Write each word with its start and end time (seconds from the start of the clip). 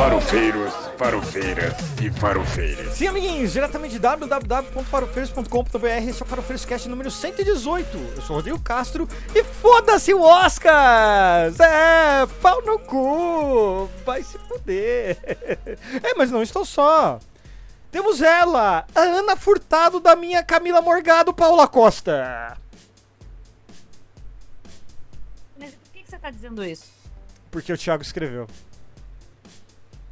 Farofeiros, 0.00 0.72
farofeiras 0.96 1.74
e 2.00 2.10
farofeiras. 2.10 2.94
Sim, 2.94 3.08
amiguinhos, 3.08 3.52
diretamente 3.52 3.92
de 3.92 3.98
www.farofeiros.com.br, 3.98 5.86
esse 6.08 6.22
é 6.22 6.24
o 6.24 6.26
Farofeiros 6.26 6.64
Cast 6.64 6.88
número 6.88 7.10
118. 7.10 7.98
Eu 8.16 8.22
sou 8.22 8.30
o 8.30 8.38
Rodrigo 8.38 8.58
Castro 8.60 9.06
e 9.34 9.44
foda-se 9.44 10.14
o 10.14 10.22
Oscar! 10.22 11.52
É, 11.60 12.24
pau 12.40 12.62
no 12.62 12.78
cu! 12.78 13.90
Vai 14.06 14.22
se 14.22 14.38
fuder! 14.38 15.18
É, 16.02 16.14
mas 16.16 16.30
não 16.30 16.42
estou 16.42 16.64
só. 16.64 17.20
Temos 17.90 18.22
ela, 18.22 18.86
a 18.94 19.00
Ana 19.00 19.36
Furtado 19.36 20.00
da 20.00 20.16
minha 20.16 20.42
Camila 20.42 20.80
Morgado, 20.80 21.34
Paula 21.34 21.68
Costa. 21.68 22.56
Mas 25.58 25.74
por 25.74 25.90
que, 25.92 26.02
que 26.02 26.08
você 26.08 26.18
tá 26.18 26.30
dizendo 26.30 26.64
isso? 26.64 26.86
Porque 27.50 27.70
o 27.70 27.76
Thiago 27.76 28.02
escreveu. 28.02 28.48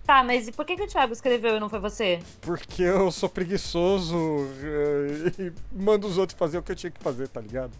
Tá, 0.08 0.24
mas 0.24 0.48
e 0.48 0.52
por 0.52 0.64
que, 0.64 0.74
que 0.74 0.84
o 0.84 0.86
Thiago 0.86 1.12
escreveu 1.12 1.58
e 1.58 1.60
não 1.60 1.68
foi 1.68 1.80
você? 1.80 2.18
Porque 2.40 2.82
eu 2.82 3.12
sou 3.12 3.28
preguiçoso 3.28 4.16
eh, 4.64 5.32
e 5.38 5.52
mando 5.70 6.06
os 6.06 6.16
outros 6.16 6.38
fazer 6.38 6.56
o 6.56 6.62
que 6.62 6.72
eu 6.72 6.76
tinha 6.76 6.90
que 6.90 6.98
fazer, 6.98 7.28
tá 7.28 7.42
ligado? 7.42 7.72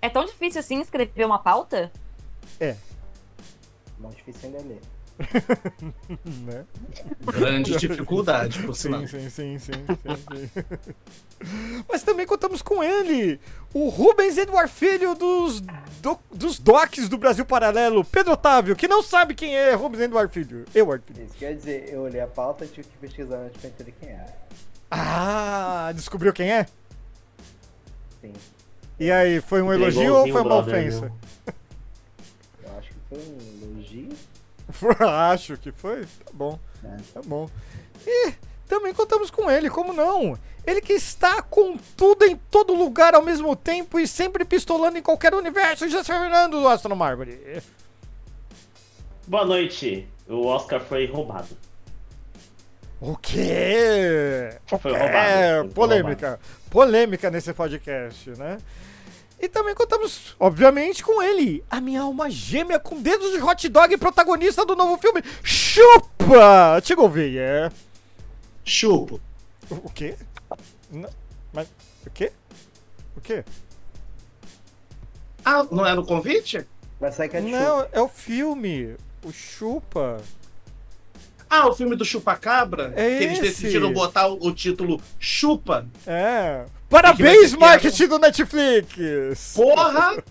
É 0.00 0.08
tão 0.08 0.24
difícil 0.24 0.60
assim 0.60 0.80
escrever 0.80 1.24
uma 1.24 1.40
pauta? 1.40 1.90
É, 2.60 2.76
Mais 3.98 4.14
difícil 4.14 4.42
ainda 4.44 4.58
é 4.58 4.62
ler. 4.62 4.80
né? 6.46 6.64
Grande 7.32 7.76
dificuldade, 7.76 8.62
por 8.62 8.74
sinal. 8.74 9.06
Sim, 9.06 9.28
sim, 9.30 9.58
sim, 9.58 9.58
sim, 9.58 10.48
sim. 10.48 10.50
Mas 11.88 12.02
também 12.02 12.26
contamos 12.26 12.60
com 12.62 12.82
ele, 12.82 13.40
o 13.72 13.88
Rubens 13.88 14.36
Eduardo 14.36 14.70
Filho 14.70 15.14
dos, 15.14 15.60
do- 15.60 16.18
dos 16.32 16.58
docs 16.58 17.08
do 17.08 17.16
Brasil 17.18 17.44
Paralelo, 17.46 18.04
Pedro 18.04 18.32
Otávio, 18.32 18.76
que 18.76 18.86
não 18.88 19.02
sabe 19.02 19.34
quem 19.34 19.56
é 19.56 19.72
Rubens 19.74 20.02
Eduardo 20.02 20.32
Filho. 20.32 20.64
Eduardo 20.74 21.04
Filho. 21.06 21.24
Isso 21.24 21.34
quer 21.34 21.54
dizer, 21.54 21.88
eu 21.92 22.02
olhei 22.02 22.20
a 22.20 22.26
pauta 22.26 22.64
e 22.64 22.68
tive 22.68 22.88
que 22.88 22.98
pesquisar 22.98 23.36
antes 23.36 23.60
pra 23.60 23.68
entender 23.70 23.94
quem 23.98 24.08
era. 24.10 24.34
Ah, 24.90 25.92
descobriu 25.94 26.32
quem 26.32 26.50
é? 26.52 26.66
Sim, 28.20 28.32
E 28.98 29.10
aí, 29.10 29.40
foi 29.40 29.62
um 29.62 29.72
elogio 29.72 30.14
ou 30.14 30.28
foi 30.28 30.42
uma 30.42 30.56
ofensa? 30.56 31.10
eu 32.62 32.78
acho 32.78 32.88
que 32.88 32.94
foi 33.08 33.18
um 33.18 33.62
elogio. 33.72 34.08
Acho 35.32 35.56
que 35.56 35.72
foi. 35.72 36.02
Tá 36.02 36.32
bom. 36.32 36.58
né? 36.82 36.96
Tá 37.12 37.20
bom. 37.24 37.48
E 38.06 38.32
também 38.68 38.94
contamos 38.94 39.30
com 39.30 39.50
ele, 39.50 39.68
como 39.68 39.92
não? 39.92 40.38
Ele 40.66 40.80
que 40.80 40.92
está 40.92 41.42
com 41.42 41.76
tudo 41.96 42.24
em 42.24 42.36
todo 42.50 42.74
lugar 42.74 43.14
ao 43.14 43.22
mesmo 43.22 43.56
tempo 43.56 43.98
e 43.98 44.06
sempre 44.06 44.44
pistolando 44.44 44.98
em 44.98 45.02
qualquer 45.02 45.34
universo. 45.34 45.88
Já 45.88 46.04
se 46.04 46.12
Fernando 46.12 46.60
do 46.60 46.68
Astro 46.68 46.94
Mármore. 46.94 47.62
Boa 49.26 49.44
noite. 49.44 50.06
O 50.28 50.46
Oscar 50.46 50.80
foi 50.80 51.06
roubado. 51.06 51.48
O 53.00 53.16
quê? 53.16 54.56
Foi 54.66 54.92
É, 54.92 54.98
roubado. 54.98 55.64
Foi 55.64 55.74
polêmica. 55.74 56.40
Polêmica 56.70 57.30
nesse 57.30 57.52
podcast, 57.54 58.30
né? 58.30 58.58
E 59.40 59.48
também 59.48 59.74
contamos, 59.74 60.36
obviamente, 60.38 61.02
com 61.02 61.22
ele, 61.22 61.64
a 61.70 61.80
minha 61.80 62.02
alma 62.02 62.28
gêmea 62.28 62.78
com 62.78 63.00
dedos 63.00 63.32
de 63.32 63.42
hot 63.42 63.68
dog, 63.70 63.96
protagonista 63.96 64.66
do 64.66 64.76
novo 64.76 64.98
filme 64.98 65.22
Chupa! 65.42 66.78
Te 66.82 66.94
Gouveia. 66.94 67.72
Chupo. 68.62 69.18
O 69.70 69.74
o 69.76 69.90
quê? 69.90 70.14
Não, 70.90 71.08
mas 71.52 71.68
o 72.06 72.10
quê? 72.10 72.32
O 73.16 73.20
quê? 73.20 73.42
Ah, 75.42 75.64
não 75.70 75.86
era 75.86 75.98
o 75.98 76.04
convite? 76.04 76.66
Vai 77.00 77.10
sair 77.10 77.30
ketchup. 77.30 77.50
Não, 77.50 77.86
é 77.92 78.00
o 78.00 78.08
filme. 78.08 78.94
O 79.24 79.32
Chupa. 79.32 80.20
Ah, 81.48 81.66
o 81.66 81.74
filme 81.74 81.96
do 81.96 82.04
Chupacabra? 82.04 82.92
É 82.94 83.18
que 83.18 83.24
eles 83.24 83.38
esse. 83.38 83.62
decidiram 83.62 83.92
botar 83.92 84.28
o, 84.28 84.34
o 84.46 84.52
título 84.52 85.00
Chupa. 85.18 85.86
É. 86.06 86.66
Parabéns, 86.90 87.54
marketing 87.54 88.08
do 88.08 88.18
Netflix! 88.18 89.52
Porra! 89.54 90.22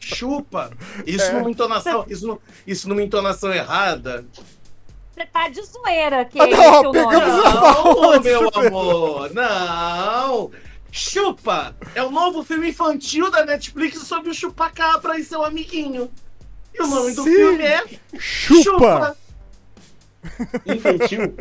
Chupa! 0.00 0.70
Isso 1.06 1.26
É. 1.26 1.32
numa 1.34 1.50
entonação. 1.50 2.04
Isso, 2.08 2.40
isso 2.66 2.88
numa 2.88 3.02
entonação 3.02 3.52
errada. 3.52 4.26
Você 5.14 5.26
tá 5.26 5.48
de 5.48 5.62
zoeira 5.62 6.24
que 6.24 6.40
Ah, 6.40 6.46
não, 6.46 6.62
é 6.62 6.78
o 6.80 6.82
nome. 6.82 6.92
pegamos 6.92 7.44
Não, 7.44 8.20
meu 8.22 8.50
amor! 8.54 9.30
Não! 9.34 10.50
Chupa! 10.90 11.76
É 11.94 12.02
o 12.02 12.10
novo 12.10 12.42
filme 12.42 12.70
infantil 12.70 13.30
da 13.30 13.44
Netflix 13.44 13.98
sobre 14.02 14.30
o 14.30 14.34
chupacabra 14.34 15.18
e 15.18 15.24
seu 15.24 15.44
amiguinho. 15.44 16.10
E 16.74 16.82
o 16.82 16.86
nome 16.86 17.12
do 17.14 17.22
Sim. 17.22 17.34
filme 17.34 17.62
é 17.64 17.84
Chupa! 18.18 19.16
Infantil. 20.66 21.34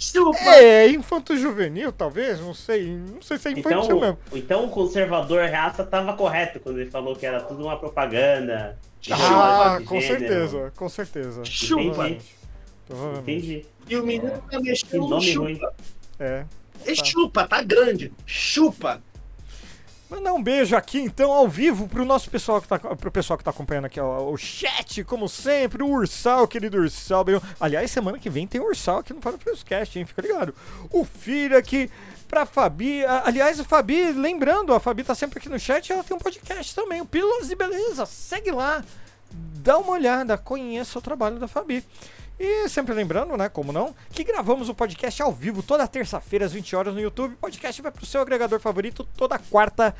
Chupa! 0.00 0.38
É, 0.56 0.88
infanto 0.88 1.36
juvenil, 1.36 1.92
talvez? 1.92 2.40
Não 2.40 2.54
sei. 2.54 2.88
Não 2.96 3.22
sei 3.22 3.38
se 3.38 3.48
é 3.48 3.52
infantil 3.52 3.80
Então, 3.82 4.00
mesmo. 4.00 4.18
então 4.32 4.64
o 4.64 4.70
conservador 4.70 5.48
raça 5.50 5.84
tava 5.84 6.12
correto 6.14 6.58
quando 6.60 6.80
ele 6.80 6.90
falou 6.90 7.14
que 7.16 7.24
era 7.26 7.40
tudo 7.40 7.64
uma 7.64 7.78
propaganda. 7.78 8.78
de 9.00 9.12
Ah, 9.12 9.80
com 9.86 10.00
gênero. 10.00 10.18
certeza, 10.20 10.72
com 10.76 10.88
certeza. 10.88 11.44
Chupa. 11.44 12.10
Provavelmente. 12.86 13.46
Entendi. 13.46 13.66
E 13.88 13.96
o 13.96 14.04
menino 14.04 14.42
tá 14.50 14.60
mexendo 14.60 15.08
no 15.08 15.20
chupa. 15.20 15.74
É. 16.18 16.44
É 16.86 16.94
chupa, 16.94 17.46
tá 17.46 17.62
grande. 17.62 18.12
Chupa. 18.26 19.02
Mandar 20.14 20.32
um 20.32 20.42
beijo 20.42 20.76
aqui, 20.76 21.00
então, 21.00 21.32
ao 21.32 21.48
vivo, 21.48 21.88
pro 21.88 22.04
nosso 22.04 22.30
pessoal 22.30 22.62
que 22.62 22.68
tá, 22.68 22.78
pro 22.78 23.10
pessoal 23.10 23.36
que 23.36 23.42
tá 23.42 23.50
acompanhando 23.50 23.86
aqui, 23.86 23.98
ó, 23.98 24.30
o 24.30 24.36
chat, 24.36 25.02
como 25.02 25.28
sempre, 25.28 25.82
o 25.82 25.88
Ursal, 25.88 26.46
querido 26.46 26.78
Ursal. 26.78 27.24
bem- 27.24 27.40
Aliás, 27.58 27.90
semana 27.90 28.18
que 28.18 28.30
vem 28.30 28.46
tem 28.46 28.60
Ursal 28.60 28.98
aqui 28.98 29.12
no 29.12 29.20
Fala 29.20 29.36
Cast, 29.64 29.98
hein? 29.98 30.06
Fica 30.06 30.22
ligado. 30.22 30.54
O 30.92 31.04
Filho 31.04 31.58
aqui, 31.58 31.90
pra 32.28 32.46
Fabi. 32.46 33.04
Aliás, 33.24 33.58
a 33.58 33.64
Fabi, 33.64 34.12
lembrando, 34.12 34.72
a 34.72 34.78
Fabi 34.78 35.02
tá 35.02 35.14
sempre 35.16 35.40
aqui 35.40 35.48
no 35.48 35.58
chat, 35.58 35.92
ela 35.92 36.04
tem 36.04 36.16
um 36.16 36.20
podcast 36.20 36.72
também, 36.74 37.00
o 37.00 37.06
Pílulas 37.06 37.48
de 37.48 37.56
Beleza. 37.56 38.06
Segue 38.06 38.52
lá, 38.52 38.84
dá 39.32 39.78
uma 39.78 39.92
olhada, 39.92 40.38
conheça 40.38 40.96
o 40.98 41.02
trabalho 41.02 41.40
da 41.40 41.48
Fabi. 41.48 41.84
E 42.38 42.68
sempre 42.68 42.94
lembrando, 42.94 43.36
né, 43.36 43.48
como 43.48 43.72
não, 43.72 43.94
que 44.10 44.24
gravamos 44.24 44.68
o 44.68 44.74
podcast 44.74 45.22
ao 45.22 45.32
vivo 45.32 45.62
toda 45.62 45.86
terça-feira 45.86 46.44
às 46.44 46.52
20 46.52 46.74
horas 46.74 46.94
no 46.94 47.00
YouTube. 47.00 47.34
O 47.34 47.38
podcast 47.38 47.80
vai 47.80 47.92
pro 47.92 48.04
seu 48.04 48.20
agregador 48.20 48.58
favorito 48.58 49.06
toda 49.16 49.38
quarta 49.38 49.94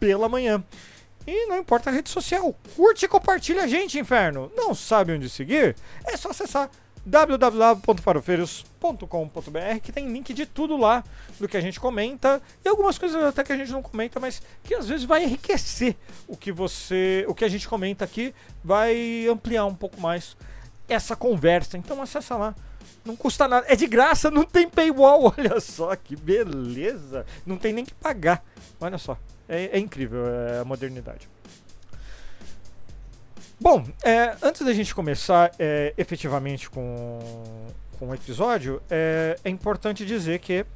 pela 0.00 0.28
manhã. 0.28 0.64
E 1.26 1.46
não 1.46 1.58
importa 1.58 1.90
a 1.90 1.92
rede 1.92 2.08
social, 2.08 2.54
curte 2.76 3.04
e 3.04 3.08
compartilha 3.08 3.64
a 3.64 3.66
gente, 3.66 3.98
inferno. 3.98 4.50
Não 4.54 4.74
sabe 4.74 5.12
onde 5.12 5.28
seguir? 5.28 5.74
É 6.04 6.16
só 6.16 6.30
acessar 6.30 6.70
www.farofeiros.com.br 7.04 9.80
que 9.82 9.92
tem 9.92 10.08
link 10.08 10.32
de 10.32 10.46
tudo 10.46 10.76
lá 10.76 11.04
do 11.38 11.46
que 11.46 11.56
a 11.56 11.60
gente 11.60 11.78
comenta 11.78 12.42
e 12.64 12.68
algumas 12.68 12.98
coisas 12.98 13.22
até 13.22 13.44
que 13.44 13.52
a 13.52 13.56
gente 13.56 13.70
não 13.70 13.82
comenta, 13.82 14.18
mas 14.18 14.42
que 14.64 14.74
às 14.74 14.88
vezes 14.88 15.04
vai 15.04 15.24
enriquecer 15.24 15.94
o 16.26 16.36
que 16.36 16.50
você, 16.50 17.24
o 17.28 17.34
que 17.34 17.44
a 17.44 17.48
gente 17.48 17.68
comenta 17.68 18.04
aqui, 18.04 18.34
vai 18.62 19.26
ampliar 19.28 19.66
um 19.66 19.74
pouco 19.74 20.00
mais 20.00 20.36
essa 20.88 21.16
conversa. 21.16 21.76
Então 21.76 22.00
acessa 22.00 22.36
lá. 22.36 22.54
Não 23.04 23.14
custa 23.14 23.46
nada. 23.46 23.66
É 23.68 23.76
de 23.76 23.86
graça, 23.86 24.30
não 24.30 24.44
tem 24.44 24.68
paywall. 24.68 25.32
Olha 25.38 25.60
só 25.60 25.94
que 25.94 26.16
beleza. 26.16 27.24
Não 27.44 27.56
tem 27.56 27.72
nem 27.72 27.84
que 27.84 27.94
pagar. 27.94 28.44
Olha 28.80 28.98
só. 28.98 29.16
É, 29.48 29.76
é 29.76 29.78
incrível 29.78 30.26
é, 30.26 30.60
a 30.60 30.64
modernidade. 30.64 31.28
Bom, 33.58 33.86
é, 34.04 34.36
antes 34.42 34.62
da 34.62 34.72
gente 34.72 34.94
começar 34.94 35.50
é, 35.58 35.94
efetivamente 35.96 36.68
com, 36.68 37.18
com 37.98 38.08
o 38.08 38.14
episódio, 38.14 38.82
é, 38.90 39.38
é 39.42 39.48
importante 39.48 40.04
dizer 40.04 40.40
que 40.40 40.66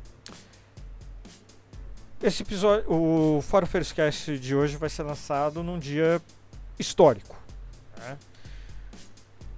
esse 2.22 2.42
episódio, 2.42 2.90
o 2.90 3.42
Faro 3.42 3.66
Cast 3.94 4.38
de 4.38 4.54
hoje 4.54 4.76
vai 4.76 4.88
ser 4.88 5.02
lançado 5.02 5.62
num 5.62 5.78
dia 5.78 6.22
histórico. 6.78 7.36
né? 7.98 8.16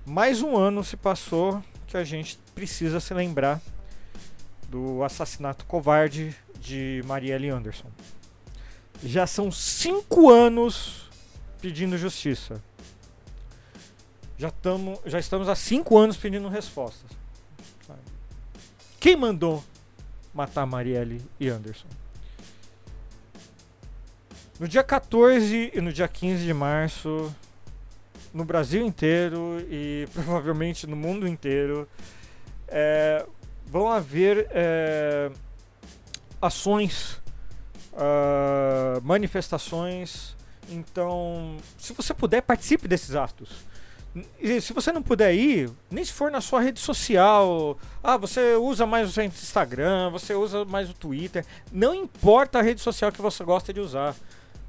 Mais 0.05 0.43
um 0.43 0.57
ano 0.57 0.83
se 0.83 0.97
passou 0.97 1.63
que 1.87 1.97
a 1.97 2.03
gente 2.03 2.37
precisa 2.55 2.99
se 2.99 3.15
lembrar 3.15 3.61
do 4.69 5.05
assassinato 5.05 5.65
covarde 5.65 6.35
de 6.59 7.03
Marielle 7.07 7.51
Anderson. 7.51 7.89
Já 9.05 9.27
são 9.27 9.53
cinco 9.53 10.29
anos 10.29 11.09
pedindo 11.61 11.97
justiça. 11.97 12.61
Já, 14.37 14.51
tamo, 14.51 15.01
já 15.07 15.21
estamos 15.21 15.49
há 15.49 15.55
cinco 15.55 15.97
anos 15.97 16.17
pedindo 16.17 16.49
respostas. 16.49 17.11
Quem 18.99 19.15
mandou 19.15 19.63
matar 20.35 20.67
Marielle 20.67 21.23
e 21.39 21.49
Anderson? 21.49 21.89
No 24.59 24.67
dia 24.67 24.83
14 24.83 25.71
e 25.75 25.81
no 25.81 25.93
dia 25.93 26.09
15 26.09 26.45
de 26.45 26.55
março, 26.55 27.35
no 28.33 28.45
Brasil 28.45 28.85
inteiro 28.85 29.65
e 29.71 30.09
provavelmente 30.15 30.87
no 30.87 30.97
mundo 30.97 31.27
inteiro, 31.27 31.89
é, 32.69 33.27
vão 33.67 33.89
haver 33.89 34.47
é, 34.51 35.31
ações, 36.41 37.23
ah, 37.95 39.01
manifestações. 39.03 40.35
Então, 40.69 41.57
se 41.79 41.93
você 41.93 42.15
puder, 42.15 42.43
participe 42.43 42.89
desses 42.89 43.15
atos. 43.15 43.51
E 44.39 44.61
se 44.61 44.75
você 44.75 44.93
não 44.93 45.03
puder 45.03 45.35
ir, 45.35 45.71
nem 45.91 46.05
se 46.05 46.13
for 46.13 46.31
na 46.31 46.41
sua 46.41 46.61
rede 46.61 46.81
social. 46.81 47.79
Ah, 48.03 48.17
você 48.17 48.57
usa 48.57 48.85
mais 48.85 49.17
o 49.17 49.23
Instagram, 49.23 50.11
você 50.11 50.35
usa 50.35 50.65
mais 50.65 50.91
o 50.91 50.95
Twitter. 50.95 51.47
Não 51.71 51.95
importa 51.95 52.59
a 52.59 52.63
rede 52.63 52.81
social 52.81 53.11
que 53.11 53.23
você 53.23 53.43
gosta 53.43 53.73
de 53.73 53.81
usar. 53.81 54.15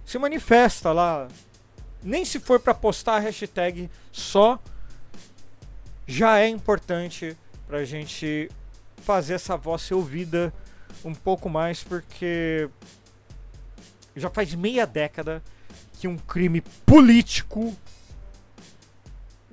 Se 0.06 0.18
manifesta 0.18 0.92
lá. 0.94 1.28
Nem 2.04 2.26
se 2.26 2.40
for 2.40 2.60
para 2.60 2.74
postar 2.74 3.16
a 3.16 3.20
hashtag 3.20 3.90
só, 4.12 4.60
já 6.06 6.40
é 6.40 6.48
importante 6.50 7.38
pra 7.68 7.86
gente 7.86 8.50
fazer 8.98 9.36
essa 9.36 9.56
voz 9.56 9.82
ser 9.82 9.94
ouvida 9.94 10.54
um 11.04 11.14
pouco 11.14 11.50
mais, 11.50 11.84
porque 11.84 12.70
já 14.16 14.30
faz 14.30 14.54
meia 14.54 14.86
década 14.86 15.42
que 16.00 16.08
um 16.08 16.18
crime 16.18 16.62
político 16.86 17.76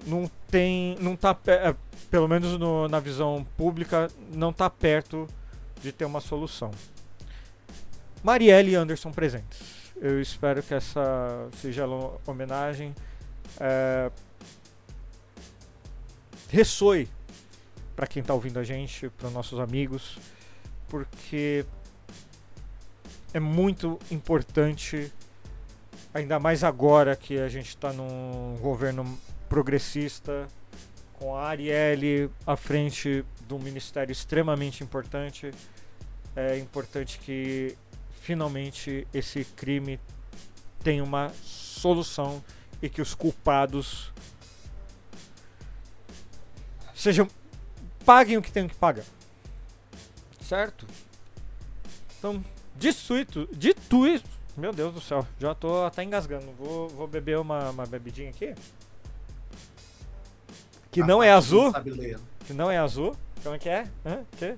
não 0.06 0.30
tem. 0.50 0.96
não 1.00 1.14
tá. 1.16 1.36
é, 1.46 1.74
Pelo 2.10 2.26
menos 2.26 2.58
no- 2.58 2.88
na 2.88 2.98
visão 2.98 3.46
pública, 3.56 4.10
não 4.32 4.52
tá 4.52 4.68
perto 4.68 5.28
de 5.80 5.92
ter 5.92 6.04
uma 6.04 6.20
solução. 6.20 6.72
Marielle 8.22 8.74
Anderson 8.74 9.12
presentes. 9.12 9.60
Eu 10.00 10.18
espero 10.18 10.62
que 10.62 10.72
essa 10.72 11.46
singela 11.60 12.18
homenagem 12.26 12.94
é, 13.60 14.10
ressoe 16.48 17.06
para 17.94 18.06
quem 18.06 18.22
tá 18.22 18.32
ouvindo 18.32 18.58
a 18.58 18.64
gente, 18.64 19.10
para 19.10 19.28
nossos 19.28 19.60
amigos, 19.60 20.18
porque 20.88 21.66
é 23.34 23.38
muito 23.38 23.98
importante, 24.10 25.12
ainda 26.14 26.40
mais 26.40 26.64
agora 26.64 27.14
que 27.14 27.38
a 27.38 27.50
gente 27.50 27.68
está 27.68 27.92
num 27.92 28.56
governo 28.58 29.18
progressista, 29.50 30.48
com 31.18 31.36
a 31.36 31.42
Arielle 31.42 32.30
à 32.46 32.56
frente 32.56 33.22
de 33.46 33.54
um 33.54 33.58
ministério 33.58 34.10
extremamente 34.10 34.82
importante. 34.82 35.50
É 36.34 36.56
importante 36.58 37.18
que 37.18 37.76
finalmente 38.20 39.08
esse 39.12 39.44
crime 39.44 39.98
tenha 40.84 41.02
uma 41.02 41.32
solução 41.42 42.44
e 42.80 42.88
que 42.88 43.02
os 43.02 43.14
culpados 43.14 44.12
sejam 46.94 47.28
paguem 48.04 48.36
o 48.36 48.42
que 48.42 48.52
tem 48.52 48.68
que 48.68 48.74
pagar. 48.74 49.04
Certo? 50.40 50.86
Então, 52.18 52.44
dito 52.76 53.16
isso, 53.16 53.48
dito 53.52 54.06
isso, 54.06 54.24
meu 54.56 54.72
Deus 54.72 54.92
do 54.92 55.00
céu, 55.00 55.26
já 55.38 55.54
tô 55.54 55.84
até 55.84 56.04
engasgando. 56.04 56.52
Vou, 56.52 56.88
vou 56.88 57.06
beber 57.06 57.38
uma, 57.38 57.70
uma 57.70 57.86
bebidinha 57.86 58.30
aqui. 58.30 58.54
Que 60.90 61.02
não 61.02 61.22
é 61.22 61.30
azul. 61.30 61.72
Ler. 61.84 62.18
Que 62.46 62.52
não 62.52 62.70
é 62.70 62.76
azul. 62.76 63.16
Como 63.42 63.54
é 63.54 63.58
que 63.58 63.68
é? 63.68 63.88
Hã? 64.04 64.24
Que? 64.36 64.54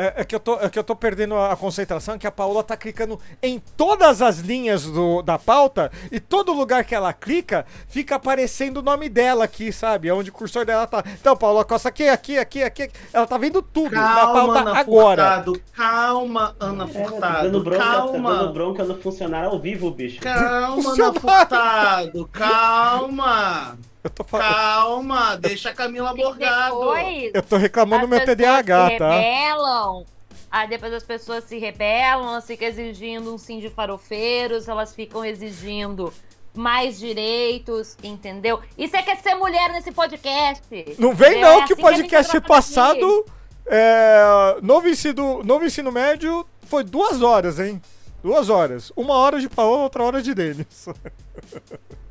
É, 0.00 0.22
é 0.22 0.24
que 0.24 0.34
eu 0.34 0.40
tô, 0.40 0.54
é 0.58 0.70
que 0.70 0.78
eu 0.78 0.82
tô 0.84 0.96
perdendo 0.96 1.34
a, 1.34 1.52
a 1.52 1.56
concentração, 1.56 2.16
que 2.18 2.26
a 2.26 2.30
Paola 2.30 2.64
tá 2.64 2.74
clicando 2.74 3.20
em 3.42 3.58
todas 3.76 4.22
as 4.22 4.38
linhas 4.38 4.84
do, 4.84 5.20
da 5.20 5.38
pauta 5.38 5.92
e 6.10 6.18
todo 6.18 6.54
lugar 6.54 6.84
que 6.84 6.94
ela 6.94 7.12
clica 7.12 7.66
fica 7.86 8.14
aparecendo 8.14 8.78
o 8.78 8.82
nome 8.82 9.10
dela 9.10 9.44
aqui, 9.44 9.70
sabe? 9.70 10.10
Onde 10.10 10.30
o 10.30 10.32
cursor 10.32 10.64
dela 10.64 10.86
tá. 10.86 11.04
Então, 11.20 11.36
Paola 11.36 11.66
Costa 11.66 11.90
aqui, 11.90 12.08
aqui, 12.08 12.38
aqui, 12.38 12.62
aqui. 12.62 12.90
Ela 13.12 13.26
tá 13.26 13.36
vendo 13.36 13.60
tudo 13.60 13.94
na 13.94 14.02
Calma, 14.14 14.32
pauta 14.32 14.60
Ana 14.60 14.78
agora. 14.78 15.22
Furtado. 15.22 15.62
Calma, 15.76 16.56
Ana 16.58 16.84
É, 16.84 16.86
tá 16.86 17.42
dando 17.42 17.62
Furtado. 17.62 17.62
bronca, 17.62 17.78
tá 17.84 17.90
dando 17.96 18.22
Calma. 18.22 18.52
bronca 18.52 18.84
no 18.84 18.98
funcionário 19.02 19.50
ao 19.50 19.60
vivo, 19.60 19.90
bicho. 19.90 20.20
Calma, 20.20 20.92
Ana. 20.92 21.12
Furtado. 21.20 22.28
Calma. 22.32 23.78
Eu 24.04 24.10
tô, 24.10 24.24
falando, 24.24 24.48
Calma. 24.48 25.36
Deixa 25.36 25.70
a 25.70 25.74
Camila 25.74 26.14
Borgado. 26.14 26.78
Depois, 26.78 27.30
eu 27.34 27.42
tô 27.42 27.56
reclamando 27.58 28.06
do 28.06 28.08
meu 28.08 28.24
TDAH, 28.24 28.90
se 28.90 28.96
tá? 28.96 29.10
rebelam. 29.10 30.06
Aí 30.50 30.68
depois 30.68 30.92
as 30.92 31.04
pessoas 31.04 31.44
se 31.44 31.58
rebelam, 31.58 32.28
elas 32.28 32.46
ficam 32.46 32.66
exigindo 32.66 33.32
um 33.32 33.38
sim 33.38 33.60
de 33.60 33.68
farofeiros, 33.68 34.68
elas 34.68 34.94
ficam 34.94 35.24
exigindo 35.24 36.12
mais 36.52 36.98
direitos, 36.98 37.96
entendeu? 38.02 38.60
E 38.76 38.88
você 38.88 39.02
quer 39.02 39.18
ser 39.18 39.34
mulher 39.34 39.70
nesse 39.70 39.92
podcast? 39.92 40.96
Não 40.98 41.14
vem 41.14 41.34
É 41.34 41.40
não, 41.40 41.64
que 41.66 41.74
o 41.74 41.76
assim 41.76 41.76
que 41.76 41.86
a 41.86 41.92
gente 41.92 42.02
podcast 42.02 42.30
trata 42.32 42.48
passado, 42.48 43.24
é, 43.66 44.56
novo, 44.60 44.88
ensino, 44.88 45.44
novo 45.44 45.64
ensino 45.64 45.92
médio, 45.92 46.44
foi 46.62 46.82
duas 46.82 47.22
horas, 47.22 47.60
hein? 47.60 47.80
Duas 48.22 48.50
horas. 48.50 48.92
Uma 48.96 49.14
hora 49.14 49.38
de 49.38 49.48
Paola, 49.48 49.84
outra 49.84 50.02
hora 50.02 50.20
de 50.20 50.34
Denis. 50.34 50.88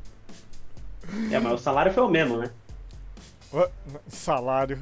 É, 1.30 1.38
mas 1.38 1.52
o 1.54 1.58
salário 1.58 1.92
foi 1.92 2.02
o 2.02 2.08
mesmo, 2.08 2.36
né? 2.38 2.50
Salário. 4.08 4.78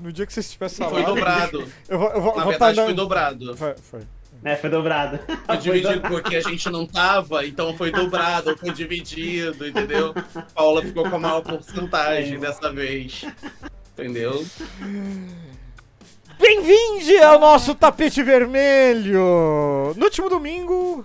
No 0.00 0.12
dia 0.12 0.26
que 0.26 0.32
vocês 0.32 0.50
tiverem 0.50 0.74
Foi 0.74 0.84
salário. 0.86 1.06
dobrado. 1.06 1.68
Eu 1.88 1.98
vou, 1.98 2.08
eu 2.10 2.20
vou, 2.20 2.36
Na 2.36 2.42
vou 2.44 2.52
tá 2.54 2.66
verdade, 2.66 2.74
foi 2.76 2.86
dando- 2.86 2.96
dobrado. 2.96 3.56
Foi, 3.56 3.74
foi. 3.76 4.00
É, 4.42 4.56
foi 4.56 4.70
dobrado. 4.70 5.18
Foi 5.46 5.56
dividido 5.58 6.00
porque 6.08 6.36
a 6.36 6.40
gente 6.40 6.68
não 6.70 6.86
tava, 6.86 7.46
então 7.46 7.76
foi 7.76 7.92
dobrado, 7.92 8.56
foi 8.56 8.72
dividido, 8.72 9.66
entendeu? 9.68 10.12
Paula 10.54 10.82
ficou 10.82 11.08
com 11.08 11.16
a 11.16 11.18
maior 11.20 11.42
porcentagem 11.42 12.38
dessa 12.40 12.72
vez. 12.72 13.24
Entendeu? 13.92 14.44
Bem-vinde 16.38 17.18
ao 17.18 17.38
nosso 17.38 17.74
tapete 17.74 18.22
vermelho! 18.22 19.94
No 19.96 20.04
último 20.04 20.28
domingo, 20.30 21.04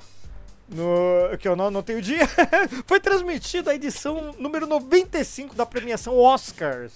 no, 0.69 1.38
que 1.38 1.47
eu 1.47 1.56
não 1.56 1.67
anotei 1.67 1.95
o 1.95 2.01
dia, 2.01 2.27
foi 2.88 3.00
transmitida 3.00 3.71
a 3.71 3.75
edição 3.75 4.33
número 4.39 4.65
95 4.67 5.56
da 5.56 5.65
premiação 5.65 6.17
Oscars. 6.17 6.94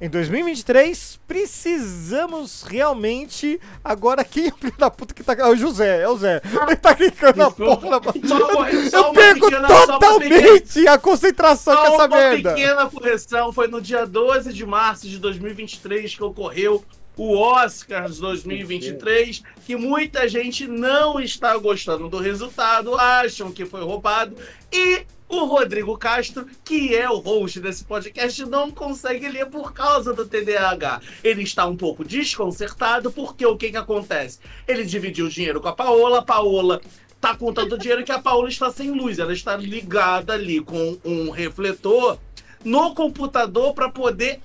Em 0.00 0.08
2023, 0.08 1.20
precisamos 1.28 2.64
realmente. 2.64 3.60
Agora, 3.84 4.24
quem 4.24 4.48
é 4.48 4.52
o 4.52 4.56
filho 4.56 4.74
da 4.76 4.90
puta 4.90 5.14
que 5.14 5.22
tá. 5.22 5.32
É 5.34 5.46
o 5.46 5.54
José, 5.54 6.02
é 6.02 6.08
o 6.08 6.16
Zé. 6.18 6.42
Ele 6.66 6.74
tá 6.76 6.92
clicando 6.92 7.38
na 7.38 7.50
porra 7.52 7.86
uma 7.86 8.00
Eu 8.00 8.00
uma 8.00 8.02
perco 8.02 8.12
pequena- 8.12 8.90
só 8.90 9.10
uma 9.10 9.14
pequena- 9.34 9.68
totalmente 9.86 10.88
a 10.88 10.98
concentração 10.98 11.76
com 11.76 11.82
essa 11.86 11.94
uma 11.96 12.08
merda. 12.08 12.52
pequena 12.54 12.90
correção, 12.90 13.52
foi 13.52 13.68
no 13.68 13.80
dia 13.80 14.04
12 14.04 14.52
de 14.52 14.66
março 14.66 15.08
de 15.08 15.20
2023 15.20 16.12
que 16.16 16.24
ocorreu 16.24 16.84
o 17.16 17.36
Oscars 17.36 18.18
2023, 18.18 19.42
que 19.66 19.76
muita 19.76 20.28
gente 20.28 20.66
não 20.66 21.20
está 21.20 21.56
gostando 21.56 22.08
do 22.08 22.18
resultado, 22.18 22.94
acham 22.94 23.52
que 23.52 23.66
foi 23.66 23.82
roubado, 23.82 24.36
e 24.72 25.04
o 25.28 25.46
Rodrigo 25.46 25.96
Castro, 25.96 26.46
que 26.62 26.94
é 26.94 27.08
o 27.08 27.18
host 27.18 27.58
desse 27.60 27.84
podcast, 27.84 28.44
não 28.44 28.70
consegue 28.70 29.28
ler 29.28 29.46
por 29.46 29.72
causa 29.72 30.12
do 30.12 30.26
TDAH. 30.26 31.00
Ele 31.24 31.42
está 31.42 31.66
um 31.66 31.76
pouco 31.76 32.04
desconcertado, 32.04 33.10
porque 33.10 33.46
o 33.46 33.56
que 33.56 33.70
que 33.70 33.76
acontece? 33.78 34.40
Ele 34.68 34.84
dividiu 34.84 35.26
o 35.26 35.30
dinheiro 35.30 35.60
com 35.60 35.68
a 35.68 35.72
Paola, 35.72 36.18
a 36.18 36.22
Paola 36.22 36.82
tá 37.18 37.34
com 37.34 37.52
tanto 37.52 37.78
dinheiro 37.78 38.04
que 38.04 38.12
a 38.12 38.18
Paola 38.18 38.48
está 38.48 38.70
sem 38.70 38.90
luz, 38.90 39.18
ela 39.18 39.32
está 39.32 39.56
ligada 39.56 40.34
ali 40.34 40.60
com 40.60 40.98
um 41.02 41.30
refletor 41.30 42.18
no 42.64 42.94
computador 42.94 43.72
para 43.72 43.88
poder 43.88 44.40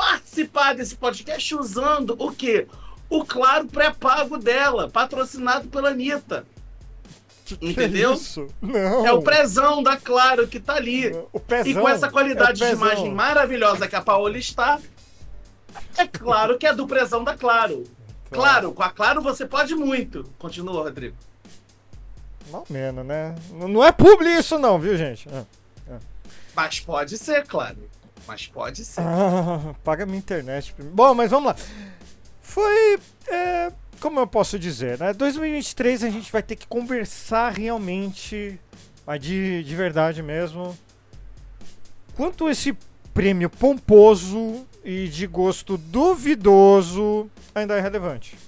participar 0.00 0.74
desse 0.74 0.96
podcast 0.96 1.54
usando 1.54 2.16
o 2.18 2.32
quê? 2.32 2.66
O 3.10 3.22
claro 3.22 3.66
pré-pago 3.66 4.38
dela, 4.38 4.88
patrocinado 4.88 5.68
pela 5.68 5.90
Anitta. 5.90 6.46
Que 7.44 7.54
que 7.58 7.66
Entendeu? 7.66 8.18
É. 9.04 9.08
É 9.08 9.12
o 9.12 9.20
prezão 9.20 9.82
da 9.82 9.98
Claro 9.98 10.48
que 10.48 10.58
tá 10.58 10.76
ali. 10.76 11.10
Pezão, 11.46 11.70
E 11.70 11.74
com 11.74 11.86
essa 11.86 12.10
qualidade 12.10 12.64
é 12.64 12.68
de 12.68 12.72
imagem 12.72 13.12
maravilhosa 13.12 13.86
que 13.86 13.96
a 13.96 14.00
Paola 14.00 14.38
está, 14.38 14.80
é 15.98 16.06
claro 16.06 16.56
que 16.56 16.66
é 16.66 16.72
do 16.72 16.86
prezão 16.86 17.22
da 17.22 17.36
Claro. 17.36 17.84
Claro, 18.30 18.72
com 18.72 18.82
a 18.82 18.88
Claro 18.88 19.20
você 19.20 19.44
pode 19.44 19.74
muito. 19.74 20.24
Continua, 20.38 20.84
Rodrigo. 20.84 21.16
Mal 22.50 22.64
menos, 22.70 23.04
né? 23.04 23.34
Não 23.50 23.84
é 23.84 23.92
publi 23.92 24.38
isso 24.38 24.58
não, 24.58 24.78
viu, 24.78 24.96
gente? 24.96 25.28
Ah. 25.30 25.44
Mas 26.54 26.80
pode 26.80 27.18
ser, 27.18 27.46
claro. 27.46 27.89
Mas 28.30 28.46
pode 28.46 28.84
ser. 28.84 29.00
Ah, 29.00 29.74
paga 29.82 30.06
minha 30.06 30.18
internet. 30.18 30.72
Bom, 30.78 31.12
mas 31.14 31.32
vamos 31.32 31.48
lá. 31.48 31.56
Foi. 32.40 32.96
é, 33.26 33.72
como 33.98 34.20
eu 34.20 34.26
posso 34.26 34.56
dizer, 34.56 35.00
né? 35.00 35.12
2023 35.12 36.04
a 36.04 36.10
gente 36.10 36.30
vai 36.30 36.40
ter 36.40 36.54
que 36.54 36.64
conversar 36.64 37.50
realmente, 37.50 38.56
mas 39.04 39.20
de, 39.20 39.64
de 39.64 39.74
verdade 39.74 40.22
mesmo, 40.22 40.78
quanto 42.14 42.48
esse 42.48 42.72
prêmio 43.12 43.50
pomposo 43.50 44.64
e 44.84 45.08
de 45.08 45.26
gosto 45.26 45.76
duvidoso 45.76 47.28
ainda 47.52 47.76
é 47.76 47.80
relevante. 47.80 48.38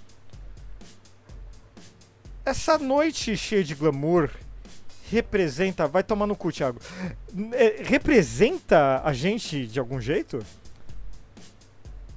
Essa 2.44 2.78
noite 2.78 3.36
cheia 3.36 3.64
de 3.64 3.74
glamour 3.74 4.30
representa. 5.12 5.86
Vai 5.86 6.02
tomar 6.02 6.26
no 6.26 6.34
cu, 6.34 6.50
Thiago. 6.50 6.80
É, 7.52 7.82
representa 7.84 9.00
a 9.04 9.12
gente 9.12 9.66
de 9.66 9.78
algum 9.78 10.00
jeito? 10.00 10.44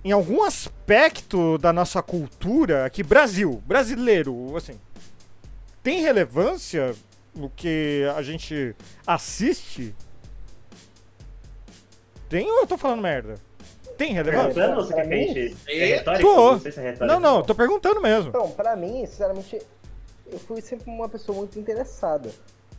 Em 0.03 0.11
algum 0.11 0.43
aspecto 0.43 1.57
da 1.57 1.73
nossa 1.73 2.01
cultura 2.01 2.85
aqui, 2.85 3.01
Brasil, 3.03 3.61
brasileiro, 3.65 4.55
assim, 4.55 4.79
tem 5.81 6.01
relevância 6.01 6.95
no 7.35 7.49
que 7.49 8.03
a 8.15 8.21
gente 8.21 8.75
assiste? 9.05 9.95
Tem 12.29 12.49
ou 12.49 12.59
eu 12.61 12.67
tô 12.67 12.77
falando 12.77 13.01
merda? 13.01 13.35
Tem 13.97 14.13
relevância? 14.13 14.53
Perguntando 14.53 14.85
você 14.87 14.93
quer. 14.93 15.71
É 15.71 15.89
É. 15.91 15.95
retórico? 15.97 16.23
Tô. 16.27 16.51
Não 16.53 16.59
sei 16.59 16.71
se 16.71 16.79
é 16.79 16.83
retórico. 16.91 17.05
Não, 17.05 17.19
não, 17.19 17.43
tô 17.43 17.55
perguntando 17.55 18.01
mesmo. 18.01 18.29
Então, 18.29 18.51
pra 18.51 18.75
mim, 18.75 19.05
sinceramente, 19.05 19.59
eu 20.27 20.37
fui 20.39 20.61
sempre 20.61 20.89
uma 20.91 21.07
pessoa 21.09 21.37
muito 21.37 21.57
interessada. 21.57 22.29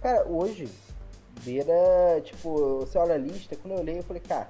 Cara, 0.06 0.24
hoje, 0.28 0.68
vira, 1.40 1.74
tipo, 2.22 2.78
você 2.78 2.96
olha 2.96 3.16
a 3.16 3.18
lista, 3.18 3.56
quando 3.56 3.74
eu 3.74 3.80
olhei, 3.80 3.98
eu 3.98 4.04
falei, 4.04 4.22
cara, 4.22 4.46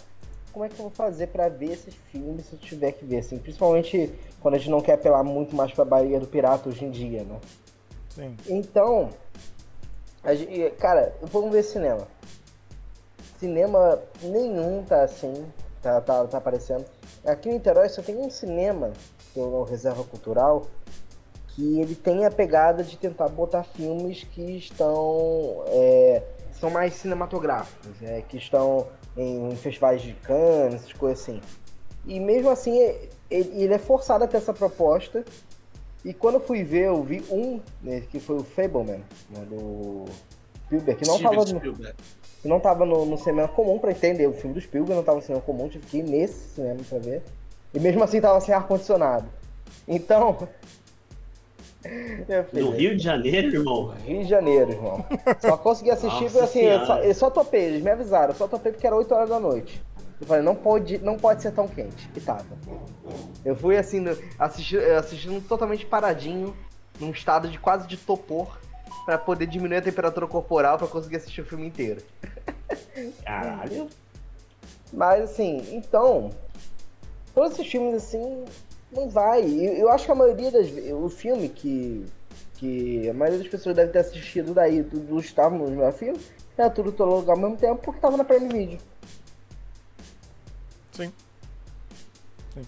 como 0.53 0.67
é 0.67 0.69
que 0.69 0.75
eu 0.75 0.83
vou 0.83 0.91
fazer 0.91 1.29
pra 1.29 1.49
ver 1.49 1.73
esses 1.73 1.95
filmes 2.13 2.45
se 2.45 2.53
eu 2.53 2.59
tiver 2.59 2.93
que 2.93 3.07
ver, 3.07 3.21
assim? 3.21 3.39
Principalmente 3.39 4.13
quando 4.43 4.57
a 4.57 4.59
gente 4.59 4.69
não 4.69 4.83
quer 4.83 4.93
apelar 4.93 5.25
muito 5.25 5.57
mais 5.57 5.73
pra 5.73 5.83
Bahia 5.83 6.21
do 6.21 6.27
Pirata 6.27 6.69
hoje 6.69 6.85
em 6.85 6.91
dia, 6.91 7.25
né? 7.25 7.41
Sim. 8.11 8.37
Então, 8.47 9.09
a 10.23 10.35
gente- 10.35 10.73
cara, 10.73 11.17
vamos 11.23 11.51
ver 11.51 11.63
cinema. 11.63 12.07
Cinema 13.41 13.99
nenhum 14.25 14.85
tá 14.85 15.05
assim, 15.05 15.47
tá, 15.81 16.03
tá, 16.03 16.27
tá 16.27 16.37
aparecendo. 16.37 16.85
Aqui 17.25 17.49
em 17.49 17.53
Niterói 17.53 17.89
só 17.89 18.03
tem 18.03 18.15
um 18.19 18.29
cinema, 18.29 18.93
que 19.33 19.41
é 19.41 19.43
o 19.43 19.63
Reserva 19.63 20.05
Cultural, 20.05 20.67
que 21.57 21.81
ele 21.81 21.95
tem 21.95 22.27
a 22.27 22.31
pegada 22.31 22.85
de 22.85 22.97
tentar 22.99 23.29
botar 23.29 23.65
filmes 23.65 24.23
que 24.25 24.59
estão. 24.59 25.65
é, 25.69 26.23
são 26.61 26.71
mais 26.71 26.95
cinematográficos, 26.95 27.91
é, 28.03 28.23
que 28.23 28.37
estão 28.37 28.87
em 29.17 29.55
festivais 29.57 30.01
de 30.03 30.13
Cannes, 30.15 30.75
essas 30.77 30.93
coisas 30.93 31.21
assim. 31.23 31.41
E 32.07 32.21
mesmo 32.21 32.51
assim, 32.51 32.79
é- 32.81 33.09
ele, 33.31 33.63
ele 33.65 33.75
é 33.75 33.79
forçado 33.79 34.23
a 34.25 34.27
ter 34.29 34.37
essa 34.37 34.53
proposta. 34.55 35.25
E 36.05 36.15
quando 36.15 36.35
eu 36.37 36.41
fui 36.41 36.63
ver, 36.63 36.87
eu 36.87 37.03
vi 37.03 37.23
um, 37.31 37.61
né, 37.83 38.03
que 38.11 38.21
foi 38.21 38.37
o 38.37 38.45
Fableman, 38.45 39.01
né, 39.31 39.45
do 39.51 40.05
Spielberg, 40.67 41.01
que 41.01 41.07
não 41.09 41.15
Steven 41.17 41.31
tava, 41.37 41.53
no, 41.53 41.59
Spielberg. 41.59 41.95
que 42.43 42.49
não 42.49 42.61
tava 42.61 42.85
no, 42.87 43.05
no 43.07 43.19
cinema 43.19 43.49
comum 43.49 43.79
pra 43.79 43.91
entender. 43.91 44.27
O 44.27 44.33
filme 44.33 44.55
do 44.55 44.61
Spielberg 44.61 44.95
não 44.97 45.03
tava 45.05 45.17
no 45.19 45.23
cinema 45.25 45.43
comum, 45.43 45.69
tive 45.69 45.85
que 45.87 45.99
ir 45.99 46.03
nesse 46.05 46.55
cinema 46.55 46.81
pra 46.89 46.99
ver. 46.99 47.23
E 47.75 47.81
mesmo 47.81 48.05
assim 48.05 48.21
tava 48.21 48.41
sem 48.41 48.55
ar-condicionado. 48.55 49.27
Então. 49.89 50.37
Filho, 51.83 52.65
No 52.65 52.71
Rio 52.73 52.97
de 52.97 53.03
Janeiro, 53.03 53.49
irmão. 53.55 53.95
Rio 54.05 54.23
de 54.23 54.29
Janeiro, 54.29 54.73
irmão. 54.73 55.05
Só 55.41 55.57
consegui 55.57 55.91
assistir, 55.91 56.25
Nossa 56.25 56.45
assim, 56.45 56.61
eu 56.63 56.87
só, 56.87 56.99
eu 56.99 57.15
só 57.15 57.31
topei, 57.31 57.65
eles 57.65 57.83
me 57.83 57.91
avisaram, 57.91 58.31
eu 58.33 58.35
só 58.37 58.49
topei 58.49 58.73
porque 58.73 58.87
era 58.87 58.97
8 58.97 59.15
horas 59.15 59.29
da 59.29 59.39
noite. 59.41 59.81
Eu 60.21 60.27
falei, 60.27 60.43
não 60.43 60.55
pode, 60.55 60.99
não 60.99 61.17
pode 61.17 61.43
ser 61.43 61.53
tão 61.53 61.69
quente. 61.69 62.09
E 62.17 62.21
tava. 62.21 62.45
Eu 63.45 63.55
fui 63.55 63.77
assim, 63.77 64.01
no- 64.01 64.17
assisti- 64.39 64.79
assistindo 64.79 65.47
totalmente 65.47 65.85
paradinho, 65.85 66.57
num 66.99 67.11
estado 67.11 67.49
de 67.49 67.59
quase 67.59 67.87
de 67.87 67.97
topor, 67.99 68.59
pra 69.05 69.19
poder 69.19 69.47
diminuir 69.47 69.77
a 69.79 69.83
temperatura 69.83 70.27
corporal 70.27 70.79
pra 70.79 70.87
conseguir 70.89 71.17
assistir 71.17 71.43
o 71.43 71.45
filme 71.45 71.67
inteiro. 71.67 72.03
Caralho. 73.25 73.89
Mas 74.93 75.25
assim, 75.25 75.63
então. 75.73 76.31
Todos 77.35 77.53
esses 77.53 77.71
filmes 77.71 77.95
assim. 77.97 78.45
Não 78.97 79.11
vai. 79.11 79.43
Eu, 79.43 79.75
eu 79.75 79.91
acho 79.91 80.07
que 80.07 80.11
a 80.11 80.15
maioria 80.15 80.51
das 80.51 80.69
O 80.93 81.09
filme 81.11 81.49
que. 81.51 82.05
Que 82.55 83.11
a 83.11 83.13
maioria 83.13 83.41
das 83.41 83.49
pessoas 83.49 83.77
deve 83.77 83.93
ter 83.93 83.99
assistido 83.99 84.55
daí 84.55 84.83
do, 84.83 84.99
do 84.99 85.21
Estavam 85.21 85.59
no 85.59 85.71
meu 85.71 85.93
filme. 85.93 86.19
É 86.57 86.71
tudo 86.71 86.91
todo 86.91 87.15
lugar 87.17 87.35
ao 87.35 87.39
mesmo 87.39 87.59
tempo 87.59 87.77
porque 87.83 88.01
tava 88.01 88.17
na 88.17 88.25
Prime 88.25 88.49
Video. 88.49 88.79
Sim. 90.93 91.13
Sim. 92.55 92.67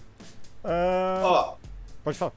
Ah, 0.63 1.21
Ó, 1.23 1.55
Pode 2.03 2.17
falar. 2.17 2.33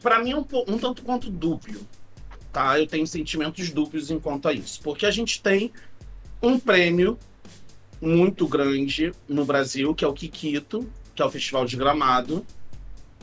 Pra 0.00 0.18
mim 0.18 0.32
é 0.32 0.36
um, 0.36 0.46
um 0.68 0.78
tanto 0.78 1.02
quanto 1.02 1.30
dúbio, 1.30 1.80
tá? 2.52 2.78
Eu 2.78 2.86
tenho 2.86 3.06
sentimentos 3.06 3.70
dúbios 3.70 4.10
enquanto 4.10 4.48
a 4.48 4.52
isso, 4.52 4.80
porque 4.82 5.06
a 5.06 5.10
gente 5.10 5.40
tem 5.40 5.72
um 6.42 6.58
prêmio 6.58 7.18
muito 8.00 8.46
grande 8.46 9.12
no 9.28 9.44
Brasil, 9.44 9.94
que 9.94 10.04
é 10.04 10.08
o 10.08 10.12
Kikito, 10.12 10.88
que 11.14 11.22
é 11.22 11.24
o 11.24 11.30
Festival 11.30 11.64
de 11.64 11.76
Gramado, 11.76 12.44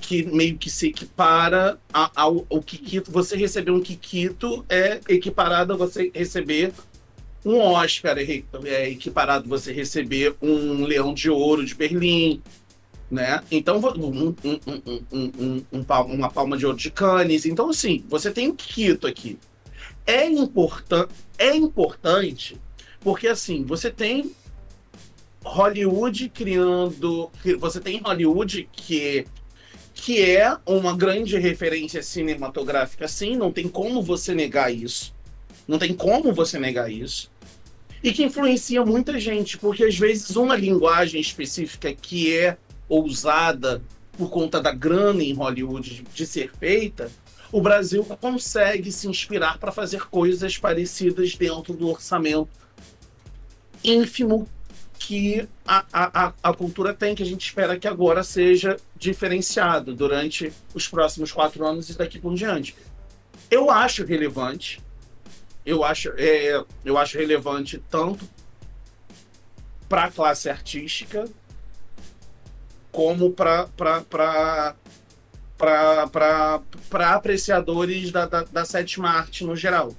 que 0.01 0.23
meio 0.23 0.57
que 0.57 0.69
se 0.69 0.87
equipara 0.87 1.77
a- 1.93 2.11
ao, 2.15 2.45
ao 2.49 2.61
Kikito. 2.61 3.11
Você 3.11 3.35
receber 3.35 3.71
um 3.71 3.81
Kikito 3.81 4.65
é 4.69 4.99
equiparado 5.09 5.73
a 5.73 5.75
você 5.77 6.11
receber 6.13 6.71
um 7.45 7.57
Oscar, 7.57 8.17
é, 8.17 8.43
é 8.65 8.89
equiparado 8.89 9.45
a 9.45 9.49
você 9.49 9.71
receber 9.73 10.35
um 10.41 10.83
Leão 10.85 11.13
de 11.13 11.29
Ouro 11.29 11.65
de 11.65 11.73
Berlim, 11.75 12.41
né? 13.09 13.41
Então, 13.49 13.77
um, 13.79 14.05
um- 14.05 14.35
um- 14.43 14.59
um- 14.67 15.01
um- 15.11 15.31
um- 15.39 15.65
um 15.71 15.85
uma 16.13 16.29
palma 16.29 16.57
de 16.57 16.65
ouro 16.65 16.77
de 16.77 16.91
Cannes. 16.91 17.45
Então, 17.45 17.69
assim, 17.69 18.03
você 18.07 18.29
tem 18.31 18.47
o 18.49 18.53
Quito 18.53 19.07
aqui. 19.07 19.37
É, 20.05 20.25
importan 20.27 21.07
é 21.37 21.55
importante 21.55 22.57
porque, 23.01 23.27
assim, 23.27 23.63
você 23.63 23.89
tem 23.89 24.31
Hollywood 25.43 26.29
criando... 26.29 27.29
Você 27.59 27.79
tem 27.79 27.99
Hollywood 27.99 28.69
que, 28.71 29.25
que 29.93 30.21
é 30.21 30.57
uma 30.65 30.95
grande 30.95 31.37
referência 31.37 32.03
cinematográfica, 32.03 33.07
sim. 33.07 33.35
Não 33.35 33.51
tem 33.51 33.67
como 33.67 34.01
você 34.01 34.33
negar 34.33 34.73
isso. 34.73 35.13
Não 35.67 35.77
tem 35.77 35.93
como 35.93 36.33
você 36.33 36.59
negar 36.59 36.91
isso. 36.91 37.31
E 38.01 38.13
que 38.13 38.23
influencia 38.23 38.83
muita 38.85 39.19
gente, 39.19 39.57
porque 39.57 39.83
às 39.83 39.97
vezes 39.97 40.35
uma 40.35 40.55
linguagem 40.55 41.19
específica 41.19 41.93
que 41.93 42.35
é 42.37 42.57
ousada 42.87 43.81
por 44.17 44.29
conta 44.29 44.61
da 44.61 44.71
grana 44.71 45.23
em 45.23 45.33
Hollywood 45.33 46.03
de 46.13 46.25
ser 46.25 46.51
feita, 46.57 47.11
o 47.51 47.61
Brasil 47.61 48.03
consegue 48.03 48.91
se 48.91 49.07
inspirar 49.07 49.57
para 49.57 49.71
fazer 49.71 50.07
coisas 50.09 50.57
parecidas 50.57 51.35
dentro 51.35 51.73
do 51.73 51.87
orçamento 51.89 52.49
ínfimo 53.83 54.47
que 54.99 55.47
a, 55.65 55.85
a, 55.93 56.33
a- 56.43 56.53
cultura 56.53 56.93
tem, 56.93 57.15
que 57.15 57.23
a 57.23 57.25
gente 57.25 57.45
espera 57.45 57.79
que 57.79 57.87
agora 57.87 58.21
seja 58.21 58.77
diferenciado 58.97 59.95
durante 59.95 60.51
os 60.73 60.87
próximos 60.89 61.31
quatro 61.31 61.65
anos 61.65 61.89
e 61.89 61.97
daqui 61.97 62.19
por 62.19 62.35
diante. 62.35 62.75
Eu 63.49 63.71
acho 63.71 64.05
relevante, 64.05 64.81
eu 65.65 65.83
acho, 65.85 66.09
é, 66.17 66.63
eu 66.83 66.97
acho 66.97 67.17
relevante 67.17 67.81
tanto 67.89 68.27
para 69.87 70.03
a 70.03 70.11
classe 70.11 70.49
artística 70.49 71.27
como 72.91 73.31
para 73.31 73.67
para 75.57 77.15
apreciadores 77.15 78.11
da, 78.11 78.25
da, 78.25 78.43
da 78.43 78.65
sétima 78.65 79.09
arte 79.09 79.43
no 79.45 79.55
geral. 79.55 79.95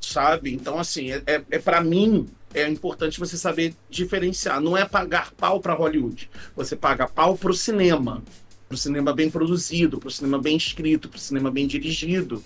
Sabe? 0.00 0.52
Então, 0.54 0.78
assim, 0.78 1.12
é, 1.12 1.22
é, 1.26 1.44
é 1.50 1.58
para 1.58 1.80
mim 1.82 2.28
é 2.54 2.68
importante 2.68 3.18
você 3.18 3.36
saber 3.36 3.74
diferenciar. 3.88 4.60
Não 4.60 4.76
é 4.76 4.84
pagar 4.84 5.32
pau 5.32 5.60
para 5.60 5.74
Hollywood. 5.74 6.28
Você 6.56 6.74
paga 6.74 7.06
pau 7.06 7.36
para 7.36 7.50
o 7.50 7.54
cinema. 7.54 8.22
Para 8.68 8.74
o 8.74 8.78
cinema 8.78 9.12
bem 9.12 9.30
produzido, 9.30 9.98
para 9.98 10.08
o 10.08 10.12
cinema 10.12 10.38
bem 10.38 10.56
escrito, 10.56 11.08
para 11.08 11.16
o 11.16 11.20
cinema 11.20 11.50
bem 11.50 11.66
dirigido. 11.66 12.42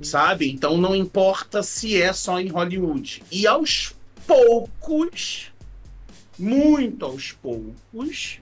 Sabe? 0.00 0.50
Então 0.50 0.76
não 0.76 0.94
importa 0.94 1.62
se 1.62 2.00
é 2.00 2.12
só 2.12 2.40
em 2.40 2.48
Hollywood. 2.48 3.22
E 3.30 3.46
aos 3.46 3.94
poucos, 4.26 5.52
muito 6.38 7.04
aos 7.04 7.32
poucos, 7.32 8.40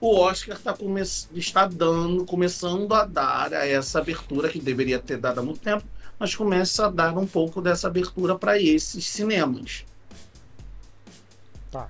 o 0.00 0.16
Oscar 0.16 0.58
tá 0.58 0.72
come 0.72 1.02
está 1.34 1.66
dando, 1.66 2.24
começando 2.24 2.92
a 2.94 3.04
dar 3.04 3.52
a 3.52 3.66
essa 3.66 3.98
abertura 3.98 4.48
que 4.48 4.60
deveria 4.60 4.98
ter 4.98 5.18
dado 5.18 5.40
há 5.40 5.42
muito 5.42 5.60
tempo, 5.60 5.84
mas 6.18 6.34
começa 6.34 6.86
a 6.86 6.90
dar 6.90 7.16
um 7.16 7.26
pouco 7.26 7.60
dessa 7.62 7.86
abertura 7.86 8.36
para 8.36 8.58
esses 8.60 9.06
cinemas. 9.06 9.84
Tá. 11.70 11.88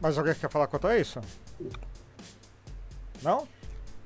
Mas 0.00 0.18
alguém 0.18 0.34
quer 0.34 0.50
falar 0.50 0.66
quanto 0.66 0.86
a 0.86 0.98
isso? 0.98 1.20
Não? 3.22 3.46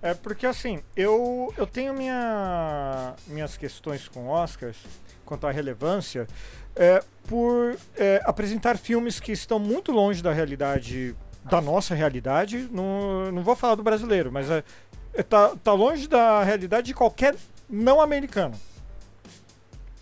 É 0.02 0.14
porque 0.14 0.47
assim, 0.47 0.82
eu, 0.97 1.52
eu 1.56 1.66
tenho 1.66 1.92
minha, 1.92 3.14
minhas 3.26 3.56
questões 3.56 4.09
com 4.09 4.28
Oscars 4.28 4.76
quanto 5.25 5.47
à 5.47 5.50
relevância 5.50 6.26
é, 6.75 7.02
por 7.28 7.76
é, 7.97 8.20
apresentar 8.25 8.78
filmes 8.78 9.20
que 9.20 9.32
estão 9.32 9.59
muito 9.59 9.92
longe 9.92 10.23
da 10.23 10.32
realidade, 10.32 11.14
da 11.44 11.61
nossa 11.61 11.94
realidade. 11.94 12.68
Não, 12.73 13.30
não 13.30 13.42
vou 13.42 13.54
falar 13.54 13.75
do 13.75 13.82
brasileiro, 13.82 14.32
mas 14.32 14.50
é, 14.50 14.64
é, 15.12 15.23
tá, 15.23 15.54
tá 15.62 15.73
longe 15.73 16.09
da 16.09 16.42
realidade 16.42 16.88
de 16.88 16.94
qualquer 16.94 17.37
não 17.68 18.00
americano. 18.00 18.54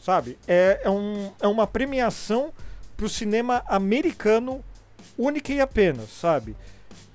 Sabe? 0.01 0.39
É, 0.47 0.81
é, 0.85 0.91
um, 0.91 1.31
é 1.41 1.47
uma 1.49 1.67
premiação 1.67 2.53
pro 2.97 3.09
cinema 3.09 3.63
americano 3.67 4.65
única 5.17 5.53
e 5.53 5.61
apenas, 5.61 6.09
sabe? 6.11 6.57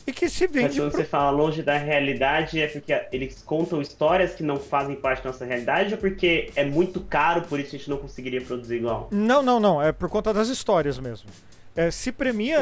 E 0.05 0.11
que 0.11 0.27
se 0.29 0.45
Mas 0.47 0.53
vende 0.53 0.79
quando 0.79 0.91
pro... 0.91 0.99
você 0.99 1.05
fala 1.05 1.29
longe 1.31 1.63
da 1.63 1.77
realidade, 1.77 2.61
é 2.61 2.67
porque 2.67 3.05
eles 3.11 3.41
contam 3.41 3.81
histórias 3.81 4.33
que 4.33 4.43
não 4.43 4.57
fazem 4.59 4.97
parte 4.97 5.23
da 5.23 5.31
nossa 5.31 5.45
realidade 5.45 5.93
ou 5.93 5.99
porque 5.99 6.51
é 6.55 6.65
muito 6.65 6.99
caro, 6.99 7.43
por 7.43 7.57
isso 7.59 7.73
a 7.75 7.77
gente 7.79 7.89
não 7.89 7.97
conseguiria 7.97 8.41
produzir 8.41 8.75
igual? 8.75 9.07
Não, 9.11 9.41
não, 9.41 9.59
não. 9.61 9.81
É 9.81 9.93
por 9.93 10.09
conta 10.09 10.33
das 10.33 10.49
histórias 10.49 10.99
mesmo. 10.99 11.29
É, 11.75 11.89
se 11.89 12.11
premia, 12.11 12.59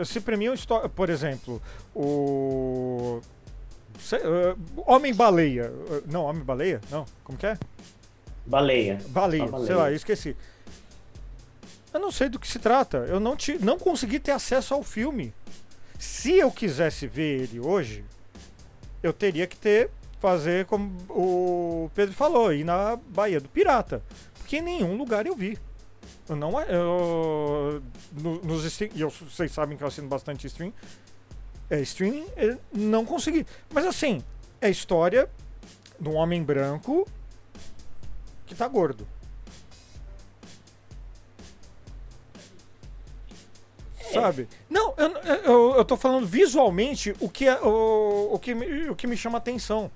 eh, 0.00 0.04
se 0.04 0.20
premiam 0.20 0.54
histó- 0.54 0.88
por 0.88 1.10
exemplo, 1.10 1.60
o 1.94 3.20
sei, 3.98 4.20
eh, 4.20 4.54
Homem 4.86 5.12
Baleia. 5.12 5.72
Eh, 5.90 6.02
Não, 6.10 6.24
Homem 6.24 6.42
Baleia? 6.42 6.80
Não. 6.90 7.04
Como 7.24 7.36
que 7.36 7.46
é? 7.46 7.58
Baleia. 8.46 8.98
Baleia, 9.08 9.46
baleia. 9.46 9.66
sei 9.66 9.74
lá, 9.76 9.90
eu 9.90 9.96
esqueci. 9.96 10.36
Eu 11.92 12.00
não 12.00 12.10
sei 12.10 12.28
do 12.28 12.38
que 12.38 12.46
se 12.48 12.58
trata. 12.58 12.98
Eu 13.08 13.20
não, 13.20 13.36
ti, 13.36 13.56
não 13.60 13.78
consegui 13.78 14.18
ter 14.18 14.32
acesso 14.32 14.74
ao 14.74 14.82
filme. 14.82 15.32
Se 15.98 16.34
eu 16.34 16.50
quisesse 16.50 17.06
ver 17.06 17.42
ele 17.42 17.60
hoje, 17.60 18.04
eu 19.02 19.12
teria 19.12 19.46
que 19.46 19.56
ter 19.56 19.90
fazer 20.20 20.66
como 20.66 20.90
o 21.10 21.90
Pedro 21.94 22.14
falou, 22.14 22.52
ir 22.52 22.64
na 22.64 22.96
Baía 22.96 23.40
do 23.40 23.48
Pirata. 23.48 24.02
Porque 24.38 24.56
em 24.56 24.62
nenhum 24.62 24.96
lugar 24.96 25.26
eu 25.26 25.36
vi. 25.36 25.56
Eu 26.28 26.36
não. 26.36 26.60
Eu, 26.62 27.82
no- 28.12 28.40
nos 28.42 28.64
stream, 28.64 28.90
e 28.94 29.00
eu, 29.02 29.10
vocês 29.10 29.52
sabem 29.52 29.76
que 29.76 29.82
eu 29.84 29.88
assino 29.88 30.08
bastante 30.08 30.46
stream. 30.46 30.72
É, 31.70 31.80
streaming, 31.80 32.26
não 32.72 33.04
consegui. 33.04 33.46
Mas 33.72 33.86
assim, 33.86 34.22
é 34.60 34.66
a 34.66 34.70
história 34.70 35.30
de 35.98 36.08
um 36.08 36.14
homem 36.14 36.42
branco 36.42 37.06
que 38.46 38.54
tá 38.54 38.66
gordo. 38.68 39.06
Sabe? 44.12 44.48
Não, 44.70 44.94
eu, 44.96 45.08
eu, 45.44 45.74
eu 45.76 45.84
tô 45.84 45.96
falando 45.96 46.26
visualmente 46.26 47.14
o 47.20 47.28
que, 47.28 47.48
é, 47.48 47.60
o, 47.60 48.30
o, 48.34 48.38
que 48.38 48.54
me, 48.54 48.88
o 48.90 48.94
que 48.94 49.06
me 49.06 49.16
chama 49.16 49.38
atenção. 49.38 49.90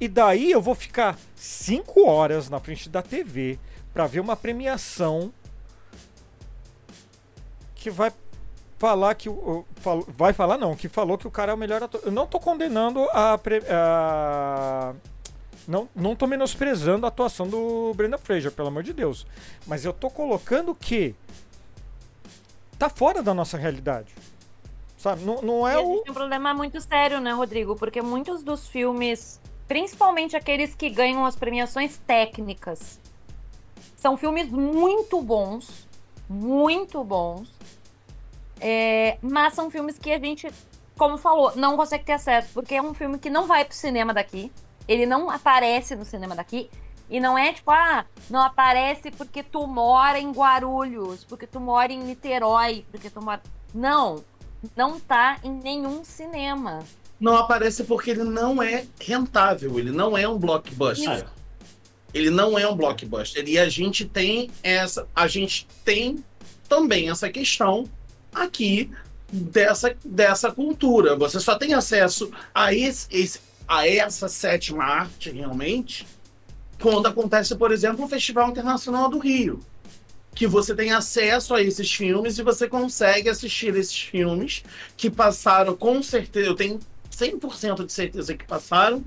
E 0.00 0.08
daí 0.08 0.50
eu 0.50 0.60
vou 0.60 0.74
ficar 0.74 1.16
cinco 1.34 2.06
horas 2.06 2.50
na 2.50 2.58
frente 2.60 2.88
da 2.88 3.00
TV 3.00 3.58
pra 3.94 4.06
ver 4.06 4.20
uma 4.20 4.36
premiação 4.36 5.32
que 7.74 7.88
vai 7.90 8.12
falar 8.78 9.14
que 9.14 9.28
o- 9.28 9.64
vai 10.08 10.32
falar 10.32 10.58
não, 10.58 10.74
que 10.74 10.88
falou 10.88 11.16
que 11.16 11.26
o 11.26 11.30
cara 11.30 11.52
é 11.52 11.54
o 11.54 11.58
melhor 11.58 11.82
ator. 11.82 12.00
Eu 12.04 12.10
não 12.12 12.26
tô 12.26 12.38
condenando 12.40 13.00
a, 13.12 13.38
pre- 13.38 13.62
a- 13.70 14.92
não, 15.66 15.88
não 15.94 16.16
tô 16.16 16.26
menosprezando 16.26 17.06
a 17.06 17.08
atuação 17.08 17.46
do 17.48 17.92
Brenda 17.94 18.18
Fraser, 18.18 18.52
pelo 18.52 18.68
amor 18.68 18.82
de 18.82 18.92
Deus. 18.92 19.26
Mas 19.66 19.84
eu 19.84 19.92
tô 19.92 20.10
colocando 20.10 20.74
que 20.74 21.14
tá 22.78 22.88
fora 22.88 23.22
da 23.22 23.32
nossa 23.32 23.56
realidade. 23.56 24.14
Sabe? 24.96 25.24
Não, 25.24 25.42
não 25.42 25.66
é 25.66 25.78
o 25.78 26.00
um 26.00 26.02
problema 26.02 26.54
muito 26.54 26.80
sério, 26.80 27.20
né, 27.20 27.32
Rodrigo? 27.32 27.74
Porque 27.76 28.00
muitos 28.00 28.42
dos 28.42 28.68
filmes, 28.68 29.40
principalmente 29.66 30.36
aqueles 30.36 30.74
que 30.74 30.88
ganham 30.88 31.26
as 31.26 31.34
premiações 31.34 31.98
técnicas, 32.06 33.00
são 33.96 34.16
filmes 34.16 34.48
muito 34.48 35.20
bons, 35.20 35.88
muito 36.28 37.02
bons, 37.02 37.52
é, 38.60 39.18
mas 39.20 39.54
são 39.54 39.70
filmes 39.70 39.98
que 39.98 40.12
a 40.12 40.18
gente, 40.18 40.48
como 40.96 41.18
falou, 41.18 41.52
não 41.56 41.76
consegue 41.76 42.04
ter 42.04 42.12
acesso, 42.12 42.50
porque 42.54 42.74
é 42.74 42.82
um 42.82 42.94
filme 42.94 43.18
que 43.18 43.30
não 43.30 43.46
vai 43.46 43.64
pro 43.64 43.76
cinema 43.76 44.14
daqui, 44.14 44.52
ele 44.92 45.06
não 45.06 45.30
aparece 45.30 45.96
no 45.96 46.04
cinema 46.04 46.34
daqui, 46.34 46.68
e 47.10 47.20
não 47.20 47.36
é 47.36 47.52
tipo, 47.52 47.70
ah, 47.70 48.04
não 48.30 48.40
aparece 48.42 49.10
porque 49.10 49.42
tu 49.42 49.66
mora 49.66 50.18
em 50.18 50.30
Guarulhos, 50.32 51.24
porque 51.24 51.46
tu 51.46 51.60
mora 51.60 51.92
em 51.92 51.98
Niterói, 51.98 52.84
porque 52.90 53.10
tu 53.10 53.20
mora. 53.22 53.42
Não, 53.74 54.24
não 54.76 54.98
tá 55.00 55.38
em 55.42 55.50
nenhum 55.50 56.04
cinema. 56.04 56.80
Não 57.20 57.36
aparece 57.36 57.84
porque 57.84 58.10
ele 58.10 58.24
não 58.24 58.62
é 58.62 58.84
rentável, 59.00 59.78
ele 59.78 59.90
não 59.92 60.16
é 60.16 60.26
um 60.26 60.38
blockbuster. 60.38 61.16
Isso. 61.18 61.26
Ele 62.14 62.30
não 62.30 62.58
é 62.58 62.68
um 62.68 62.74
blockbuster. 62.76 63.46
E 63.48 63.58
a 63.58 63.68
gente 63.68 64.04
tem 64.04 64.50
essa. 64.62 65.06
A 65.14 65.26
gente 65.26 65.66
tem 65.84 66.22
também 66.68 67.10
essa 67.10 67.30
questão 67.30 67.88
aqui 68.34 68.90
dessa, 69.30 69.94
dessa 70.04 70.50
cultura. 70.52 71.16
Você 71.16 71.40
só 71.40 71.56
tem 71.56 71.74
acesso 71.74 72.30
a, 72.54 72.72
esse, 72.74 73.06
esse- 73.10 73.40
a 73.66 73.86
essa 73.86 74.28
sétima 74.28 74.84
arte 74.84 75.30
realmente 75.30 76.06
quando 76.80 77.06
acontece, 77.06 77.54
por 77.54 77.70
exemplo, 77.70 78.04
o 78.04 78.08
Festival 78.08 78.50
Internacional 78.50 79.08
do 79.08 79.18
Rio. 79.18 79.60
Que 80.34 80.46
você 80.46 80.74
tem 80.74 80.92
acesso 80.92 81.54
a 81.54 81.62
esses 81.62 81.92
filmes 81.92 82.38
e 82.38 82.42
você 82.42 82.68
consegue 82.68 83.28
assistir 83.28 83.74
esses 83.76 83.96
filmes 83.96 84.64
que 84.96 85.08
passaram 85.08 85.76
com 85.76 86.02
certeza. 86.02 86.48
Eu 86.48 86.56
tenho 86.56 86.80
100% 87.10 87.86
de 87.86 87.92
certeza 87.92 88.34
que 88.34 88.44
passaram 88.44 89.04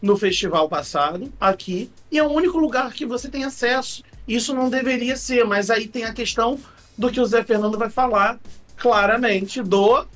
no 0.00 0.16
festival 0.16 0.68
passado, 0.68 1.32
aqui, 1.40 1.90
e 2.10 2.18
é 2.18 2.22
o 2.22 2.30
único 2.30 2.56
lugar 2.58 2.92
que 2.92 3.04
você 3.04 3.28
tem 3.28 3.42
acesso. 3.44 4.04
Isso 4.28 4.54
não 4.54 4.70
deveria 4.70 5.16
ser, 5.16 5.44
mas 5.44 5.70
aí 5.70 5.88
tem 5.88 6.04
a 6.04 6.12
questão 6.12 6.58
do 6.96 7.10
que 7.10 7.20
o 7.20 7.26
Zé 7.26 7.42
Fernando 7.42 7.76
vai 7.76 7.90
falar 7.90 8.38
claramente 8.76 9.60
do 9.60 10.06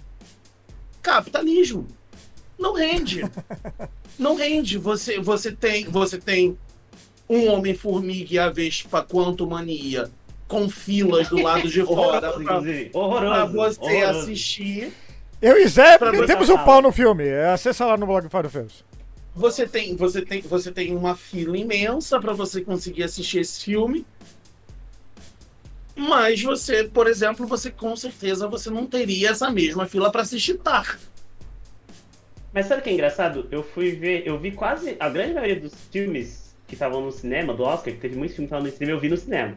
capitalismo. 1.00 1.88
Não 2.62 2.74
rende. 2.74 3.22
Não 4.16 4.36
rende. 4.36 4.78
Você, 4.78 5.18
você 5.18 5.50
tem, 5.50 5.84
você 5.86 6.16
tem 6.16 6.56
um 7.28 7.48
homem 7.48 7.74
formiga 7.74 8.34
e 8.34 8.38
a 8.38 8.48
Vespa 8.48 9.02
quanto 9.02 9.44
mania 9.48 10.08
com 10.46 10.68
filas 10.68 11.28
do 11.28 11.42
lado 11.42 11.68
de 11.68 11.82
fora 11.84 12.30
Horroroso, 12.92 13.20
pra, 13.20 13.44
você 13.46 13.80
horroroso. 13.80 14.20
assistir. 14.20 14.92
Eu 15.40 15.58
e 15.60 15.66
Zé 15.66 15.98
botar 15.98 16.52
o 16.52 16.64
pau 16.64 16.80
no 16.80 16.92
filme. 16.92 17.28
Acessa 17.52 17.84
lá 17.84 17.96
no 17.96 18.06
blog 18.06 18.28
Faro 18.28 18.48
Feus. 18.48 18.84
Você 19.34 19.66
tem, 19.66 19.96
você 19.96 20.22
tem, 20.22 20.40
você 20.42 20.70
tem 20.70 20.94
uma 20.94 21.16
fila 21.16 21.58
imensa 21.58 22.20
para 22.20 22.32
você 22.32 22.60
conseguir 22.60 23.02
assistir 23.02 23.40
esse 23.40 23.64
filme. 23.64 24.06
Mas 25.96 26.40
você, 26.40 26.84
por 26.84 27.08
exemplo, 27.08 27.44
você 27.44 27.72
com 27.72 27.96
certeza 27.96 28.46
você 28.46 28.70
não 28.70 28.86
teria 28.86 29.30
essa 29.30 29.50
mesma 29.50 29.84
fila 29.86 30.12
para 30.12 30.22
assistir 30.22 30.54
Tar. 30.58 30.98
Mas 32.52 32.66
sabe 32.66 32.80
o 32.80 32.84
que 32.84 32.90
é 32.90 32.92
engraçado? 32.92 33.48
Eu 33.50 33.62
fui 33.62 33.92
ver, 33.92 34.24
eu 34.26 34.38
vi 34.38 34.52
quase 34.52 34.96
a 35.00 35.08
grande 35.08 35.34
maioria 35.34 35.58
dos 35.58 35.74
filmes 35.90 36.54
que 36.66 36.74
estavam 36.74 37.00
no 37.00 37.10
cinema, 37.10 37.54
do 37.54 37.62
Oscar, 37.62 37.94
que 37.94 38.00
teve 38.00 38.16
muitos 38.16 38.36
filmes 38.36 38.50
que 38.50 38.54
estavam 38.54 38.66
no 38.66 38.76
cinema, 38.76 38.96
eu 38.96 39.00
vi 39.00 39.08
no 39.08 39.16
cinema. 39.16 39.54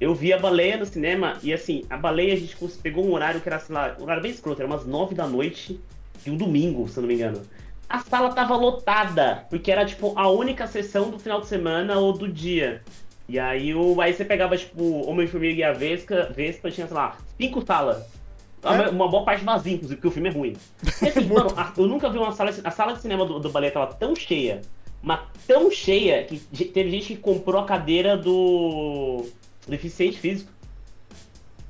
Eu 0.00 0.14
vi 0.14 0.32
a 0.32 0.38
baleia 0.38 0.76
no 0.76 0.86
cinema 0.86 1.36
e 1.42 1.52
assim, 1.52 1.84
a 1.90 1.96
baleia 1.96 2.34
a 2.34 2.36
gente 2.36 2.56
pegou 2.80 3.04
um 3.04 3.12
horário 3.12 3.40
que 3.40 3.48
era, 3.48 3.58
sei 3.58 3.74
lá, 3.74 3.96
um 3.98 4.04
horário 4.04 4.22
bem 4.22 4.30
escroto, 4.30 4.60
era 4.62 4.70
umas 4.70 4.86
nove 4.86 5.14
da 5.14 5.26
noite 5.26 5.80
de 6.22 6.30
um 6.30 6.36
domingo, 6.36 6.88
se 6.88 6.98
eu 6.98 7.02
não 7.02 7.08
me 7.08 7.14
engano. 7.14 7.42
A 7.88 8.00
sala 8.00 8.32
tava 8.32 8.54
lotada, 8.54 9.46
porque 9.50 9.72
era 9.72 9.84
tipo 9.84 10.12
a 10.16 10.30
única 10.30 10.66
sessão 10.66 11.10
do 11.10 11.18
final 11.18 11.40
de 11.40 11.48
semana 11.48 11.98
ou 11.98 12.12
do 12.12 12.28
dia. 12.28 12.82
E 13.28 13.38
aí, 13.38 13.74
o, 13.74 14.00
aí 14.00 14.12
você 14.12 14.24
pegava, 14.24 14.56
tipo, 14.56 15.06
Homem-Formiga 15.08 15.60
e 15.60 15.64
a 15.64 15.72
Vespa, 15.72 16.30
Vespa 16.34 16.70
tinha, 16.70 16.86
sei 16.86 16.96
lá, 16.96 17.18
cinco 17.36 17.64
salas. 17.66 18.17
Uma- 18.62 18.90
Uma 18.90 19.08
boa 19.08 19.24
parte 19.24 19.44
vazia, 19.44 19.74
inclusive, 19.74 19.96
porque 19.96 20.08
o 20.08 20.10
filme 20.10 20.28
é 20.28 20.32
ruim. 20.32 20.56
E 21.02 21.08
assim, 21.08 21.24
mano, 21.26 21.50
a- 21.56 21.72
eu 21.76 21.86
nunca 21.86 22.08
vi 22.10 22.18
uma 22.18 22.32
sala. 22.32 22.50
A 22.64 22.70
sala 22.70 22.92
de 22.94 23.00
cinema 23.00 23.24
do, 23.24 23.38
do 23.38 23.50
Baleia 23.50 23.72
tava 23.72 23.92
tão 23.94 24.14
cheia, 24.16 24.60
mas 25.02 25.20
tão 25.46 25.70
cheia, 25.70 26.24
que 26.24 26.38
teve 26.64 26.90
gente 26.90 27.14
que 27.14 27.16
comprou 27.20 27.60
a 27.60 27.64
cadeira 27.64 28.16
do. 28.16 29.26
deficiente 29.66 30.18
físico. 30.18 30.50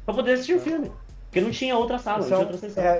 Pra 0.04 0.14
poder 0.14 0.32
assistir 0.32 0.54
o 0.54 0.60
filme. 0.60 0.90
Porque 1.26 1.40
não 1.42 1.50
tinha 1.50 1.76
outra 1.76 1.98
sala, 1.98 2.20
não 2.20 2.26
tinha 2.26 2.38
outra 2.38 2.56
sessão. 2.56 2.82
É, 2.82 2.98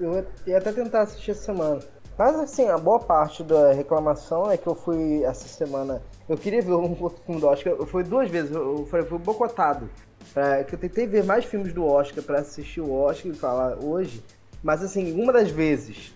eu- 0.00 0.14
eu 0.14 0.26
ia 0.46 0.56
até 0.58 0.72
tentar 0.72 1.02
assistir 1.02 1.32
essa 1.32 1.42
semana. 1.42 1.80
Mas 2.16 2.34
assim, 2.36 2.66
a 2.68 2.78
boa 2.78 2.98
parte 2.98 3.44
da 3.44 3.72
reclamação 3.72 4.50
é 4.50 4.56
que 4.56 4.66
eu 4.66 4.74
fui 4.74 5.22
essa 5.24 5.46
semana. 5.46 6.02
Eu 6.28 6.36
queria 6.38 6.62
ver 6.62 6.72
um 6.72 6.96
outro 7.00 7.22
filme 7.24 7.40
do 7.40 7.46
Oscar. 7.46 7.74
Eu 7.74 7.86
fui 7.86 8.02
duas 8.02 8.28
vezes, 8.30 8.50
eu 8.52 8.86
fui, 8.90 9.02
fui 9.04 9.18
bocotado. 9.18 9.88
Pra, 10.32 10.64
que 10.64 10.74
eu 10.74 10.78
tentei 10.78 11.06
ver 11.06 11.24
mais 11.24 11.44
filmes 11.44 11.72
do 11.72 11.84
Oscar 11.86 12.22
pra 12.22 12.40
assistir 12.40 12.80
o 12.80 12.92
Oscar 12.92 13.32
e 13.32 13.34
falar 13.34 13.78
hoje. 13.82 14.22
Mas 14.62 14.82
assim, 14.82 15.20
uma 15.20 15.32
das 15.32 15.50
vezes 15.50 16.12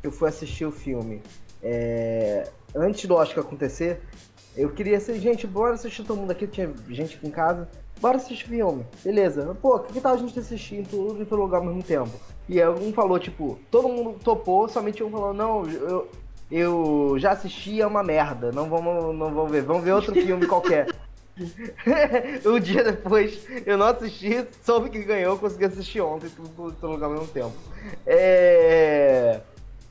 que 0.00 0.08
eu 0.08 0.12
fui 0.12 0.28
assistir 0.28 0.64
o 0.64 0.72
filme 0.72 1.22
é, 1.62 2.48
antes 2.74 3.06
do 3.06 3.14
Oscar 3.14 3.42
acontecer, 3.42 4.00
eu 4.56 4.70
queria 4.70 5.00
ser, 5.00 5.18
gente, 5.18 5.46
bora 5.46 5.74
assistir 5.74 6.04
todo 6.04 6.18
mundo 6.18 6.30
aqui, 6.30 6.46
tinha 6.46 6.70
gente 6.88 7.16
aqui 7.16 7.26
em 7.26 7.30
casa. 7.30 7.68
Bora 8.00 8.16
assistir 8.16 8.46
filme. 8.46 8.84
Beleza. 9.02 9.56
Pô, 9.60 9.78
que 9.80 10.00
tal 10.00 10.14
a 10.14 10.16
gente 10.16 10.38
assistir 10.38 10.76
em 10.76 10.82
tudo 10.82 11.22
em 11.22 11.24
todo 11.24 11.40
lugar 11.40 11.58
ao 11.58 11.64
mesmo 11.64 11.82
tempo? 11.82 12.10
E 12.48 12.60
aí 12.60 12.68
um 12.68 12.92
falou, 12.92 13.18
tipo, 13.18 13.58
todo 13.70 13.88
mundo 13.88 14.18
topou, 14.22 14.68
somente 14.68 15.02
um 15.02 15.10
falou, 15.10 15.32
não, 15.32 15.66
eu, 15.66 16.08
eu 16.50 17.14
já 17.18 17.32
assisti, 17.32 17.80
é 17.80 17.86
uma 17.86 18.02
merda. 18.02 18.52
Não 18.52 18.68
vamos, 18.68 19.16
não 19.16 19.32
vamos 19.32 19.50
ver, 19.50 19.62
vamos 19.62 19.82
ver 19.82 19.92
outro 19.92 20.14
filme 20.14 20.46
qualquer. 20.46 20.88
um 22.46 22.60
dia 22.60 22.84
depois, 22.84 23.44
eu 23.66 23.76
não 23.76 23.86
assisti, 23.86 24.46
soube 24.62 24.88
que 24.90 25.02
ganhou, 25.02 25.36
consegui 25.38 25.64
assistir 25.64 26.00
ontem, 26.00 26.28
tudo 26.30 26.72
todo 26.80 26.92
lugar 26.92 27.06
ao 27.06 27.12
mesmo 27.12 27.26
tempo. 27.28 27.52
É... 28.06 29.40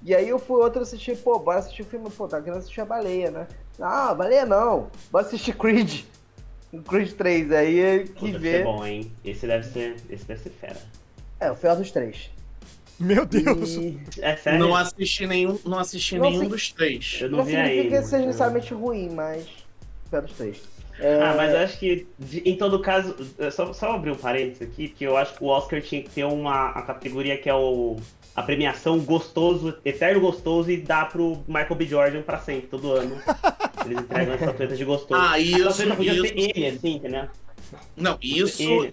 E 0.01 0.13
aí 0.13 0.27
eu 0.29 0.39
fui 0.39 0.61
outro 0.61 0.81
assistir, 0.81 1.17
pô, 1.17 1.39
bora 1.39 1.59
assistir 1.59 1.81
o 1.81 1.85
filme, 1.85 2.09
pô, 2.09 2.27
tá 2.27 2.41
querendo 2.41 2.59
assistir 2.59 2.81
a 2.81 2.85
baleia, 2.85 3.31
né? 3.31 3.47
Ah, 3.79 4.13
baleia 4.13 4.45
não, 4.45 4.89
bora 5.11 5.25
assistir 5.25 5.53
Creed. 5.55 6.01
Creed 6.87 7.11
3, 7.13 7.51
aí 7.51 7.79
é 7.79 7.99
que 8.03 8.31
deve 8.31 8.37
vê. 8.39 8.51
ser 8.57 8.63
bom, 8.63 8.85
hein? 8.85 9.11
Esse 9.23 9.45
deve 9.45 9.65
ser. 9.67 9.95
Esse 10.09 10.25
deve 10.25 10.41
ser 10.41 10.49
fera. 10.49 10.81
É, 11.39 11.51
o 11.51 11.55
pior 11.55 11.75
dos 11.75 11.91
três. 11.91 12.31
Meu 12.99 13.25
Deus. 13.25 13.75
E... 13.75 13.99
É 14.19 14.35
sério? 14.35 14.59
Não 14.59 14.75
assisti 14.75 15.27
nenhum, 15.27 15.59
não 15.65 15.77
assisti 15.79 16.17
Não 16.17 16.25
nenhum 16.29 16.39
sei- 16.41 16.49
dos 16.49 16.71
três. 16.71 17.19
Eu 17.21 17.29
Não, 17.29 17.37
não 17.39 17.45
vi 17.45 17.51
significa 17.51 17.81
ainda. 17.83 18.01
que 18.01 18.07
seja 18.07 18.25
necessariamente 18.25 18.73
ruim, 18.73 19.09
mas. 19.09 19.45
o 20.05 20.09
Pior 20.09 20.21
dos 20.23 20.33
três. 20.33 20.61
É, 20.99 21.21
Ah, 21.21 21.33
mas 21.35 21.51
eu 21.53 21.59
acho 21.59 21.79
que, 21.79 22.07
de- 22.19 22.39
em 22.45 22.55
todo 22.55 22.79
caso, 22.79 23.15
é 23.39 23.49
só, 23.49 23.73
só 23.73 23.93
abrir 23.93 24.11
um 24.11 24.15
parênteses 24.15 24.61
aqui, 24.61 24.87
que 24.89 25.03
eu 25.03 25.17
acho 25.17 25.33
que 25.35 25.43
o 25.43 25.47
Oscar 25.47 25.81
tinha 25.81 26.01
que 26.03 26.09
ter 26.09 26.23
uma 26.23 26.69
a 26.69 26.81
categoria 26.83 27.37
que 27.37 27.49
é 27.49 27.53
o, 27.55 27.97
a 28.35 28.43
premiação 28.43 28.99
gostoso, 28.99 29.75
eterno 29.83 30.21
gostoso, 30.21 30.69
e 30.71 30.77
dá 30.77 31.05
pro 31.05 31.37
Michael 31.47 31.75
B. 31.75 31.85
Jordan 31.85 32.21
pra 32.21 32.39
sempre, 32.39 32.67
todo 32.67 32.91
ano. 32.91 33.19
Eles 33.85 33.99
entregam 33.99 34.33
essa 34.35 34.45
estatueta 34.45 34.75
de 34.75 34.85
gostoso. 34.85 35.19
Ah, 35.19 35.31
a 35.31 35.39
isso, 35.39 35.57
estatueta 35.67 35.95
podia 35.95 36.13
ser 36.21 36.37
isso. 36.37 36.51
ele, 36.55 36.67
assim, 36.67 36.95
entendeu? 36.95 37.25
Não, 37.97 38.17
isso. 38.21 38.87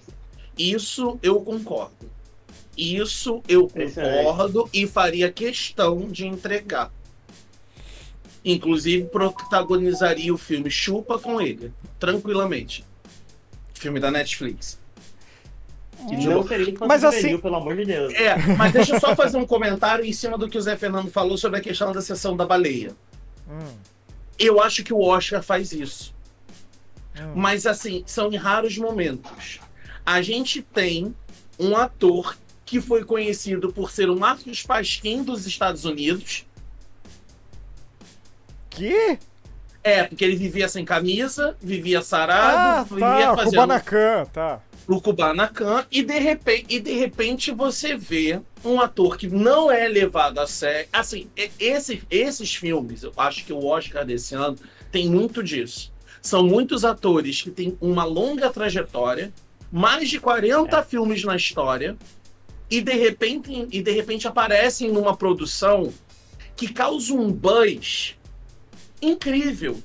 Isso 0.59 1.19
eu 1.23 1.41
concordo. 1.43 2.11
Isso 2.77 3.43
eu 3.49 3.69
concordo 3.69 4.69
e 4.73 4.87
faria 4.87 5.31
questão 5.31 6.09
de 6.09 6.27
entregar. 6.27 6.91
Inclusive, 8.45 9.05
protagonizaria 9.07 10.33
o 10.33 10.39
filme 10.39 10.71
Chupa 10.71 11.19
com 11.19 11.41
ele, 11.41 11.71
tranquilamente. 12.01 12.85
Filme 13.75 14.01
da 14.01 14.11
Netflix. 14.11 14.81
E 16.11 16.17
não 16.27 16.47
seria 16.49 16.75
Mas 16.89 17.05
assim- 17.05 17.37
pelo 17.39 17.57
amor 17.57 17.77
de 17.77 17.85
Deus. 17.85 18.13
É, 18.15 18.35
mas 18.57 18.73
deixa 18.73 18.97
eu 18.97 19.01
só 19.01 19.15
fazer 19.15 19.37
um 19.37 19.47
comentário 19.47 20.03
em 20.05 20.13
cima 20.15 20.39
do 20.39 20.49
que 20.49 20.57
o 20.57 20.61
Zé 20.61 20.75
Fernando 20.77 21.11
falou 21.11 21.37
sobre 21.37 21.61
a 21.61 21.63
questão 21.63 21.93
da 21.93 22.01
sessão 22.01 22.35
da 22.37 22.47
baleia. 22.47 22.97
Hum, 23.49 23.77
Eu 24.39 24.63
acho 24.63 24.83
que 24.83 24.95
o 24.95 25.01
Oscar 25.01 25.43
faz 25.43 25.73
isso. 25.73 26.15
hum. 27.19 27.33
Mas 27.37 27.67
assim, 27.67 28.03
são 28.07 28.33
em 28.33 28.37
raros 28.37 28.79
momentos. 28.79 29.61
A 30.07 30.23
gente 30.23 30.63
tem 30.63 31.15
um 31.59 31.77
ator 31.77 32.35
que 32.65 32.81
foi 32.81 33.05
conhecido 33.05 33.71
por 33.71 33.91
ser 33.91 34.09
um 34.09 34.17
Marcos 34.19 34.63
Pasquim 34.63 35.23
dos 35.23 35.47
Estados 35.47 35.85
Unidos. 35.85 36.47
Que? 38.71 39.19
É, 39.83 40.05
porque 40.05 40.25
ele 40.25 40.37
vivia 40.37 40.69
sem 40.69 40.85
camisa, 40.85 41.57
vivia 41.61 42.01
Ah, 42.01 42.03
sarado, 42.03 42.95
vivia 42.95 43.09
tá, 43.09 43.37
fazendo 43.37 43.51
Kubanacan, 43.51 44.25
tá. 44.27 44.61
o 44.87 45.01
Kubanacan 45.01 45.87
e 45.91 46.03
de 46.03 46.19
repente 46.19 46.67
e 46.69 46.81
de 46.81 46.93
repente 46.93 47.51
você 47.51 47.97
vê 47.97 48.41
um 48.63 48.79
ator 48.79 49.17
que 49.17 49.27
não 49.27 49.71
é 49.71 49.89
levado 49.89 50.39
a 50.39 50.47
sério. 50.47 50.87
Assim, 50.93 51.29
esse, 51.59 52.03
esses 52.11 52.55
filmes, 52.55 53.03
eu 53.03 53.13
acho 53.17 53.45
que 53.45 53.53
o 53.53 53.65
Oscar 53.65 54.05
desse 54.05 54.35
ano 54.35 54.57
tem 54.93 55.09
muito 55.09 55.43
disso. 55.43 55.91
São 56.21 56.43
muitos 56.43 56.85
atores 56.85 57.41
que 57.41 57.51
têm 57.51 57.79
uma 57.81 58.05
longa 58.05 58.51
trajetória, 58.51 59.33
mais 59.73 60.11
de 60.11 60.21
40 60.21 60.83
filmes 60.83 61.25
na 61.25 61.37
história, 61.37 61.97
e 62.71 62.83
de 62.83 62.93
repente 62.93 63.67
e 63.73 63.83
de 63.83 63.91
repente 63.91 64.29
aparecem 64.29 64.93
numa 64.93 65.17
produção 65.17 65.91
que 66.55 66.69
causa 66.69 67.15
um 67.15 67.33
buzz 67.33 68.20
incrível. 69.01 69.81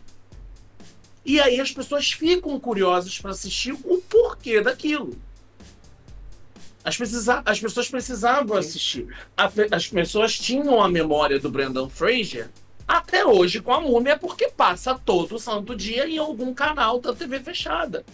E 1.26 1.40
aí 1.42 1.60
as 1.60 1.72
pessoas 1.72 2.12
ficam 2.12 2.60
curiosas 2.60 3.18
para 3.20 3.32
assistir 3.32 3.72
o 3.74 4.02
porquê 4.10 4.62
daquilo. 4.62 5.18
As, 6.84 6.96
precisa, 6.98 7.42
as 7.46 7.60
pessoas 7.60 7.90
precisavam 7.90 8.56
assistir. 8.58 9.08
A 9.36 9.50
pe- 9.50 9.68
as 9.72 9.88
pessoas 9.88 10.38
tinham 10.38 10.82
a 10.82 10.88
memória 10.88 11.40
do 11.40 11.50
Brendan 11.50 11.90
Fraser 11.90 12.50
até 12.88 13.26
hoje 13.26 13.60
com 13.60 13.74
a 13.74 13.82
múmia, 13.82 14.16
porque 14.16 14.50
passa 14.50 14.94
todo 15.04 15.40
santo 15.40 15.76
dia 15.76 16.08
em 16.08 16.20
algum 16.20 16.54
canal 16.54 17.00
da 17.00 17.12
TV 17.16 17.40
fechada. 17.40 18.06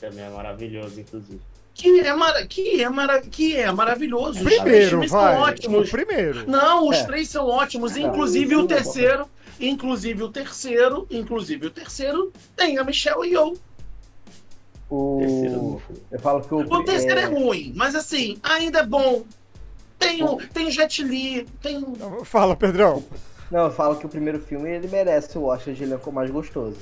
Também 0.00 0.24
é 0.24 0.30
maravilhoso, 0.30 0.98
inclusive. 1.00 1.40
Que 1.74 2.00
é, 2.00 2.14
mara, 2.14 2.46
que 2.46 2.82
é, 2.82 2.88
mara, 2.88 3.20
que 3.20 3.54
é 3.56 3.70
maravilhoso. 3.70 4.38
Os 4.38 4.44
três 4.44 4.60
Primeiro, 4.62 4.88
filmes 4.90 5.10
são 5.10 5.20
vai. 5.20 5.34
O 5.36 5.40
ótimos. 5.40 5.90
primeiro. 5.90 6.50
Não, 6.50 6.88
os 6.88 6.96
É. 6.96 7.04
três 7.04 7.28
são 7.28 7.46
ótimos, 7.46 7.96
inclusive 7.98 8.54
isso 8.54 8.62
o 8.62 8.64
é 8.64 8.68
terceiro. 8.68 9.28
Inclusive 9.60 10.22
o 10.22 10.28
terceiro, 10.28 11.06
inclusive 11.10 11.66
o 11.66 11.70
terceiro, 11.70 12.32
tem 12.56 12.78
a 12.78 12.84
Michelle 12.84 13.28
Yeoh. 13.28 13.56
Terceiro 15.18 15.60
O... 15.60 15.82
Eu 16.10 16.20
falo 16.20 16.40
que 16.40 16.54
o. 16.54 16.58
O 16.58 16.84
terceiro 16.84 17.20
é, 17.20 17.24
é, 17.24 17.26
ruim, 17.26 17.72
mas 17.76 17.94
assim, 17.94 18.38
ainda 18.42 18.80
é 18.80 18.86
bom. 18.86 19.24
Tem 19.98 20.22
o, 20.22 20.36
tem 20.36 20.66
o 20.66 20.70
Jet 20.70 21.02
Li, 21.02 21.44
tem. 21.60 21.80
Não, 21.80 22.24
Fala, 22.24 22.54
Pedrão. 22.54 23.04
Não, 23.50 23.64
eu 23.64 23.72
falo 23.72 23.96
que 23.96 24.06
o 24.06 24.08
primeiro 24.08 24.38
filme 24.40 24.70
ele 24.70 24.88
merece 24.88 25.36
o 25.36 25.44
Oscar 25.44 25.74
de 25.74 25.82
elenco 25.82 26.12
mais 26.12 26.30
gostoso. 26.30 26.76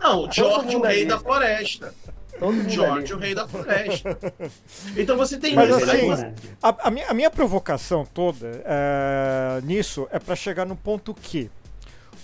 Não, 0.00 0.24
o 0.24 0.32
George, 0.32 0.68
o 0.76 0.78
mundo 0.78 0.86
Rei 0.86 1.04
da 1.04 1.18
Floresta. 1.18 1.94
Todo 2.38 2.52
mundo 2.52 2.68
George, 2.68 3.12
ali. 3.12 3.14
o 3.14 3.18
Rei 3.18 3.34
da 3.34 3.48
Floresta. 3.48 4.18
Então 4.96 5.16
você 5.16 5.38
tem 5.38 5.54
Mas 5.54 5.68
isso. 5.68 5.90
assim, 5.90 6.08
né? 6.08 6.34
A, 6.62 6.88
a 6.88 6.90
minha, 6.90 7.06
a 7.08 7.14
minha 7.14 7.30
provocação 7.30 8.04
toda 8.04 8.62
é, 8.64 9.60
nisso 9.62 10.08
é 10.10 10.18
pra 10.18 10.34
chegar 10.34 10.64
no 10.64 10.76
ponto 10.76 11.14
que 11.14 11.50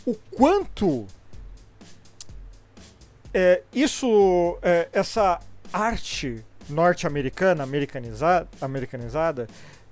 o 0.07 0.15
quanto 0.35 1.07
é, 3.33 3.63
isso, 3.73 4.59
é, 4.63 4.89
essa 4.93 5.41
arte 5.73 6.45
norte-americana, 6.69 7.63
americanizada, 7.63 8.49
americanizada 8.61 9.49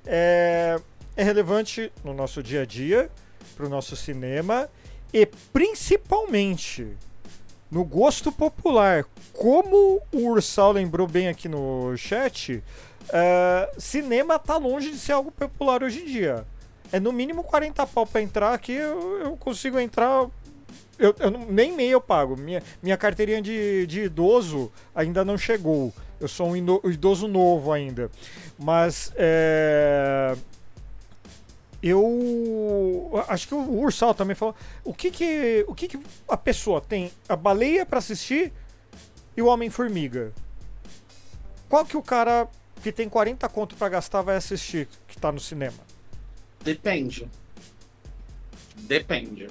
é, 0.06 0.78
é 1.16 1.22
relevante 1.22 1.92
no 2.04 2.12
nosso 2.14 2.42
dia 2.42 2.62
a 2.62 2.66
dia, 2.66 3.10
pro 3.56 3.68
nosso 3.68 3.96
cinema 3.96 4.68
e 5.12 5.26
principalmente 5.52 6.96
no 7.70 7.84
gosto 7.84 8.32
popular. 8.32 9.04
Como 9.32 10.02
o 10.12 10.28
Ursal 10.28 10.72
lembrou 10.72 11.06
bem 11.06 11.28
aqui 11.28 11.48
no 11.48 11.96
chat, 11.96 12.62
é, 13.12 13.70
cinema 13.78 14.38
tá 14.38 14.56
longe 14.56 14.90
de 14.90 14.98
ser 14.98 15.12
algo 15.12 15.30
popular 15.30 15.82
hoje 15.82 16.02
em 16.02 16.06
dia. 16.06 16.44
É 16.92 16.98
no 16.98 17.12
mínimo 17.12 17.44
40 17.44 17.86
pau 17.86 18.06
pra 18.06 18.20
entrar 18.20 18.52
aqui, 18.52 18.72
eu, 18.72 19.20
eu 19.22 19.36
consigo 19.36 19.78
entrar. 19.78 20.26
Eu, 20.98 21.14
eu 21.18 21.30
nem 21.30 21.72
meio 21.72 21.92
eu 21.92 22.00
pago. 22.00 22.36
Minha, 22.36 22.62
minha 22.82 22.96
carteirinha 22.96 23.40
de, 23.40 23.86
de 23.86 24.02
idoso 24.02 24.70
ainda 24.94 25.24
não 25.24 25.38
chegou. 25.38 25.92
Eu 26.20 26.28
sou 26.28 26.48
um 26.48 26.56
idoso 26.56 27.26
novo 27.26 27.72
ainda. 27.72 28.10
Mas 28.58 29.10
é, 29.16 30.36
eu 31.82 33.10
acho 33.28 33.48
que 33.48 33.54
o 33.54 33.80
Ursal 33.80 34.14
também 34.14 34.36
falou. 34.36 34.54
O 34.84 34.92
que 34.92 35.10
que, 35.10 35.64
o 35.66 35.74
que, 35.74 35.88
que 35.88 35.98
a 36.28 36.36
pessoa 36.36 36.80
tem? 36.80 37.10
A 37.28 37.34
baleia 37.36 37.86
pra 37.86 37.98
assistir 37.98 38.52
e 39.36 39.40
o 39.40 39.46
Homem-Formiga. 39.46 40.32
Qual 41.68 41.84
que 41.86 41.96
o 41.96 42.02
cara 42.02 42.48
que 42.82 42.92
tem 42.92 43.08
40 43.08 43.48
conto 43.48 43.76
pra 43.76 43.88
gastar 43.88 44.22
vai 44.22 44.36
assistir 44.36 44.88
que 45.08 45.18
tá 45.18 45.32
no 45.32 45.40
cinema? 45.40 45.78
Depende. 46.62 47.28
Depende. 48.76 49.48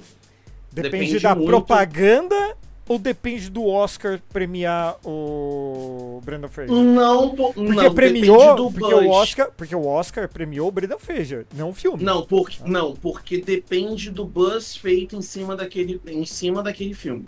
Depende, 0.72 0.90
Depende 0.90 1.20
da 1.20 1.34
muito. 1.34 1.48
propaganda 1.48 2.56
ou 2.90 2.98
depende 2.98 3.48
do 3.48 3.64
Oscar 3.68 4.20
premiar 4.32 4.98
o 5.06 6.20
Brendan 6.24 6.48
Fraser? 6.48 6.74
Não, 6.74 7.36
po- 7.36 7.52
Porque 7.52 7.70
não, 7.72 7.94
premiou, 7.94 8.56
do 8.56 8.68
porque 8.72 8.92
o. 8.92 9.08
Oscar, 9.10 9.52
porque 9.56 9.76
o 9.76 9.86
Oscar 9.86 10.28
premiou 10.28 10.66
o 10.66 10.72
Brendan 10.72 10.98
Fraser, 10.98 11.46
não 11.54 11.70
o 11.70 11.72
filme. 11.72 12.02
Não, 12.02 12.22
porque, 12.26 12.56
não, 12.66 12.92
porque 12.94 13.38
depende 13.38 14.10
do 14.10 14.24
buzz 14.24 14.74
feito 14.74 15.14
em 15.14 15.22
cima 15.22 15.54
daquele, 15.54 16.00
em 16.04 16.26
cima 16.26 16.64
daquele 16.64 16.92
filme. 16.92 17.26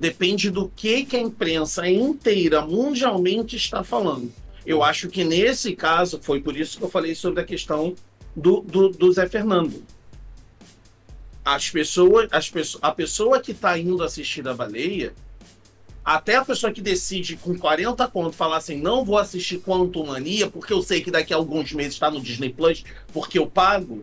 Depende 0.00 0.48
do 0.50 0.72
que, 0.74 1.04
que 1.04 1.18
a 1.18 1.20
imprensa 1.20 1.86
inteira, 1.86 2.62
mundialmente, 2.62 3.56
está 3.56 3.84
falando. 3.84 4.32
Eu 4.64 4.82
acho 4.82 5.10
que 5.10 5.22
nesse 5.22 5.76
caso, 5.76 6.18
foi 6.22 6.40
por 6.40 6.56
isso 6.56 6.78
que 6.78 6.84
eu 6.84 6.88
falei 6.88 7.14
sobre 7.14 7.42
a 7.42 7.44
questão 7.44 7.94
do, 8.34 8.62
do, 8.62 8.88
do 8.88 9.12
Zé 9.12 9.28
Fernando. 9.28 9.82
As 11.44 11.68
pessoas, 11.70 12.28
as 12.30 12.48
pessoas, 12.48 12.82
a 12.82 12.92
pessoa 12.92 13.40
que 13.40 13.52
está 13.52 13.76
indo 13.78 14.02
assistir 14.02 14.46
a 14.46 14.54
baleia, 14.54 15.12
até 16.04 16.36
a 16.36 16.44
pessoa 16.44 16.72
que 16.72 16.80
decide 16.80 17.36
com 17.36 17.56
40 17.56 18.06
conto 18.08 18.34
falar 18.34 18.56
assim, 18.56 18.76
não 18.76 19.04
vou 19.04 19.18
assistir 19.18 19.58
Quantum 19.58 20.06
Mania, 20.06 20.50
porque 20.50 20.72
eu 20.72 20.82
sei 20.82 21.00
que 21.00 21.10
daqui 21.10 21.32
a 21.32 21.36
alguns 21.36 21.72
meses 21.72 21.94
está 21.94 22.10
no 22.10 22.20
Disney 22.20 22.50
Plus, 22.50 22.84
porque 23.12 23.38
eu 23.38 23.46
pago. 23.46 24.02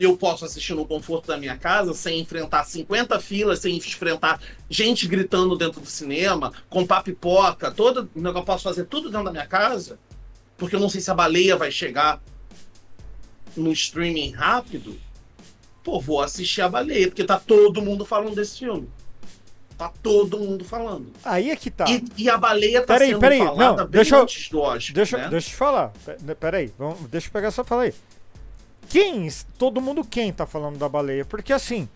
Eu 0.00 0.16
posso 0.16 0.44
assistir 0.44 0.74
no 0.74 0.86
conforto 0.86 1.26
da 1.26 1.36
minha 1.36 1.56
casa, 1.58 1.92
sem 1.92 2.20
enfrentar 2.20 2.64
50 2.64 3.18
filas, 3.20 3.58
sem 3.58 3.76
enfrentar 3.76 4.40
gente 4.70 5.08
gritando 5.08 5.56
dentro 5.56 5.80
do 5.80 5.88
cinema, 5.88 6.52
comprar 6.70 7.02
pipoca, 7.02 7.70
todo, 7.70 8.08
eu 8.14 8.44
posso 8.44 8.62
fazer 8.62 8.84
tudo 8.84 9.10
dentro 9.10 9.24
da 9.24 9.32
minha 9.32 9.46
casa, 9.46 9.98
porque 10.56 10.76
eu 10.76 10.80
não 10.80 10.88
sei 10.88 11.00
se 11.00 11.10
a 11.10 11.14
baleia 11.14 11.56
vai 11.56 11.70
chegar 11.70 12.22
no 13.56 13.72
streaming 13.72 14.30
rápido. 14.30 14.98
Pô, 15.88 15.98
vou 15.98 16.20
assistir 16.20 16.60
a 16.60 16.68
baleia, 16.68 17.08
porque 17.08 17.24
tá 17.24 17.40
todo 17.40 17.80
mundo 17.80 18.04
falando 18.04 18.34
desse 18.34 18.58
filme. 18.58 18.86
Tá 19.78 19.90
todo 20.02 20.38
mundo 20.38 20.62
falando. 20.62 21.10
Aí 21.24 21.50
é 21.50 21.56
que 21.56 21.70
tá. 21.70 21.86
E, 21.88 22.04
e 22.18 22.28
a 22.28 22.36
baleia 22.36 22.80
tá 22.82 22.92
Peraí, 22.92 23.08
sendo 23.08 23.20
peraí, 23.20 23.38
falada 23.38 23.64
não, 23.64 23.76
bem 23.76 23.86
deixa 23.88 24.16
eu- 24.16 24.22
antes 24.22 24.50
do 24.50 24.60
Oscar, 24.60 24.94
Deixa, 24.94 25.16
né? 25.16 25.28
deixa 25.30 25.46
eu 25.46 25.50
te 25.50 25.56
falar. 25.56 25.92
Pe- 26.04 26.34
Peraí, 26.34 26.70
vamos, 26.78 27.08
deixa 27.08 27.28
eu 27.28 27.32
pegar 27.32 27.48
essa 27.48 27.64
fala 27.64 27.84
aí. 27.84 27.94
Quem, 28.86 29.28
todo 29.56 29.80
mundo 29.80 30.04
quem 30.04 30.30
tá 30.30 30.44
falando 30.46 30.76
da 30.78 30.90
baleia? 30.90 31.24
Porque 31.24 31.54
assim, 31.54 31.88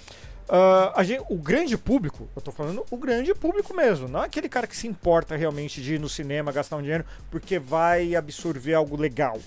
a 0.95 1.03
gente, 1.05 1.23
o 1.29 1.37
grande 1.37 1.77
público, 1.77 2.27
eu 2.35 2.41
tô 2.41 2.51
falando 2.51 2.87
o 2.91 2.97
grande 2.97 3.35
público 3.35 3.75
mesmo, 3.77 4.09
não 4.09 4.23
é 4.23 4.27
aquele 4.27 4.49
cara 4.49 4.67
que 4.67 4.77
se 4.77 4.87
importa 4.87 5.37
realmente 5.37 5.83
de 5.83 5.97
ir 5.97 6.01
no 6.01 6.09
cinema, 6.09 6.51
gastar 6.51 6.77
um 6.77 6.83
dinheiro 6.83 7.05
porque 7.31 7.59
vai 7.59 8.15
absorver 8.15 8.73
algo 8.73 8.97
legal. 8.97 9.39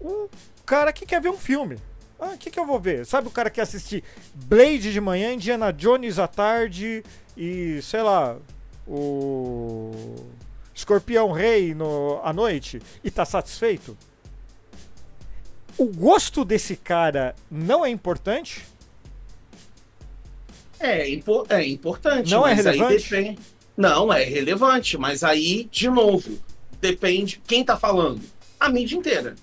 O 0.00 0.28
cara 0.66 0.92
que 0.92 1.06
quer 1.06 1.20
ver 1.20 1.28
um 1.30 1.38
filme. 1.38 1.78
Ah, 2.18 2.32
o 2.34 2.38
que, 2.38 2.50
que 2.50 2.58
eu 2.58 2.66
vou 2.66 2.78
ver? 2.80 3.04
Sabe 3.04 3.28
o 3.28 3.30
cara 3.30 3.50
que 3.50 3.56
quer 3.56 3.62
assistir 3.62 4.02
Blade 4.34 4.92
de 4.92 5.00
manhã, 5.00 5.32
Indiana 5.32 5.72
Jones 5.72 6.18
à 6.18 6.26
tarde 6.28 7.04
e, 7.36 7.80
sei 7.82 8.02
lá, 8.02 8.36
o 8.86 9.92
Escorpião 10.74 11.32
Rei 11.32 11.74
no, 11.74 12.20
à 12.22 12.32
noite 12.32 12.80
e 13.02 13.10
tá 13.10 13.24
satisfeito? 13.24 13.96
O 15.76 15.86
gosto 15.86 16.44
desse 16.44 16.76
cara 16.76 17.34
não 17.50 17.84
é 17.84 17.90
importante? 17.90 18.64
É, 20.78 21.08
impo- 21.08 21.46
é 21.48 21.66
importante, 21.66 22.30
Não 22.30 22.46
é 22.46 22.52
relevante? 22.52 23.08
Não, 23.76 24.12
é 24.12 24.22
relevante, 24.22 24.96
mas 24.96 25.24
aí, 25.24 25.64
de 25.70 25.88
novo, 25.88 26.38
depende 26.80 27.40
quem 27.46 27.64
tá 27.64 27.76
falando. 27.76 28.20
A 28.60 28.68
mídia 28.68 28.96
inteira. 28.96 29.34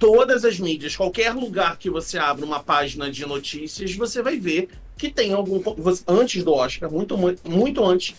Todas 0.00 0.44
as 0.46 0.58
mídias, 0.58 0.96
qualquer 0.96 1.32
lugar 1.34 1.78
que 1.78 1.88
você 1.90 2.18
abra 2.18 2.44
uma 2.44 2.60
página 2.60 3.10
de 3.10 3.24
notícias, 3.26 3.94
você 3.94 4.22
vai 4.22 4.38
ver 4.38 4.68
que 4.96 5.10
tem 5.10 5.32
algum. 5.34 5.60
Antes 6.08 6.42
do 6.42 6.52
Oscar, 6.54 6.90
muito, 6.90 7.16
muito, 7.44 7.84
antes 7.84 8.16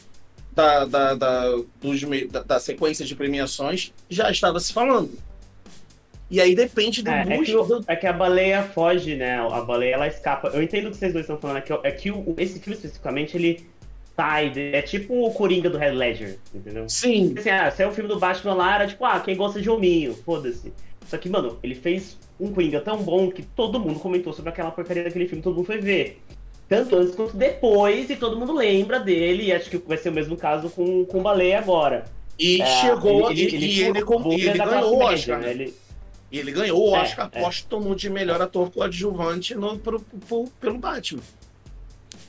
da, 0.54 0.86
da, 0.86 1.14
da, 1.16 1.50
dos 1.82 2.02
da, 2.30 2.44
da 2.44 2.60
sequência 2.60 3.04
de 3.04 3.16
premiações, 3.16 3.92
já 4.10 4.30
estava 4.32 4.60
se 4.60 4.72
falando. 4.72 5.12
E 6.30 6.40
aí 6.40 6.56
depende 6.56 7.02
do 7.04 7.10
É, 7.10 7.22
é, 7.28 7.38
que, 7.44 7.56
o- 7.56 7.84
é 7.88 7.96
que 7.96 8.08
a 8.08 8.14
baleia 8.14 8.64
foge, 8.64 9.16
né? 9.16 9.40
A 9.40 9.62
baleia 9.62 9.96
ela 9.96 10.08
escapa. 10.08 10.50
Eu 10.50 10.62
entendo 10.64 10.88
o 10.88 10.92
que 10.92 10.98
vocês 10.98 11.12
dois 11.12 11.24
estão 11.26 11.38
falando. 11.38 11.58
É 11.58 11.62
que, 11.62 11.74
é 11.74 11.92
que 11.92 12.12
o- 12.12 12.36
esse 12.38 12.60
filme 12.60 12.76
especificamente 12.76 13.36
ele 13.36 13.66
sai. 14.16 14.52
é 14.56 14.82
tipo 14.84 15.26
o 15.26 15.34
Coringa 15.34 15.70
do 15.70 15.78
Red 15.80 15.92
Ledger, 15.94 16.38
entendeu? 16.54 16.88
Sim, 16.88 17.34
Assim, 17.38 17.50
ah, 17.50 17.72
se 17.72 17.82
é 17.84 17.88
o 17.88 17.92
filme 17.92 18.08
do 18.08 18.20
Batman 18.20 18.54
lá, 18.54 18.76
era 18.76 18.88
tipo, 18.88 19.04
ah, 19.04 19.20
quem 19.20 19.36
gosta 19.36 19.60
de 19.60 19.70
hominho, 19.70 20.14
foda-se. 20.24 20.72
Só 21.08 21.18
que, 21.18 21.30
mano, 21.30 21.58
ele 21.62 21.76
fez 21.76 22.18
um 22.40 22.54
Coringa 22.54 22.80
tão 22.82 22.98
bom 23.04 23.30
que 23.30 23.42
todo 23.44 23.80
mundo 23.80 24.00
comentou 24.00 24.34
sobre 24.34 24.50
aquela 24.50 24.72
porcaria 24.72 25.04
daquele 25.04 25.28
filme, 25.28 25.44
todo 25.44 25.56
mundo 25.56 25.66
foi 25.66 25.80
ver. 25.80 26.22
Tanto 26.70 26.96
antes 26.96 27.14
quanto 27.16 27.36
depois, 27.36 28.10
e 28.10 28.16
todo 28.16 28.38
mundo 28.40 28.54
lembra 28.54 29.00
dele, 29.00 29.44
e 29.48 29.52
acho 29.54 29.70
que 29.70 29.78
vai 29.78 29.98
ser 29.98 30.10
o 30.10 30.14
mesmo 30.14 30.38
caso 30.38 30.70
com, 30.70 31.04
com 31.06 31.22
Baleia 31.22 31.60
agora. 31.60 32.06
e 32.40 32.62
É, 32.62 32.66
chegou 32.66 33.30
ele, 33.30 33.42
ele, 33.44 33.58
e, 33.58 33.82
ele, 33.84 34.44
ele 34.48 34.58
da 34.58 34.66
ganhou 34.66 34.96
o 34.96 35.04
Oscar. 35.04 35.40
né? 35.40 35.46
né? 35.48 35.52
Ele- 35.52 35.74
E 36.32 36.40
ele 36.40 36.52
ganhou 36.54 36.90
o 36.90 36.96
É, 36.96 37.02
Oscar 37.02 37.30
é. 37.34 37.42
póstumo 37.42 37.94
de 37.94 38.10
melhor 38.10 38.42
ator 38.42 38.72
coadjuvante 38.72 39.54
no, 39.54 39.78
pro, 39.78 40.00
pro- 40.00 40.48
pelo 40.62 40.78
Batman. 40.78 41.22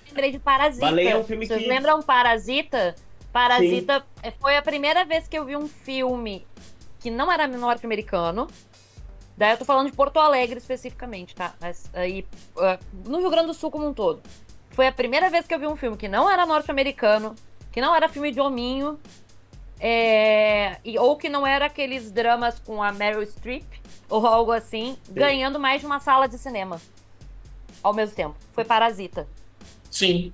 Lembrei 0.09 0.33
de 0.33 0.39
Parasita. 0.41 0.85
Baleia 0.87 1.11
é 1.11 1.17
um 1.17 1.25
filme 1.25 1.47
Vocês 1.47 1.63
que- 1.63 1.69
lembram 1.69 2.03
Parasita? 2.03 2.97
Parasita 3.33 4.05
é- 4.23 4.33
foi 4.33 4.57
a 4.57 4.63
primeira 4.63 5.05
vez 5.05 5.27
que 5.29 5.39
eu 5.39 5.45
vi 5.47 5.57
um 5.57 5.69
filme 5.69 6.45
que 7.03 7.11
não 7.11 7.31
era 7.31 7.47
norte-americano. 7.49 8.47
Daí 9.37 9.53
eu 9.53 9.59
tô 9.59 9.65
falando 9.65 9.91
de 9.91 9.97
Porto 9.97 10.19
Alegre 10.19 10.59
especificamente, 10.59 11.35
tá? 11.35 11.55
Mas 11.61 11.91
aí, 11.93 12.25
ah, 12.57 12.79
no 13.05 13.19
Rio 13.19 13.31
Grande 13.31 13.49
do 13.49 13.55
Sul 13.55 13.71
como 13.71 13.89
um 13.89 13.93
todo. 13.93 14.23
Foi 14.71 14.87
a 14.87 14.93
primeira 14.93 15.29
vez 15.29 15.47
que 15.47 15.55
eu 15.55 15.59
vi 15.59 15.67
um 15.67 15.77
filme 15.77 15.97
que 15.97 16.09
não 16.09 16.31
era 16.31 16.47
norte-americano, 16.47 17.35
que 17.73 17.81
não 17.81 17.95
era 17.95 18.09
filme 18.09 18.31
de 18.31 18.41
hominho, 18.41 18.99
é, 19.81 20.79
e, 20.85 20.97
ou 20.99 21.17
que 21.17 21.29
não 21.29 21.47
era 21.47 21.67
aqueles 21.67 22.11
dramas 22.13 22.59
com 22.61 22.83
a 22.83 22.93
Meryl 22.93 23.23
Streep, 23.27 23.65
ou 24.09 24.27
algo 24.27 24.53
assim, 24.53 24.97
ganhando 25.11 25.59
mais 25.59 25.81
de 25.81 25.87
uma 25.87 25.99
sala 25.99 26.29
de 26.29 26.39
cinema. 26.39 26.81
Ao 27.83 27.93
mesmo 27.93 28.15
tempo. 28.15 28.37
Foi 28.53 28.65
Parasita. 28.65 29.27
Sim. 29.91 30.31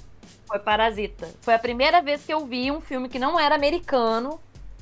Foi 0.47 0.59
Parasita. 0.59 1.29
Foi 1.41 1.55
a 1.55 1.59
primeira 1.59 2.03
vez 2.03 2.25
que 2.25 2.33
eu 2.33 2.45
vi 2.45 2.71
um 2.71 2.81
filme 2.81 3.09
que 3.09 3.19
não 3.19 3.41
era 3.41 3.55
americano. 3.55 4.39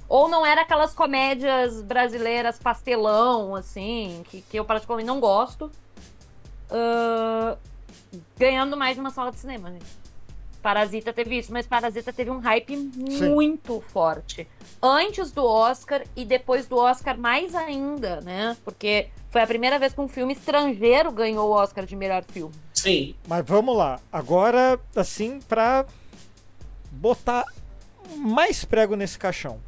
Ou 0.08 0.28
não 0.28 0.46
era 0.46 0.62
aquelas 0.62 0.94
comédias 0.94 1.82
brasileiras 1.82 2.58
pastelão, 2.58 3.54
assim, 3.54 4.22
que, 4.30 4.40
que 4.42 4.58
eu 4.58 4.64
particularmente 4.64 5.06
não 5.06 5.20
gosto. 5.20 5.70
ah, 6.70 7.56
ganhando 8.38 8.76
mais 8.76 8.94
de 8.94 9.00
uma 9.00 9.10
sala 9.10 9.30
de 9.30 9.38
cinema, 9.38 9.70
gente. 9.70 10.06
Parasita 10.62 11.12
teve 11.12 11.38
isso, 11.38 11.52
mas 11.52 11.64
Parasita 11.64 12.12
teve 12.12 12.28
um 12.28 12.40
hype 12.40 12.76
muito 12.76 13.80
forte. 13.92 14.48
Antes 14.82 15.30
do 15.30 15.44
Oscar 15.44 16.02
e 16.16 16.24
depois 16.24 16.66
do 16.66 16.76
Oscar 16.76 17.16
mais 17.16 17.54
ainda, 17.54 18.20
né? 18.20 18.56
Porque 18.64 19.08
foi 19.30 19.42
a 19.42 19.46
primeira 19.46 19.78
vez 19.78 19.92
que 19.92 20.00
um 20.00 20.08
filme 20.08 20.32
estrangeiro 20.32 21.12
ganhou 21.12 21.50
o 21.50 21.52
Oscar 21.52 21.86
de 21.86 21.94
melhor 21.94 22.24
filme. 22.24 22.54
Sim. 22.74 23.14
Mas 23.28 23.46
vamos 23.46 23.76
lá. 23.76 24.00
Agora, 24.12 24.80
assim, 24.96 25.38
pra 25.40 25.86
botar 26.90 27.44
mais 28.16 28.64
prego 28.64 28.96
nesse 28.96 29.18
caixão. 29.18 29.60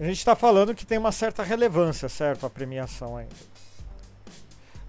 A 0.00 0.04
gente 0.04 0.24
tá 0.24 0.34
falando 0.34 0.74
que 0.74 0.86
tem 0.86 0.96
uma 0.96 1.12
certa 1.12 1.42
relevância, 1.42 2.08
certo? 2.08 2.46
A 2.46 2.50
premiação 2.50 3.18
ainda. 3.18 3.34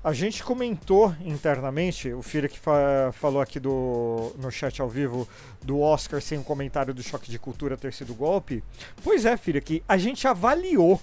A 0.01 0.13
gente 0.13 0.41
comentou 0.41 1.13
internamente, 1.19 2.13
o 2.13 2.21
Filho 2.21 2.47
que 2.47 2.57
fa- 2.57 3.11
falou 3.11 3.41
aqui 3.41 3.59
do, 3.59 4.33
no 4.37 4.49
chat 4.49 4.81
ao 4.81 4.87
vivo 4.87 5.27
do 5.61 5.81
Oscar 5.81 6.21
sem 6.21 6.39
o 6.39 6.43
comentário 6.43 6.93
do 6.93 7.03
choque 7.03 7.29
de 7.29 7.37
cultura 7.37 7.75
ter 7.75 7.91
sido 7.91 8.15
golpe. 8.15 8.63
Pois 9.03 9.25
é, 9.25 9.35
filha, 9.35 9.59
que 9.59 9.83
a 9.85 9.97
gente 9.97 10.25
avaliou 10.25 10.99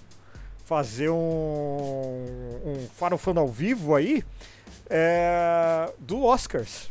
fazer 0.64 1.10
um, 1.10 1.16
um 1.16 2.88
farofando 2.96 3.40
ao 3.40 3.46
vivo 3.46 3.94
aí 3.94 4.24
é, 4.88 5.92
do 5.98 6.24
Oscars. 6.24 6.90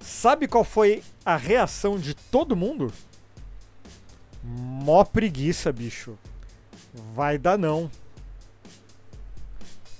Sabe 0.00 0.46
qual 0.46 0.62
foi 0.62 1.02
a 1.24 1.36
reação 1.36 1.98
de 1.98 2.14
todo 2.14 2.54
mundo? 2.54 2.92
Mó 4.42 5.04
preguiça, 5.04 5.72
bicho. 5.72 6.18
Vai 7.14 7.38
dar 7.38 7.58
não. 7.58 7.90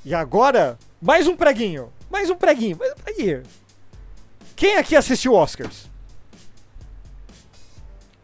E 0.05 0.15
agora, 0.15 0.79
mais 1.01 1.27
um 1.27 1.37
preguinho. 1.37 1.93
Mais 2.11 2.31
um 2.31 2.37
preguinho, 2.37 2.77
mais 2.79 2.93
um 2.93 2.97
preguinho. 2.97 3.43
Quem 4.57 4.77
aqui 4.77 4.97
assistiu 4.97 5.35
Oscars? 5.35 5.89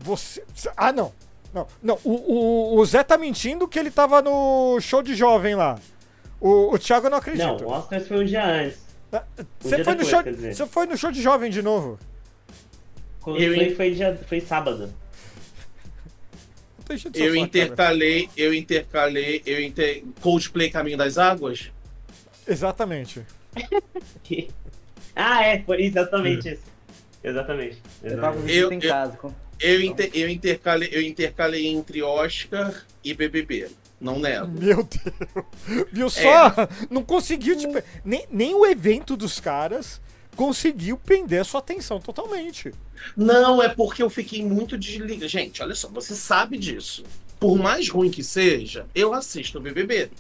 Você. 0.01 0.43
Ah, 0.77 0.93
não. 0.93 1.13
Não, 1.53 1.67
não. 1.83 1.99
O, 2.03 2.13
o, 2.13 2.79
o 2.79 2.85
Zé 2.85 3.05
tá 3.05 3.17
mentindo 3.17 3.69
que 3.69 3.79
ele 3.79 3.91
tava 3.91 4.21
no 4.21 4.81
show 4.81 5.03
de 5.03 5.15
jovem 5.15 5.55
lá. 5.55 5.79
O, 6.41 6.75
o 6.75 6.79
Thiago 6.79 7.09
não 7.09 7.19
acredita. 7.19 7.47
Não, 7.47 7.57
o 7.57 7.71
Oscars 7.71 8.09
foi 8.09 8.23
um 8.23 8.25
dia 8.25 8.45
antes. 8.45 8.79
Você 9.61 9.77
dia 9.77 9.85
foi, 9.85 9.95
no 9.95 10.05
show, 10.05 10.23
você 10.23 10.67
foi 10.67 10.87
no 10.87 10.97
show 10.97 11.13
de 11.13 11.23
jovem 11.23 11.51
de 11.51 11.63
novo? 11.63 11.99
Quando 13.21 13.41
Eu 13.41 13.55
foi, 13.55 13.75
foi, 13.75 13.91
dia, 13.93 14.19
foi 14.29 14.41
sábado. 14.41 14.93
Eu 17.15 17.35
intercalei, 17.35 18.29
eu 18.37 18.53
intercalei, 18.53 19.43
eu 19.47 19.61
inter... 19.63 20.03
Coldplay 20.21 20.71
Caminho 20.71 20.99
das 20.99 21.19
Águas? 21.19 21.71
Exatamente. 22.47 23.23
ah, 25.17 25.45
é, 25.45 25.63
foi 25.63 25.83
exatamente 25.85 26.51
isso. 26.51 26.63
Exatamente. 27.23 27.79
Eu 28.03 28.13
exatamente. 28.13 28.55
Eu- 28.55 28.81
casa. 28.81 29.17
com- 29.17 29.33
Eu, 29.61 29.81
inter... 29.81 30.11
eu, 30.13 30.29
intercalei, 30.29 30.89
eu 30.93 31.01
intercalei 31.01 31.67
entre 31.69 32.03
Oscar 32.03 32.85
e 33.03 33.15
BBB. 33.15 33.71
Não 34.01 34.19
nego. 34.19 34.49
Meu 34.49 34.83
Deus. 34.83 35.87
Viu 35.91 36.11
só? 36.11 36.53
Não 36.91 37.03
conseguiu, 37.03 37.57
tipo, 37.57 37.83
nem, 38.05 38.27
nem 38.31 38.55
o 38.55 38.67
evento 38.67 39.17
dos 39.17 39.41
caras 39.41 40.01
conseguiu 40.35 40.97
prender 40.99 41.41
a 41.41 41.45
sua 41.45 41.61
atenção 41.61 41.99
totalmente. 42.01 42.73
Não, 43.17 43.63
é 43.63 43.69
porque 43.69 44.03
eu 44.03 44.11
fiquei 44.11 44.45
muito 44.45 44.77
desligado. 44.77 45.29
Gente, 45.29 45.63
olha 45.63 45.75
só, 45.75 45.89
você 45.89 46.15
sabe 46.15 46.59
disso. 46.59 47.05
Por 47.41 47.57
mais 47.59 47.89
ruim 47.89 48.11
que 48.11 48.23
seja, 48.25 48.87
eu 48.95 49.13
assisto 49.15 49.59
o 49.59 49.61
BBB. 49.61 50.11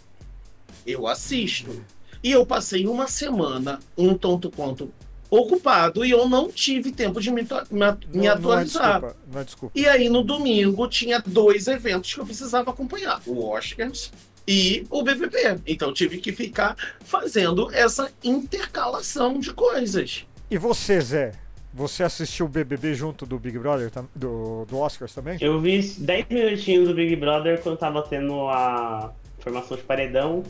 Eu 0.87 1.07
assisto. 1.07 1.83
E 2.23 2.31
eu 2.31 2.45
passei 2.47 2.87
uma 2.87 3.07
semana, 3.07 3.81
um 3.97 4.17
tanto 4.17 4.51
quanto 4.51 4.91
ocupado, 5.31 6.05
e 6.05 6.11
eu 6.11 6.29
não 6.29 6.49
tive 6.51 6.93
tempo 6.93 7.21
de 7.21 7.31
me, 7.31 7.43
me 7.43 7.49
me 7.71 7.79
Não- 7.79 7.99
não 8.13 8.25
é 8.25 8.29
atualizar. 8.29 9.01
desculpa, 9.01 9.17
não 9.33 9.41
é 9.41 9.45
desculpa. 9.45 9.79
E 9.79 9.87
aí, 9.89 10.09
no 10.09 10.23
domingo, 10.23 10.87
tinha 10.89 11.19
dois 11.25 11.67
eventos 11.67 12.13
que 12.15 12.21
eu 12.21 12.25
precisava 12.27 12.71
acompanhar: 12.71 13.21
o 13.27 13.45
Oscars 13.51 14.13
e 14.47 14.87
o 14.91 15.03
BBB. 15.03 15.61
Então, 15.67 15.93
tive 15.93 16.19
que 16.19 16.33
ficar 16.33 16.77
fazendo 17.05 17.73
essa 17.73 18.11
intercalação 18.23 19.39
de 19.39 19.53
coisas. 19.53 20.27
E 20.51 20.59
você, 20.59 21.01
Zé? 21.01 21.33
Você 21.73 22.05
assistiu 22.05 22.47
o 22.47 22.49
BBB 22.49 22.95
junto 22.95 23.27
do 23.27 23.37
Big 23.37 23.59
Brother, 23.59 23.91
do, 24.15 24.65
do 24.65 24.79
Oscars 24.79 25.13
também? 25.13 25.39
Eu 25.41 25.61
vi 25.61 25.83
10 25.83 26.27
minutinhos 26.31 26.89
do 26.89 26.95
Big 26.95 27.17
Brother 27.17 27.61
quando 27.61 27.77
tava 27.77 28.01
tendo 28.03 28.49
a 28.49 29.13
formação 29.41 29.77
de 29.77 29.83
paredão. 29.83 30.45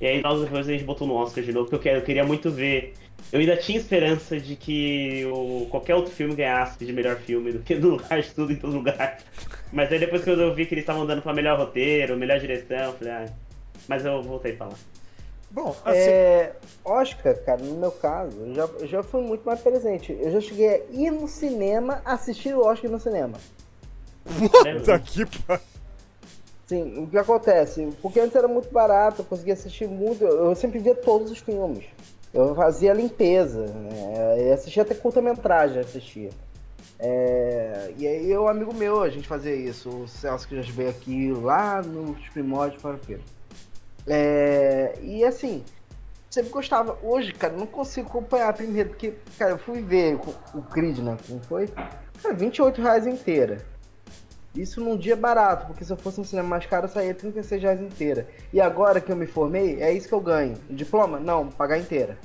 E 0.00 0.06
aí 0.06 0.20
logo 0.22 0.40
depois 0.44 0.68
a 0.68 0.72
gente 0.72 0.84
botou 0.84 1.06
no 1.06 1.14
Oscar 1.14 1.42
de 1.44 1.52
novo, 1.52 1.64
porque 1.70 1.76
eu, 1.76 1.80
quero- 1.80 1.98
eu 2.00 2.04
queria 2.04 2.24
muito 2.24 2.50
ver. 2.50 2.94
Eu 3.32 3.40
ainda 3.40 3.56
tinha 3.56 3.78
esperança 3.78 4.38
de 4.38 4.54
que 4.54 5.24
o, 5.26 5.66
qualquer 5.70 5.94
outro 5.94 6.12
filme 6.12 6.34
ganhasse 6.34 6.84
de 6.84 6.92
melhor 6.92 7.16
filme 7.16 7.52
do 7.52 7.60
que 7.60 7.74
no 7.74 7.90
lugar 7.90 8.20
de 8.20 8.30
tudo 8.32 8.52
em 8.52 8.56
todo 8.56 8.74
lugar. 8.74 9.18
Mas 9.72 9.90
aí 9.90 9.98
depois 9.98 10.22
que 10.22 10.30
eu 10.30 10.54
vi 10.54 10.66
que 10.66 10.74
eles 10.74 10.82
estavam 10.82 11.06
dando 11.06 11.22
pra 11.22 11.32
melhor 11.32 11.58
roteiro, 11.58 12.16
melhor 12.16 12.38
direção, 12.38 12.76
eu 12.76 12.92
falei, 12.92 13.12
ah, 13.12 13.26
mas 13.88 14.04
eu 14.04 14.22
voltei 14.22 14.52
pra 14.52 14.66
lá. 14.66 14.74
Bom, 15.50 15.74
assim, 15.84 15.98
É, 15.98 16.52
Oscar, 16.84 17.36
cara, 17.44 17.62
no 17.62 17.76
meu 17.76 17.92
caso, 17.92 18.36
eu 18.40 18.54
já, 18.54 18.64
eu 18.80 18.86
já 18.88 19.02
fui 19.04 19.22
muito 19.22 19.44
mais 19.44 19.60
presente. 19.60 20.16
Eu 20.20 20.30
já 20.32 20.40
cheguei 20.40 20.68
a 20.68 20.78
ir 20.90 21.10
no 21.12 21.26
cinema, 21.28 22.02
assistir 22.04 22.54
o 22.54 22.60
Oscar 22.60 22.90
no 22.90 22.98
cinema. 23.00 23.38
puta 24.24 24.98
que 24.98 25.24
pa- 25.42 25.60
Sim, 26.66 27.04
o 27.04 27.06
que 27.06 27.18
acontece? 27.18 27.88
Porque 28.00 28.18
antes 28.18 28.34
era 28.34 28.48
muito 28.48 28.70
barato, 28.70 29.20
eu 29.20 29.24
conseguia 29.26 29.52
assistir 29.52 29.86
muito, 29.86 30.24
eu 30.24 30.54
sempre 30.54 30.78
via 30.78 30.94
todos 30.94 31.30
os 31.30 31.38
filmes. 31.38 31.84
Eu 32.32 32.54
fazia 32.54 32.92
limpeza, 32.92 33.66
né? 33.66 34.48
Eu 34.48 34.54
assistia 34.54 34.82
até 34.82 34.94
curta-metragem, 34.94 35.78
assistia. 35.80 36.30
É, 36.98 37.92
e 37.98 38.06
aí 38.06 38.38
um 38.38 38.48
amigo 38.48 38.72
meu, 38.72 39.02
a 39.02 39.10
gente 39.10 39.28
fazia 39.28 39.54
isso, 39.54 39.90
o 39.90 40.08
Celso 40.08 40.48
que 40.48 40.60
já 40.60 40.72
veio 40.72 40.88
aqui 40.88 41.32
lá 41.32 41.82
nos 41.82 42.18
primórdios 42.30 42.80
para 42.80 42.96
o 42.96 43.20
É, 44.08 44.94
e 45.02 45.24
assim, 45.24 45.62
sempre 46.30 46.50
gostava. 46.50 46.98
Hoje, 47.02 47.32
cara, 47.32 47.54
não 47.54 47.66
consigo 47.66 48.08
acompanhar 48.08 48.52
primeiro, 48.54 48.90
porque, 48.90 49.14
cara, 49.38 49.52
eu 49.52 49.58
fui 49.58 49.82
ver 49.82 50.16
o, 50.16 50.58
o 50.58 50.62
Creed, 50.62 50.98
né? 50.98 51.16
Como 51.26 51.40
foi? 51.44 51.68
Cara, 52.22 52.34
28 52.34 52.80
reais 52.80 53.06
inteira. 53.06 53.73
Isso 54.54 54.80
num 54.80 54.96
dia 54.96 55.16
barato, 55.16 55.66
porque 55.66 55.84
se 55.84 55.92
eu 55.92 55.96
fosse 55.96 56.20
um 56.20 56.24
cinema 56.24 56.48
mais 56.48 56.66
caro, 56.66 56.86
eu 56.86 56.90
saía 56.90 57.12
36 57.12 57.62
reais 57.62 57.80
inteira. 57.80 58.28
E 58.52 58.60
agora 58.60 59.00
que 59.00 59.10
eu 59.10 59.16
me 59.16 59.26
formei, 59.26 59.82
é 59.82 59.92
isso 59.92 60.06
que 60.06 60.14
eu 60.14 60.20
ganho. 60.20 60.56
Diploma? 60.70 61.18
Não, 61.18 61.48
pagar 61.48 61.76
inteira. 61.76 62.16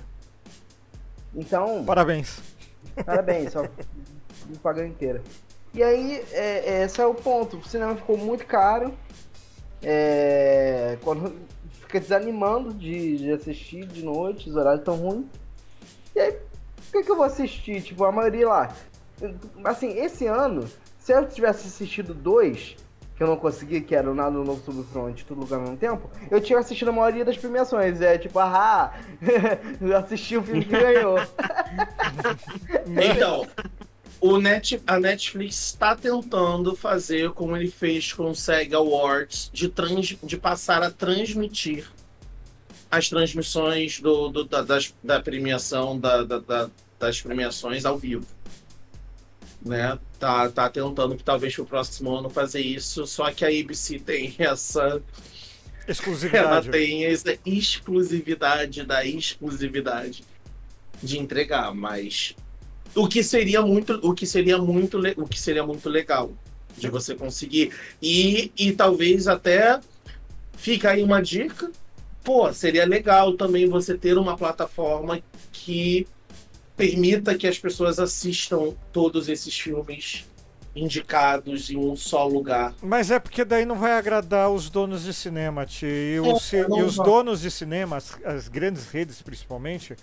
Então, 1.34 1.84
Parabéns. 1.86 2.40
parabéns, 3.04 3.52
só 3.52 3.64
pagando 4.62 4.90
inteira. 4.90 5.24
E 5.74 5.82
aí, 5.82 6.24
é, 6.32 6.82
é, 6.82 6.84
esse 6.84 7.02
é 7.02 7.06
o 7.06 7.16
ponto. 7.16 7.58
O 7.58 7.64
cinema 7.64 7.96
ficou 7.96 8.18
muito 8.18 8.46
caro. 8.46 8.94
É, 9.82 10.98
quando 11.04 11.36
fica 11.82 12.00
desanimando 12.00 12.74
de, 12.74 13.18
de 13.18 13.32
assistir 13.32 13.86
de 13.88 14.04
noite, 14.04 14.50
os 14.50 14.56
horários 14.56 14.84
tão 14.84 14.96
ruins. 14.96 15.26
E 16.16 16.20
aí, 16.20 16.32
o 16.32 16.92
que, 16.92 17.04
que 17.04 17.12
eu 17.12 17.16
vou 17.16 17.26
assistir? 17.26 17.82
Tipo, 17.82 18.04
a 18.04 18.12
maioria 18.12 18.48
lá. 18.48 18.76
Assim, 19.64 19.98
esse 19.98 20.26
ano, 20.26 20.68
se 21.00 21.12
eu 21.14 21.28
tivesse 21.28 21.68
assistido 21.68 22.14
dois, 22.14 22.76
que 23.16 23.24
eu 23.24 23.28
não 23.28 23.36
consegui, 23.36 23.82
que 23.82 23.94
era 23.96 24.10
o 24.10 24.14
Nada 24.16 24.38
Novo 24.38 24.62
Sobre 24.64 24.82
o 24.82 24.84
Front, 24.84 25.24
Tudo 25.24 25.42
Lugar 25.42 25.56
ao 25.58 25.64
mesmo 25.64 25.78
tempo, 25.78 26.10
eu 26.30 26.40
tinha 26.40 26.58
assistido 26.60 26.90
a 26.90 26.92
maioria 26.92 27.26
das 27.26 27.38
premiações. 27.38 28.00
É 28.02 28.18
tipo, 28.18 28.38
ah, 28.40 28.94
assisti 29.98 30.38
o 30.38 30.44
filme 30.44 30.64
que 30.64 30.72
ganhou. 30.72 31.18
Então, 32.88 33.48
o 34.22 34.38
Net, 34.40 34.82
a 34.86 35.00
Netflix 35.00 35.56
está 35.68 35.96
tentando 35.96 36.76
fazer 36.76 37.32
como 37.32 37.56
ele 37.56 37.70
fez 37.70 38.12
com 38.14 38.32
o 38.32 38.36
SEG 38.36 38.74
Awards, 38.76 39.50
de, 39.54 39.70
trans, 39.70 40.18
de 40.22 40.38
passar 40.38 40.84
a 40.84 40.92
transmitir 40.92 41.90
as 42.92 43.08
transmissões 43.08 44.00
do, 44.00 44.30
do- 44.30 44.44
da, 44.46 44.62
das- 44.62 44.94
da 45.04 45.20
premiação, 45.22 45.98
da- 46.00 46.24
da- 46.24 46.70
das 47.00 47.22
premiações 47.22 47.86
ao 47.86 47.98
vivo. 47.98 48.26
Né? 49.64 49.98
Tá, 50.18 50.50
tá 50.50 50.70
tentando 50.70 51.16
que 51.16 51.24
talvez 51.24 51.54
pro 51.54 51.66
próximo 51.66 52.16
ano 52.16 52.30
fazer 52.30 52.62
isso, 52.62 53.06
só 53.06 53.30
que 53.32 53.44
a 53.44 53.50
ABC 53.50 54.00
tem 54.00 54.34
essa 54.40 54.82
ela 54.82 55.92
Exclusividade. 55.92 56.70
tem 56.70 57.06
essa 57.06 57.38
exclusividade 57.46 58.84
da 58.84 59.04
exclusividade 59.04 60.24
de 61.02 61.18
entregar, 61.18 61.74
mas 61.74 62.36
o 62.94 63.08
que 63.08 63.24
seria 63.24 63.62
muito, 63.62 64.00
o 64.04 64.14
que 64.14 64.26
seria 64.26 64.58
muito, 64.58 65.00
o 65.18 65.28
que 65.28 65.40
seria 65.40 65.66
muito 65.66 65.90
legal 65.90 66.32
de 66.78 66.90
você 66.90 67.16
conseguir 67.16 67.74
e, 68.02 68.52
e 68.58 68.72
talvez 68.72 69.28
até 69.28 69.80
fica 70.56 70.92
aí 70.92 71.02
uma 71.02 71.22
dica, 71.22 71.72
pô, 72.24 72.54
seria 72.54 72.86
legal 72.86 73.34
também 73.34 73.68
você 73.68 73.98
ter 73.98 74.18
uma 74.18 74.38
plataforma 74.38 75.20
que 75.52 76.08
permita 76.80 77.36
que 77.36 77.46
as 77.46 77.60
pessoas 77.60 78.00
assistam 78.00 78.74
todos 78.94 79.28
esses 79.28 79.60
filmes 79.60 80.26
indicados 80.74 81.70
em 81.70 81.76
um 81.76 81.94
só 81.94 82.26
lugar. 82.26 82.74
Mas 82.82 83.12
é 83.12 83.20
porque 83.20 83.44
daí 83.44 83.66
não 83.66 83.76
vai 83.76 83.92
agradar 83.92 84.50
os 84.50 84.70
donos 84.70 85.04
de 85.04 85.14
cinema, 85.14 85.66
Ti. 85.66 85.86
E 85.86 86.20
os, 86.22 86.52
não 86.70 86.80
e 86.80 86.84
os 86.84 86.96
donos 86.96 87.42
de 87.42 87.52
cinema, 87.52 87.98
as, 87.98 88.18
as 88.24 88.48
grandes 88.48 88.90
redes 88.90 89.22
principalmente, 89.22 89.98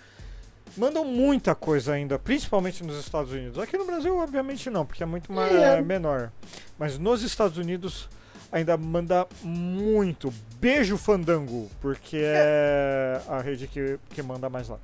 mandam 0.76 1.02
muita 1.02 1.54
coisa 1.54 1.94
ainda, 1.94 2.18
principalmente 2.18 2.84
nos 2.84 3.00
Estados 3.00 3.32
Unidos. 3.32 3.58
Aqui 3.58 3.78
no 3.78 3.86
Brasil, 3.86 4.14
obviamente, 4.18 4.68
não, 4.68 4.84
porque 4.84 5.02
é 5.02 5.06
muito 5.06 5.32
mais, 5.32 5.54
É. 5.54 5.80
menor. 5.80 6.30
Mas 6.78 6.98
nos 6.98 7.22
Estados 7.22 7.56
Unidos 7.56 8.06
ainda 8.52 8.76
manda 8.76 9.26
muito. 9.42 10.30
Beijo 10.60 10.98
Fandango, 10.98 11.70
porque 11.80 12.18
é 12.20 13.18
a 13.28 13.40
rede 13.40 13.66
que, 13.66 13.98
que 14.10 14.20
manda 14.20 14.50
mais 14.50 14.68
lá. 14.68 14.78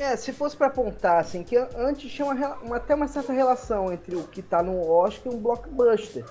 É, 0.00 0.16
se 0.16 0.32
fosse 0.32 0.56
pra 0.56 0.68
apontar, 0.68 1.18
assim, 1.20 1.42
que 1.44 1.56
antes 1.76 2.10
tinha 2.10 2.26
uma, 2.26 2.54
uma- 2.62 2.76
até 2.76 2.94
uma 2.94 3.06
certa 3.06 3.32
relação 3.34 3.92
entre 3.92 4.16
o 4.16 4.22
que 4.24 4.40
tá 4.40 4.62
no 4.62 4.88
Oscar 4.90 5.30
e 5.30 5.36
um 5.36 5.38
blockbuster. 5.38 6.24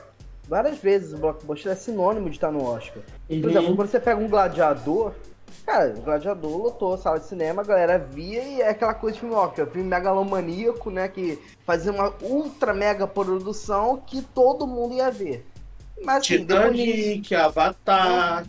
Várias 0.48 0.80
vezes 0.80 1.14
o 1.14 1.18
blockbuster 1.18 1.72
é 1.72 1.76
sinônimo 1.76 2.30
de 2.32 2.38
estar 2.38 2.52
no 2.52 2.64
Oscar. 2.66 3.04
Por 3.42 3.50
exemplo, 3.52 3.76
quando 3.76 3.90
você 3.90 4.00
pega 4.00 4.20
um 4.20 4.28
gladiador, 4.28 5.12
cara, 5.64 5.94
o 5.96 6.02
gladiador 6.02 6.58
lotou 6.58 6.96
a 6.96 6.98
sala 6.98 7.20
de 7.20 7.28
cinema, 7.28 7.62
a 7.62 7.66
galera 7.66 8.00
via 8.00 8.42
e 8.44 8.60
é 8.60 8.70
aquela 8.70 8.96
coisa 8.96 9.14
de 9.14 9.20
filme 9.20 9.36
Oscar, 9.36 9.68
filme 9.68 9.88
megalomaníaco, 9.88 10.90
né? 10.90 11.08
Que 11.08 11.38
fazia 11.64 11.92
uma 11.92 12.12
ultra 12.24 12.74
mega 12.74 13.06
produção 13.06 13.98
que 13.98 14.24
todo 14.24 14.66
mundo 14.66 14.96
ia 14.96 15.12
ver. 15.12 15.46
Mas 16.04 16.24
assim, 16.24 16.38
disso- 16.46 16.58
Titanic, 16.82 17.36
Avatar, 17.36 18.46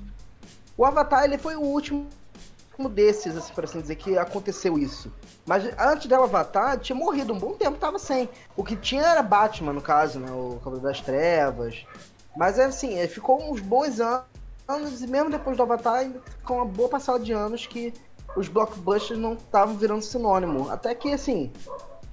o 0.79 0.85
Avatar 0.87 1.25
ele 1.25 1.37
foi 1.37 1.57
o 1.57 1.61
último 1.61 2.07
desses, 2.89 3.37
assim, 3.37 3.53
por 3.53 3.65
assim 3.65 3.81
dizer, 3.81 3.97
que 3.97 4.17
aconteceu 4.17 4.79
isso. 4.79 5.13
Mas 5.47 5.65
antes 5.79 6.07
do 6.07 6.15
Avatar, 6.15 6.79
tinha 6.79 6.97
morrido 6.97 7.33
um 7.33 7.39
bom 7.39 7.53
tempo, 7.53 7.79
tava 7.79 7.99
sem. 7.99 8.29
O 8.57 8.65
que 8.65 8.77
tinha 8.77 9.03
era 9.03 9.23
Batman, 9.23 9.73
no 9.73 9.83
caso, 9.83 10.19
né? 10.19 10.31
O 10.31 10.59
Cavaleiro 10.63 10.89
das 10.89 11.01
Trevas. 11.01 11.85
Mas 12.37 12.59
é 12.59 12.65
assim, 12.65 13.07
ficou 13.09 13.43
uns 13.53 13.61
bons 13.61 14.01
an- 14.01 14.23
anos, 14.69 15.03
e 15.03 15.07
mesmo 15.07 15.31
depois 15.31 15.57
do 15.57 15.63
Avatar, 15.63 15.95
ainda 15.97 16.21
ficou 16.39 16.57
uma 16.59 16.67
boa 16.67 16.89
passada 16.89 17.19
de 17.19 17.33
anos 17.33 17.67
que 17.67 17.93
os 18.37 18.49
blockbusters 18.49 19.19
não 19.19 19.33
estavam 19.35 19.75
virando 19.77 20.03
sinônimo. 20.03 20.71
Até 20.71 20.95
que, 20.95 21.13
assim, 21.13 21.53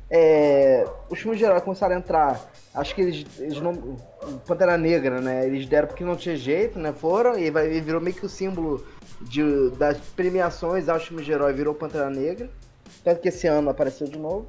é, 0.09 0.87
os 1.09 1.19
filmes 1.19 1.41
herói 1.41 1.61
começaram 1.61 1.95
a 1.95 1.99
entrar. 1.99 2.41
Acho 2.73 2.95
que 2.95 3.01
eles, 3.01 3.25
eles 3.39 3.61
não. 3.61 3.97
Pantera 4.45 4.77
Negra, 4.77 5.21
né? 5.21 5.45
Eles 5.45 5.65
deram 5.67 5.87
porque 5.87 6.03
não 6.03 6.15
tinha 6.15 6.35
jeito, 6.35 6.79
né? 6.79 6.93
Foram 6.93 7.37
e, 7.37 7.47
e 7.47 7.81
virou 7.81 8.01
meio 8.01 8.15
que 8.15 8.25
o 8.25 8.29
símbolo 8.29 8.85
de, 9.21 9.69
das 9.71 9.97
premiações 10.15 10.85
filmes 11.03 11.25
de 11.25 11.31
herói, 11.31 11.53
virou 11.53 11.73
Pantera 11.73 12.09
Negra. 12.09 12.49
Tanto 13.03 13.21
que 13.21 13.29
esse 13.29 13.47
ano 13.47 13.69
apareceu 13.69 14.07
de 14.07 14.17
novo. 14.17 14.47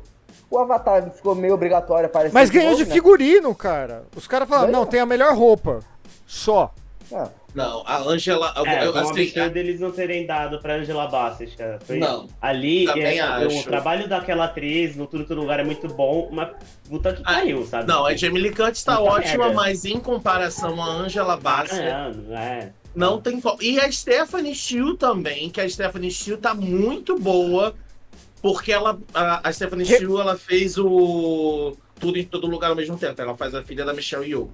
O 0.51 0.59
Avatar 0.59 1.11
ficou 1.11 1.35
meio 1.35 1.55
obrigatório 1.55 2.07
aparecer. 2.07 2.35
Mas 2.35 2.51
ganhou 2.51 2.71
novo, 2.71 2.83
de 2.83 2.89
né? 2.89 2.95
figurino, 2.95 3.55
cara. 3.55 4.05
Os 4.17 4.27
caras 4.27 4.49
falaram, 4.49 4.73
não, 4.73 4.87
tem 4.87 5.01
a 5.01 5.07
melhor 5.07 5.35
roupa. 5.37 5.81
Só. 6.27 6.75
Ah, 7.13 7.29
Não, 7.55 7.83
a 7.87 7.99
Angela. 8.01 8.53
eu- 8.57 8.67
É, 8.67 8.87
eu- 8.87 8.93
foi 8.93 9.03
um 9.03 9.11
assim, 9.11 9.23
absurdo 9.23 9.57
eles 9.57 9.81
não 9.81 9.91
terem 9.91 10.27
dado 10.27 10.61
pra 10.61 10.75
Angela 10.75 11.07
Bassett, 11.09 11.57
cara. 11.57 11.79
Foi- 11.83 11.99
Não, 11.99 12.29
Ali, 12.41 12.85
também 12.85 13.19
é, 13.19 13.23
acho. 13.23 13.61
o 13.61 13.63
trabalho 13.65 14.07
daquela 14.07 14.45
atriz 14.45 14.95
no 14.95 15.07
Tudo 15.07 15.25
Todo 15.25 15.41
Lugar 15.41 15.59
é 15.59 15.65
muito 15.65 15.89
bom, 15.89 16.29
mas 16.31 16.51
puta 16.89 17.15
que 17.15 17.23
Ah, 17.25 17.35
pariu, 17.37 17.65
sabe? 17.67 17.89
não, 17.89 18.05
a 18.05 18.15
Jamie 18.15 18.41
Lee 18.43 18.55
Curtis 18.55 18.85
tá 18.85 18.99
Puta 18.99 19.11
ótima, 19.11 19.45
merda. 19.47 19.55
mas 19.55 19.85
em 19.87 19.99
comparação 19.99 20.83
à 20.83 20.87
Angela 20.87 21.37
Bassett, 21.39 21.81
É, 21.81 22.13
não 22.15 22.37
é. 22.37 22.73
Não 22.99 23.21
tem 23.21 23.41
como. 23.41 23.63
E 23.63 23.79
a 23.79 23.91
Stephanie 23.91 24.55
Shu 24.55 24.95
também, 24.97 25.49
que 25.51 25.61
a 25.61 25.69
Stephanie 25.69 26.11
Shu 26.11 26.37
tá 26.37 26.53
muito 26.55 27.19
boa, 27.19 27.75
porque 28.43 28.73
ela, 28.73 28.99
a, 29.15 29.49
a 29.49 29.53
Stephanie 29.53 29.87
Que- 29.87 29.99
Shu, 30.01 30.21
ela 30.21 30.37
fez 30.37 30.77
o 30.77 31.77
Tudo 32.01 32.19
em 32.19 32.25
Todo 32.25 32.47
Lugar 32.47 32.71
ao 32.71 32.77
mesmo 32.77 32.99
tempo. 32.99 33.21
Ela 33.21 33.37
faz 33.37 33.55
a 33.55 33.63
filha 33.63 33.85
da 33.85 33.95
Michelle 33.95 34.27
Yeoh. 34.29 34.51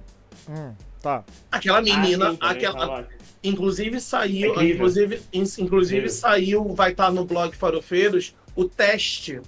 Hum, 0.47 0.73
tá. 1.01 1.23
Aquela 1.51 1.81
menina, 1.81 2.27
Ah, 2.27 2.31
sim, 2.31 2.37
também 2.37 2.57
aquela. 2.67 3.07
Inclusive 3.43 3.99
saiu, 4.01 4.51
Incrível. 4.51 4.75
inclusive, 4.75 5.21
in- 5.31 5.43
inclusive 5.59 6.09
saiu, 6.09 6.73
vai 6.73 6.91
estar 6.91 7.11
no 7.11 7.25
blog 7.25 7.55
Farofeiros, 7.55 8.35
o 8.55 8.65
teste 8.65 9.39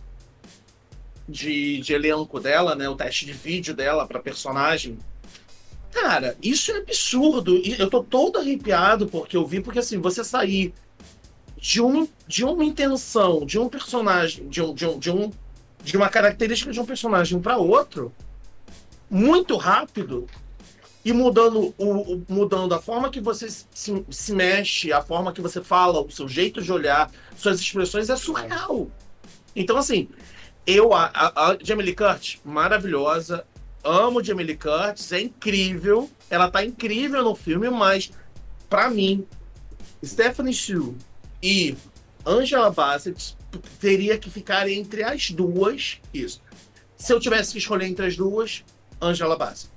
de, 1.28 1.80
de 1.80 1.94
elenco 1.94 2.40
dela, 2.40 2.76
né? 2.76 2.88
O 2.90 2.96
teste 2.96 3.26
de 3.26 3.34
vídeo 3.34 3.74
dela 3.76 4.06
pra 4.08 4.20
personagem. 4.20 4.98
Cara, 5.92 6.38
isso 6.42 6.72
é 6.72 6.78
absurdo. 6.78 7.58
E 7.58 7.80
eu 7.80 7.90
tô 7.90 8.04
todo 8.04 8.40
arrepiado 8.40 9.08
porque 9.08 9.36
eu 9.36 9.46
vi, 9.46 9.62
porque 9.62 9.80
assim, 9.80 10.00
você 10.00 10.24
sair 10.24 10.74
de, 11.58 11.82
um, 11.82 12.08
de 12.28 12.44
uma 12.46 12.64
intenção, 12.64 13.46
de 13.46 13.58
um 13.58 13.68
personagem, 13.68 14.48
de 14.48 14.62
um, 14.62 14.74
de 14.74 14.86
um, 14.86 15.00
de 15.00 15.12
um 15.12 15.32
de 15.84 15.96
uma 15.96 16.10
característica 16.10 16.72
de 16.72 16.82
um 16.82 16.86
personagem 16.86 17.40
para 17.40 17.58
outro, 17.58 18.12
muito 19.10 19.56
rápido, 19.56 20.28
e 21.06 21.14
mudando, 21.14 21.74
o, 21.78 22.22
mudando 22.28 22.76
a 22.76 22.82
forma 22.82 23.10
que 23.10 23.22
você 23.22 23.50
se, 23.50 24.06
se 24.10 24.34
mexe, 24.34 24.92
a 24.92 25.02
forma 25.02 25.32
que 25.32 25.40
você 25.40 25.64
fala, 25.64 26.02
o 26.02 26.12
seu 26.12 26.28
jeito 26.28 26.62
de 26.62 26.70
olhar, 26.70 27.10
suas 27.38 27.62
expressões, 27.62 28.10
é 28.10 28.18
surreal. 28.18 28.92
Então, 29.56 29.78
assim, 29.78 30.10
eu, 30.66 30.94
a, 30.94 31.06
a, 31.06 31.52
a 31.52 31.58
Jamie 31.64 31.86
Lee 31.86 31.96
Curtis, 31.96 32.42
maravilhosa, 32.44 33.46
amo 33.88 34.24
Jamie 34.24 34.46
Lee 34.46 34.58
Curtis, 34.58 35.12
é 35.12 35.22
incrível, 35.22 36.10
ela 36.30 36.50
tá 36.52 36.64
incrível 36.64 37.24
no 37.24 37.34
filme, 37.36 37.70
mas, 37.70 38.12
pra 38.70 38.90
mim, 38.90 39.26
Stephanie 40.04 40.54
Shu 40.54 40.96
e 41.42 41.76
Angela 42.26 42.70
Bassett 42.70 43.36
teria 43.80 44.18
que 44.18 44.30
ficar 44.30 44.70
entre 44.70 45.04
as 45.04 45.32
duas, 45.32 46.00
isso. 46.14 46.42
Se 46.98 47.14
eu 47.14 47.20
tivesse 47.20 47.54
que 47.54 47.60
escolher 47.60 47.88
entre 47.88 48.06
as 48.06 48.16
duas, 48.18 48.64
Angela 49.02 49.38
Bassett. 49.38 49.72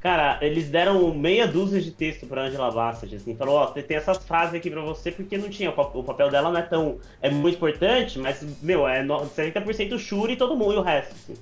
Cara, 0.00 0.38
eles 0.40 0.70
deram 0.70 1.12
meia 1.14 1.46
dúzia 1.46 1.78
de 1.80 1.90
texto 1.90 2.26
pra 2.26 2.44
Angela 2.44 2.70
Bassett, 2.70 3.14
assim, 3.16 3.36
falou, 3.36 3.56
ó, 3.56 3.66
tem 3.66 3.82
tem 3.82 3.98
essas 3.98 4.16
frases 4.18 4.54
aqui 4.54 4.70
pra 4.70 4.80
você, 4.80 5.10
porque 5.12 5.36
não 5.36 5.50
tinha, 5.50 5.68
o 5.68 5.72
pa- 5.74 5.90
o 5.92 6.02
papel 6.02 6.30
dela 6.30 6.50
não 6.50 6.58
é 6.58 6.62
tão, 6.62 6.98
é 7.20 7.28
muito 7.30 7.56
importante, 7.56 8.18
mas, 8.18 8.42
meu, 8.62 8.88
é 8.88 9.02
no- 9.02 9.28
70% 9.28 9.98
Shuri 9.98 10.32
e 10.34 10.36
todo 10.36 10.56
mundo, 10.56 10.72
e 10.74 10.76
o 10.78 10.82
resto, 10.82 11.12
assim. 11.14 11.34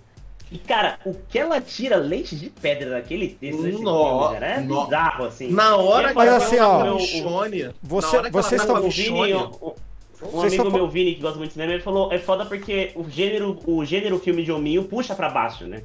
E, 0.51 0.57
cara, 0.59 0.99
o 1.05 1.15
que 1.29 1.39
ela 1.39 1.61
tira 1.61 1.97
leite 1.97 2.35
de 2.35 2.49
pedra 2.49 2.91
daquele 2.91 3.29
texto 3.29 3.63
desse 3.63 3.83
Nó, 3.83 4.21
filme, 4.29 4.35
cara, 4.41 4.47
é 4.55 4.61
nó. 4.61 4.85
bizarro, 4.85 5.25
assim. 5.27 5.51
Na 5.53 5.77
hora 5.77 6.13
que 6.13 6.19
Olha 6.19 6.29
ela 6.29 6.37
assim, 6.39 6.59
ó. 6.59 6.95
o 6.95 6.99
Você- 7.83 8.31
vocês 8.31 8.61
estão- 8.63 8.77
o 8.83 8.87
O 8.87 8.91
Vini, 8.91 9.35
Um 10.21 10.31
Vocês 10.33 10.59
amigo 10.59 10.75
meu, 10.77 10.89
Vini, 10.89 11.15
que 11.15 11.21
gosta 11.21 11.39
muito 11.39 11.51
de 11.51 11.55
cinema, 11.55 11.75
ele 11.75 11.83
falou, 11.83 12.13
é 12.13 12.19
foda 12.19 12.45
porque 12.45 12.91
o 12.97 13.09
gênero, 13.09 13.57
o 13.65 13.85
gênero 13.85 14.19
filme 14.19 14.43
de 14.43 14.51
hominho 14.51 14.83
puxa 14.83 15.15
pra 15.15 15.29
baixo, 15.29 15.65
né? 15.65 15.83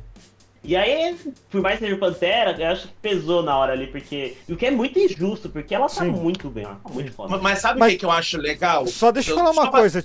E 0.64 0.76
aí, 0.76 1.16
por 1.52 1.62
mais 1.62 1.78
que 1.78 1.84
seja 1.86 1.96
o 1.96 2.00
Pantera, 2.00 2.56
eu 2.58 2.68
acho 2.72 2.88
que 2.88 2.94
pesou 3.00 3.44
na 3.44 3.56
hora 3.56 3.74
ali, 3.74 3.86
porque. 3.86 4.36
E 4.48 4.54
o 4.54 4.58
que 4.58 4.66
é 4.66 4.72
muito 4.72 4.98
injusto, 4.98 5.50
porque 5.50 5.76
ela 5.76 5.86
tá 5.88 6.04
Sim. 6.04 6.10
muito 6.10 6.50
bem, 6.50 6.64
ela 6.64 6.80
tá 6.84 6.90
muito 6.90 7.12
foda. 7.12 7.30
Mas- 7.30 7.42
Mas 7.42 7.60
sabe 7.60 7.78
o 7.78 7.80
Mas- 7.82 7.92
que, 7.94 8.00
que 8.00 8.06
eu 8.06 8.12
acho 8.12 8.38
legal? 8.40 8.88
Só 8.88 9.12
deixa 9.12 9.30
eu 9.30 9.34
Eu- 9.34 9.40
falar 9.40 9.52
uma 9.52 9.66
só- 9.66 9.72
coisa. 9.72 10.04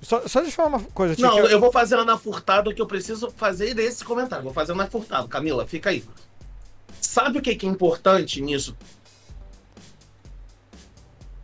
Só, 0.00 0.26
só 0.28 0.40
deixa 0.40 0.52
eu 0.52 0.56
falar 0.64 0.68
uma 0.68 0.80
coisa, 0.90 1.14
Não, 1.20 1.34
que 1.46 1.52
eu- 1.52 1.60
vou 1.60 1.72
fazer 1.72 1.96
Ana 1.96 2.16
Furtado 2.16 2.72
que 2.74 2.80
eu 2.80 2.86
preciso 2.86 3.30
fazer 3.32 3.74
desse 3.74 4.04
comentário. 4.04 4.44
Vou 4.44 4.52
fazer 4.52 4.72
Ana 4.72 4.86
Furtado. 4.86 5.26
Camila, 5.28 5.66
fica 5.66 5.90
aí. 5.90 6.04
Sabe 7.00 7.38
o 7.38 7.42
que, 7.42 7.54
que 7.56 7.66
é 7.66 7.68
importante 7.68 8.40
nisso? 8.40 8.76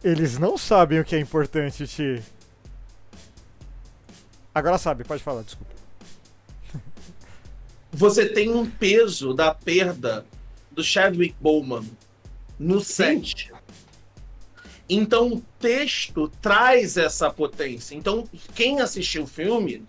Eles 0.02 0.38
não 0.38 0.56
sabem 0.58 1.00
o 1.00 1.04
que 1.04 1.16
é 1.16 1.18
importante, 1.18 1.86
Ti. 1.86 2.22
Agora 4.54 4.78
sabe, 4.78 5.02
pode 5.02 5.22
falar, 5.22 5.42
desculpa. 5.42 5.72
Você 7.90 8.26
tem 8.28 8.50
um 8.50 8.68
peso 8.68 9.32
da 9.34 9.52
perda 9.54 10.24
do 10.70 10.84
Chadwick 10.84 11.34
Boseman 11.40 11.84
no 12.58 12.80
set. 12.80 13.52
Então 14.88 15.28
o 15.32 15.40
texto 15.58 16.30
traz 16.42 16.96
essa 16.96 17.30
potência. 17.30 17.94
Então 17.94 18.28
quem 18.54 18.80
assistiu 18.80 19.22
o 19.24 19.26
filme, 19.26 19.84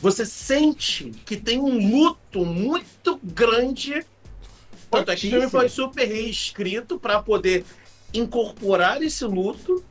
você 0.00 0.26
sente 0.26 1.10
que 1.24 1.36
tem 1.36 1.58
um 1.58 1.90
luto 1.90 2.44
muito 2.44 3.18
grande. 3.22 4.04
Tanto 4.90 5.10
é 5.10 5.16
que 5.16 5.26
o 5.26 5.30
filme 5.30 5.50
foi 5.50 5.68
super 5.68 6.04
reescrito 6.06 6.98
para 6.98 7.22
poder 7.22 7.64
incorporar 8.12 9.02
esse 9.02 9.24
luto. 9.24 9.82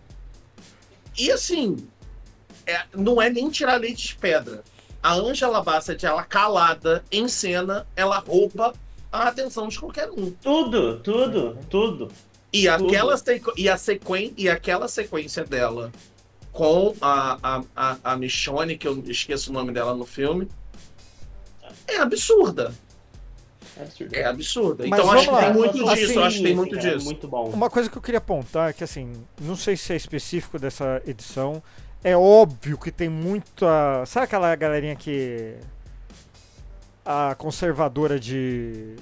E 1.17 1.31
assim, 1.31 1.77
é- 2.65 2.85
não 2.95 3.21
é 3.21 3.29
nem 3.29 3.49
tirar 3.49 3.79
leite 3.79 4.07
de 4.09 4.15
pedra. 4.15 4.63
A 5.01 5.13
Angela 5.13 5.61
Bassett, 5.61 6.05
ela 6.05 6.23
calada, 6.23 7.03
em 7.11 7.27
cena, 7.27 7.85
ela 7.95 8.19
rouba 8.19 8.73
a 9.11 9.27
atenção 9.27 9.67
de 9.67 9.79
qualquer 9.79 10.09
um. 10.09 10.31
Tudo, 10.31 10.99
tudo, 10.99 11.57
tudo. 11.69 12.11
E 12.61 12.67
aquela, 12.67 13.17
sequ... 13.17 13.51
e, 13.57 13.69
a 13.69 13.77
sequen... 13.77 14.33
e 14.37 14.49
aquela 14.49 14.87
sequência 14.87 15.43
dela 15.43 15.91
com 16.51 16.95
a, 17.01 17.37
a, 17.43 17.63
a, 17.75 17.97
a 18.03 18.17
Michonne, 18.17 18.77
que 18.77 18.87
eu 18.87 19.03
esqueço 19.07 19.49
o 19.49 19.53
nome 19.53 19.73
dela 19.73 19.93
no 19.93 20.05
filme, 20.05 20.47
é 21.85 21.97
absurda. 21.97 22.73
É 23.77 23.81
absurdo. 23.81 24.15
É 24.15 24.23
absurda. 24.23 24.87
Mas 24.87 24.99
então 24.99 25.11
acho 25.11 25.29
que 25.29 25.35
tem 25.35 25.53
muito 25.53 25.89
Assim, 25.89 26.07
disso. 26.07 26.19
acho 26.21 26.37
que 26.37 26.43
tem 26.43 26.55
muito 26.55 26.75
cara, 26.75 26.95
disso. 26.95 27.05
Muito 27.05 27.27
bom. 27.27 27.49
Uma 27.49 27.69
coisa 27.69 27.89
que 27.89 27.97
eu 27.97 28.01
queria 28.01 28.19
apontar 28.19 28.69
é 28.69 28.73
que, 28.73 28.83
assim, 28.83 29.11
não 29.41 29.55
sei 29.55 29.75
se 29.75 29.91
é 29.91 29.95
específico 29.95 30.57
dessa 30.57 31.01
edição. 31.05 31.61
É 32.03 32.15
óbvio 32.15 32.77
que 32.77 32.91
tem 32.91 33.09
muita. 33.09 34.05
Sabe 34.05 34.25
aquela 34.25 34.55
galerinha 34.55 34.95
que. 34.95 35.55
A 37.03 37.35
conservadora 37.35 38.19
de. 38.19 38.95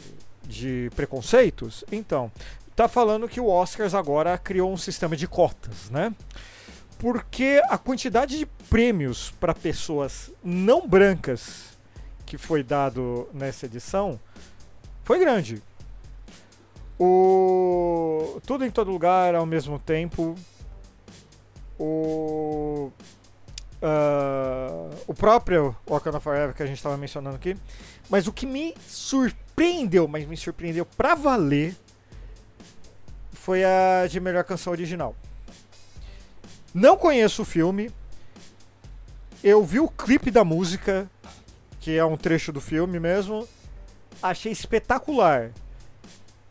de 0.48 0.90
preconceitos? 0.96 1.84
Então, 1.92 2.32
tá 2.76 2.88
falando 2.88 3.28
que 3.28 3.40
o 3.40 3.48
Oscars 3.48 3.94
agora 3.94 4.38
criou 4.38 4.72
um 4.72 4.78
sistema 4.78 5.16
de 5.16 5.28
cotas, 5.28 5.90
né? 5.90 6.14
Porque 6.98 7.62
a 7.70 7.78
quantidade 7.78 8.38
de 8.38 8.46
prêmios 8.70 9.32
para 9.40 9.54
pessoas 9.54 10.32
não 10.44 10.88
brancas 10.88 11.78
que 12.26 12.38
foi 12.38 12.64
dado 12.64 13.28
nessa 13.34 13.66
edição 13.66 14.20
foi 15.04 15.20
grande. 15.20 15.62
O 17.00 18.40
tudo 18.46 18.66
em 18.66 18.72
todo 18.72 18.92
lugar 18.92 19.36
ao 19.36 19.46
mesmo 19.46 19.78
tempo. 19.78 20.36
O 21.78 22.92
ah, 23.86 24.90
o 25.06 25.14
próprio 25.14 25.76
Wakanda 25.86 26.22
Forever 26.22 26.56
que 26.56 26.64
a 26.64 26.66
gente 26.66 26.78
estava 26.78 26.96
mencionando 26.96 27.36
aqui. 27.36 27.58
Mas 28.10 28.28
o 28.28 28.32
que 28.32 28.46
me 28.46 28.74
surpreendeu, 28.88 30.08
mas 30.08 30.26
me 30.26 30.38
surpreendeu 30.38 30.86
pra 30.86 31.16
valer, 31.16 31.76
foi 33.44 33.62
a 33.66 34.08
de 34.10 34.22
melhor 34.22 34.46
canção 34.46 34.72
original. 34.72 35.14
Não 36.74 36.96
conheço 36.96 37.42
o 37.42 37.46
filme. 37.46 37.92
Eu 39.44 39.62
vi 39.66 39.82
o 39.82 39.90
clipe 39.90 40.32
da 40.32 40.46
música, 40.46 41.10
que 41.82 41.98
é 41.98 42.06
um 42.06 42.16
trecho 42.16 42.54
do 42.54 42.62
filme 42.62 43.02
mesmo. 43.02 43.46
Achei 44.22 44.50
espetacular. 44.50 45.52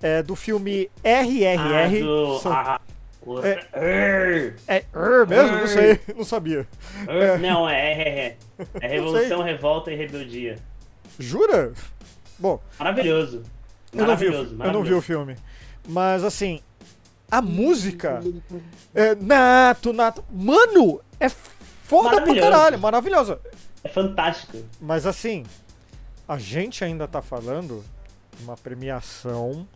É 0.03 0.23
do 0.23 0.37
filme 0.37 0.91
RRR. 1.03 1.57
Ah, 1.59 1.89
do... 2.05 2.39
São- 2.41 2.53
ah, 2.53 2.81
o- 3.25 3.39
É. 3.41 4.55
É 4.69 4.85
er 4.93 5.27
mesmo? 5.27 5.53
Não 5.53 5.59
Err. 5.61 5.69
sei, 5.69 6.01
não 6.15 6.25
sabia. 6.25 6.69
err. 7.09 7.39
Não, 7.41 7.67
é, 7.67 7.93
é, 7.93 8.09
é. 8.27 8.37
É 8.83 8.87
Revolução, 8.87 9.43
Revolta 9.43 9.91
e 9.91 9.97
Rebeldia. 9.97 10.59
Jura? 11.19 11.73
Bom, 12.39 12.61
Maravilhoso. 12.79 13.43
eu 13.95 14.05
não, 14.07 14.15
vi, 14.17 14.27
Maravilhoso, 14.27 14.57
eu 14.63 14.73
não 14.73 14.83
vi 14.83 14.93
o 14.93 15.01
filme. 15.01 15.37
Mas 15.89 16.23
assim, 16.23 16.61
a 17.33 17.41
música. 17.41 18.23
É, 18.95 19.15
nato, 19.15 19.91
nato. 19.95 20.23
Mano, 20.31 21.01
é 21.19 21.31
foda 21.31 22.21
pra 22.21 22.35
caralho, 22.35 22.79
maravilhosa. 22.79 23.41
É 23.83 23.89
fantástico. 23.89 24.59
Mas 24.79 25.07
assim, 25.07 25.45
a 26.29 26.37
gente 26.37 26.85
ainda 26.85 27.09
tá 27.09 27.23
falando 27.23 27.83
de 28.37 28.45
uma 28.45 28.55
premiação 28.55 29.67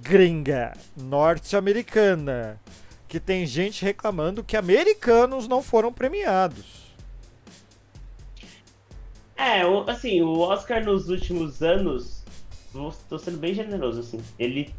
gringa, 0.00 0.74
norte-americana, 0.96 2.60
que 3.08 3.18
tem 3.18 3.44
gente 3.44 3.84
reclamando 3.84 4.44
que 4.44 4.56
americanos 4.56 5.48
não 5.48 5.64
foram 5.64 5.92
premiados. 5.92 6.94
É, 9.36 9.62
assim, 9.88 10.22
o 10.22 10.38
Oscar 10.38 10.84
nos 10.84 11.08
últimos 11.08 11.62
anos, 11.62 12.22
tô 13.08 13.18
sendo 13.18 13.38
bem 13.38 13.52
generoso, 13.52 14.00
assim, 14.00 14.20
ele... 14.38 14.72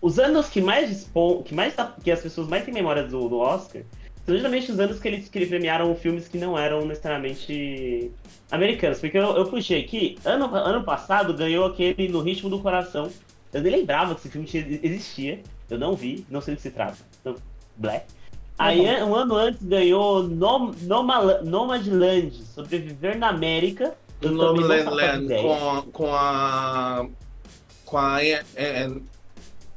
Os 0.00 0.18
anos 0.18 0.48
que 0.48 0.60
mais 0.60 0.88
dispõem, 0.88 1.42
que, 1.42 1.54
mais, 1.54 1.74
tá- 1.74 1.94
que 2.02 2.10
as 2.10 2.20
pessoas 2.20 2.48
mais 2.48 2.64
têm 2.64 2.72
memória 2.74 3.02
do, 3.04 3.28
do 3.28 3.38
Oscar, 3.38 3.82
são 4.24 4.34
justamente 4.34 4.70
os 4.70 4.78
anos 4.78 4.98
que 5.00 5.08
eles, 5.08 5.28
que 5.28 5.38
eles 5.38 5.48
premiaram 5.48 5.94
filmes 5.96 6.28
que 6.28 6.38
não 6.38 6.56
eram 6.58 6.84
necessariamente 6.86 8.10
americanos. 8.50 8.98
Porque 9.00 9.18
eu, 9.18 9.36
eu 9.36 9.46
puxei 9.46 9.80
aqui, 9.80 10.18
ano, 10.24 10.54
ano 10.54 10.84
passado 10.84 11.34
ganhou 11.34 11.66
aquele 11.66 12.08
No 12.08 12.20
Ritmo 12.20 12.48
do 12.50 12.60
Coração. 12.60 13.10
Eu 13.52 13.60
nem 13.62 13.72
lembrava 13.76 14.14
que 14.14 14.20
esse 14.20 14.30
filme 14.30 14.46
tinha- 14.46 14.66
existia, 14.82 15.40
eu 15.68 15.78
não 15.78 15.94
vi, 15.94 16.24
não 16.30 16.40
sei 16.40 16.54
do 16.54 16.56
que 16.56 16.62
se 16.62 16.70
trata. 16.70 16.96
Então, 17.20 17.34
blé. 17.76 18.04
Aí, 18.58 18.86
an- 18.86 19.06
um 19.06 19.14
ano 19.14 19.34
antes, 19.34 19.62
ganhou 19.62 20.22
Nom, 20.22 20.72
Nomadland, 21.42 22.32
Sobreviver 22.54 23.18
na 23.18 23.28
América. 23.28 23.94
O 24.22 24.26
Eu 24.26 24.32
nome 24.32 24.60
também 24.62 24.78
não 24.78 24.84
faço 24.84 24.96
Land 24.96 25.24
ideia. 25.24 25.42
com, 25.42 25.82
com 25.90 26.14
a. 26.14 27.06
Com 27.84 27.98
a. 27.98 28.24
é, 28.24 28.42
é, 28.54 28.90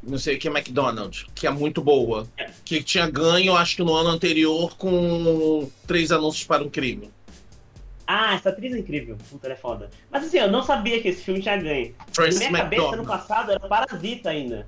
não 0.06 0.18
sei 0.18 0.36
o 0.36 0.39
que, 0.39 0.47
McDonald's, 0.47 1.26
que 1.34 1.47
é 1.47 1.49
muito 1.49 1.82
boa. 1.82 2.28
Que 2.64 2.84
tinha 2.84 3.10
ganho, 3.10 3.56
acho 3.56 3.76
que 3.76 3.84
no 3.84 3.93
ano 3.93 4.10
anterior, 4.10 4.76
com 4.78 5.70
três 5.88 6.12
anúncios 6.12 6.45
para 6.45 6.64
um 6.64 6.70
crime. 6.70 7.12
Ah, 8.08 8.36
essa 8.36 8.49
atriz 8.49 8.74
é 8.74 8.78
incrível. 8.78 9.18
Puta, 9.30 9.47
ela 9.47 9.56
é 9.56 9.58
foda. 9.58 9.89
Mas 10.12 10.26
assim, 10.26 10.38
eu 10.38 10.51
não 10.51 10.62
sabia 10.62 11.01
que 11.01 11.08
esse 11.08 11.24
filme 11.24 11.41
tinha 11.41 11.58
ganho. 11.58 11.95
Na 12.18 12.28
minha 12.28 12.51
cabeça, 12.51 12.93
ano 12.93 13.06
passado, 13.06 13.51
era 13.51 13.60
Parasita 13.60 14.30
ainda. 14.30 14.68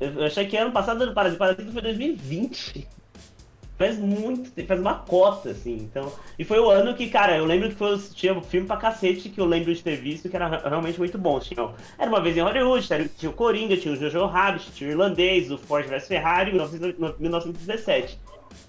Eu, 0.00 0.12
eu 0.12 0.24
achei 0.24 0.46
que 0.46 0.56
ano 0.56 0.72
passado 0.72 1.02
era 1.02 1.12
Parasita. 1.12 1.38
Parasita 1.38 1.70
foi 1.70 1.82
2020. 1.82 2.88
Faz 3.80 3.98
muito 3.98 4.50
faz 4.66 4.78
uma 4.78 4.92
cota, 4.96 5.52
assim. 5.52 5.74
Então, 5.74 6.12
e 6.38 6.44
foi 6.44 6.60
o 6.60 6.68
ano 6.68 6.94
que, 6.94 7.08
cara, 7.08 7.38
eu 7.38 7.46
lembro 7.46 7.70
que 7.70 7.74
foi, 7.76 7.96
tinha 8.14 8.34
um 8.34 8.42
filme 8.42 8.66
pra 8.66 8.76
cacete 8.76 9.30
que 9.30 9.40
eu 9.40 9.46
lembro 9.46 9.74
de 9.74 9.82
ter 9.82 9.96
visto 9.96 10.28
que 10.28 10.36
era 10.36 10.48
re- 10.48 10.68
realmente 10.68 10.98
muito 10.98 11.16
bom. 11.16 11.40
Tinha, 11.40 11.64
o- 11.64 11.72
era 11.98 12.10
uma 12.10 12.20
vez 12.20 12.36
em 12.36 12.40
Hollywood, 12.40 12.86
tinha, 12.86 13.08
tinha 13.16 13.30
o 13.30 13.32
Coringa, 13.32 13.74
tinha 13.78 13.94
o 13.94 13.96
Jojo 13.96 14.26
Rabbit, 14.26 14.70
tinha 14.72 14.90
o 14.90 14.92
Irlandês, 14.92 15.50
o 15.50 15.56
Ford 15.56 15.86
vs 15.88 16.06
Ferrari, 16.06 16.50
19, 16.50 16.94
1917. 17.18 18.18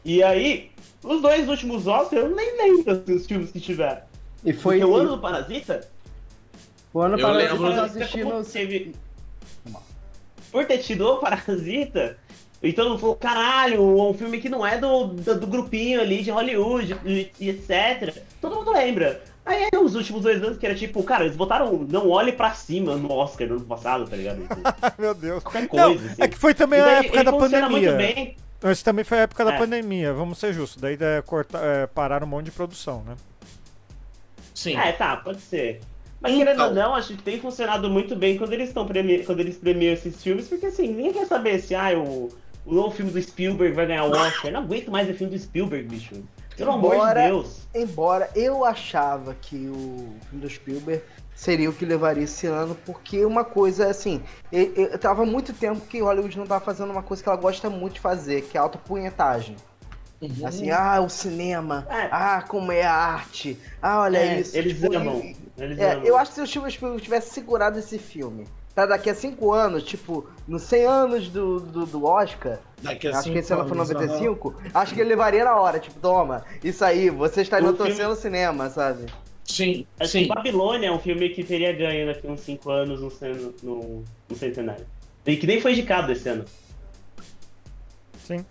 E 0.05 0.23
aí, 0.23 0.71
os 1.03 1.21
dois 1.21 1.49
últimos 1.49 1.87
Oscars, 1.87 2.23
eu 2.23 2.33
nem 2.33 2.57
lembro 2.57 2.93
assim, 2.93 3.13
os 3.13 3.27
filmes 3.27 3.51
que 3.51 3.59
tiveram. 3.59 3.99
E 4.45 4.53
foi. 4.53 4.79
Porque 4.79 4.89
o 4.93 4.95
ano 4.95 5.09
do 5.09 5.17
Parasita, 5.19 5.89
O 6.93 7.01
ano 7.01 7.19
Eu 7.19 7.27
eu 7.27 7.47
tava 7.49 7.59
Parasita, 7.69 7.99
assistindo. 8.05 8.31
como 8.31 8.45
teve- 8.45 8.95
Por 10.51 10.65
ter 10.65 10.77
tido 10.79 11.05
o 11.05 11.17
Parasita, 11.17 12.17
e 12.61 12.73
todo 12.73 12.89
mundo 12.89 12.99
falou, 12.99 13.15
caralho, 13.15 13.81
um 13.81 14.13
filme 14.13 14.39
que 14.39 14.47
não 14.49 14.65
é 14.65 14.77
do, 14.77 15.07
do, 15.07 15.39
do 15.39 15.47
grupinho 15.47 15.99
ali 16.01 16.21
de 16.21 16.29
Hollywood 16.31 16.95
e, 17.05 17.31
e 17.39 17.49
etc. 17.49 18.15
Todo 18.39 18.55
mundo 18.57 18.71
lembra. 18.71 19.21
Aí 19.43 19.67
é 19.73 19.79
os 19.79 19.95
últimos 19.95 20.21
dois 20.21 20.41
anos 20.43 20.57
que 20.59 20.65
era 20.67 20.75
tipo, 20.75 21.01
cara, 21.03 21.23
eles 21.25 21.35
botaram 21.35 21.87
Não 21.89 22.07
Olhe 22.09 22.31
Pra 22.31 22.53
Cima 22.53 22.95
no 22.95 23.11
Oscar 23.11 23.47
no 23.47 23.55
ano 23.55 23.65
passado, 23.65 24.07
tá 24.07 24.15
ligado? 24.15 24.41
Ai, 24.81 24.91
meu 24.99 25.15
Deus. 25.15 25.43
Qualquer 25.43 25.67
Não, 25.73 25.95
coisa, 25.95 26.11
assim. 26.11 26.21
é 26.21 26.27
que 26.27 26.37
foi 26.37 26.53
também 26.53 26.77
E 26.79 26.81
a 26.83 26.85
daí 26.85 27.05
época 27.07 27.23
da 27.23 27.31
pandemia. 27.33 27.69
muito. 27.97 28.35
Mas 28.61 28.83
também 28.83 29.03
foi 29.03 29.17
a 29.17 29.21
época 29.21 29.43
da 29.43 29.53
É. 29.53 29.57
pandemia, 29.57 30.13
vamos 30.13 30.37
ser 30.37 30.53
justos. 30.53 30.79
Daí 30.79 30.95
é, 31.01 31.23
corta, 31.23 31.57
é, 31.57 31.87
pararam 31.87 32.27
um 32.27 32.29
monte 32.29 32.45
de 32.45 32.51
produção, 32.51 33.03
né? 33.03 33.15
Sim. 34.53 34.77
É, 34.77 34.91
tá, 34.91 35.17
pode 35.17 35.41
ser. 35.41 35.81
Mas 36.19 36.35
querendo 36.35 36.53
Então. 36.53 36.67
ou 36.67 36.73
não, 36.75 36.93
acho 36.93 37.15
que 37.15 37.23
tem 37.23 37.39
funcionado 37.39 37.89
muito 37.89 38.15
bem 38.15 38.37
quando 38.37 38.53
eles 38.53 38.67
estão 38.67 38.85
premi... 38.85 39.23
quando 39.23 39.39
eles 39.39 39.57
premiam 39.57 39.93
esses 39.93 40.21
filmes, 40.21 40.47
porque 40.47 40.67
assim, 40.67 40.89
ninguém 40.89 41.13
quer 41.13 41.25
saber 41.25 41.59
se 41.59 41.73
ah, 41.73 41.97
o, 41.97 42.29
o 42.65 42.73
novo 42.73 42.91
filme 42.95 43.11
do 43.11 43.21
Spielberg 43.21 43.73
vai 43.75 43.85
ganhar 43.87 44.05
o 44.05 44.11
Oscar. 44.11 44.47
Eu 44.47 44.53
não 44.53 44.61
aguento 44.61 44.91
mais 44.91 45.07
ver 45.07 45.13
filme 45.15 45.35
do 45.35 45.41
Spielberg, 45.41 45.87
bicho. 45.87 46.23
Pelo 46.55 46.71
amor 46.73 46.91
de 46.91 46.95
Embora- 46.97 47.23
Deus. 47.27 47.67
Embora 47.73 48.29
eu 48.35 48.63
achava 48.65 49.33
que 49.41 49.55
o 49.67 50.13
filme 50.29 50.41
do 50.45 50.49
Spielberg 50.49 51.01
seria 51.33 51.69
o 51.69 51.73
que 51.73 51.85
levaria 51.85 52.23
esse 52.25 52.45
ano, 52.45 52.75
porque 52.85 53.25
uma 53.25 53.43
coisa 53.43 53.87
assim, 53.89 54.21
eu, 54.51 54.71
eu 54.75 54.99
tava 54.99 55.23
há 55.23 55.25
muito 55.25 55.53
tempo 55.53 55.81
que 55.87 56.01
Hollywood 56.01 56.37
não 56.37 56.45
tava 56.45 56.63
fazendo 56.63 56.91
uma 56.91 57.01
coisa 57.01 57.23
que 57.23 57.29
ela 57.29 57.37
gosta 57.37 57.69
muito 57.69 57.93
de 57.93 57.99
fazer, 57.99 58.43
que 58.43 58.57
é 58.57 58.59
a 58.59 58.63
autopunhetagem. 58.63 59.55
Uhum. 60.21 60.45
Assim, 60.45 60.69
ah, 60.69 61.01
o 61.01 61.09
cinema, 61.09 61.87
É. 61.89 62.09
ah, 62.11 62.43
como 62.47 62.71
é 62.71 62.83
a 62.83 62.93
arte, 62.93 63.57
ah, 63.81 64.01
olha 64.01 64.19
É, 64.19 64.39
isso. 64.41 64.55
eles 64.55 64.77
Tipo, 64.79 64.95
amam. 64.95 65.33
Eles 65.57 65.79
É, 65.79 65.93
amam. 65.93 66.05
eu 66.05 66.15
acho 66.15 66.29
que 66.31 66.35
se 66.35 66.41
o 66.41 66.45
Steven 66.47 66.69
Spielberg 66.69 67.03
tivesse 67.03 67.33
segurado 67.33 67.79
esse 67.79 67.97
filme, 67.97 68.45
pra 68.73 68.85
daqui 68.85 69.09
a 69.09 69.15
cinco 69.15 69.51
anos, 69.53 69.83
tipo, 69.83 70.25
nos 70.47 70.61
100 70.63 70.85
anos 70.85 71.27
do, 71.29 71.59
do, 71.59 71.85
do 71.85 72.05
Oscar, 72.05 72.59
Daqui 72.81 73.07
a 73.07 73.17
acho 73.19 73.31
que 73.31 73.37
esse 73.37 73.53
ano 73.53 73.67
foi 73.67 73.77
anos, 73.77 73.91
aham. 73.91 73.99
95, 74.01 74.55
acho 74.73 74.93
que 74.93 75.01
ele 75.01 75.09
levaria 75.09 75.43
na 75.43 75.55
hora, 75.59 75.79
tipo, 75.79 75.99
toma, 75.99 76.43
isso 76.63 76.83
aí, 76.83 77.09
você 77.09 77.41
está 77.41 77.57
O 77.57 77.59
enaltecendo 77.59 77.95
filme- 77.95 78.13
o 78.13 78.15
cinema, 78.15 78.69
sabe? 78.69 79.05
Sim, 79.43 79.85
Acho 79.99 80.11
sim. 80.13 80.23
que 80.23 80.27
Babilônia 80.29 80.87
é 80.87 80.91
um 80.91 80.99
filme 80.99 81.29
que 81.29 81.43
teria 81.43 81.73
ganho 81.73 82.07
daqui 82.07 82.25
uns 82.25 82.39
5 82.41 82.69
anos 82.71 83.01
no, 83.01 83.11
no, 83.61 84.03
no 84.29 84.35
centenário. 84.37 84.85
E 85.25 85.35
que 85.35 85.45
nem 85.45 85.59
foi 85.59 85.73
indicado 85.73 86.11
esse 86.11 86.29
ano. 86.29 86.45
Sim. 88.23 88.45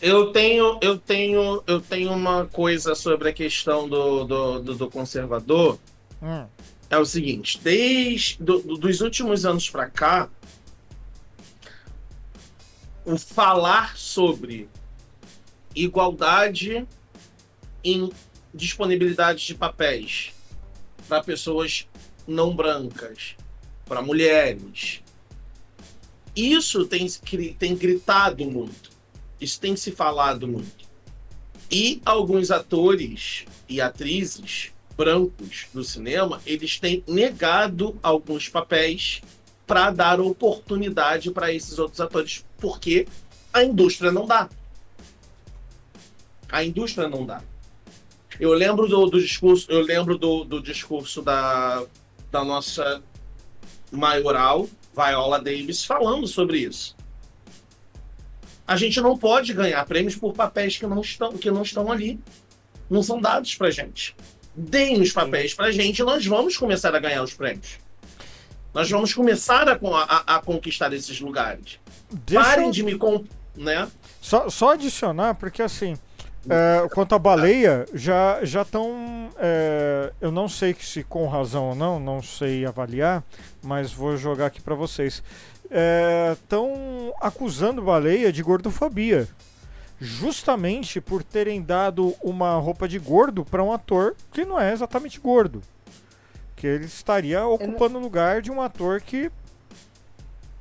Eu 0.00 0.32
tenho, 0.32 0.78
eu 0.80 0.98
tenho, 0.98 1.62
eu 1.66 1.80
tenho 1.80 2.12
uma 2.12 2.46
coisa 2.46 2.94
sobre 2.94 3.28
a 3.28 3.32
questão 3.32 3.88
do, 3.88 4.24
do, 4.24 4.58
do, 4.60 4.74
do 4.74 4.90
conservador. 4.90 5.78
Hum. 6.22 6.44
É 6.90 6.96
o 6.96 7.04
seguinte, 7.04 7.58
desde 7.62 8.42
do, 8.42 8.60
do- 8.60 8.76
dos 8.78 9.00
últimos 9.00 9.44
anos 9.44 9.68
pra 9.68 9.88
cá, 9.90 10.28
o 13.04 13.16
falar 13.18 13.96
sobre 13.96 14.68
igualdade 15.74 16.86
em 17.84 18.10
disponibilidade 18.54 19.46
de 19.46 19.54
papéis 19.54 20.32
para 21.08 21.22
pessoas 21.22 21.86
não 22.26 22.54
brancas, 22.54 23.36
para 23.86 24.02
mulheres, 24.02 25.02
isso 26.36 26.84
tem, 26.86 27.06
tem 27.58 27.76
gritado 27.76 28.44
muito. 28.44 28.90
Isso 29.40 29.60
tem 29.60 29.74
se 29.76 29.90
falado 29.92 30.46
muito. 30.46 30.86
E 31.70 32.02
alguns 32.04 32.50
atores 32.50 33.44
e 33.68 33.80
atrizes 33.80 34.72
brancos 34.98 35.68
do 35.72 35.84
cinema, 35.84 36.42
eles 36.44 36.80
têm 36.80 37.04
negado 37.06 37.96
alguns 38.02 38.48
papéis 38.48 39.22
para 39.64 39.92
dar 39.92 40.20
oportunidade 40.20 41.30
para 41.30 41.52
esses 41.52 41.78
outros 41.78 42.00
atores, 42.00 42.44
porque 42.58 43.06
a 43.52 43.62
indústria 43.62 44.10
não 44.10 44.26
dá. 44.26 44.48
A 46.48 46.64
indústria 46.64 47.08
não 47.08 47.24
dá. 47.24 47.40
Eu 48.40 48.52
lembro 48.54 48.88
do, 48.88 49.06
do 49.06 49.20
discurso, 49.20 49.70
eu 49.70 49.82
lembro 49.82 50.18
do, 50.18 50.42
do 50.42 50.60
discurso 50.60 51.22
da, 51.22 51.84
da 52.32 52.44
nossa 52.44 53.00
maioral, 53.92 54.68
Viola 54.96 55.38
Davis, 55.38 55.84
falando 55.84 56.26
sobre 56.26 56.58
isso. 56.58 56.96
A 58.66 58.76
gente 58.76 59.00
não 59.00 59.16
pode 59.16 59.52
ganhar 59.54 59.84
prêmios 59.86 60.16
por 60.16 60.34
papéis 60.34 60.76
que 60.76 60.86
não 60.86 61.00
estão, 61.00 61.32
que 61.32 61.50
não 61.50 61.62
estão 61.62 61.90
ali. 61.90 62.18
Não 62.90 63.02
são 63.02 63.20
dados 63.20 63.54
pra 63.54 63.70
gente. 63.70 64.14
Deem 64.60 65.00
os 65.00 65.12
papéis 65.12 65.54
pra 65.54 65.70
gente 65.70 66.00
e 66.00 66.04
nós 66.04 66.26
vamos 66.26 66.56
começar 66.56 66.94
a 66.94 66.98
ganhar 66.98 67.22
os 67.22 67.32
prêmios. 67.32 67.78
Nós 68.74 68.90
vamos 68.90 69.14
começar 69.14 69.68
a, 69.68 69.72
a- 69.76 70.36
a 70.36 70.42
conquistar 70.42 70.92
esses 70.92 71.20
lugares. 71.20 71.78
Deixa 72.10 72.44
Parem 72.44 72.66
eu 72.66 72.70
de 72.72 72.82
me. 72.82 72.96
Com, 72.98 73.24
né? 73.56 73.88
só, 74.20 74.48
só 74.50 74.72
adicionar, 74.72 75.34
porque 75.34 75.62
assim, 75.62 75.96
é, 76.48 76.88
quanto 76.88 77.14
à 77.14 77.18
baleia, 77.18 77.86
já 77.94 78.40
já 78.44 78.62
estão. 78.62 79.30
eu 80.20 80.32
não 80.32 80.48
sei 80.48 80.74
se 80.80 81.04
com 81.04 81.26
razão 81.28 81.68
ou 81.70 81.74
não, 81.74 82.00
não 82.00 82.20
sei 82.22 82.66
avaliar, 82.66 83.22
mas 83.62 83.92
vou 83.92 84.16
jogar 84.16 84.46
aqui 84.46 84.60
pra 84.60 84.74
vocês. 84.74 85.22
Estão 86.32 87.14
acusando 87.20 87.82
baleia 87.82 88.32
de 88.32 88.42
gordofobia. 88.42 89.28
Justamente 90.00 91.00
por 91.00 91.24
terem 91.24 91.60
dado 91.60 92.14
uma 92.22 92.56
roupa 92.56 92.86
de 92.86 92.98
gordo 92.98 93.44
pra 93.44 93.62
um 93.64 93.72
ator 93.72 94.14
que 94.32 94.44
não 94.44 94.58
é 94.58 94.72
exatamente 94.72 95.18
gordo. 95.18 95.60
Que 96.54 96.66
ele 96.66 96.84
estaria 96.84 97.44
ocupando 97.46 97.98
o 97.98 98.00
lugar 98.00 98.40
de 98.40 98.50
um 98.50 98.60
ator 98.60 99.00
que. 99.00 99.30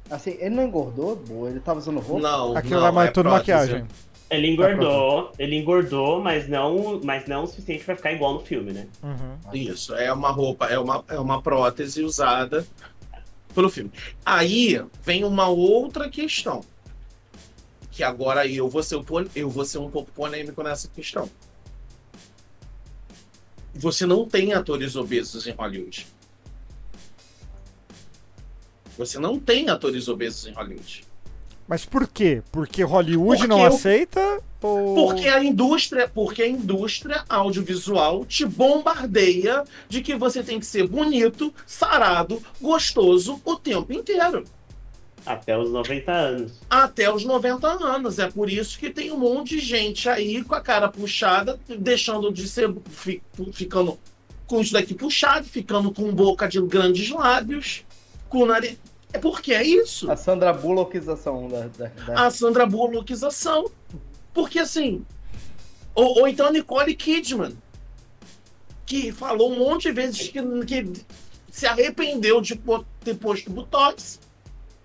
Assim, 0.10 0.38
ele 0.40 0.56
não 0.56 0.64
engordou, 0.64 1.16
boa, 1.16 1.50
ele 1.50 1.60
tava 1.60 1.80
usando 1.80 2.00
roupa. 2.00 2.22
Não. 2.22 2.58
Aquilo 2.58 2.80
não, 2.80 2.88
é 2.88 2.92
mais 2.92 3.10
é 3.10 3.12
prótese. 3.12 3.38
maquiagem. 3.38 3.86
Ele 4.30 4.48
engordou, 4.48 5.32
ele 5.40 5.56
engordou, 5.56 6.22
mas 6.22 6.50
não, 6.50 7.00
mas 7.02 7.26
não 7.28 7.44
o 7.44 7.48
suficiente 7.48 7.86
pra 7.86 7.96
ficar 7.96 8.12
igual 8.12 8.34
no 8.34 8.40
filme, 8.42 8.74
né? 8.74 8.88
Uhum. 9.02 9.54
Isso, 9.54 9.96
é 9.96 10.12
uma 10.12 10.32
roupa, 10.32 10.66
é 10.66 10.78
uma, 10.78 11.04
é 11.08 11.18
uma 11.18 11.42
prótese 11.42 12.04
usada 12.04 12.66
pelo 13.56 13.70
filme. 13.70 13.92
Aí 14.26 14.84
vem 15.04 15.24
uma 15.24 15.48
outra 15.48 16.10
questão. 16.10 16.62
Que 17.98 18.04
agora 18.04 18.46
eu 18.46 18.70
vou 18.70 18.84
ser, 18.84 18.96
um 18.98 19.04
eu 19.36 19.50
vou 19.50 19.66
ser 19.66 19.80
um 19.80 19.90
pouco 19.90 20.12
polêmico 20.12 20.62
nessa 20.62 20.88
questão. 20.88 21.28
Você 23.74 24.06
não 24.06 24.24
tem 24.24 24.54
atores 24.54 24.96
obesos 24.96 25.48
em 25.48 25.52
Hollywood. 25.52 26.06
Você 29.00 29.18
não 29.18 29.40
tem 29.40 29.68
atores 29.72 30.08
obesos 30.08 30.46
em 30.46 30.52
Hollywood. 30.54 31.08
Mas 31.68 31.86
por 31.86 32.08
quê? 32.08 32.44
Porque 32.52 32.84
Hollywood 32.84 33.38
Porque 33.40 33.48
não 33.48 33.62
eu- 33.62 33.66
aceita? 33.74 34.44
Ou... 34.62 34.94
Porque 34.94 35.28
a 35.28 35.44
indústria, 35.44 36.08
porque 36.08 36.44
a 36.44 36.48
indústria 36.48 37.26
audiovisual 37.28 38.24
te 38.26 38.46
bombardeia 38.46 39.64
de 39.90 40.02
que 40.04 40.16
você 40.16 40.44
tem 40.44 40.60
que 40.60 40.68
ser 40.68 40.88
bonito, 40.88 41.52
sarado, 41.66 42.44
gostoso 42.62 43.42
o 43.44 43.56
tempo 43.56 43.92
inteiro. 43.92 44.46
Até 45.28 45.58
os 45.58 45.70
90 45.72 46.12
anos. 46.12 46.52
Até 46.70 47.14
os 47.14 47.24
90 47.26 47.68
anos. 47.68 48.18
É 48.20 48.30
por 48.30 48.50
isso 48.50 48.80
que 48.80 48.90
tem 48.90 49.12
um 49.12 49.18
monte 49.18 49.58
de 49.58 49.60
gente 49.60 50.08
aí 50.08 50.44
com 50.44 50.56
a 50.56 50.62
cara 50.62 50.88
puxada, 50.88 51.60
deixando 51.68 52.32
de 52.32 52.48
ser. 52.48 52.74
fi- 52.90 53.22
ficando 53.54 54.00
com 54.46 54.62
isso 54.62 54.72
daqui 54.74 54.94
puxado, 54.94 55.46
ficando 55.46 55.92
com 55.94 56.14
boca 56.14 56.48
de 56.48 56.62
grandes 56.62 57.10
lábios, 57.10 57.84
com 58.30 58.46
nariz. 58.46 58.78
É 59.14 59.20
porque 59.20 59.54
é 59.54 59.64
isso. 59.64 60.10
A 60.12 60.16
Sandra 60.16 60.54
Bullockização 60.54 61.48
da, 61.48 61.68
da, 61.68 61.88
da- 61.88 62.26
a 62.28 62.32
Sandra 62.32 62.66
Bullockização. 62.66 63.70
Porque 64.34 64.60
assim. 64.60 65.06
Ou, 65.96 66.20
ou 66.20 66.28
então 66.28 66.48
a 66.48 66.52
Nicole 66.52 66.94
Kidman, 66.96 67.58
que 68.86 69.12
falou 69.12 69.52
um 69.52 69.60
monte 69.60 69.84
de 69.84 69.92
vezes 69.92 70.30
que, 70.30 70.42
que 70.66 70.94
se 71.52 71.66
arrependeu 71.66 72.40
de 72.40 72.60
ter 73.04 73.16
posto 73.16 73.50
Botox 73.50 74.20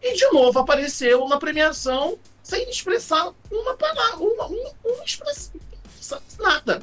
e 0.03 0.15
de 0.15 0.31
novo 0.33 0.59
apareceu 0.59 1.29
na 1.29 1.39
premiação 1.39 2.19
sem 2.43 2.69
expressar 2.69 3.33
uma 3.51 3.77
palavra, 3.77 4.17
uma, 4.17 4.47
uma, 4.47 4.71
uma 4.85 5.05
expressão, 5.05 6.21
nada. 6.39 6.83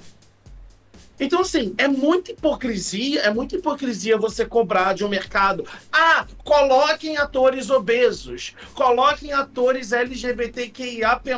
Então, 1.20 1.42
assim, 1.42 1.76
é 1.78 1.86
muita 1.88 2.32
hipocrisia, 2.32 3.22
é 3.22 3.30
muita 3.30 3.58
hipocrisia 3.58 4.18
você 4.18 4.46
cobrar 4.46 4.94
de 4.94 5.04
um 5.04 5.10
mercado. 5.10 5.68
Ah, 5.92 6.26
coloquem 6.46 7.18
atores 7.18 7.70
obesos, 7.70 8.56
coloquem 8.74 9.34
atores 9.34 9.92
LGBTQIAP+, 9.92 11.30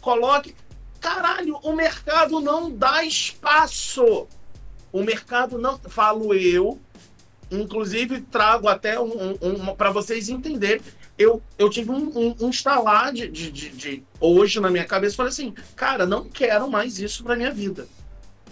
coloque. 0.00 0.56
Caralho, 0.98 1.58
o 1.62 1.74
mercado 1.74 2.40
não 2.40 2.70
dá 2.70 3.04
espaço. 3.04 4.26
O 4.90 5.02
mercado 5.02 5.58
não. 5.58 5.78
Falo 5.78 6.32
eu, 6.32 6.80
inclusive 7.50 8.20
trago 8.20 8.68
até 8.68 8.98
um, 9.00 9.36
um, 9.40 9.74
para 9.74 9.90
vocês 9.90 10.28
entenderem. 10.28 10.80
Eu, 11.18 11.42
eu 11.58 11.70
tive 11.70 11.90
um, 11.90 12.18
um, 12.18 12.36
um 12.40 12.48
instalar 12.48 13.12
de, 13.12 13.28
de, 13.28 13.50
de, 13.50 13.68
de 13.70 14.02
hoje 14.20 14.60
na 14.60 14.70
minha 14.70 14.84
cabeça. 14.84 15.16
Falei 15.16 15.30
assim, 15.30 15.54
cara, 15.74 16.04
não 16.04 16.24
quero 16.24 16.70
mais 16.70 16.98
isso 16.98 17.24
pra 17.24 17.36
minha 17.36 17.50
vida. 17.50 17.88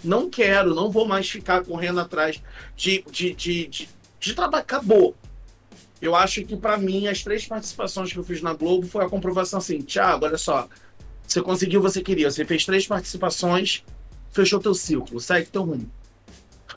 Não 0.03 0.29
quero, 0.29 0.73
não 0.73 0.91
vou 0.91 1.07
mais 1.07 1.29
ficar 1.29 1.63
correndo 1.63 1.99
atrás 1.99 2.41
de, 2.75 3.03
de, 3.11 3.33
de, 3.33 3.67
de, 3.67 3.89
de 4.19 4.33
trabalho. 4.33 4.63
Acabou. 4.63 5.15
Eu 6.01 6.15
acho 6.15 6.43
que, 6.43 6.55
para 6.55 6.77
mim, 6.77 7.07
as 7.07 7.23
três 7.23 7.47
participações 7.47 8.11
que 8.11 8.19
eu 8.19 8.23
fiz 8.23 8.41
na 8.41 8.53
Globo 8.53 8.85
foi 8.87 9.03
a 9.03 9.09
comprovação 9.09 9.59
assim: 9.59 9.81
Thiago, 9.81 10.25
olha 10.25 10.37
só, 10.37 10.67
você 11.25 11.41
conseguiu 11.41 11.81
você 11.81 12.01
queria, 12.01 12.29
você 12.29 12.45
fez 12.45 12.65
três 12.65 12.85
participações, 12.85 13.83
fechou 14.31 14.59
teu 14.59 14.73
ciclo, 14.73 15.19
segue 15.19 15.49
teu 15.49 15.63
rumo. 15.63 15.89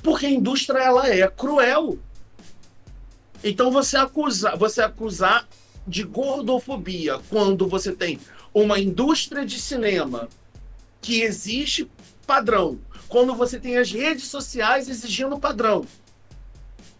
Porque 0.03 0.27
a 0.27 0.31
indústria 0.31 0.79
ela 0.79 1.09
é 1.09 1.27
cruel. 1.29 1.99
Então 3.43 3.70
você 3.70 3.97
acusar, 3.97 4.57
você 4.57 4.82
acusar 4.82 5.49
de 5.86 6.03
gordofobia 6.03 7.18
quando 7.28 7.66
você 7.66 7.93
tem 7.93 8.18
uma 8.53 8.78
indústria 8.78 9.45
de 9.45 9.61
cinema 9.61 10.28
que 11.01 11.22
existe 11.22 11.91
padrão, 12.26 12.78
quando 13.09 13.34
você 13.34 13.59
tem 13.59 13.78
as 13.78 13.91
redes 13.91 14.26
sociais 14.26 14.89
exigindo 14.89 15.39
padrão, 15.39 15.86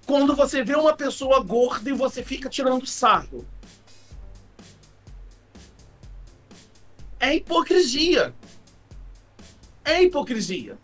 quando 0.07 0.35
você 0.35 0.63
vê 0.63 0.75
uma 0.75 0.95
pessoa 0.95 1.41
gorda 1.41 1.91
e 1.91 1.93
você 1.93 2.23
fica 2.23 2.49
tirando 2.49 2.87
sarro. 2.87 3.45
é 7.21 7.37
hipocrisia. 7.37 8.35
É 9.85 10.03
hipocrisia. 10.03 10.79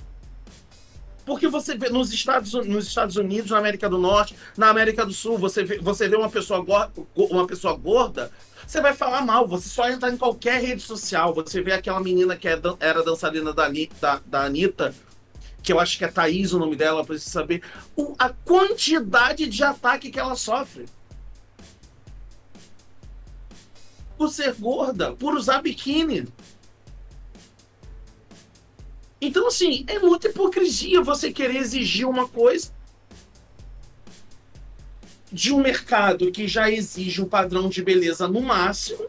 Porque 1.25 1.49
você 1.49 1.77
vê 1.77 1.89
nos 1.89 2.13
Estados, 2.13 2.53
nos 2.53 2.87
Estados 2.87 3.17
Unidos, 3.17 3.51
na 3.51 3.59
América 3.59 3.89
do 3.89 3.99
Norte, 3.99 4.37
na 4.57 4.69
América 4.69 5.07
do 5.07 5.13
Sul, 5.13 5.39
você 5.39 5.65
vê, 5.65 5.79
você 5.79 6.09
vê 6.09 6.17
uma, 6.17 6.29
pessoa 6.29 6.61
gorda, 6.61 6.93
uma 7.17 7.47
pessoa 7.47 7.75
gorda, 7.75 8.31
você 8.67 8.81
vai 8.81 8.95
falar 8.95 9.23
mal. 9.23 9.47
Você 9.49 9.69
só 9.69 9.89
entra 9.89 10.11
em 10.11 10.17
qualquer 10.17 10.61
rede 10.61 10.83
social. 10.83 11.35
Você 11.35 11.63
vê 11.63 11.73
aquela 11.73 12.01
menina 12.01 12.37
que 12.37 12.49
é 12.49 12.61
era 12.81 13.03
dançarina 13.03 13.53
da, 13.53 13.69
da, 14.01 14.21
da 14.27 14.45
Anitta, 14.45 14.95
que 15.63 15.73
eu 15.73 15.81
acho 15.81 15.97
que 15.97 16.05
é 16.05 16.09
Thaís 16.09 16.53
o 16.53 16.59
nome 16.59 16.77
dela, 16.77 17.05
pra 17.05 17.17
você 17.17 17.29
saber 17.29 17.63
o, 17.97 18.15
a 18.19 18.29
quantidade 18.29 19.47
de 19.47 19.63
ataque 19.63 20.11
que 20.11 20.21
ela 20.21 20.37
sofre. 20.37 20.87
Por 24.17 24.29
ser 24.29 24.55
gorda, 24.55 25.13
por 25.15 25.35
usar 25.35 25.63
biquíni. 25.63 26.29
Então, 29.35 29.49
assim, 29.49 29.85
é 29.89 29.99
muita 29.99 30.29
hipocrisia 30.29 31.03
você 31.03 31.33
querer 31.33 31.57
exigir 31.57 32.09
uma 32.09 32.29
coisa 32.29 32.71
de 35.33 35.53
um 35.53 35.61
mercado 35.61 36.31
que 36.31 36.47
já 36.47 36.71
exige 36.71 37.21
um 37.21 37.29
padrão 37.29 37.69
de 37.69 37.83
beleza 37.83 38.29
no 38.29 38.41
máximo, 38.41 39.09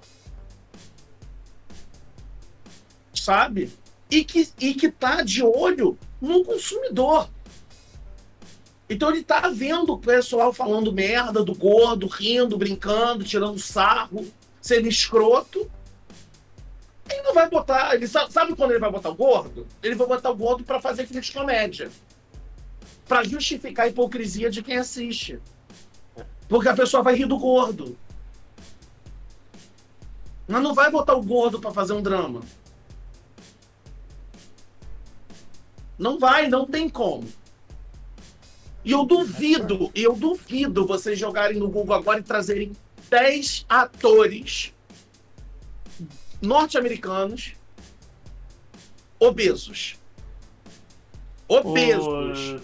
sabe? 3.14 3.72
E 4.10 4.24
que, 4.24 4.50
e 4.60 4.74
que 4.74 4.90
tá 4.90 5.22
de 5.22 5.44
olho 5.44 5.96
no 6.20 6.44
consumidor. 6.44 7.30
Então 8.90 9.12
ele 9.12 9.22
tá 9.22 9.48
vendo 9.50 9.94
o 9.94 10.00
pessoal 10.00 10.52
falando 10.52 10.92
merda 10.92 11.44
do 11.44 11.54
gordo, 11.54 12.08
rindo, 12.08 12.58
brincando, 12.58 13.24
tirando 13.24 13.60
sarro, 13.60 14.26
sendo 14.60 14.88
escroto. 14.88 15.70
Vai 17.36 17.50
botar. 17.50 17.94
Ele 17.94 18.08
sabe, 18.08 18.32
sabe 18.32 18.56
quando 18.56 18.72
ele 18.72 18.80
vai 18.80 18.90
botar 18.90 19.10
o 19.10 19.16
gordo? 19.16 19.68
Ele 19.84 19.94
vai 19.94 20.08
botar 20.08 20.32
o 20.32 20.36
gordo 20.36 20.64
para 20.64 20.80
fazer 20.80 21.06
filme 21.06 21.22
de 21.22 21.34
comédia. 21.34 21.92
Para 23.06 23.26
justificar 23.26 23.86
a 23.86 23.90
hipocrisia 23.90 24.50
de 24.50 24.64
quem 24.64 24.78
assiste. 24.78 25.42
Porque 26.48 26.70
a 26.70 26.74
pessoa 26.74 27.04
vai 27.04 27.14
rir 27.14 27.26
do 27.26 27.38
gordo. 27.38 27.98
Mas 30.48 30.64
não 30.64 30.74
vai 30.74 30.90
botar 30.90 31.14
o 31.14 31.22
gordo 31.22 31.60
para 31.60 31.72
fazer 31.72 31.92
um 31.92 32.02
drama. 32.02 32.42
Não 36.00 36.18
vai, 36.18 36.48
não 36.48 36.66
tem 36.66 36.88
como. 36.88 37.28
E 38.86 38.94
eu 38.94 39.04
duvido, 39.04 39.92
eu 39.94 40.16
duvido 40.16 40.88
vocês 40.88 41.20
jogarem 41.20 41.58
no 41.58 41.68
Google 41.68 41.96
agora 41.96 42.20
e 42.20 42.24
trazerem 42.24 42.72
10 43.10 43.66
atores 43.68 44.75
norte-americanos 46.46 47.54
obesos. 49.20 49.98
Obesos. 51.48 52.62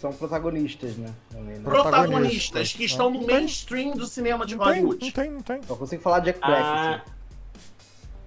São 0.00 0.12
protagonistas, 0.12 0.96
né? 0.96 1.12
Também, 1.30 1.56
né? 1.56 1.62
Protagonistas 1.64 2.72
que 2.72 2.84
estão 2.84 3.10
no 3.10 3.26
mainstream 3.26 3.96
do 3.96 4.06
cinema 4.06 4.46
de 4.46 4.54
Não 4.56 4.64
tem, 4.64 4.74
Hollywood. 4.74 5.04
não 5.06 5.12
tem, 5.12 5.30
não 5.30 5.42
tem. 5.42 5.62
Só 5.64 5.74
consigo 5.76 6.02
falar 6.02 6.20
Jack 6.20 6.38
Black. 6.38 6.62
Ah, 6.62 6.94
assim. 6.94 7.02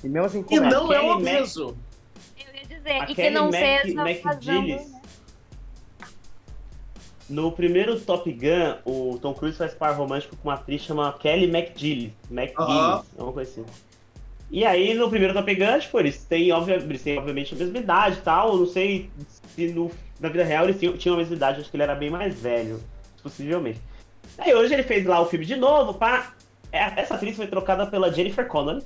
E 0.03 0.09
mesmo 0.09 0.25
assim, 0.25 0.39
E 0.39 0.43
como 0.43 0.65
é? 0.65 0.69
não 0.69 0.91
é 0.93 0.99
Kelly 0.99 1.09
obeso. 1.11 1.77
Eu 2.37 2.55
ia 2.55 2.65
dizer, 2.65 2.91
a 2.91 3.09
e 3.09 3.15
que 3.15 3.29
não 3.29 3.45
Mac, 3.45 3.53
seja 3.53 4.01
McGillis. 4.01 4.21
fazendo... 4.21 5.01
No 7.29 7.51
primeiro 7.53 7.97
Top 8.01 8.29
Gun, 8.29 8.77
o 8.83 9.17
Tom 9.19 9.33
Cruise 9.33 9.57
faz 9.57 9.73
par 9.73 9.95
romântico 9.95 10.35
com 10.35 10.49
uma 10.49 10.55
atriz 10.55 10.81
chamada 10.81 11.17
Kelly 11.17 11.45
McGillis. 11.45 12.11
McGillis, 12.29 12.57
Aham. 12.57 13.05
é 13.17 13.23
uma 13.23 13.31
coisa 13.31 13.49
assim. 13.51 13.65
E 14.51 14.65
aí, 14.65 14.93
no 14.93 15.09
primeiro 15.09 15.33
Top 15.33 15.55
Gun, 15.55 15.79
tipo, 15.79 15.97
eles 15.99 16.23
têm, 16.25 16.51
obvia- 16.51 16.75
eles 16.75 17.01
têm 17.01 17.17
obviamente 17.17 17.53
a 17.53 17.57
mesma 17.57 17.77
idade 17.79 18.17
e 18.17 18.21
tal. 18.21 18.49
Eu 18.51 18.57
não 18.57 18.65
sei 18.67 19.09
se 19.55 19.67
no- 19.69 19.89
na 20.19 20.27
vida 20.29 20.43
real 20.43 20.65
eles 20.65 20.77
tinham, 20.79 20.97
tinham 20.97 21.15
a 21.15 21.19
mesma 21.19 21.35
idade, 21.35 21.61
acho 21.61 21.69
que 21.71 21.75
ele 21.77 21.83
era 21.83 21.95
bem 21.95 22.09
mais 22.09 22.37
velho, 22.37 22.81
possivelmente. 23.23 23.79
Aí 24.37 24.53
hoje 24.53 24.73
ele 24.73 24.83
fez 24.83 25.05
lá 25.05 25.21
o 25.21 25.25
filme 25.25 25.45
de 25.45 25.55
novo, 25.55 25.93
pá. 25.93 26.33
É, 26.71 26.99
Essa 27.01 27.15
atriz 27.15 27.35
foi 27.35 27.47
trocada 27.47 27.85
pela 27.85 28.11
Jennifer 28.13 28.45
Connelly, 28.47 28.83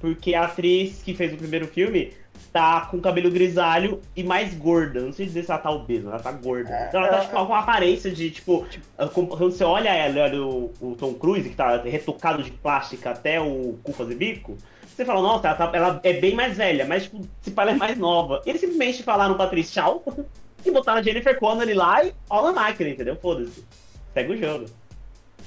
porque 0.00 0.34
a 0.34 0.44
atriz 0.44 1.02
que 1.02 1.14
fez 1.14 1.32
o 1.32 1.36
primeiro 1.36 1.66
filme 1.66 2.12
tá 2.52 2.82
com 2.82 3.00
cabelo 3.00 3.30
grisalho 3.30 4.00
e 4.14 4.22
mais 4.22 4.54
gorda. 4.54 5.00
Não 5.00 5.12
sei 5.12 5.26
dizer 5.26 5.44
se 5.44 5.50
ela 5.50 5.60
tá 5.60 5.70
obesa, 5.70 6.08
ela 6.08 6.18
tá 6.20 6.30
gorda. 6.32 6.86
Então 6.88 7.00
ela 7.00 7.08
tá 7.08 7.20
tipo, 7.20 7.32
com 7.34 7.42
uma 7.44 7.58
aparência 7.60 8.10
de, 8.10 8.30
tipo, 8.30 8.64
como- 9.12 9.28
quando 9.28 9.50
você 9.52 9.64
olha 9.64 9.88
ela, 9.88 10.22
olha 10.22 10.42
o, 10.42 10.72
o 10.80 10.94
Tom 10.96 11.14
Cruise, 11.14 11.48
que 11.48 11.54
tá 11.56 11.76
retocado 11.82 12.42
de 12.42 12.50
plástica 12.52 13.10
até 13.10 13.40
o 13.40 13.76
cu 13.82 13.92
fazer 13.92 14.14
bico, 14.16 14.56
você 14.96 15.04
fala, 15.04 15.20
nossa, 15.22 15.48
ela, 15.48 15.56
tá- 15.56 15.70
ela 15.74 16.00
é 16.02 16.12
bem 16.14 16.34
mais 16.34 16.56
velha, 16.56 16.84
mas 16.86 17.04
tipo, 17.04 17.20
se 17.42 17.50
fala 17.50 17.72
é 17.72 17.74
mais 17.74 17.96
nova. 17.98 18.42
Eles 18.46 18.60
simplesmente 18.60 19.02
falaram 19.02 19.34
pra 19.34 19.44
atriz 19.46 19.72
tchau 19.72 20.02
e 20.64 20.70
botaram 20.70 20.98
a 21.00 21.02
Jennifer 21.02 21.38
Connelly 21.38 21.74
lá 21.74 22.04
e 22.04 22.14
ó 22.30 22.42
na 22.42 22.52
máquina, 22.52 22.90
entendeu? 22.90 23.16
Foda-se. 23.16 23.64
Segue 24.12 24.32
o 24.32 24.36
jogo. 24.38 24.66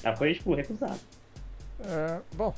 Ela 0.03 0.15
foi, 0.15 0.33
tipo, 0.33 0.53
recusada. 0.53 0.99
É, 1.79 2.19
bom, 2.35 2.53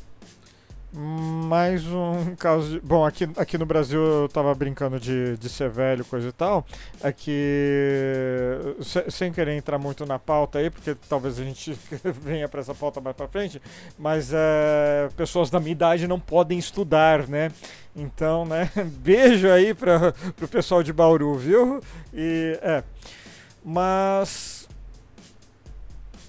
mais 0.91 1.85
um 1.85 2.35
caso 2.35 2.67
de. 2.71 2.79
Bom, 2.79 3.05
aqui, 3.05 3.29
aqui 3.37 3.57
no 3.57 3.65
Brasil 3.65 4.01
eu 4.01 4.27
tava 4.29 4.53
brincando 4.55 4.99
de, 4.99 5.37
de 5.37 5.47
ser 5.47 5.69
velho, 5.69 6.03
coisa 6.03 6.29
e 6.29 6.31
tal. 6.31 6.65
É 7.03 7.11
que, 7.11 8.75
se- 8.81 9.09
sem 9.11 9.31
querer 9.31 9.55
entrar 9.55 9.77
muito 9.77 10.05
na 10.05 10.17
pauta 10.17 10.57
aí, 10.59 10.69
porque 10.69 10.95
talvez 11.07 11.39
a 11.39 11.43
gente 11.43 11.77
venha 12.23 12.49
pra 12.49 12.61
essa 12.61 12.73
pauta 12.73 12.99
mais 12.99 13.15
pra 13.15 13.27
frente, 13.27 13.61
mas 13.99 14.31
é, 14.33 15.09
pessoas 15.15 15.49
da 15.51 15.59
minha 15.59 15.71
idade 15.73 16.07
não 16.07 16.19
podem 16.19 16.57
estudar, 16.57 17.27
né? 17.27 17.51
Então, 17.95 18.45
né? 18.45 18.71
Beijo 18.99 19.47
aí 19.49 19.73
pra, 19.75 20.11
pro 20.35 20.47
pessoal 20.47 20.81
de 20.81 20.91
Bauru, 20.91 21.35
viu? 21.37 21.81
E, 22.13 22.57
é. 22.63 22.83
Mas. 23.63 24.67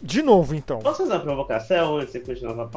De 0.03 0.23
novo, 0.23 0.55
então. 0.55 0.81
Posso 0.81 0.99
fazer 0.99 1.13
uma 1.13 1.21
provocação 1.21 1.97
antes 1.97 2.13
de 2.13 2.21
continuar 2.21 2.55
com 2.55 2.63
a 2.63 2.69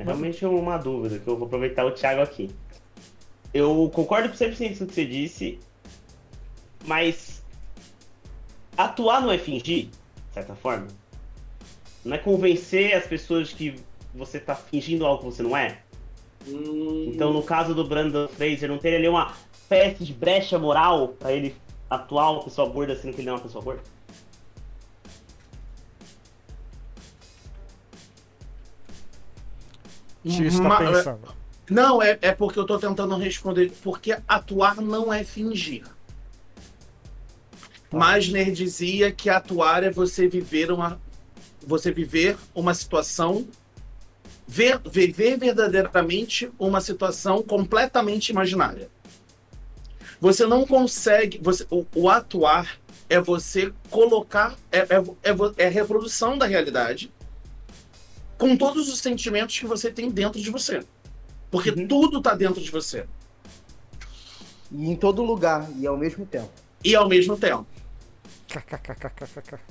É 0.00 0.04
realmente 0.04 0.46
uma 0.46 0.78
dúvida, 0.78 1.18
que 1.18 1.26
eu 1.28 1.36
vou 1.36 1.46
aproveitar 1.46 1.84
o 1.84 1.90
Thiago 1.90 2.22
aqui. 2.22 2.50
Eu 3.52 3.90
concordo 3.92 4.30
com 4.30 4.34
100% 4.34 4.78
com 4.78 4.84
o 4.84 4.86
que 4.86 4.94
você 4.94 5.04
disse, 5.04 5.58
mas 6.86 7.42
atuar 8.76 9.20
não 9.20 9.30
é 9.30 9.36
fingir, 9.36 9.88
de 9.88 9.90
certa 10.32 10.54
forma? 10.54 10.86
Não 12.02 12.14
é 12.14 12.18
convencer 12.18 12.94
as 12.94 13.04
pessoas 13.06 13.52
que 13.52 13.74
você 14.14 14.40
tá 14.40 14.54
fingindo 14.54 15.04
algo 15.04 15.18
que 15.18 15.36
você 15.36 15.42
não 15.42 15.54
é? 15.54 15.80
Hum, 16.48 17.10
Então, 17.12 17.30
no 17.34 17.42
caso 17.42 17.74
do 17.74 17.86
Brandon 17.86 18.26
Fraser, 18.28 18.70
não 18.70 18.78
ter 18.78 18.96
ali 18.96 19.06
uma 19.06 19.34
espécie 19.52 20.02
de 20.02 20.14
brecha 20.14 20.58
moral 20.58 21.08
pra 21.08 21.30
ele 21.30 21.54
atuar 21.90 22.30
uma 22.30 22.44
pessoa 22.44 22.66
gorda 22.70 22.96
sendo 22.96 23.12
que 23.12 23.20
ele 23.20 23.26
não 23.26 23.34
é 23.34 23.36
uma 23.36 23.42
pessoa 23.42 23.62
gorda? 23.62 23.82
X 30.24 30.54
está 30.54 30.62
Ma- 30.68 30.78
pensando. 30.78 31.40
Não, 31.70 32.02
é, 32.02 32.18
é 32.20 32.32
porque 32.32 32.58
eu 32.58 32.66
tô 32.66 32.78
tentando 32.78 33.16
responder. 33.16 33.72
Porque 33.82 34.16
atuar 34.26 34.80
não 34.80 35.12
é 35.12 35.22
fingir. 35.22 35.84
Meisner 37.92 38.52
dizia 38.52 39.10
que 39.10 39.30
atuar 39.30 39.84
é 39.84 39.90
você 39.90 40.28
viver 40.28 40.70
uma. 40.70 41.00
Você 41.64 41.92
viver 41.92 42.36
uma 42.54 42.74
situação. 42.74 43.46
Ver, 44.46 44.80
viver 44.84 45.38
verdadeiramente 45.38 46.50
uma 46.58 46.80
situação 46.80 47.40
completamente 47.40 48.30
imaginária. 48.30 48.90
Você 50.20 50.44
não 50.46 50.66
consegue. 50.66 51.38
Você, 51.40 51.64
o, 51.70 51.86
o 51.94 52.10
atuar 52.10 52.78
é 53.08 53.20
você 53.20 53.72
colocar. 53.90 54.56
É, 54.72 54.78
é, 54.80 54.84
é, 55.22 55.64
é 55.64 55.66
a 55.68 55.70
reprodução 55.70 56.36
da 56.36 56.46
realidade 56.46 57.12
com 58.40 58.56
todos 58.56 58.88
os 58.88 58.98
sentimentos 59.00 59.58
que 59.58 59.66
você 59.66 59.92
tem 59.92 60.10
dentro 60.10 60.40
de 60.40 60.50
você. 60.50 60.82
Porque 61.50 61.70
Uhum. 61.70 61.86
tudo 61.86 62.22
tá 62.22 62.34
dentro 62.34 62.60
de 62.62 62.70
você. 62.70 63.06
E 64.72 64.88
em 64.88 64.96
todo 64.96 65.22
lugar, 65.22 65.68
e 65.78 65.86
ao 65.86 65.96
mesmo 65.96 66.24
tempo. 66.24 66.50
E 66.82 66.96
ao 66.96 67.06
mesmo 67.06 67.36
tempo. 67.36 67.66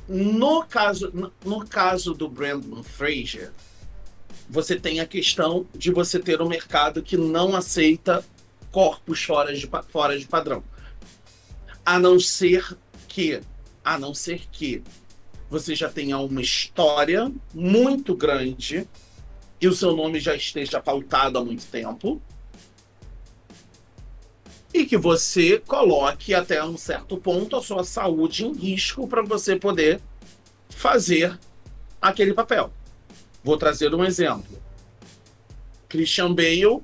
No 0.08 0.64
caso, 0.64 1.12
no, 1.44 1.66
caso 1.66 2.14
do 2.14 2.30
Brandon 2.30 2.84
Fraser, 2.84 3.52
você 4.48 4.80
tem 4.80 5.00
a 5.00 5.08
questão 5.08 5.66
de 5.74 5.92
você 5.92 6.20
ter 6.20 6.40
um 6.40 6.48
mercado 6.48 7.02
que 7.02 7.18
não 7.18 7.56
aceita 7.56 8.24
corpos 8.72 9.24
fora 9.24 9.52
de, 9.52 9.68
fora 9.90 10.18
de 10.18 10.28
padrão. 10.28 10.64
A 11.84 11.98
não 11.98 12.20
ser 12.20 12.78
que, 13.08 13.42
a 13.84 13.98
não 13.98 14.14
ser 14.14 14.48
que 14.52 14.84
você 15.50 15.74
já 15.76 15.90
tenha 15.90 16.18
uma 16.20 16.42
história 16.42 17.32
muito 17.54 18.16
grande 18.16 18.88
e 19.60 19.68
o 19.68 19.74
seu 19.74 19.96
nome 19.96 20.20
já 20.20 20.36
esteja 20.36 20.80
pautado 20.80 21.38
há 21.38 21.44
muito 21.44 21.66
tempo. 21.66 22.22
E 24.74 24.86
que 24.86 24.98
você 24.98 25.60
coloque 25.60 26.34
até 26.34 26.64
um 26.64 26.78
certo 26.78 27.18
ponto 27.18 27.56
a 27.56 27.62
sua 27.62 27.84
saúde 27.84 28.46
em 28.46 28.54
risco 28.54 29.08
para 29.08 29.24
você 29.24 29.56
poder 29.56 30.00
fazer 30.70 31.38
aquele 32.00 32.34
papel. 32.34 32.72
Vou 33.44 33.58
trazer 33.58 33.94
um 33.96 34.06
exemplo. 34.06 34.60
Christian 35.90 36.34
Bale 36.34 36.82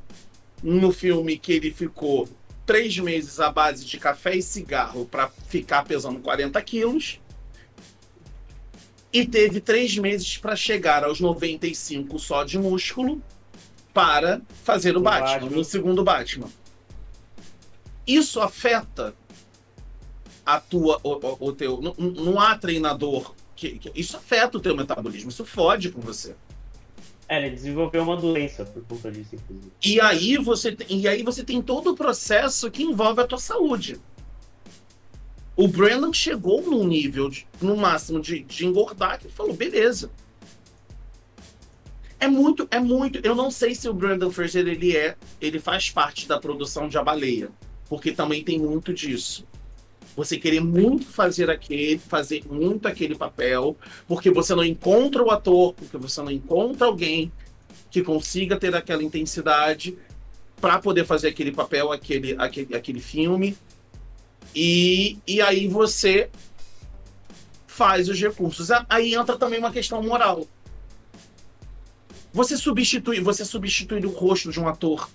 no 0.64 0.92
filme 0.92 1.38
que 1.38 1.54
ele 1.54 1.72
ficou 1.72 2.28
três 2.66 2.98
meses 2.98 3.40
à 3.40 3.52
base 3.52 3.86
de 3.86 4.00
café 4.00 4.36
e 4.36 4.42
cigarro 4.42 5.06
para 5.06 5.30
ficar 5.48 5.84
pesando 5.86 6.20
40 6.20 6.60
quilos. 6.64 7.20
E 9.16 9.26
teve 9.26 9.62
três 9.62 9.98
meses 9.98 10.38
para 10.38 10.56
chegar 10.58 11.04
aos 11.06 11.22
95 11.22 12.20
só 12.20 12.44
de 12.44 12.60
músculo 12.60 13.22
para 13.94 14.42
fazer 14.64 14.96
o 14.98 15.00
O 15.00 15.04
Batman, 15.04 15.32
Batman. 15.40 15.50
no 15.52 15.64
segundo 15.64 16.04
Batman. 16.04 16.50
Isso 18.06 18.42
afeta 18.42 19.16
a 20.46 20.60
tua, 20.60 21.00
o, 21.02 21.12
o- 21.14 21.38
o 21.48 21.52
teu. 21.54 21.82
Não, 21.82 21.96
não 21.98 22.40
há 22.40 22.58
treinador. 22.58 23.34
Que, 23.56 23.80
que- 23.80 23.92
isso 23.96 24.18
afeta 24.18 24.58
o 24.58 24.62
teu 24.62 24.76
metabolismo, 24.76 25.30
isso 25.30 25.46
fode 25.46 25.92
com 25.92 26.02
você. 26.02 26.36
É, 27.30 27.38
ele 27.40 27.52
desenvolveu 27.56 28.04
uma 28.04 28.18
doença 28.18 28.66
por 28.66 28.84
conta 28.84 29.10
disso, 29.12 29.34
inclusive. 29.34 29.72
E 29.84 30.02
aí 30.02 30.36
você 30.38 30.76
e 30.90 31.08
aí 31.08 31.24
você 31.24 31.42
tem 31.42 31.62
todo 31.62 31.92
o 31.92 31.96
processo 31.96 32.70
que 32.70 32.84
envolve 32.84 33.22
a 33.22 33.26
tua 33.26 33.40
saúde. 33.40 33.98
O 35.56 35.68
Brandon 35.68 36.12
chegou 36.12 36.62
num 36.62 36.86
nível, 36.86 37.30
de- 37.30 37.48
no 37.62 37.78
máximo, 37.78 38.20
de, 38.20 38.42
de 38.42 38.66
engordar, 38.66 39.20
que 39.20 39.28
ele 39.28 39.34
falou, 39.34 39.54
beleza. 39.54 40.12
É 42.20 42.28
muito, 42.28 42.68
é 42.72 42.80
muito. 42.80 43.20
Eu 43.24 43.36
não 43.36 43.52
sei 43.52 43.76
se 43.76 43.88
o 43.88 43.94
Brandon 43.94 44.32
Fraser 44.32 44.68
ele 44.68 44.96
é, 44.96 45.16
ele 45.40 45.60
faz 45.60 45.90
parte 45.90 46.28
da 46.28 46.40
produção 46.40 46.88
de 46.88 46.98
A 46.98 47.04
Baleia, 47.04 47.50
porque 47.88 48.12
também 48.12 48.44
tem 48.44 48.60
muito 48.60 48.94
disso. 48.94 49.46
Você 50.16 50.38
querer 50.38 50.62
muito 50.62 51.06
fazer 51.06 51.50
aquele, 51.50 51.98
fazer 52.00 52.44
muito 52.50 52.88
aquele 52.88 53.16
papel, 53.16 53.78
porque 54.08 54.32
você 54.32 54.56
não 54.56 54.64
encontra 54.64 55.22
o 55.22 55.30
ator, 55.30 55.74
porque 55.74 55.98
você 55.98 56.22
não 56.22 56.32
encontra 56.32 56.88
alguém 56.88 57.32
que 57.92 58.02
consiga 58.02 58.58
ter 58.58 58.74
aquela 58.74 59.04
intensidade 59.04 59.98
para 60.60 60.80
poder 60.80 61.06
fazer 61.06 61.28
aquele 61.28 61.52
papel, 61.52 61.92
aquele, 61.92 62.34
aquele, 62.38 62.76
aquele 62.76 63.00
filme. 63.02 63.58
E, 64.56 65.20
e 65.28 65.42
aí 65.42 65.68
você 65.68 66.30
faz 67.68 68.08
os 68.08 68.20
recursos. 68.20 68.70
Aí 68.88 69.14
entra 69.14 69.38
também 69.38 69.60
uma 69.60 69.72
questão 69.72 70.02
moral. 70.02 70.48
Você 72.34 72.56
substitui, 72.58 73.20
você 73.20 73.44
substitui 73.44 74.06
o 74.06 74.10
rosto 74.10 74.52
de 74.52 74.60
um 74.60 74.68
ator. 74.68 75.10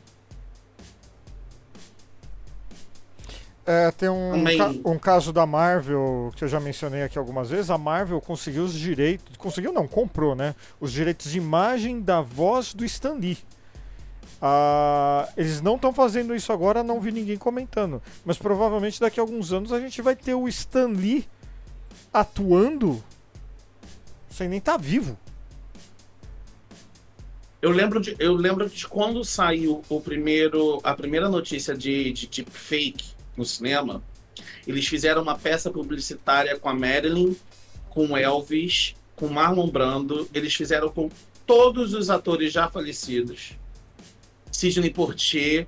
É, 3.66 3.91
tem 3.93 4.09
um, 4.09 4.45
ca- 4.57 4.74
um 4.84 4.99
caso 4.99 5.32
da 5.32 5.47
Marvel 5.47 6.32
que 6.34 6.43
eu 6.43 6.49
já 6.49 6.59
mencionei 6.59 7.03
aqui 7.03 7.18
algumas 7.18 7.51
vezes. 7.51 7.70
A 7.70 7.78
Marvel 7.78 8.20
conseguiu 8.20 8.64
os 8.64 8.74
direitos. 8.74 9.36
Conseguiu 9.36 9.72
não, 9.72 9.86
comprou, 9.86 10.34
né? 10.34 10.55
Os 10.80 10.93
direitos 10.93 11.30
de 11.30 11.38
imagem 11.38 12.01
da 12.01 12.20
voz 12.20 12.74
do 12.74 12.84
Stan 12.84 13.14
Lee. 13.14 13.38
Ah, 14.41 15.28
eles 15.36 15.61
não 15.61 15.76
estão 15.76 15.93
fazendo 15.93 16.34
isso 16.34 16.53
agora, 16.53 16.82
não 16.82 17.01
vi 17.01 17.12
ninguém 17.12 17.36
comentando. 17.36 18.03
Mas 18.24 18.38
provavelmente 18.38 18.99
daqui 18.99 19.20
a 19.20 19.22
alguns 19.22 19.53
anos 19.53 19.72
a 19.72 19.80
gente 19.80 20.01
vai 20.01 20.16
ter 20.16 20.34
o 20.34 20.49
Stan 20.49 20.88
Lee 20.88 21.28
atuando 22.12 23.03
sem 24.30 24.49
nem 24.49 24.59
estar 24.59 24.78
vivo. 24.78 25.18
Eu 27.61 27.70
lembro 27.70 28.01
de, 28.01 28.16
eu 28.18 28.32
lembro 28.34 28.70
de 28.70 28.88
quando 28.88 29.22
saiu 29.22 29.82
o 29.86 30.01
primeiro, 30.01 30.80
a 30.82 30.95
primeira 30.95 31.28
notícia 31.28 31.76
de, 31.76 32.11
de 32.11 32.26
deepfake 32.26 33.11
no 33.36 33.45
cinema. 33.45 34.03
Eles 34.66 34.86
fizeram 34.86 35.20
uma 35.20 35.36
peça 35.36 35.70
publicitária 35.70 36.59
com 36.59 36.70
a 36.70 36.74
Marilyn, 36.74 37.36
com 37.91 38.16
Elvis, 38.16 38.95
com 39.14 39.28
Marlon 39.28 39.68
Brando. 39.68 40.26
Eles 40.32 40.55
fizeram 40.55 40.88
com 40.88 41.11
todos 41.47 41.93
os 41.93 42.09
atores 42.09 42.51
já 42.51 42.70
falecidos. 42.70 43.60
Sidney 44.61 44.91
Portier. 44.91 45.67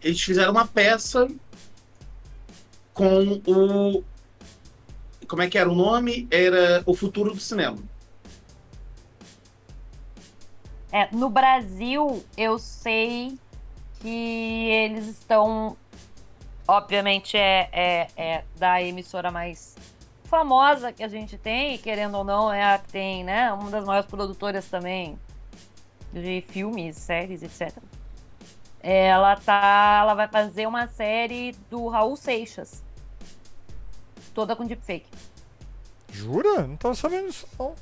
Eles 0.00 0.22
fizeram 0.22 0.52
uma 0.52 0.66
peça 0.66 1.28
com 2.94 3.40
o. 3.46 4.04
Como 5.26 5.42
é 5.42 5.48
que 5.48 5.58
era 5.58 5.68
o 5.68 5.74
nome? 5.74 6.28
Era 6.30 6.82
O 6.86 6.94
Futuro 6.94 7.34
do 7.34 7.40
Cinema. 7.40 7.78
É, 10.92 11.08
no 11.12 11.28
Brasil, 11.28 12.24
eu 12.36 12.58
sei 12.58 13.36
que 14.00 14.68
eles 14.70 15.08
estão. 15.08 15.76
Obviamente, 16.68 17.36
é, 17.36 17.68
é, 17.72 18.08
é 18.16 18.44
da 18.56 18.80
emissora 18.80 19.32
mais 19.32 19.74
famosa 20.24 20.92
que 20.92 21.02
a 21.02 21.08
gente 21.08 21.36
tem, 21.36 21.76
querendo 21.78 22.16
ou 22.16 22.22
não, 22.22 22.52
é 22.52 22.74
a 22.74 22.78
que 22.78 22.92
tem, 22.92 23.24
né? 23.24 23.52
Uma 23.52 23.70
das 23.70 23.84
maiores 23.84 24.08
produtoras 24.08 24.66
também 24.66 25.18
de 26.12 26.44
filmes, 26.48 26.96
séries, 26.96 27.42
etc. 27.42 27.76
Ela 28.82 29.36
tá. 29.36 30.00
Ela 30.02 30.14
vai 30.14 30.28
fazer 30.28 30.66
uma 30.66 30.86
série 30.88 31.52
do 31.70 31.88
Raul 31.88 32.16
Seixas. 32.16 32.82
Toda 34.34 34.56
com 34.56 34.64
deepfake. 34.64 35.06
Jura? 36.12 36.66
Não 36.66 36.76
tava 36.76 36.94
sabendo 36.94 37.28
isso, 37.28 37.46
não. 37.58 37.74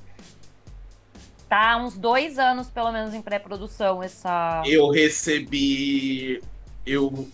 Tá 1.49 1.72
há 1.72 1.76
uns 1.78 1.96
dois 1.96 2.38
anos, 2.38 2.68
pelo 2.68 2.92
menos, 2.92 3.14
em 3.14 3.22
pré-produção 3.22 4.03
essa. 4.03 4.62
Eu 4.66 4.90
recebi. 4.90 6.42
Eu. 6.84 7.28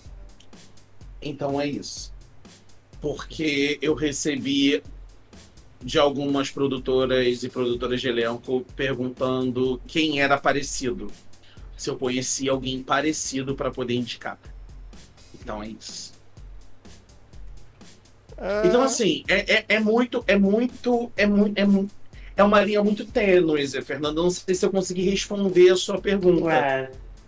Então 1.21 1.61
é 1.61 1.67
isso. 1.67 2.12
Porque 3.01 3.79
eu 3.83 3.95
recebi 3.95 4.83
de 5.83 5.99
algumas 5.99 6.51
produtoras 6.51 7.43
e 7.43 7.49
produtoras 7.49 8.01
de 8.01 8.09
elenco 8.09 8.65
perguntando 8.75 9.81
quem 9.87 10.21
era 10.21 10.39
parecido. 10.39 11.11
Se 11.85 11.91
eu 11.91 11.99
conhecia 11.99 12.51
alguém 12.51 12.82
parecido 12.82 13.55
para 13.55 13.70
poder 13.70 13.93
indicar. 13.93 14.39
Então 15.39 15.62
é 15.62 15.68
isso. 15.68 16.14
É, 18.39 18.66
Então, 18.66 18.82
assim, 18.82 19.22
é, 19.28 19.57
é, 19.57 19.64
é 19.68 19.78
muito, 19.78 20.24
é 20.26 20.35
muito, 20.35 21.12
é 21.14 21.26
muito, 21.26 21.59
é 21.59 21.66
muito. 21.66 21.95
É 22.35 22.43
uma 22.43 22.62
linha 22.62 22.82
muito 22.82 23.05
tênue, 23.05 23.66
Zé 23.66 23.82
Fernando. 23.82 24.22
Não 24.22 24.30
sei 24.30 24.55
se 24.55 24.64
eu 24.64 24.70
consegui 24.70 25.03
responder 25.11 25.70
a 25.70 25.76
sua 25.76 26.01
pergunta. 26.01 26.51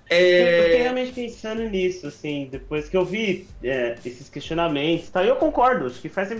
É, 0.08 0.58
eu 0.58 0.64
fiquei 0.64 0.82
realmente 0.82 1.12
pensando 1.12 1.62
nisso, 1.68 2.06
assim, 2.06 2.48
depois 2.50 2.88
que 2.88 2.96
eu 2.96 3.04
vi 3.04 3.46
é, 3.62 3.98
esses 4.06 4.30
questionamentos, 4.30 5.10
tá? 5.10 5.22
Eu 5.22 5.36
concordo, 5.36 5.84
acho 5.84 6.00
que 6.00 6.08
faz, 6.08 6.30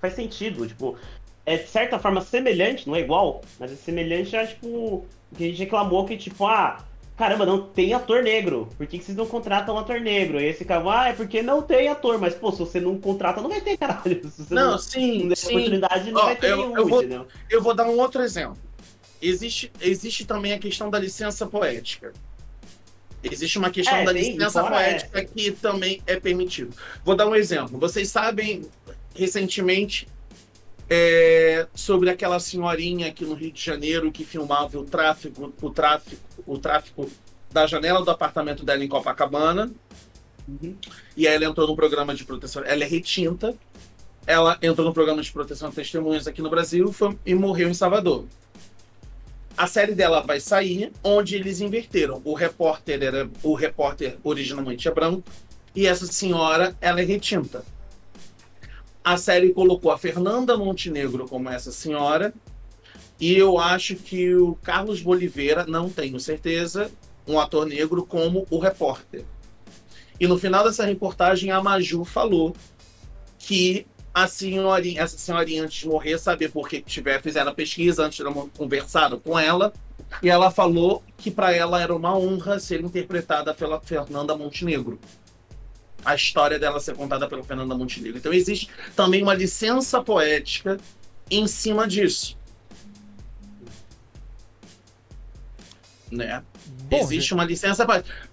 faz 0.00 0.14
sentido, 0.14 0.66
tipo, 0.66 0.96
é 1.46 1.58
de 1.58 1.68
certa 1.68 1.96
forma 1.96 2.22
semelhante, 2.22 2.88
não 2.88 2.96
é 2.96 3.00
igual, 3.00 3.40
mas 3.58 3.70
é 3.70 3.76
semelhante 3.76 4.34
a, 4.36 4.44
tipo, 4.44 4.66
o 4.66 5.06
que 5.36 5.44
a 5.44 5.46
gente 5.46 5.58
reclamou 5.58 6.04
que, 6.04 6.16
tipo, 6.16 6.44
ah, 6.46 6.84
caramba, 7.20 7.44
não 7.44 7.60
tem 7.66 7.92
ator 7.92 8.22
negro, 8.22 8.66
por 8.78 8.86
que, 8.86 8.98
que 8.98 9.04
vocês 9.04 9.16
não 9.16 9.26
contratam 9.26 9.74
um 9.74 9.78
ator 9.78 10.00
negro? 10.00 10.40
E 10.40 10.46
esse 10.46 10.64
cara, 10.64 10.82
ah, 10.90 11.08
é 11.08 11.12
porque 11.12 11.42
não 11.42 11.60
tem 11.60 11.86
ator, 11.86 12.18
mas, 12.18 12.34
pô, 12.34 12.50
se 12.50 12.58
você 12.60 12.80
não 12.80 12.98
contrata, 12.98 13.42
não 13.42 13.50
vai 13.50 13.60
ter, 13.60 13.76
caralho, 13.76 14.22
se 14.30 14.42
você 14.42 14.54
não, 14.54 14.70
não, 14.70 14.78
sim, 14.78 15.18
não 15.20 15.28
der 15.28 15.36
sim. 15.36 15.48
oportunidade, 15.48 16.10
não 16.10 16.20
Ó, 16.22 16.24
vai 16.24 16.36
ter 16.36 16.50
eu- 16.50 16.56
nenhum, 16.56 16.76
eu 16.78 16.88
vou- 16.88 17.02
entendeu? 17.02 17.26
Eu 17.50 17.62
vou 17.62 17.74
dar 17.74 17.84
um 17.86 17.98
outro 17.98 18.22
exemplo. 18.22 18.56
Existe, 19.20 19.70
existe 19.82 20.24
também 20.24 20.54
a 20.54 20.58
questão 20.58 20.88
da 20.88 20.98
licença 20.98 21.46
poética. 21.46 22.14
Existe 23.22 23.58
uma 23.58 23.68
questão 23.68 23.98
É, 23.98 24.04
da 24.06 24.12
licença 24.12 24.62
fora 24.62 24.74
poética 24.76 25.22
que 25.22 25.50
também 25.50 26.00
é 26.06 26.18
permitido. 26.18 26.74
Vou 27.04 27.14
dar 27.14 27.26
um 27.28 27.34
exemplo. 27.34 27.78
Vocês 27.78 28.08
sabem, 28.08 28.62
recentemente, 29.14 30.08
é, 30.90 31.68
sobre 31.72 32.10
aquela 32.10 32.40
senhorinha 32.40 33.06
aqui 33.06 33.24
no 33.24 33.34
Rio 33.34 33.52
de 33.52 33.64
Janeiro 33.64 34.10
que 34.10 34.24
filmava 34.24 34.76
o 34.76 34.84
tráfico, 34.84 35.54
o 35.62 35.70
tráfico, 35.70 36.20
o 36.44 36.58
tráfico 36.58 37.08
da 37.52 37.64
janela 37.64 38.04
do 38.04 38.10
apartamento 38.10 38.64
dela 38.64 38.84
em 38.84 38.88
Copacabana. 38.88 39.70
Uhum. 40.48 40.76
E 41.16 41.28
aí 41.28 41.34
ela 41.36 41.44
entrou 41.44 41.68
no 41.68 41.76
programa 41.76 42.12
de 42.12 42.24
proteção. 42.24 42.64
Ela 42.64 42.82
é 42.82 42.86
retinta. 42.86 43.54
Ela 44.26 44.58
entrou 44.60 44.86
no 44.86 44.92
programa 44.92 45.22
de 45.22 45.30
proteção 45.30 45.70
de 45.70 45.76
testemunhas 45.76 46.26
aqui 46.26 46.42
no 46.42 46.50
Brasil 46.50 46.92
foi- 46.92 47.16
e 47.24 47.34
morreu 47.34 47.68
em 47.68 47.74
Salvador. 47.74 48.26
A 49.56 49.66
série 49.66 49.94
dela 49.94 50.20
vai 50.22 50.40
sair, 50.40 50.92
onde 51.04 51.36
eles 51.36 51.60
inverteram. 51.60 52.20
O 52.24 52.34
repórter 52.34 53.02
era 53.02 53.30
o 53.42 53.54
repórter 53.54 54.16
originalmente 54.24 54.88
é 54.88 54.90
branco 54.90 55.22
e 55.74 55.86
essa 55.86 56.06
senhora 56.06 56.76
ela 56.80 57.00
é 57.00 57.04
retinta. 57.04 57.64
A 59.02 59.16
série 59.16 59.52
colocou 59.52 59.90
a 59.90 59.98
Fernanda 59.98 60.56
Montenegro 60.56 61.26
como 61.26 61.48
essa 61.48 61.72
senhora 61.72 62.34
e 63.20 63.36
eu 63.36 63.58
acho 63.58 63.96
que 63.96 64.34
o 64.34 64.54
Carlos 64.62 65.02
Boliveira, 65.02 65.66
não 65.66 65.90
tenho 65.90 66.18
certeza, 66.18 66.90
um 67.26 67.38
ator 67.38 67.66
negro 67.66 68.04
como 68.04 68.46
o 68.50 68.58
repórter. 68.58 69.24
E 70.18 70.26
no 70.26 70.38
final 70.38 70.64
dessa 70.64 70.86
reportagem, 70.86 71.50
a 71.50 71.62
Maju 71.62 72.04
falou 72.04 72.56
que 73.38 73.86
a 74.12 74.26
senhorinha, 74.26 75.02
essa 75.02 75.18
senhorinha, 75.18 75.64
antes 75.64 75.80
de 75.80 75.86
morrer, 75.88 76.18
saber 76.18 76.50
por 76.50 76.68
que 76.68 76.80
tiver, 76.80 77.20
fizeram 77.22 77.52
a 77.52 77.54
pesquisa, 77.54 78.04
antes 78.04 78.24
de 78.24 78.48
conversaram 78.56 79.20
com 79.20 79.38
ela, 79.38 79.72
e 80.22 80.28
ela 80.28 80.50
falou 80.50 81.02
que 81.16 81.30
para 81.30 81.52
ela 81.52 81.80
era 81.80 81.94
uma 81.94 82.16
honra 82.16 82.58
ser 82.58 82.80
interpretada 82.80 83.54
pela 83.54 83.80
Fernanda 83.80 84.34
Montenegro. 84.34 84.98
A 86.04 86.14
história 86.14 86.58
dela 86.58 86.80
ser 86.80 86.96
contada 86.96 87.28
pela 87.28 87.42
Fernanda 87.42 87.74
Montenegro. 87.74 88.18
Então 88.18 88.32
existe 88.32 88.70
também 88.96 89.22
uma 89.22 89.34
licença 89.34 90.02
poética 90.02 90.78
em 91.30 91.46
cima 91.46 91.86
disso. 91.86 92.38
Né? 96.10 96.42
Bom, 96.84 96.96
existe 96.98 97.32
uma 97.34 97.44
licença 97.44 97.86
poética. 97.86 98.28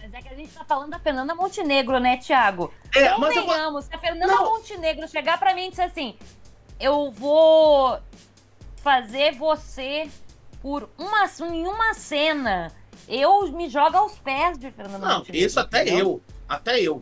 Mas 0.00 0.14
é 0.14 0.22
que 0.22 0.28
a 0.28 0.34
gente 0.34 0.52
tá 0.52 0.64
falando 0.64 0.90
da 0.90 0.98
Fernanda 0.98 1.34
Montenegro, 1.34 1.98
né, 1.98 2.16
Thiago? 2.16 2.72
É, 2.94 3.10
Não 3.10 3.18
mas 3.20 3.36
eu 3.36 3.44
vou- 3.44 3.54
venhamos, 3.54 3.84
se 3.84 3.94
a 3.94 3.98
Fernanda 3.98 4.26
Não. 4.32 4.44
Montenegro 4.50 5.06
chegar 5.08 5.38
pra 5.38 5.54
mim 5.54 5.66
e 5.66 5.70
disser 5.70 5.86
assim: 5.86 6.16
eu 6.80 7.10
vou 7.10 7.98
fazer 8.76 9.34
você 9.36 10.08
por 10.62 10.88
uma, 10.96 11.26
em 11.54 11.66
uma 11.66 11.92
cena. 11.94 12.72
Eu 13.08 13.50
me 13.52 13.68
jogo 13.68 13.96
aos 13.96 14.16
pés 14.18 14.56
de 14.56 14.70
Fernanda 14.70 15.06
Não, 15.06 15.18
Montenegro. 15.18 15.46
isso 15.46 15.58
até 15.60 15.82
entendeu? 15.82 15.98
eu. 15.98 16.22
Até 16.52 16.78
eu. 16.82 17.00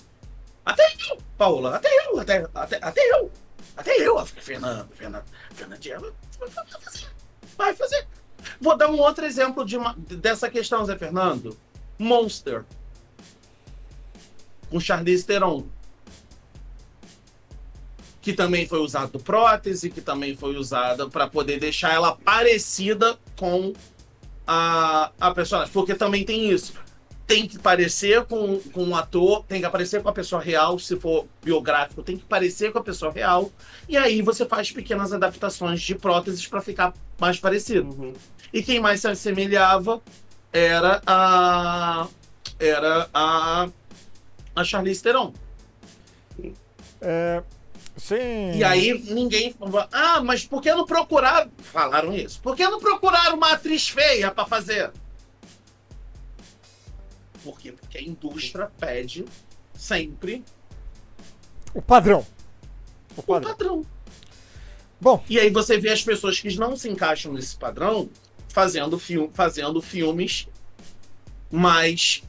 Até 0.65 0.85
eu, 1.11 1.19
Paula. 1.37 1.75
Até 1.75 1.89
eu. 2.07 2.21
Até, 2.21 2.47
até, 2.55 2.79
até 2.81 3.01
eu. 3.19 3.33
Até 3.77 3.97
eu. 3.97 4.25
Fernando, 4.25 4.89
Fernando. 4.95 5.25
Fernandinha 5.53 5.99
vai 5.99 6.11
fazer. 6.81 7.07
Vai 7.59 7.75
fazer. 7.75 8.07
Vou 8.61 8.77
dar 8.77 8.89
um 8.89 8.99
outro 9.01 9.25
exemplo 9.27 9.65
de 9.65 9.77
uma- 9.77 9.97
dessa 9.99 10.49
questão, 10.49 10.85
Zé 10.85 10.97
Fernando. 10.97 11.59
Monster. 11.99 12.65
Com 14.71 14.79
Charlize 14.79 15.27
Theron. 15.27 15.67
Que 18.23 18.33
também 18.33 18.69
foi 18.69 18.79
usado 18.79 19.19
prótese, 19.19 19.91
que 19.91 20.01
também 20.01 20.37
foi 20.37 20.55
usada 20.57 21.09
para 21.09 21.27
poder 21.27 21.59
deixar 21.59 21.93
ela 21.93 22.15
parecida 22.15 23.19
com 23.37 23.73
a, 24.47 25.11
a 25.21 25.35
personagem. 25.35 25.73
Porque 25.73 25.97
também 25.97 26.25
tem 26.25 26.49
isso 26.51 26.73
tem 27.31 27.47
que 27.47 27.61
parecer 27.61 28.24
com, 28.24 28.59
com 28.59 28.83
um 28.83 28.97
ator, 28.97 29.45
tem 29.45 29.61
que 29.61 29.66
aparecer 29.66 30.03
com 30.03 30.09
a 30.09 30.12
pessoa 30.12 30.43
real, 30.43 30.81
se 30.81 30.99
for 30.99 31.28
biográfico, 31.41 32.03
tem 32.03 32.16
que 32.16 32.24
parecer 32.24 32.72
com 32.72 32.81
a 32.81 32.83
pessoa 32.83 33.12
real. 33.12 33.53
E 33.89 33.97
aí 33.97 34.20
você 34.20 34.45
faz 34.45 34.72
pequenas 34.72 35.12
adaptações 35.12 35.81
de 35.81 35.95
próteses 35.95 36.45
para 36.49 36.61
ficar 36.61 36.93
mais 37.20 37.39
parecido. 37.39 37.89
Uhum. 37.89 38.14
E 38.53 38.64
quem 38.64 38.81
mais 38.81 39.01
se 39.01 39.07
assemelhava 39.07 40.03
era 40.53 41.01
a 41.07 42.09
era 42.59 43.09
a 43.14 43.68
a 44.57 44.64
Charlize 44.64 45.01
Theron. 45.01 45.33
É, 47.01 47.45
sim. 47.97 48.57
E 48.57 48.64
aí 48.64 49.05
ninguém 49.05 49.53
falou, 49.53 49.87
ah, 49.93 50.20
mas 50.20 50.45
por 50.45 50.61
que 50.61 50.74
não 50.74 50.85
procuraram? 50.85 51.49
Falaram 51.59 52.12
isso. 52.12 52.41
Por 52.41 52.57
que 52.57 52.64
não 52.64 52.81
procuraram 52.81 53.37
uma 53.37 53.53
atriz 53.53 53.89
feia 53.89 54.33
para 54.33 54.47
fazer? 54.47 54.91
Por 57.43 57.59
quê? 57.59 57.72
Porque 57.72 57.99
a 57.99 58.03
indústria 58.03 58.70
pede 58.78 59.24
sempre 59.74 60.45
O 61.74 61.80
padrão. 61.80 62.26
O 63.16 63.20
o 63.20 63.22
padrão. 63.22 63.51
padrão. 63.51 63.86
Bom. 65.01 65.24
E 65.28 65.38
aí 65.38 65.51
você 65.51 65.78
vê 65.78 65.91
as 65.91 66.03
pessoas 66.03 66.38
que 66.38 66.55
não 66.59 66.76
se 66.76 66.88
encaixam 66.88 67.32
nesse 67.32 67.57
padrão 67.57 68.11
fazendo, 68.49 68.99
fi 68.99 69.30
fazendo 69.32 69.80
filmes 69.80 70.47
mais 71.51 72.22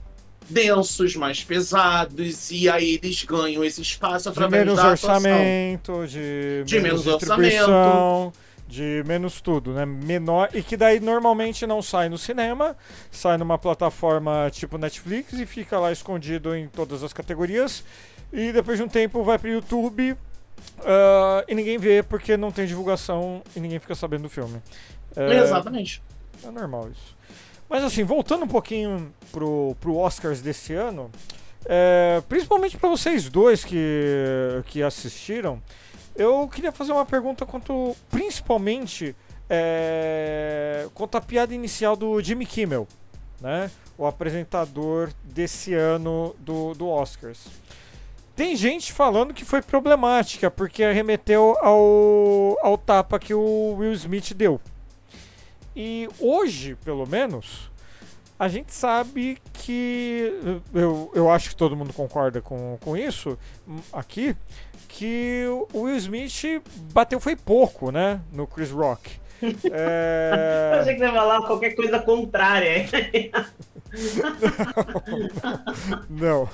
densos, 0.49 1.15
mais 1.15 1.43
pesados, 1.43 2.51
e 2.51 2.69
aí 2.69 2.99
eles 3.01 3.23
ganham 3.23 3.63
esse 3.63 3.81
espaço 3.81 4.23
De 4.23 4.29
através 4.29 4.65
menos 4.65 4.79
da 4.81 4.89
orçamento, 4.89 6.05
de, 6.07 6.63
De 6.65 6.79
menos 6.79 7.03
distribuição, 7.03 8.33
de 8.71 9.03
menos 9.05 9.41
tudo, 9.41 9.73
né? 9.73 9.85
Menor. 9.85 10.49
E 10.53 10.63
que 10.63 10.77
daí 10.77 10.99
normalmente 10.99 11.67
não 11.67 11.81
sai 11.81 12.07
no 12.07 12.17
cinema, 12.17 12.75
sai 13.11 13.37
numa 13.37 13.57
plataforma 13.57 14.49
tipo 14.49 14.77
Netflix 14.77 15.33
e 15.33 15.45
fica 15.45 15.77
lá 15.77 15.91
escondido 15.91 16.55
em 16.55 16.67
todas 16.69 17.03
as 17.03 17.11
categorias. 17.11 17.83
E 18.31 18.53
depois 18.53 18.77
de 18.77 18.83
um 18.83 18.87
tempo 18.87 19.23
vai 19.23 19.37
pro 19.37 19.49
YouTube 19.49 20.17
ah, 20.83 21.43
e 21.47 21.53
ninguém 21.53 21.77
vê 21.77 22.01
porque 22.01 22.37
não 22.37 22.51
tem 22.51 22.65
divulgação 22.65 23.43
e 23.55 23.59
ninguém 23.59 23.79
fica 23.79 23.93
sabendo 23.93 24.23
do 24.23 24.29
filme. 24.29 24.61
É, 25.15 25.37
Exatamente. 25.37 26.01
é 26.43 26.49
normal 26.49 26.89
isso. 26.89 27.15
Mas 27.69 27.83
assim, 27.83 28.03
voltando 28.03 28.45
um 28.45 28.47
pouquinho 28.47 29.13
pro, 29.31 29.75
pro 29.79 29.97
Oscars 29.97 30.41
desse 30.41 30.73
ano, 30.73 31.09
é, 31.65 32.21
principalmente 32.27 32.77
para 32.77 32.89
vocês 32.89 33.29
dois 33.29 33.63
que, 33.63 34.61
que 34.65 34.81
assistiram, 34.81 35.61
eu 36.15 36.47
queria 36.47 36.71
fazer 36.71 36.91
uma 36.91 37.05
pergunta 37.05 37.45
quanto, 37.45 37.95
principalmente, 38.09 39.15
é, 39.49 40.87
quanto 40.93 41.15
à 41.17 41.21
piada 41.21 41.53
inicial 41.53 41.95
do 41.95 42.21
Jimmy 42.21 42.45
Kimmel, 42.45 42.87
né? 43.39 43.69
O 43.97 44.05
apresentador 44.05 45.11
desse 45.23 45.73
ano 45.73 46.35
do, 46.39 46.73
do 46.73 46.87
Oscars. 46.87 47.47
Tem 48.35 48.55
gente 48.55 48.93
falando 48.93 49.33
que 49.33 49.45
foi 49.45 49.61
problemática, 49.61 50.49
porque 50.49 50.83
arremeteu 50.83 51.55
ao, 51.61 52.57
ao 52.61 52.77
tapa 52.77 53.19
que 53.19 53.33
o 53.33 53.75
Will 53.77 53.93
Smith 53.93 54.33
deu. 54.33 54.59
E 55.75 56.09
hoje, 56.19 56.75
pelo 56.83 57.05
menos, 57.05 57.69
a 58.39 58.47
gente 58.47 58.73
sabe 58.73 59.37
que. 59.53 60.33
Eu, 60.73 61.11
eu 61.13 61.29
acho 61.29 61.49
que 61.49 61.55
todo 61.55 61.75
mundo 61.75 61.93
concorda 61.93 62.41
com, 62.41 62.77
com 62.81 62.97
isso 62.97 63.37
hum, 63.67 63.77
aqui. 63.93 64.35
Que 64.93 65.45
o 65.73 65.83
Will 65.83 65.95
Smith 65.97 66.61
bateu 66.93 67.19
foi 67.19 67.35
pouco, 67.35 67.91
né? 67.91 68.19
No 68.31 68.45
Chris 68.45 68.69
Rock. 68.71 69.19
Eu 69.41 69.49
É, 69.73 70.77
achei 70.81 70.93
que 70.93 70.99
você 70.99 71.05
ia 71.05 71.13
falar 71.13 71.41
qualquer 71.47 71.71
coisa 71.75 71.97
contrária. 71.99 72.85
não. 76.09 76.47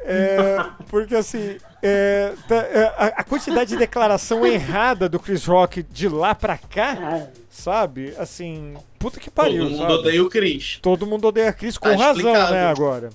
É, 0.00 0.56
porque 0.88 1.14
assim, 1.14 1.56
é, 1.82 2.32
tá- 2.48 2.56
é, 2.56 2.84
a, 2.96 3.06
a 3.18 3.24
quantidade 3.24 3.70
de 3.70 3.76
declaração 3.76 4.44
errada 4.46 5.08
do 5.08 5.18
Chris 5.20 5.44
Rock 5.44 5.82
de 5.82 6.08
lá 6.08 6.34
pra 6.34 6.58
cá, 6.58 7.28
sabe? 7.48 8.14
Assim, 8.18 8.74
puta 8.98 9.20
que 9.20 9.30
pariu, 9.30 9.62
Todo 9.64 9.70
mundo 9.70 9.80
sabe? 9.82 9.92
odeia 9.94 10.24
o 10.24 10.28
Chris. 10.30 10.78
Todo 10.82 11.06
mundo 11.06 11.28
odeia 11.28 11.50
a 11.50 11.52
Cris 11.52 11.78
com 11.78 11.88
Tá 11.90 11.96
razão, 11.96 12.14
explicado. 12.32 12.52
né, 12.52 12.66
agora. 12.66 13.10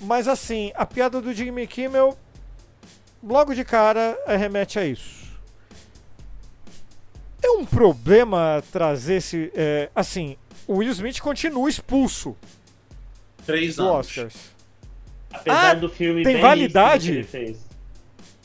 Mas 0.00 0.28
assim, 0.28 0.70
a 0.74 0.84
piada 0.86 1.20
do 1.20 1.32
Jimmy 1.32 1.66
Kimmel, 1.66 2.16
logo 3.26 3.54
de 3.54 3.64
cara, 3.64 4.16
remete 4.26 4.78
a 4.78 4.84
isso. 4.86 5.24
É 7.42 7.50
um 7.50 7.64
problema 7.64 8.62
trazer 8.72 9.16
esse. 9.16 9.50
é, 9.54 9.90
assim, 9.94 10.36
o 10.66 10.76
Will 10.76 10.90
Smith 10.92 11.20
continua 11.20 11.68
expulso 11.68 12.36
Três 13.44 13.78
anos. 13.78 13.92
Oscars. 14.08 14.34
Apesar 15.30 15.70
Ah, 15.70 15.74
do 15.74 15.88
filme 15.90 16.22
tem 16.22 16.34
bem 16.34 16.42
validade? 16.42 17.10
que 17.10 17.16
ele 17.18 17.24
fez. 17.24 17.58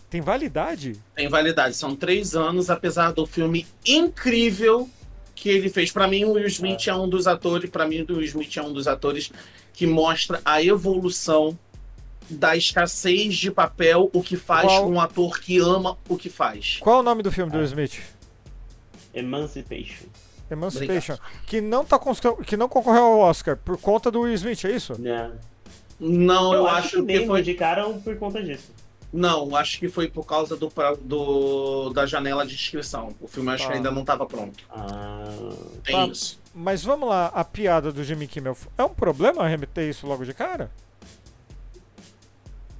Tem 0.09 0.21
validade? 0.21 0.99
Tem 1.15 1.29
validade. 1.29 1.75
São 1.75 1.95
três 1.95 2.35
anos, 2.35 2.69
apesar 2.69 3.11
do 3.13 3.25
filme 3.27 3.65
incrível 3.85 4.89
que 5.35 5.47
ele 5.49 5.69
fez. 5.69 5.91
Pra 5.91 6.07
mim, 6.07 6.25
o 6.25 6.31
Will 6.33 6.47
Smith 6.47 6.87
é 6.87 6.93
um 6.95 7.07
dos 7.07 7.27
atores. 7.27 7.69
Para 7.69 7.87
mim, 7.87 8.01
o 8.09 8.13
Will 8.15 8.23
Smith 8.23 8.57
é 8.57 8.61
um 8.61 8.73
dos 8.73 8.87
atores 8.87 9.31
que 9.71 9.85
mostra 9.87 10.41
a 10.43 10.61
evolução 10.63 11.57
da 12.29 12.55
escassez 12.55 13.35
de 13.35 13.49
papel, 13.51 14.09
o 14.13 14.21
que 14.21 14.37
faz 14.37 14.65
Qual- 14.67 14.83
com 14.85 14.91
um 14.91 15.01
ator 15.01 15.39
que 15.39 15.59
ama 15.59 15.97
o 16.07 16.15
que 16.17 16.29
faz. 16.29 16.77
Qual 16.79 16.97
é 16.97 16.99
o 16.99 17.03
nome 17.03 17.23
do 17.23 17.31
filme 17.31 17.51
do 17.51 17.57
Will 17.57 17.65
Smith? 17.65 17.99
Emancipation. 19.13 20.05
Emancipation. 20.49 21.17
Que 21.45 21.61
não, 21.61 21.85
tá 21.85 21.97
cons- 21.99 22.21
que 22.45 22.57
não 22.57 22.67
concorreu 22.69 23.03
ao 23.03 23.19
Oscar 23.19 23.57
por 23.57 23.77
conta 23.77 24.09
do 24.11 24.21
Will 24.21 24.33
Smith, 24.33 24.63
é 24.65 24.71
isso? 24.71 24.99
Né? 24.99 25.31
Não, 25.99 26.53
eu, 26.53 26.59
Eu, 26.61 26.67
acho 26.67 26.97
que 26.97 27.01
nem 27.01 27.27
foi. 27.27 27.39
indicaram 27.41 27.99
por 28.01 28.15
conta 28.17 28.41
disso. 28.41 28.71
Não, 29.11 29.55
acho 29.55 29.79
que 29.79 29.89
foi 29.89 30.07
por 30.07 30.23
causa 30.25 30.55
do, 30.55 30.69
pra- 30.69 30.95
do- 31.01 31.89
da 31.89 32.05
janela 32.05 32.45
de 32.45 32.53
inscrição. 32.53 33.09
O 33.19 33.27
filme 33.27 33.49
acho 33.51 33.63
que 33.63 33.69
Tá. 33.71 33.75
ainda 33.75 33.91
não 33.91 34.01
estava 34.01 34.25
pronto. 34.25 34.63
Ah, 34.69 35.23
Tem 35.83 35.95
Tá. 35.95 36.05
isso. 36.07 36.39
Mas 36.53 36.83
vamos 36.83 37.09
lá, 37.09 37.27
a 37.27 37.43
piada 37.43 37.91
do 37.91 38.03
Jimmy 38.03 38.27
Kimmel. 38.27 38.55
É 38.77 38.83
um 38.83 38.89
problema 38.89 39.47
remeter 39.47 39.89
isso 39.89 40.05
logo 40.07 40.23
de 40.25 40.33
cara? 40.33 40.69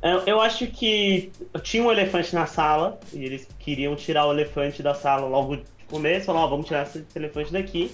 Eu, 0.02 0.40
acho 0.42 0.68
que 0.68 1.32
tinha 1.62 1.84
um 1.84 1.92
elefante 1.92 2.34
na 2.34 2.46
sala 2.46 3.00
e 3.14 3.24
eles 3.24 3.48
queriam 3.60 3.96
tirar 3.96 4.26
o 4.28 4.32
elefante 4.32 4.82
da 4.82 4.94
sala 4.94 5.28
logo 5.28 5.58
de 5.58 5.64
começo. 5.90 6.28
Falaram, 6.28 6.46
ó, 6.46 6.50
vamos 6.50 6.68
tirar 6.68 6.84
esse 6.84 7.06
elefante 7.16 7.52
daqui. 7.52 7.92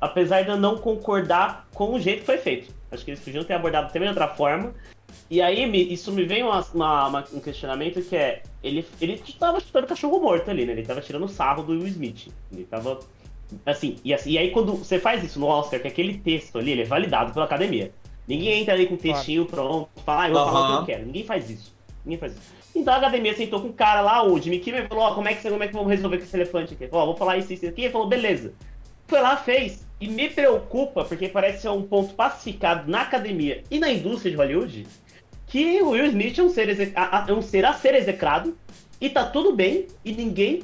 Apesar 0.00 0.42
de 0.42 0.48
eu 0.50 0.56
não 0.56 0.78
concordar 0.78 1.68
com 1.74 1.94
o 1.94 2.00
jeito 2.00 2.20
que 2.20 2.26
foi 2.26 2.38
feito. 2.38 2.72
Acho 2.90 3.04
que 3.04 3.10
eles 3.10 3.20
podiam 3.20 3.44
ter 3.44 3.54
abordado 3.54 3.92
também 3.92 4.08
de 4.08 4.18
outra 4.18 4.28
forma. 4.28 4.72
E 5.28 5.42
aí 5.42 5.92
isso 5.92 6.12
me 6.12 6.24
vem 6.24 6.42
uma- 6.42 6.64
uma- 6.72 7.24
um 7.32 7.40
questionamento 7.40 8.00
que 8.00 8.16
é. 8.16 8.42
Ele, 8.62 8.86
ele 9.00 9.22
tava 9.38 9.60
chutando 9.60 9.86
cachorro 9.86 10.20
morto 10.20 10.50
ali, 10.50 10.64
né? 10.64 10.72
Ele 10.72 10.82
tava 10.82 11.00
tirando 11.00 11.28
sarro 11.28 11.62
do 11.62 11.72
Will 11.72 11.86
Smith. 11.88 12.28
Ele 12.52 12.64
tava. 12.64 13.00
Assim, 13.66 13.96
e, 14.04 14.14
assim, 14.14 14.30
e 14.30 14.38
aí 14.38 14.50
quando 14.52 14.76
você 14.76 14.98
faz 15.00 15.24
isso 15.24 15.40
no 15.40 15.46
Oscar, 15.46 15.80
que 15.80 15.88
aquele 15.88 16.18
texto 16.18 16.56
ali, 16.58 16.70
ele 16.70 16.82
é 16.82 16.84
validado 16.84 17.32
pela 17.32 17.44
academia. 17.44 17.92
Ninguém 18.30 18.62
entra 18.62 18.74
ali 18.74 18.86
com 18.86 18.96
textinho 18.96 19.44
pronto, 19.44 19.88
fala, 20.06 20.22
ah, 20.22 20.28
eu 20.28 20.34
vou 20.34 20.44
falar 20.44 20.60
o 20.60 20.76
que 20.76 20.82
eu 20.82 20.94
quero. 20.94 21.06
Ninguém 21.06 21.24
faz 21.24 21.50
isso. 21.50 21.74
Ninguém 22.04 22.18
faz 22.20 22.32
isso. 22.32 22.54
Então 22.76 22.94
a 22.94 22.98
academia 22.98 23.34
sentou 23.34 23.60
com 23.60 23.66
o 23.66 23.72
cara 23.72 24.00
lá, 24.00 24.24
o 24.24 24.40
Jimmy 24.40 24.60
Kimmel, 24.60 24.84
e 24.84 24.86
falou, 24.86 25.02
ó, 25.02 25.14
como 25.16 25.26
é 25.26 25.34
que 25.34 25.50
como 25.50 25.64
é 25.64 25.66
que 25.66 25.72
vamos 25.72 25.90
resolver 25.90 26.18
com 26.18 26.22
esse 26.22 26.36
elefante 26.36 26.74
aqui? 26.74 26.88
Ó, 26.92 27.06
vou 27.06 27.16
falar 27.16 27.38
isso, 27.38 27.52
isso 27.52 27.66
aqui. 27.66 27.82
Ele 27.82 27.90
falou, 27.90 28.06
beleza. 28.06 28.54
Foi 29.08 29.20
lá, 29.20 29.36
fez. 29.36 29.84
E 30.00 30.06
me 30.06 30.30
preocupa, 30.30 31.04
porque 31.04 31.28
parece 31.28 31.62
ser 31.62 31.70
um 31.70 31.82
ponto 31.82 32.14
pacificado 32.14 32.88
na 32.88 33.00
academia 33.00 33.64
e 33.68 33.80
na 33.80 33.90
indústria 33.90 34.30
de 34.30 34.36
Hollywood, 34.36 34.86
que 35.48 35.82
o 35.82 35.90
Will 35.90 36.06
Smith 36.06 36.38
é 36.38 36.42
um 36.44 36.50
ser, 36.50 36.92
a, 36.94 37.26
é 37.28 37.32
um 37.32 37.42
ser 37.42 37.64
a 37.64 37.72
ser 37.72 37.96
execrado, 37.96 38.56
e 39.00 39.10
tá 39.10 39.26
tudo 39.26 39.56
bem, 39.56 39.88
e 40.04 40.12
ninguém 40.12 40.62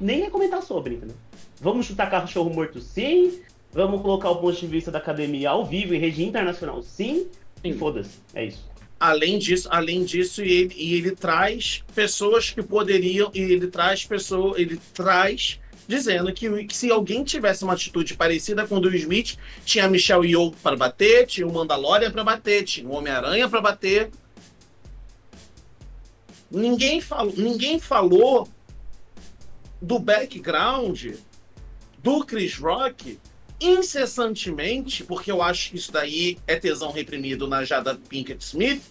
nem 0.00 0.20
vai 0.20 0.30
comentar 0.30 0.62
sobre, 0.62 0.94
entendeu? 0.94 1.16
Vamos 1.60 1.86
chutar 1.86 2.08
cachorro 2.08 2.50
morto 2.50 2.80
sim, 2.80 3.40
vamos 3.72 4.02
colocar 4.02 4.30
o 4.30 4.36
ponto 4.36 4.58
de 4.58 4.66
vista 4.66 4.90
da 4.90 4.98
academia 4.98 5.50
ao 5.50 5.64
vivo 5.64 5.94
em 5.94 5.98
rede 5.98 6.24
internacional 6.24 6.82
sim, 6.82 7.26
E 7.62 7.72
foda-se, 7.74 8.18
é 8.34 8.46
isso. 8.46 8.68
Além 8.98 9.38
disso, 9.38 9.68
além 9.70 10.04
disso, 10.04 10.42
e 10.42 10.52
ele, 10.52 10.74
e 10.76 10.94
ele 10.94 11.12
traz 11.12 11.82
pessoas 11.94 12.50
que 12.50 12.62
poderiam, 12.62 13.30
e 13.34 13.40
ele 13.40 13.66
traz 13.66 14.04
pessoas, 14.04 14.58
ele 14.58 14.78
traz 14.92 15.58
dizendo 15.90 16.32
que, 16.32 16.64
que 16.66 16.76
se 16.76 16.88
alguém 16.88 17.24
tivesse 17.24 17.64
uma 17.64 17.72
atitude 17.72 18.14
parecida 18.14 18.64
com 18.64 18.76
o 18.76 18.80
do 18.80 18.94
Smith, 18.94 19.36
tinha 19.64 19.86
a 19.86 19.88
Michelle 19.88 20.24
Yeoh 20.24 20.52
para 20.62 20.76
bater, 20.76 21.26
tinha 21.26 21.44
o 21.44 21.52
Mandalorian 21.52 22.12
para 22.12 22.22
bater, 22.22 22.62
tinha 22.62 22.86
o 22.86 22.92
Homem-Aranha 22.92 23.48
para 23.48 23.60
bater. 23.60 24.08
Ninguém 26.48 27.00
falou, 27.00 27.34
ninguém 27.36 27.80
falou 27.80 28.48
do 29.82 29.98
background 29.98 31.14
do 32.00 32.24
Chris 32.24 32.56
Rock 32.56 33.18
incessantemente, 33.60 35.04
porque 35.04 35.30
eu 35.30 35.42
acho 35.42 35.70
que 35.70 35.76
isso 35.76 35.92
daí 35.92 36.38
é 36.46 36.56
tesão 36.56 36.90
reprimido 36.90 37.46
na 37.46 37.64
Jada 37.64 37.94
Pinkett 37.94 38.42
Smith. 38.42 38.82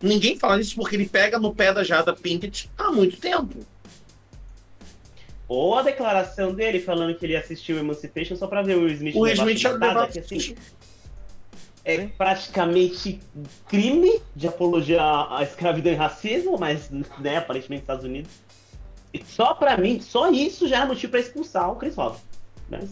Ninguém 0.00 0.38
fala 0.38 0.60
isso 0.60 0.76
porque 0.76 0.94
ele 0.94 1.08
pega 1.08 1.38
no 1.38 1.54
pé 1.54 1.72
da 1.72 1.82
Jada 1.82 2.12
Pinkett 2.12 2.70
há 2.76 2.90
muito 2.90 3.16
tempo. 3.16 3.66
Ou 5.48 5.76
a 5.76 5.82
declaração 5.82 6.52
dele 6.52 6.78
falando 6.78 7.14
que 7.16 7.24
ele 7.24 7.34
assistiu 7.34 7.78
Emancipation 7.78 8.36
só 8.36 8.46
pra 8.46 8.62
ver 8.62 8.76
o 8.76 8.86
Smith 8.88 9.16
O 9.16 9.24
levar 9.24 9.48
Smith 9.48 9.58
já 9.58 10.06
que, 10.06 10.18
assim, 10.18 10.54
é 11.84 12.06
praticamente 12.06 13.18
crime 13.66 14.20
de 14.36 14.46
apologia 14.46 15.00
à 15.00 15.38
à 15.38 15.42
escravidão 15.42 15.90
e 15.90 15.96
racismo, 15.96 16.58
mas, 16.58 16.90
né, 16.90 17.38
aparentemente 17.38 17.80
nos 17.80 17.84
Estados 17.84 18.04
Unidos. 18.04 18.30
E 19.12 19.24
só 19.24 19.54
pra 19.54 19.78
mim, 19.78 19.98
só 20.00 20.30
isso 20.30 20.68
já 20.68 20.82
é 20.82 20.86
motivo 20.86 21.12
pra 21.12 21.20
expulsar 21.20 21.72
o 21.72 21.76
Chris 21.76 21.94
Rock. 21.94 22.20
Mas, 22.68 22.90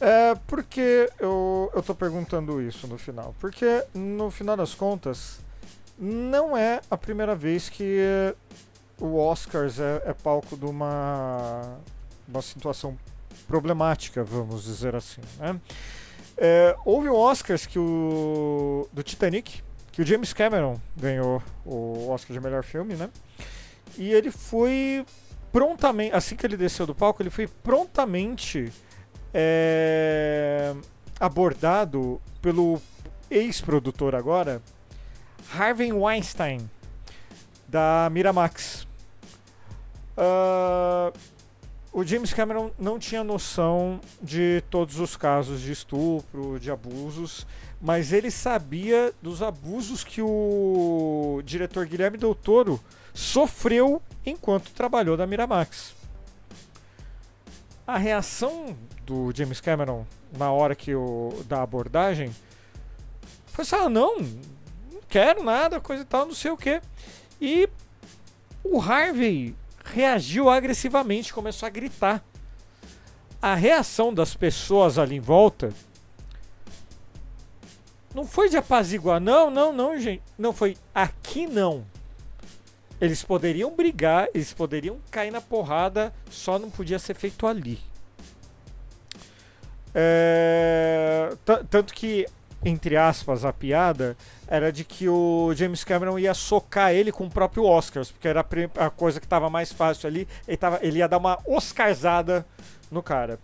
É, 0.00 0.34
porque 0.46 1.10
eu, 1.18 1.70
eu 1.74 1.82
tô 1.82 1.94
perguntando 1.94 2.60
isso 2.60 2.86
no 2.86 2.98
final? 2.98 3.34
Porque, 3.40 3.84
no 3.94 4.30
final 4.30 4.56
das 4.56 4.74
contas, 4.74 5.40
não 5.98 6.56
é 6.56 6.80
a 6.90 6.96
primeira 6.96 7.34
vez 7.34 7.68
que 7.68 8.34
o 8.98 9.16
Oscars 9.16 9.78
é, 9.78 10.02
é 10.06 10.12
palco 10.12 10.56
de 10.56 10.64
uma, 10.64 11.78
uma 12.28 12.42
situação 12.42 12.98
problemática, 13.46 14.24
vamos 14.24 14.64
dizer 14.64 14.94
assim. 14.94 15.20
Né? 15.38 15.60
É, 16.36 16.76
houve 16.84 17.08
um 17.08 17.14
Oscars 17.14 17.66
que 17.66 17.78
o, 17.78 18.88
do 18.92 19.02
Titanic, 19.02 19.62
que 19.92 20.02
o 20.02 20.06
James 20.06 20.32
Cameron 20.32 20.80
ganhou 20.96 21.42
o 21.64 22.08
Oscar 22.08 22.36
de 22.36 22.42
melhor 22.42 22.64
filme, 22.64 22.94
né? 22.94 23.08
E 23.96 24.10
ele 24.10 24.30
foi 24.30 25.06
prontamente, 25.52 26.12
assim 26.14 26.34
que 26.34 26.44
ele 26.44 26.56
desceu 26.56 26.84
do 26.84 26.94
palco, 26.94 27.22
ele 27.22 27.30
foi 27.30 27.46
prontamente 27.46 28.72
é, 29.34 30.72
abordado 31.18 32.22
pelo 32.40 32.80
ex-produtor 33.28 34.14
agora, 34.14 34.62
Harvey 35.52 35.92
Weinstein, 35.92 36.70
da 37.66 38.08
Miramax. 38.12 38.86
Ah, 40.16 41.12
o 41.92 42.04
James 42.04 42.32
Cameron 42.32 42.70
não 42.78 42.98
tinha 42.98 43.22
noção 43.22 44.00
de 44.20 44.62
todos 44.70 44.98
os 44.98 45.16
casos 45.16 45.60
de 45.60 45.72
estupro, 45.72 46.58
de 46.58 46.70
abusos, 46.70 47.46
mas 47.80 48.12
ele 48.12 48.30
sabia 48.30 49.12
dos 49.20 49.42
abusos 49.42 50.02
que 50.02 50.22
o 50.22 51.40
diretor 51.44 51.86
Guilherme 51.86 52.18
Del 52.18 52.34
Toro 52.34 52.80
sofreu 53.12 54.02
enquanto 54.24 54.72
trabalhou 54.72 55.16
na 55.16 55.26
Miramax. 55.26 55.94
A 57.86 57.98
reação 57.98 58.76
do 59.04 59.32
James 59.34 59.60
Cameron 59.60 60.04
na 60.36 60.50
hora 60.50 60.74
que 60.74 60.94
o 60.94 61.42
da 61.46 61.62
abordagem 61.62 62.34
foi 63.46 63.62
assim: 63.62 63.76
ah, 63.76 63.88
não, 63.88 64.18
não 64.18 65.00
quero 65.08 65.42
nada, 65.42 65.80
coisa 65.80 66.02
e 66.02 66.06
tal, 66.06 66.26
não 66.26 66.34
sei 66.34 66.50
o 66.50 66.56
que. 66.56 66.80
E 67.40 67.68
o 68.62 68.80
Harvey 68.80 69.54
reagiu 69.84 70.48
agressivamente, 70.48 71.32
começou 71.32 71.66
a 71.66 71.70
gritar. 71.70 72.24
A 73.40 73.54
reação 73.54 74.12
das 74.12 74.34
pessoas 74.34 74.98
ali 74.98 75.16
em 75.16 75.20
volta 75.20 75.72
não 78.14 78.26
foi 78.26 78.48
de 78.48 78.56
apaziguar, 78.56 79.20
não, 79.20 79.50
não, 79.50 79.72
não, 79.72 79.98
gente. 79.98 80.22
Não 80.38 80.52
foi 80.52 80.76
aqui 80.94 81.46
não. 81.46 81.84
Eles 83.00 83.22
poderiam 83.22 83.74
brigar, 83.74 84.28
eles 84.32 84.52
poderiam 84.52 84.98
cair 85.10 85.30
na 85.30 85.40
porrada, 85.40 86.14
só 86.30 86.58
não 86.58 86.70
podia 86.70 86.98
ser 86.98 87.14
feito 87.14 87.46
ali. 87.46 87.78
É, 89.94 91.32
ta- 91.44 91.62
tanto 91.70 91.94
que, 91.94 92.26
entre 92.64 92.96
aspas, 92.96 93.44
a 93.44 93.52
piada 93.52 94.16
era 94.48 94.72
de 94.72 94.84
que 94.84 95.08
o 95.08 95.52
James 95.54 95.84
Cameron 95.84 96.18
ia 96.18 96.34
socar 96.34 96.92
ele 96.92 97.12
com 97.12 97.26
o 97.26 97.30
próprio 97.30 97.64
Oscars, 97.64 98.10
porque 98.10 98.28
era 98.28 98.44
a 98.78 98.90
coisa 98.90 99.20
que 99.20 99.26
estava 99.26 99.48
mais 99.48 99.72
fácil 99.72 100.08
ali. 100.08 100.28
Ele, 100.48 100.56
tava, 100.56 100.78
ele 100.82 100.98
ia 100.98 101.08
dar 101.08 101.18
uma 101.18 101.38
Oscarzada 101.46 102.44
no 102.90 103.02
cara. 103.02 103.38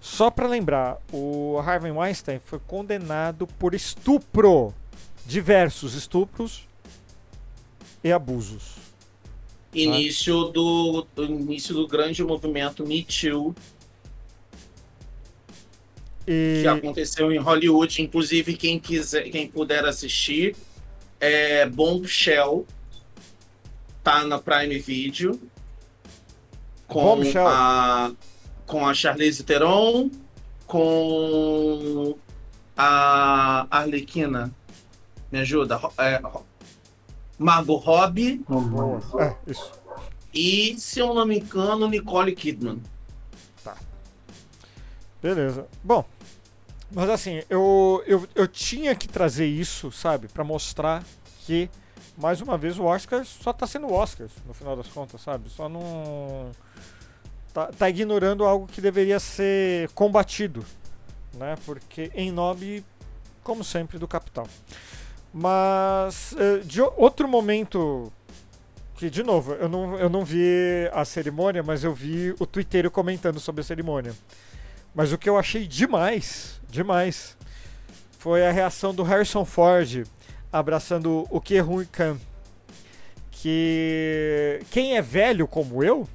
Só 0.00 0.30
pra 0.30 0.46
lembrar, 0.46 0.98
o 1.12 1.58
Harvey 1.58 1.90
Weinstein 1.90 2.38
foi 2.44 2.60
condenado 2.60 3.46
por 3.46 3.74
estupro. 3.74 4.72
Diversos 5.26 5.94
estupros 5.94 6.68
e 8.04 8.12
abusos. 8.12 8.76
Início 9.74 10.44
do, 10.44 11.04
do 11.14 11.24
início 11.24 11.74
do 11.74 11.88
grande 11.88 12.22
movimento 12.22 12.86
Me 12.86 13.02
Too 13.02 13.52
E 16.26 16.60
que 16.62 16.68
aconteceu 16.68 17.30
em 17.30 17.38
Hollywood. 17.38 18.02
Inclusive, 18.02 18.56
quem 18.56 18.78
quiser, 18.78 19.30
quem 19.30 19.48
puder 19.48 19.84
assistir, 19.84 20.56
é 21.20 21.66
Bombshell. 21.66 22.66
Tá 24.02 24.24
na 24.24 24.38
Prime 24.38 24.78
Video. 24.78 25.40
Com 26.86 27.16
Bombshell. 27.16 27.46
a 27.46 28.12
com 28.66 28.86
a 28.86 28.92
Charlize 28.92 29.44
Theron, 29.44 30.10
com 30.66 32.16
a 32.76 33.66
Arlequina. 33.70 34.52
Me 35.30 35.38
ajuda? 35.38 35.80
É, 35.98 36.20
Margot 37.38 37.76
Robbie 37.76 38.44
é, 39.20 39.36
isso. 39.50 39.72
e, 40.34 40.74
se 40.78 41.00
eu 41.00 41.14
não 41.14 41.26
me 41.26 41.38
engano, 41.38 41.88
Nicole 41.88 42.34
Kidman. 42.34 42.82
Beleza. 45.22 45.66
Bom, 45.82 46.04
mas 46.90 47.10
assim, 47.10 47.42
eu, 47.50 48.02
eu, 48.06 48.28
eu 48.34 48.46
tinha 48.46 48.94
que 48.94 49.08
trazer 49.08 49.46
isso, 49.46 49.90
sabe? 49.90 50.28
Pra 50.28 50.44
mostrar 50.44 51.02
que, 51.44 51.68
mais 52.16 52.40
uma 52.40 52.56
vez, 52.56 52.78
o 52.78 52.84
Oscar 52.84 53.24
só 53.24 53.52
tá 53.52 53.66
sendo 53.66 53.92
Oscar, 53.92 54.28
no 54.46 54.54
final 54.54 54.76
das 54.76 54.88
contas, 54.88 55.20
sabe? 55.20 55.48
Só 55.50 55.68
não. 55.68 56.50
Tá, 57.52 57.66
tá 57.66 57.88
ignorando 57.88 58.44
algo 58.44 58.66
que 58.66 58.80
deveria 58.80 59.18
ser 59.18 59.88
combatido, 59.90 60.64
né? 61.34 61.56
Porque 61.64 62.10
em 62.14 62.30
nome, 62.30 62.84
como 63.42 63.64
sempre, 63.64 63.98
do 63.98 64.06
capital. 64.06 64.46
Mas, 65.32 66.34
eh, 66.38 66.58
de 66.64 66.80
outro 66.80 67.28
momento 67.28 68.12
que, 68.96 69.10
de 69.10 69.22
novo, 69.22 69.52
eu 69.54 69.68
não, 69.68 69.98
eu 69.98 70.08
não 70.08 70.24
vi 70.24 70.88
a 70.92 71.04
cerimônia, 71.04 71.62
mas 71.62 71.84
eu 71.84 71.92
vi 71.92 72.34
o 72.38 72.46
Twitter 72.46 72.90
comentando 72.90 73.38
sobre 73.38 73.60
a 73.60 73.64
cerimônia. 73.64 74.14
Mas 74.94 75.12
o 75.12 75.18
que 75.18 75.28
eu 75.28 75.36
achei 75.36 75.66
demais, 75.66 76.55
demais, 76.68 77.36
foi 78.18 78.46
a 78.46 78.50
reação 78.50 78.94
do 78.94 79.02
Harrison 79.02 79.44
Ford 79.44 80.04
abraçando 80.52 81.26
o 81.30 81.40
Ke-Huy 81.40 81.86
Kwan. 81.86 82.18
Que 83.30 84.60
quem 84.70 84.96
é 84.96 85.02
velho 85.02 85.46
como 85.46 85.84
eu 85.84 86.08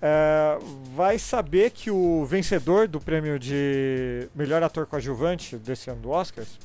é, 0.00 0.58
vai 0.94 1.18
saber 1.18 1.70
que 1.70 1.90
o 1.90 2.24
vencedor 2.24 2.88
do 2.88 3.00
prêmio 3.00 3.38
de 3.38 4.28
melhor 4.34 4.62
ator 4.62 4.86
coadjuvante 4.86 5.56
desse 5.56 5.90
ano 5.90 6.00
do 6.00 6.10
Oscars 6.10 6.58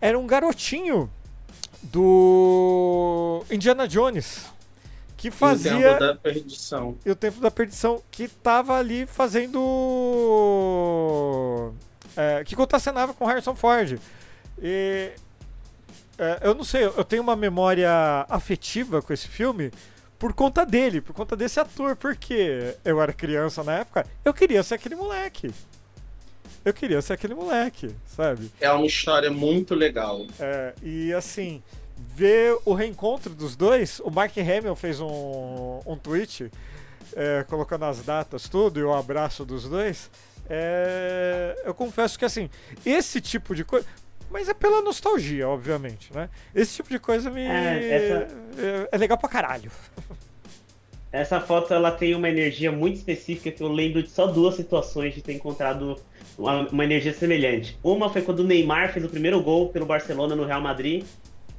era 0.00 0.18
um 0.18 0.26
garotinho 0.26 1.08
do 1.82 3.44
Indiana 3.48 3.86
Jones 3.86 4.55
que 5.16 5.28
O 5.28 5.30
Tempo 5.30 5.36
fazia 5.38 5.98
da 5.98 6.14
perdição. 6.14 6.96
e 7.04 7.10
o 7.10 7.16
Tempo 7.16 7.40
da 7.40 7.50
Perdição, 7.50 8.02
que 8.10 8.28
tava 8.28 8.76
ali 8.76 9.06
fazendo. 10.36 11.72
é, 12.16 12.44
que 12.44 12.54
contracenava 12.56 13.14
com 13.14 13.24
Harrison 13.26 13.54
Ford. 13.54 13.98
E. 14.62 15.10
é, 16.18 16.38
eu 16.42 16.54
não 16.54 16.64
sei, 16.64 16.84
eu 16.84 17.04
tenho 17.04 17.22
uma 17.22 17.36
memória 17.36 17.90
afetiva 18.28 19.00
com 19.02 19.12
esse 19.12 19.28
filme 19.28 19.70
por 20.18 20.32
conta 20.32 20.64
dele, 20.64 21.00
por 21.00 21.12
conta 21.14 21.36
desse 21.36 21.60
ator, 21.60 21.94
porque 21.96 22.74
eu 22.84 23.00
era 23.00 23.12
criança 23.12 23.62
na 23.62 23.80
época, 23.80 24.06
eu 24.24 24.32
queria 24.32 24.62
ser 24.62 24.74
aquele 24.74 24.96
moleque. 24.96 25.50
Eu 26.64 26.74
queria 26.74 27.00
ser 27.00 27.12
aquele 27.12 27.34
moleque, 27.34 27.94
sabe? 28.06 28.50
É 28.60 28.68
uma 28.72 28.86
história 28.86 29.30
muito 29.30 29.72
legal. 29.74 30.26
É, 30.40 30.74
e 30.82 31.12
assim, 31.12 31.62
ver 31.96 32.56
o 32.64 32.74
reencontro 32.74 33.34
dos 33.34 33.56
dois, 33.56 34.00
o 34.00 34.10
Mark 34.10 34.32
Hamill 34.38 34.76
fez 34.76 35.00
um, 35.00 35.80
um 35.86 35.96
tweet 35.96 36.50
é, 37.14 37.44
colocando 37.48 37.84
as 37.84 38.02
datas, 38.02 38.48
tudo, 38.48 38.78
e 38.80 38.82
o 38.84 38.92
abraço 38.94 39.44
dos 39.44 39.68
dois, 39.68 40.10
é, 40.48 41.62
eu 41.64 41.74
confesso 41.74 42.18
que 42.18 42.24
assim, 42.24 42.48
esse 42.84 43.20
tipo 43.20 43.54
de 43.54 43.64
coisa. 43.64 43.86
Mas 44.28 44.48
é 44.48 44.54
pela 44.54 44.82
nostalgia, 44.82 45.48
obviamente, 45.48 46.12
né? 46.12 46.28
Esse 46.52 46.74
tipo 46.76 46.88
de 46.90 46.98
coisa 46.98 47.30
me. 47.30 47.42
É, 47.42 47.88
essa- 47.94 48.34
é, 48.60 48.88
é 48.92 48.98
legal 48.98 49.16
pra 49.16 49.28
caralho. 49.28 49.70
Essa 51.12 51.40
foto 51.40 51.72
ela 51.72 51.90
tem 51.92 52.14
uma 52.14 52.28
energia 52.28 52.70
muito 52.70 52.96
específica 52.96 53.50
que 53.50 53.62
eu 53.62 53.68
lembro 53.68 54.02
de 54.02 54.10
só 54.10 54.26
duas 54.26 54.54
situações 54.56 55.14
de 55.14 55.22
ter 55.22 55.32
encontrado 55.32 55.96
uma, 56.36 56.68
uma 56.68 56.84
energia 56.84 57.14
semelhante. 57.14 57.78
Uma 57.82 58.10
foi 58.12 58.20
quando 58.20 58.40
o 58.40 58.44
Neymar 58.44 58.92
fez 58.92 59.02
o 59.04 59.08
primeiro 59.08 59.40
gol 59.40 59.70
pelo 59.70 59.86
Barcelona 59.86 60.34
no 60.36 60.44
Real 60.44 60.60
Madrid. 60.60 61.04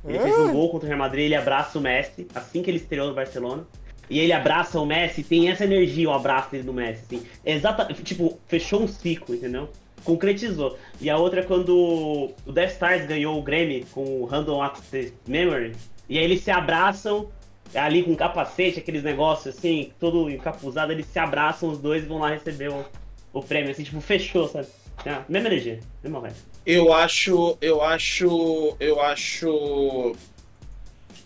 Ele 0.08 0.20
fez 0.20 0.38
um 0.40 0.50
Ah. 0.50 0.52
gol 0.52 0.70
contra 0.70 0.86
o 0.86 0.88
Real 0.88 1.00
Madrid, 1.00 1.26
ele 1.26 1.36
abraça 1.36 1.78
o 1.78 1.82
Messi, 1.82 2.28
assim 2.34 2.64
que 2.64 2.70
ele 2.70 2.78
estreou 2.78 3.08
no 3.10 3.14
Barcelona. 3.14 3.66
E 4.10 4.20
ele 4.20 4.32
abraça 4.32 4.80
o 4.80 4.86
Messi, 4.86 5.22
tem 5.22 5.50
essa 5.50 5.66
energia, 5.66 6.10
o 6.10 6.14
abraço 6.14 6.50
dele 6.52 6.64
do 6.64 6.74
Messi, 6.74 7.04
assim. 7.04 7.26
Exata, 7.46 7.94
tipo, 7.94 8.40
fechou 8.48 8.82
um 8.82 8.88
ciclo, 8.88 9.36
entendeu? 9.36 9.70
Concretizou. 10.06 10.78
E 11.02 11.10
a 11.10 11.18
outra 11.18 11.42
é 11.42 11.44
quando 11.44 12.34
o 12.46 12.52
Death 12.54 12.72
Stars 12.72 13.06
ganhou 13.06 13.38
o 13.38 13.42
Grammy 13.42 13.86
com 13.92 14.22
o 14.22 14.26
Random 14.26 14.62
Access 14.64 15.14
Memory. 15.28 15.74
E 16.08 16.18
aí 16.18 16.24
eles 16.24 16.42
se 16.42 16.50
abraçam, 16.50 17.28
ali 17.76 18.02
com 18.04 18.16
capacete, 18.16 18.80
aqueles 18.80 19.04
negócios 19.04 19.58
assim, 19.58 19.92
todo 20.00 20.30
encapuzado, 20.30 20.94
eles 20.94 21.06
se 21.08 21.20
abraçam 21.20 21.70
os 21.70 21.80
dois 21.80 22.04
e 22.04 22.08
vão 22.08 22.20
lá 22.20 22.30
receber 22.30 22.70
o, 22.70 22.86
o 23.34 23.42
prêmio, 23.42 23.72
assim, 23.72 23.84
tipo, 23.84 24.00
fechou, 24.00 24.48
sabe? 24.48 24.68
É, 25.06 25.18
mesma 25.28 25.50
energia, 25.50 25.82
mesma 26.02 26.22
vibe. 26.22 26.36
Eu 26.70 26.92
acho, 26.92 27.58
eu 27.62 27.82
acho, 27.82 28.76
eu 28.78 29.02
acho, 29.02 30.14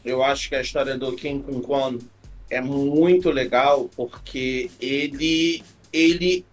eu 0.05 0.23
acho 0.23 0.47
que 0.47 0.53
a 0.53 0.61
história 0.61 0.95
do 0.95 1.13
King 1.13 1.41
Kong 1.41 1.65
Kwan 1.65 1.97
é 2.47 2.61
muito 2.61 3.31
legal 3.31 3.89
porque 3.95 4.69
ele, 4.79 5.63
ele 5.91 6.45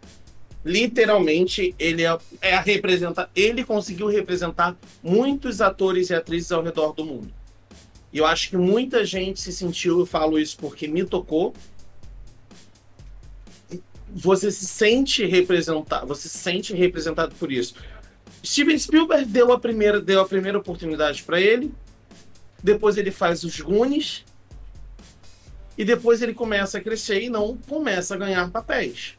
literalmente 0.64 1.74
ele 1.78 2.02
é, 2.02 2.18
é 2.40 2.54
a 2.54 2.62
representa, 2.62 3.28
ele 3.36 3.62
conseguiu 3.62 4.06
representar 4.06 4.74
muitos 5.02 5.60
atores 5.60 6.08
e 6.08 6.14
atrizes 6.14 6.50
ao 6.50 6.62
redor 6.62 6.94
do 6.94 7.04
mundo. 7.04 7.30
E 8.10 8.16
eu 8.16 8.24
acho 8.24 8.48
que 8.48 8.56
muita 8.56 9.04
gente 9.04 9.38
se 9.38 9.52
sentiu, 9.52 9.98
eu 9.98 10.06
falo 10.06 10.38
isso 10.38 10.56
porque 10.56 10.88
me 10.88 11.04
tocou. 11.04 11.52
Você 14.14 14.50
se 14.50 14.64
sente 14.64 15.26
representado, 15.26 16.06
você 16.06 16.26
se 16.26 16.38
sente 16.38 16.72
representado 16.72 17.34
por 17.34 17.52
isso. 17.52 17.74
Steven 18.44 18.78
Spielberg 18.78 19.26
deu 19.26 19.52
a 19.52 19.58
primeira, 19.58 20.00
deu 20.00 20.20
a 20.20 20.26
primeira 20.26 20.58
oportunidade 20.58 21.22
para 21.22 21.40
ele. 21.40 21.72
Depois 22.62 22.96
ele 22.96 23.10
faz 23.10 23.44
os 23.44 23.60
Goonies. 23.60 24.24
E 25.76 25.84
depois 25.84 26.22
ele 26.22 26.34
começa 26.34 26.78
a 26.78 26.80
crescer 26.80 27.22
e 27.22 27.30
não 27.30 27.56
começa 27.56 28.14
a 28.14 28.18
ganhar 28.18 28.50
papéis. 28.50 29.14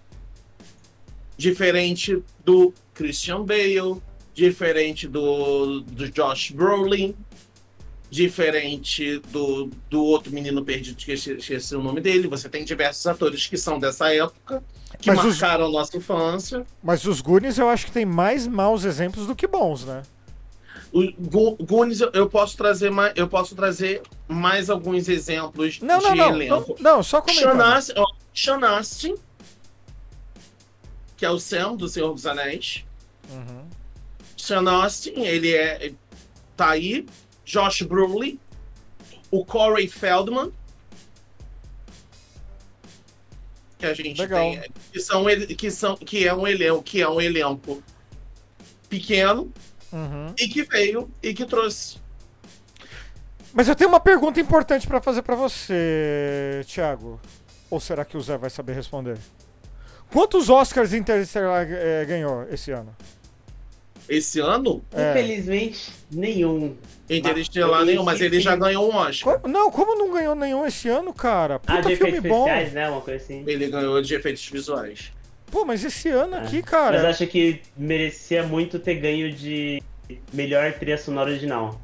Diferente 1.38 2.22
do 2.44 2.74
Christian 2.94 3.46
Bale, 3.46 4.02
diferente 4.34 5.08
do, 5.08 5.80
do 5.82 6.10
Josh 6.10 6.52
Brolin, 6.52 7.16
diferente 8.10 9.20
do, 9.32 9.70
do 9.90 10.04
outro 10.04 10.32
menino 10.34 10.64
perdido, 10.66 10.98
que 10.98 11.12
esqueci, 11.14 11.76
o 11.76 11.82
nome 11.84 12.02
dele. 12.02 12.28
Você 12.28 12.50
tem 12.50 12.64
diversos 12.66 13.06
atores 13.06 13.46
que 13.48 13.58
são 13.58 13.80
dessa 13.80 14.14
época, 14.14 14.64
que 15.00 15.12
Mas 15.12 15.20
os- 15.24 15.40
marcaram 15.40 15.72
nossa 15.72 15.96
infância. 15.98 16.66
Mas 16.84 17.06
os 17.06 17.22
Goonies 17.22 17.58
eu 17.58 17.70
acho 17.70 17.86
que 17.86 17.92
tem 17.92 18.06
mais 18.06 18.48
maus 18.48 18.84
exemplos 18.84 19.28
do 19.28 19.36
que 19.36 19.46
bons, 19.48 19.86
né? 19.86 20.02
Go- 21.20 21.56
Goonies, 21.62 22.02
eu- 22.02 22.28
posso 22.28 22.58
trazer 22.58 22.90
mais, 22.90 23.14
eu 23.16 23.28
posso 23.28 23.56
trazer 23.56 24.02
mais 24.28 24.72
alguns 24.72 25.08
exemplos 25.08 25.80
Não, 25.80 26.00
de 26.00 26.06
não, 26.06 26.16
não. 26.16 26.30
elenco. 26.36 26.76
Não, 26.80 26.96
não, 26.96 27.04
só 27.04 27.22
comentando. 27.22 27.62
Astin, 28.66 29.16
que 31.16 31.26
é 31.26 31.30
o 31.30 31.40
Sam 31.40 31.76
do 31.76 31.88
Senhor 31.88 32.12
dos 32.14 32.26
Anéis. 32.26 32.84
Uhum. 33.30 33.66
Sean 34.36 34.64
Astin, 34.84 35.20
ele 35.22 35.54
é 35.54 35.92
tá 36.58 36.72
aí. 36.72 37.06
Josh 37.50 37.82
Brolin, 37.82 38.40
o 39.32 39.44
Corey 39.44 39.88
Feldman, 39.88 40.52
que 43.80 43.86
a 43.88 43.94
gente 43.96 44.22
Legal. 44.22 44.40
tem, 44.40 44.62
que 44.92 45.00
são 45.00 45.26
que 45.58 45.72
são 45.72 45.98
que 45.98 46.28
é 46.28 46.34
um 46.34 46.46
elenco, 46.48 46.84
que 46.84 47.02
é 47.02 47.10
um 47.10 47.20
elenco 47.20 47.82
pequeno 48.88 49.52
Uhum. 49.92 50.32
e 50.38 50.48
que 50.48 50.62
veio 50.62 51.10
e 51.24 51.34
que 51.34 51.44
trouxe 51.48 51.98
Mas 53.52 53.68
eu 53.68 53.76
tenho 53.76 53.90
uma 53.90 54.00
pergunta 54.00 54.40
importante 54.40 54.86
pra 54.86 55.02
fazer 55.02 55.24
pra 55.24 55.36
você, 55.36 56.64
Thiago. 56.68 57.20
Ou 57.72 57.80
será 57.80 58.06
que 58.06 58.16
o 58.16 58.22
Zé 58.22 58.38
vai 58.38 58.52
saber 58.52 58.74
responder? 58.74 59.18
Quantos 60.12 60.48
Oscars 60.50 60.94
Interstellar 60.94 61.66
eh, 61.72 62.06
ganhou 62.06 62.44
esse 62.52 62.70
ano? 62.72 62.96
Esse 64.10 64.40
ano. 64.40 64.84
É. 64.92 65.12
Infelizmente, 65.12 65.92
nenhum. 66.12 66.76
Interestelar 67.10 67.86
nenhum, 67.86 68.04
mas 68.04 68.20
ele 68.22 68.40
já 68.40 68.56
ganhou 68.56 68.92
um 68.92 68.96
Oscar. 68.96 69.40
Co- 69.40 69.48
não, 69.48 69.72
como 69.72 69.96
não 69.96 70.12
ganhou 70.12 70.36
nenhum 70.36 70.66
esse 70.66 70.88
ano, 70.90 71.14
cara? 71.14 71.56
Ah, 71.66 71.78
Puta 71.78 71.90
de 71.90 71.96
filme 71.96 72.18
efeitos 72.18 72.30
bom. 72.30 72.48
especiais, 72.48 72.74
né? 72.74 72.90
Uma 72.90 73.02
coisa 73.02 73.24
assim. 73.24 73.44
Ele 73.48 73.68
ganhou 73.68 74.02
de 74.02 74.14
efeitos 74.14 74.48
visuais. 74.48 75.12
Pô, 75.52 75.66
mas 75.66 75.84
esse 75.84 76.10
ano 76.10 76.36
É. 76.36 76.40
aqui, 76.42 76.58
Mas 76.62 76.70
cara. 76.70 77.10
acho 77.10 77.26
que 77.26 77.62
merecia 77.76 78.44
muito 78.44 78.78
ter 78.80 78.96
ganho 78.96 79.32
de 79.34 79.82
melhor 80.32 80.72
trilha 80.74 80.98
sonora 80.98 81.30
original. 81.32 81.80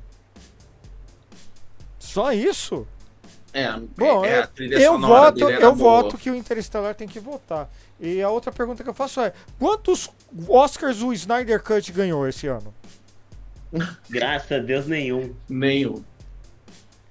Só 1.99 2.31
isso? 2.31 2.87
É, 3.53 3.71
Bom, 3.97 4.23
é, 4.25 4.37
eu- 4.39 4.43
a 4.43 4.47
trilha 4.47 4.75
Eu 4.75 4.91
sonora 4.93 5.21
voto, 5.31 5.35
dele 5.39 5.53
era 5.53 5.63
eu 5.65 5.75
boa. 5.75 6.03
voto 6.03 6.17
que 6.17 6.29
o 6.29 6.35
Interestelar 6.35 6.93
tem 6.93 7.07
que 7.07 7.19
votar. 7.19 7.69
E 7.99 8.21
a 8.21 8.29
outra 8.29 8.51
pergunta 8.51 8.83
que 8.83 8.89
eu 8.89 8.93
faço 8.93 9.21
é: 9.21 9.31
quantos 9.57 10.09
Oscars 10.47 11.01
o 11.01 11.13
Snyder 11.13 11.61
Cut 11.61 11.91
ganhou 11.91 12.27
esse 12.27 12.47
ano? 12.47 12.73
Graças 14.09 14.51
a 14.51 14.59
Deus, 14.59 14.85
nenhum. 14.87 15.33
Nenhum. 15.49 16.03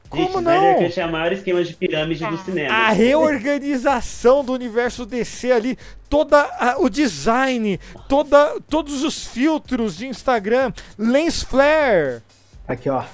Como 0.09 0.25
Gente, 0.35 0.43
não? 0.43 0.53
Snyder 0.55 0.87
Cut 0.89 1.01
é 1.01 1.03
a 1.03 1.09
maior 1.09 1.33
esquema 1.33 1.64
de 1.64 1.75
pirâmide 1.75 2.25
do 2.27 2.39
cinema. 2.39 2.75
A 2.75 2.91
reorganização 2.91 4.45
do 4.45 4.53
universo 4.53 5.05
DC 5.05 5.51
ali, 5.53 5.79
toda 6.09 6.41
a- 6.43 6.77
o 6.79 6.89
design, 6.89 7.79
toda, 8.09 8.61
todos 8.68 9.03
os 9.03 9.27
filtros 9.27 9.97
de 9.97 10.07
Instagram, 10.07 10.72
lens 10.99 11.43
flare. 11.43 12.22
Aqui, 12.68 12.89
ó. 12.89 13.05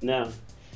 Não. 0.00 0.28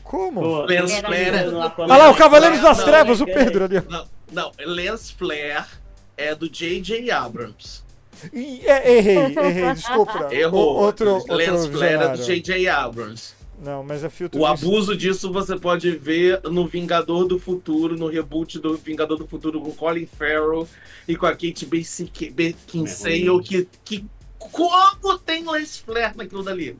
Como? 0.04 0.40
Pô, 0.40 0.60
Lens 0.66 0.92
Flare. 1.00 1.50
quando- 1.74 1.90
Olha 1.90 1.96
lá, 2.04 2.10
o 2.10 2.16
Cavaleiros 2.16 2.58
Não, 2.58 2.68
das 2.68 2.78
não, 2.78 2.84
Trevas, 2.84 3.20
o 3.20 3.28
é, 3.28 3.32
Pedro 3.32 3.64
ali. 3.64 3.82
Não, 3.88 4.06
não, 4.32 4.52
Lens 4.64 5.10
Flare 5.10 5.64
é 6.16 6.32
do 6.32 6.48
J.J. 6.48 7.10
Abrams. 7.10 7.82
É, 8.32 8.96
errei, 8.98 9.16
errei, 9.36 9.74
desculpa. 9.74 10.28
Errou. 10.34 10.76
O- 10.76 10.80
Outro, 10.82 11.10
outro 11.14 11.34
Lens 11.34 11.66
Flare 11.66 11.94
é 11.94 12.08
do. 12.16 12.22
J.J. 12.22 12.68
Abrams. 12.68 13.34
Não, 13.62 13.82
mas 13.82 14.04
é 14.04 14.10
filtro 14.10 14.38
O 14.40 14.44
de- 14.44 14.50
abuso 14.52 14.94
disso 14.96 15.32
você 15.32 15.58
pode 15.58 15.90
ver 15.96 16.42
no 16.44 16.66
Vingador 16.66 17.26
do 17.26 17.38
Futuro, 17.38 17.96
no 17.96 18.06
reboot 18.06 18.58
do 18.58 18.76
Vingador 18.76 19.16
do 19.16 19.26
Futuro 19.26 19.60
com 19.60 19.72
Colin 19.72 20.04
Farrell 20.06 20.68
e 21.08 21.16
com 21.16 21.24
a 21.24 21.32
Kate 21.32 21.64
Beckinsale, 21.64 23.28
É 23.28 23.42
que, 23.42 23.68
que 23.84 24.04
como 24.38 25.18
tem 25.18 25.50
lens 25.50 25.78
flare 25.78 26.16
naquilo 26.16 26.42
dali? 26.42 26.76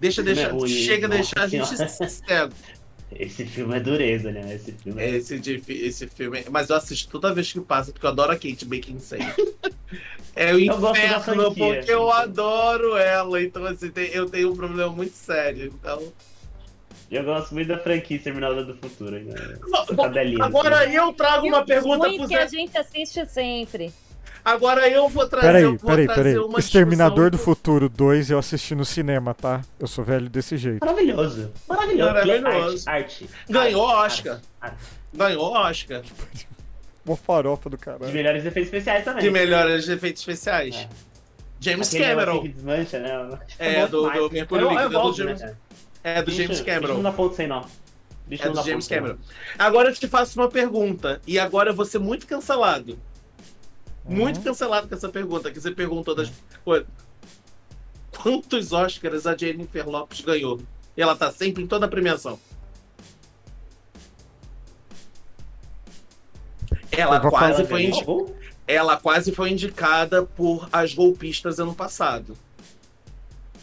Deixa, 0.00 0.22
deixa, 0.22 0.42
É 0.42 0.48
ruim, 0.48 0.68
chega 0.68 1.06
a 1.06 1.10
deixar 1.10 1.42
a 1.42 1.46
gente 1.46 1.66
cego. 2.10 2.52
Esse 3.12 3.46
filme 3.46 3.76
é 3.76 3.80
dureza, 3.80 4.32
né? 4.32 4.54
Esse 4.56 4.72
filme 4.72 5.00
é... 5.00 5.10
Esse, 5.16 5.40
esse 5.68 6.06
filme, 6.08 6.44
mas 6.50 6.68
eu 6.68 6.76
assisto 6.76 7.08
toda 7.08 7.32
vez 7.32 7.52
que 7.52 7.60
passa, 7.60 7.92
porque 7.92 8.04
eu 8.04 8.10
adoro 8.10 8.32
a 8.32 8.34
Kate 8.34 8.64
Beckinsale. 8.64 9.22
É 10.36 10.52
o 10.54 10.60
Eu 10.60 10.76
gosto 10.78 10.92
da 10.92 10.98
inferno, 11.06 11.20
franquia. 11.22 11.74
porque 11.76 11.92
eu 11.92 12.12
adoro 12.12 12.96
ela, 12.96 13.42
então 13.42 13.64
assim, 13.64 13.90
tem- 13.90 14.10
eu 14.12 14.28
tenho 14.28 14.52
um 14.52 14.56
problema 14.56 14.90
muito 14.92 15.14
sério. 15.14 15.72
Então, 15.74 16.12
Eu 17.10 17.22
gosto 17.24 17.54
muito 17.54 17.68
da 17.68 17.78
franquia 17.78 18.18
Terminal 18.18 18.52
do 18.64 18.74
Futuro. 18.76 19.12
Né? 19.18 19.34
Tabelinha. 19.96 20.44
Agora 20.44 20.84
eu 20.92 21.12
trago 21.12 21.46
uma 21.46 21.64
pergunta 21.64 22.08
pro 22.12 22.26
que 22.26 22.34
a 22.34 22.46
Zé. 22.46 22.48
gente 22.58 22.76
assiste 22.76 23.24
sempre. 23.26 23.92
Agora 24.44 24.88
eu 24.88 25.08
vou 25.08 25.26
trazer, 25.28 25.46
Peraí, 25.46 25.62
eu 25.62 25.76
vou 25.76 25.90
peraí, 25.90 26.06
trazer 26.06 26.22
peraí. 26.34 26.38
uma 26.38 26.58
Exterminador 26.58 27.30
do 27.30 27.38
Futuro 27.38 27.88
2 27.88 28.30
eu 28.30 28.38
assisti 28.38 28.74
no 28.74 28.84
cinema, 28.84 29.32
tá? 29.34 29.60
Eu 29.78 29.86
sou 29.86 30.04
velho 30.04 30.28
desse 30.28 30.56
jeito. 30.56 30.84
Maravilhoso. 30.84 31.52
Maravilhoso. 31.68 32.12
Maravilhoso. 32.12 32.88
Arte, 32.90 33.24
arte. 33.24 33.30
Ganhou 33.48 33.88
Arte, 33.88 34.12
Oscar. 34.20 34.40
arte, 34.60 34.74
arte. 34.76 34.84
Ganhou 35.14 35.52
Oscar 35.52 36.02
Uma 37.06 37.16
farofa 37.16 37.70
do 37.70 37.76
De 37.76 37.82
caralho. 37.82 38.12
melhores 38.12 38.44
efeitos 38.44 38.64
especiais 38.72 39.04
também. 39.04 39.22
de 39.22 39.30
melhores 39.30 39.88
efeitos 39.88 40.20
especiais. 40.22 40.74
É. 40.74 40.88
James 41.60 41.88
Aquele 41.88 42.04
Cameron. 42.10 42.42
que 42.42 42.48
desmancha, 42.48 42.98
né? 42.98 43.38
É, 43.58 43.86
do- 43.86 44.02
do 44.10 44.30
Mercúrio 44.30 44.68
Líquido, 44.70 44.88
do 45.00 45.12
James- 45.14 45.40
né? 45.40 45.56
É 46.04 46.20
do 46.22 46.26
Bicho- 46.26 46.36
James 46.42 46.58
Bicho 46.60 46.70
não 46.70 46.80
Cameron. 46.80 47.02
dá 47.02 47.12
ponto 47.12 47.34
sem 47.34 47.46
nó. 47.46 47.64
Bicho 48.26 48.42
É 48.42 48.46
não 48.46 48.54
do 48.54 48.62
James. 48.68 48.86
Cameron. 48.88 49.16
Agora 49.58 49.88
eu 49.90 49.94
te 49.94 50.06
faço 50.08 50.38
uma 50.38 50.48
pergunta. 50.50 51.20
E 51.26 51.38
agora 51.38 51.70
eu 51.70 51.74
vou 51.74 51.84
ser 51.84 51.98
muito 51.98 52.26
cancelado. 52.26 52.98
Muito 54.04 54.36
Uhum. 54.38 54.42
cancelado 54.44 54.86
com 54.88 54.94
essa 54.94 55.08
pergunta. 55.08 55.50
Que 55.50 55.60
você 55.60 55.70
perguntou 55.70 56.14
das. 56.14 56.30
Pô, 56.64 56.82
Quantos 58.22 58.72
Oscars 58.72 59.26
a 59.26 59.36
Jennifer 59.36 59.88
Lopes 59.88 60.20
ganhou? 60.22 60.60
E 60.96 61.02
ela 61.02 61.14
tá 61.14 61.30
sempre 61.30 61.62
em 61.62 61.66
toda 61.66 61.86
a 61.86 61.88
premiação. 61.88 62.38
Ela 66.92 67.20
quase 67.20 67.64
foi 67.66 67.90
ganhou. 67.90 68.22
indi- 68.28 68.32
ela 68.66 68.96
quase 68.96 69.32
foi 69.32 69.50
indicada 69.50 70.22
por 70.24 70.68
As 70.72 70.92
Golpistas 70.94 71.58
ano 71.58 71.74
passado. 71.74 72.36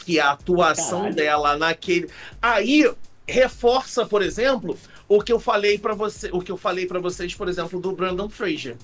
Que 0.06 0.20
a 0.20 0.32
atuação 0.32 1.00
Caralho. 1.00 1.16
dela 1.16 1.58
naquele. 1.58 2.10
Aí 2.42 2.90
reforça, 3.28 4.06
por 4.06 4.22
exemplo, 4.22 4.78
o 5.08 5.22
que 5.22 5.32
eu 5.32 5.40
falei 5.40 5.78
para 5.78 5.94
você, 5.94 6.30
o 6.32 6.42
que 6.42 6.52
eu 6.52 6.58
falei 6.58 6.86
para 6.86 7.00
vocês, 7.00 7.34
por 7.36 7.48
exemplo, 7.48 7.80
do 7.80 7.92
Brandon 7.94 8.30
Fraser. 8.30 8.76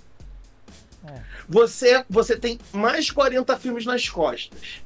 É. 1.08 1.22
Você, 1.48 2.04
você 2.10 2.38
tem 2.38 2.60
mais 2.74 3.06
de 3.06 3.14
40 3.14 3.58
filmes 3.58 3.86
nas 3.86 4.08
costas. 4.08 4.82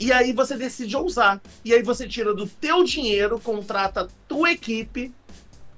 E 0.00 0.12
aí 0.12 0.32
você 0.32 0.56
decide 0.56 0.96
ousar. 0.96 1.40
E 1.64 1.74
aí 1.74 1.82
você 1.82 2.06
tira 2.06 2.32
do 2.32 2.46
teu 2.46 2.84
dinheiro, 2.84 3.38
contrata 3.40 4.08
tua 4.28 4.52
equipe 4.52 5.12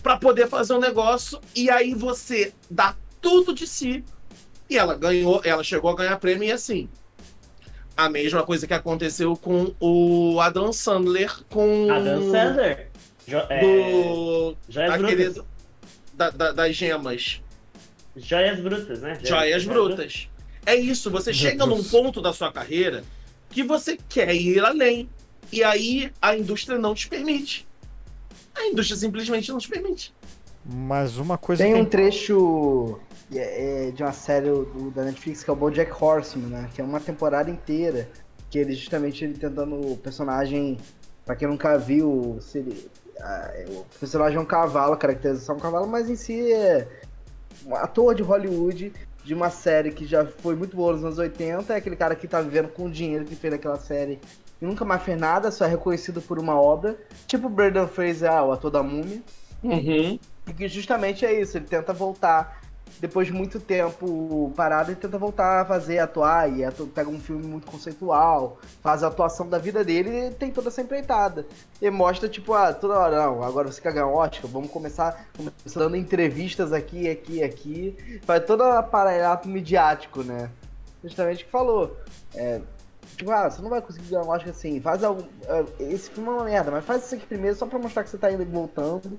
para 0.03 0.17
poder 0.17 0.49
fazer 0.49 0.73
um 0.75 0.81
negócio 0.81 1.41
e 1.55 1.69
aí 1.71 1.95
você 1.95 2.53
dá 2.71 2.95
tudo 3.21 3.53
de 3.55 3.67
si. 3.67 4.05
E 4.69 4.79
ela 4.79 4.95
ganhou, 4.95 5.41
ela 5.45 5.63
chegou 5.65 5.91
a 5.91 5.97
ganhar 5.97 6.17
prêmio 6.19 6.45
e 6.49 6.53
assim. 6.53 6.89
A 7.97 8.09
mesma 8.09 8.43
coisa 8.45 8.67
que 8.67 8.73
aconteceu 8.75 9.37
com 9.37 9.75
o 9.81 10.41
Adam 10.41 10.73
Sandler 10.73 11.31
com 11.51 11.91
Adam 11.91 12.31
Sandler. 12.31 12.89
Jo 13.27 13.39
é, 13.49 13.61
do 13.61 14.57
Joias 14.69 14.95
aquele 14.95 15.25
Brutas. 15.25 15.45
da- 16.15 16.31
da- 16.31 16.53
das 16.53 16.75
gemas. 16.75 17.41
Joias 18.17 18.59
Brutas, 18.61 19.01
né? 19.01 19.19
Joias 19.23 19.65
brutas. 19.65 20.29
É 20.67 20.75
isso, 20.75 21.11
você 21.11 21.33
chega 21.33 21.65
num 21.67 21.83
ponto 21.85 22.21
da 22.21 22.33
sua 22.33 22.53
carreira 22.53 23.05
que 23.51 23.63
você 23.63 23.99
quer 24.09 24.35
ir 24.35 24.65
além. 24.65 25.09
E 25.53 25.63
aí 25.65 26.13
a 26.23 26.37
indústria 26.37 26.79
não 26.79 26.95
te 26.95 27.09
permite. 27.09 27.67
A 28.55 28.67
indústria 28.67 28.99
simplesmente 28.99 29.51
não 29.51 29.59
te 29.59 29.69
permite. 29.69 30.15
Mas 30.65 31.17
uma 31.17 31.39
coisa 31.39 31.63
Tem 31.63 31.73
que 31.75 31.81
um 31.81 31.85
trecho 31.85 32.99
é, 33.35 33.89
é, 33.89 33.91
de 33.91 34.03
uma 34.03 34.13
série 34.13 34.49
do- 34.51 34.91
da 34.91 35.05
Netflix 35.05 35.43
que 35.43 35.51
é 35.51 35.53
o 35.53 35.57
BoJack 35.57 35.91
Horseman, 36.03 36.49
né? 36.49 36.71
Que 36.75 36.81
é 36.81 36.85
uma 36.85 37.01
temporada 37.01 37.51
inteira 37.51 38.09
que 38.51 38.59
ele 38.59 38.75
justamente 38.75 39.25
ele 39.25 39.35
tentando 39.35 39.75
o 39.93 39.97
personagem, 39.97 40.77
pra 41.25 41.35
quem 41.37 41.49
nunca 41.49 41.79
viu, 41.79 42.39
se 42.41 42.59
ele- 42.59 42.91
é, 43.17 43.67
o 43.71 43.85
personagem 43.99 44.37
é 44.37 44.41
um 44.41 44.45
cavalo, 44.45 44.93
a 44.93 44.97
caracterização 44.97 45.55
é 45.55 45.59
um 45.59 45.61
cavalo, 45.61 45.87
mas 45.87 46.11
em 46.11 46.17
si 46.17 46.53
é 46.53 46.87
um 47.65 47.75
ator 47.77 48.15
de 48.15 48.23
Hollywood 48.23 48.93
de 49.25 49.35
uma 49.35 49.51
série 49.51 49.93
que 49.93 50.05
já 50.07 50.27
foi 50.27 50.57
muito 50.57 50.75
boa 50.77 50.93
nos 50.95 51.05
anos 51.05 51.19
80, 51.19 51.73
é 51.73 51.77
aquele 51.77 51.95
cara 51.97 52.15
que 52.17 52.27
tá 52.27 52.41
vivendo 52.41 52.69
com 52.69 52.87
o 52.87 52.91
dinheiro 52.91 53.25
que 53.25 53.37
fez 53.37 53.53
aquela 53.55 53.79
série 53.79 54.19
e 54.61 54.67
nunca 54.67 54.85
mais 54.85 55.03
fez 55.03 55.19
nada, 55.19 55.51
só 55.51 55.65
é 55.65 55.69
reconhecido 55.69 56.21
por 56.21 56.39
uma 56.39 56.61
obra, 56.61 56.99
tipo 57.27 57.47
o 57.47 57.51
Brandon 57.51 57.87
Fraser, 57.87 58.31
ah, 58.31 58.45
o 58.45 58.53
ator 58.53 58.71
da 58.71 58.83
múmia. 58.83 59.23
Uhum. 59.63 60.19
E 60.47 60.53
que 60.53 60.69
justamente 60.69 61.25
é 61.25 61.41
isso, 61.41 61.57
ele 61.57 61.67
tenta 61.67 61.93
voltar. 61.93 62.61
Depois 62.99 63.29
de 63.29 63.33
muito 63.33 63.61
tempo 63.61 64.53
parado, 64.57 64.91
ele 64.91 65.01
tenta 65.01 65.17
voltar 65.17 65.63
a 65.63 65.65
fazer, 65.65 66.01
atuar, 66.01 66.51
e 66.51 66.69
pega 66.93 67.09
um 67.09 67.21
filme 67.21 67.47
muito 67.47 67.67
conceitual, 67.71 68.59
faz 68.83 69.03
a 69.03 69.07
atuação 69.07 69.49
da 69.49 69.59
vida 69.59 69.83
dele 69.85 70.27
e 70.27 70.31
tem 70.33 70.51
toda 70.51 70.69
essa 70.69 70.83
empreitada. 70.83 71.47
E 71.81 71.89
mostra, 71.89 72.29
tipo, 72.29 72.53
ah, 72.53 72.75
toda 72.75 72.99
hora, 72.99 73.25
não, 73.25 73.43
agora 73.43 73.71
você 73.71 73.81
quer 73.81 73.93
ganhar 73.93 74.09
um 74.09 74.17
Oscar, 74.17 74.51
vamos 74.51 74.71
começar 74.71 75.25
começando 75.35 75.97
entrevistas 75.97 76.73
aqui, 76.73 77.09
aqui, 77.09 77.43
aqui. 77.43 78.21
Faz 78.27 78.45
todo 78.45 78.61
o 78.61 78.73
aparato 78.73 79.49
midiático, 79.49 80.23
né? 80.23 80.51
Justamente 81.03 81.45
o 81.45 81.47
que 81.47 81.51
falou. 81.51 81.97
É, 82.35 82.61
tipo, 83.17 83.31
ah, 83.31 83.51
você 83.51 83.61
não 83.63 83.71
vai 83.71 83.81
conseguir 83.83 84.09
ganhar 84.09 84.23
um 84.25 84.29
Oscar 84.31 84.51
assim, 84.51 84.81
faz 84.81 85.03
algum. 85.05 85.25
ah, 85.49 85.65
Esse 85.79 86.11
filme 86.11 86.29
é 86.29 86.33
uma 86.33 86.45
merda, 86.45 86.71
mas 86.71 86.85
faz 86.85 87.05
isso 87.05 87.15
aqui 87.15 87.27
primeiro 87.27 87.57
só 87.57 87.67
pra 87.67 87.79
mostrar 87.79 88.05
que 88.05 88.11
você 88.11 88.19
tá 88.19 88.31
indo 88.31 88.43
e 88.43 88.47
voltando 88.47 89.19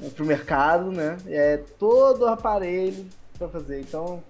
né, 0.00 0.10
pro 0.14 0.24
mercado, 0.24 0.90
né? 0.90 1.16
É 1.26 1.58
todo 1.78 2.22
o 2.22 2.28
aparelho 2.28 3.06
pra 3.38 3.48
fazer. 3.48 3.80
Então, 3.80 4.22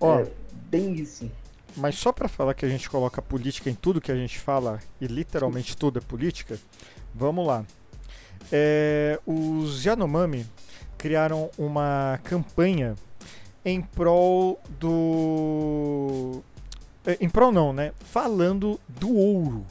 Ó. 0.00 0.20
é 0.20 0.26
bem 0.70 0.92
isso. 0.94 1.30
Mas 1.76 1.96
só 1.96 2.12
pra 2.12 2.28
falar 2.28 2.54
que 2.54 2.66
a 2.66 2.68
gente 2.68 2.88
coloca 2.90 3.22
política 3.22 3.70
em 3.70 3.74
tudo 3.74 4.00
que 4.00 4.12
a 4.12 4.16
gente 4.16 4.38
fala, 4.38 4.78
e 5.00 5.06
literalmente 5.06 5.76
tudo 5.76 5.98
é 5.98 6.02
política, 6.02 6.58
vamos 7.14 7.46
lá. 7.46 7.64
É, 8.50 9.18
os 9.24 9.84
Yanomami 9.84 10.46
criaram 10.98 11.50
uma 11.56 12.20
campanha 12.24 12.94
em 13.64 13.80
prol 13.80 14.60
do. 14.78 16.42
É, 17.06 17.18
Em 17.20 17.28
prol 17.28 17.52
não, 17.52 17.72
né? 17.72 17.92
Falando 18.00 18.80
do 18.88 19.14
ouro 19.14 19.66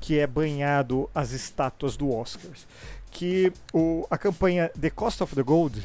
que 0.00 0.18
é 0.18 0.26
banhado 0.26 1.10
às 1.14 1.32
estátuas 1.32 1.96
do 1.96 2.14
Oscars. 2.14 2.66
Que 3.10 3.52
o, 3.72 4.06
a 4.08 4.16
campanha 4.16 4.70
The 4.80 4.90
Cost 4.90 5.22
of 5.22 5.34
the 5.34 5.42
Gold 5.42 5.82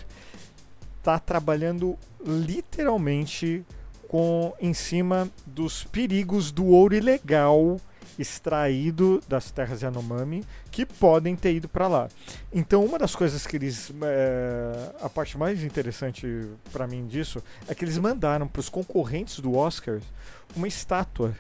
tá 1.02 1.18
trabalhando 1.18 1.98
literalmente 2.24 3.66
com 4.08 4.54
em 4.60 4.74
cima 4.74 5.30
dos 5.46 5.84
perigos 5.86 6.52
do 6.52 6.68
ouro 6.68 6.94
ilegal 6.94 7.80
extraído 8.18 9.22
das 9.28 9.52
terras 9.52 9.82
Yanomami 9.82 10.44
que 10.72 10.86
podem 10.86 11.36
ter 11.36 11.56
ido 11.56 11.68
para 11.68 11.88
lá. 11.88 12.10
Então, 12.54 12.84
uma 12.86 12.98
das 12.98 13.16
coisas 13.16 13.46
que 13.46 13.58
eles. 13.58 13.92
é, 14.02 14.92
a 15.02 15.10
parte 15.10 15.38
mais 15.38 15.64
interessante 15.64 16.28
para 16.72 16.88
mim 16.88 17.08
disso 17.08 17.44
é 17.68 17.76
que 17.76 17.84
eles 17.84 17.98
mandaram 17.98 18.48
para 18.48 18.60
os 18.60 18.70
concorrentes 18.70 19.40
do 19.40 19.56
Oscars 19.56 20.04
uma 20.56 20.68
estátua 20.68 21.36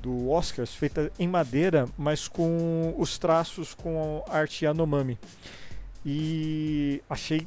do 0.00 0.28
Oscars 0.30 0.74
feita 0.74 1.12
em 1.18 1.28
madeira, 1.28 1.88
mas 1.96 2.26
com 2.26 2.92
os 2.98 3.18
traços 3.18 3.72
com 3.72 4.24
arte 4.28 4.64
Yanomami. 4.64 5.18
E 6.04 7.00
achei 7.08 7.46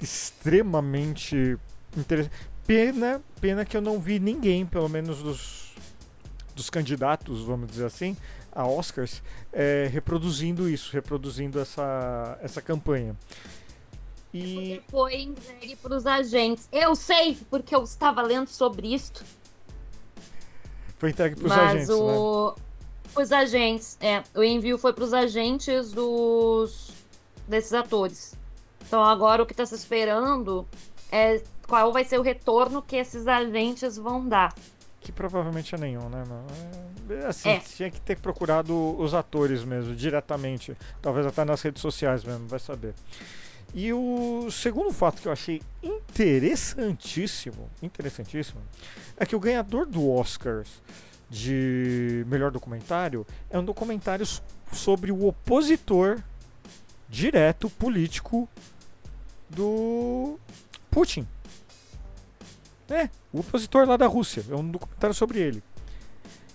extremamente 0.00 1.58
interessante. 1.96 2.32
Pena, 2.66 3.20
pena 3.40 3.64
que 3.64 3.76
eu 3.76 3.82
não 3.82 4.00
vi 4.00 4.18
ninguém, 4.18 4.64
pelo 4.64 4.88
menos 4.88 5.18
dos, 5.18 5.61
dos 6.54 6.70
candidatos, 6.70 7.42
vamos 7.42 7.68
dizer 7.68 7.86
assim, 7.86 8.16
a 8.50 8.66
Oscars, 8.66 9.22
é, 9.52 9.88
reproduzindo 9.90 10.68
isso, 10.68 10.92
reproduzindo 10.92 11.58
essa, 11.58 12.38
essa 12.42 12.60
campanha. 12.60 13.16
E 14.32 14.82
Foi 14.88 15.14
entregue 15.22 15.76
para 15.76 15.94
os 15.94 16.06
agentes. 16.06 16.68
Eu 16.72 16.94
sei, 16.94 17.36
porque 17.50 17.74
eu 17.74 17.82
estava 17.82 18.22
lendo 18.22 18.48
sobre 18.48 18.94
isso. 18.94 19.12
foi 20.98 21.10
entregue 21.10 21.36
para 21.36 21.46
os 21.46 21.52
agentes, 21.52 21.88
né? 21.88 21.94
o... 21.94 22.54
Os 23.14 23.30
agentes, 23.30 23.98
é. 24.00 24.22
O 24.34 24.42
envio 24.42 24.78
foi 24.78 24.94
para 24.94 25.04
os 25.04 25.12
agentes 25.12 25.92
dos... 25.92 26.92
desses 27.46 27.74
atores. 27.74 28.34
Então 28.86 29.02
agora 29.02 29.42
o 29.42 29.46
que 29.46 29.52
está 29.52 29.66
se 29.66 29.74
esperando 29.74 30.66
é 31.10 31.42
qual 31.66 31.92
vai 31.92 32.04
ser 32.04 32.18
o 32.18 32.22
retorno 32.22 32.80
que 32.80 32.96
esses 32.96 33.26
agentes 33.26 33.98
vão 33.98 34.26
dar. 34.26 34.54
Que 35.02 35.10
provavelmente 35.10 35.74
é 35.74 35.78
nenhum, 35.78 36.08
né, 36.08 36.24
mano? 36.28 36.46
É, 37.10 37.26
assim, 37.26 37.48
É. 37.48 37.58
tinha 37.58 37.90
que 37.90 38.00
ter 38.00 38.18
procurado 38.18 38.74
os 39.00 39.14
atores 39.14 39.64
mesmo, 39.64 39.94
diretamente. 39.96 40.76
Talvez 41.00 41.26
até 41.26 41.44
nas 41.44 41.60
redes 41.60 41.82
sociais 41.82 42.22
mesmo, 42.22 42.46
vai 42.46 42.60
saber. 42.60 42.94
E 43.74 43.92
o 43.92 44.48
segundo 44.50 44.92
fato 44.92 45.20
que 45.20 45.26
eu 45.28 45.32
achei 45.32 45.60
interessantíssimo, 45.82 47.68
interessantíssimo, 47.82 48.60
é 49.16 49.24
que 49.26 49.34
o 49.34 49.40
ganhador 49.40 49.86
do 49.86 50.08
Oscars 50.10 50.68
de 51.28 52.24
melhor 52.28 52.50
documentário 52.50 53.26
é 53.50 53.58
um 53.58 53.64
documentário 53.64 54.26
sobre 54.72 55.10
o 55.10 55.26
opositor 55.26 56.20
direto 57.08 57.68
político 57.70 58.48
do 59.48 60.38
Putin. 60.90 61.26
É, 62.92 63.08
o 63.32 63.40
opositor 63.40 63.86
lá 63.88 63.96
da 63.96 64.06
Rússia. 64.06 64.44
É 64.50 64.54
um 64.54 64.70
documentário 64.70 65.14
sobre 65.14 65.38
ele. 65.40 65.62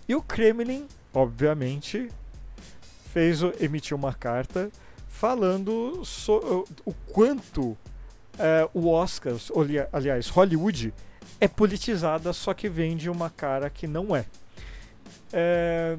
E 0.07 0.15
o 0.15 0.21
Kremlin, 0.21 0.87
obviamente, 1.13 2.09
fez 3.11 3.41
emitiu 3.59 3.97
uma 3.97 4.13
carta 4.13 4.69
falando 5.09 6.03
so- 6.05 6.65
o 6.85 6.93
quanto 7.11 7.75
é, 8.37 8.69
o 8.73 8.87
Oscars, 8.87 9.51
ali- 9.55 9.79
aliás, 9.91 10.27
Hollywood, 10.29 10.93
é 11.41 11.47
politizada, 11.47 12.31
só 12.33 12.53
que 12.53 12.69
vende 12.69 13.09
uma 13.09 13.29
cara 13.31 13.67
que 13.69 13.87
não 13.87 14.15
é. 14.15 14.25
É, 15.33 15.97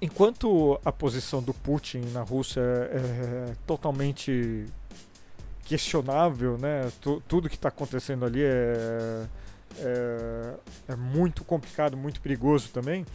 enquanto 0.00 0.80
a 0.84 0.92
posição 0.92 1.42
do 1.42 1.52
Putin 1.52 2.02
na 2.12 2.22
Rússia 2.22 2.60
é 2.60 3.52
totalmente 3.66 4.64
questionável, 5.70 6.58
né? 6.58 6.90
Tu- 7.00 7.22
tudo 7.28 7.48
que 7.48 7.54
está 7.54 7.68
acontecendo 7.68 8.24
ali 8.24 8.42
é, 8.42 9.24
é, 9.78 10.54
é 10.88 10.96
muito 10.96 11.44
complicado, 11.44 11.96
muito 11.96 12.20
perigoso 12.20 12.70
também. 12.70 13.06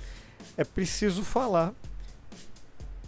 É 0.55 0.63
preciso 0.63 1.21
falar 1.21 1.73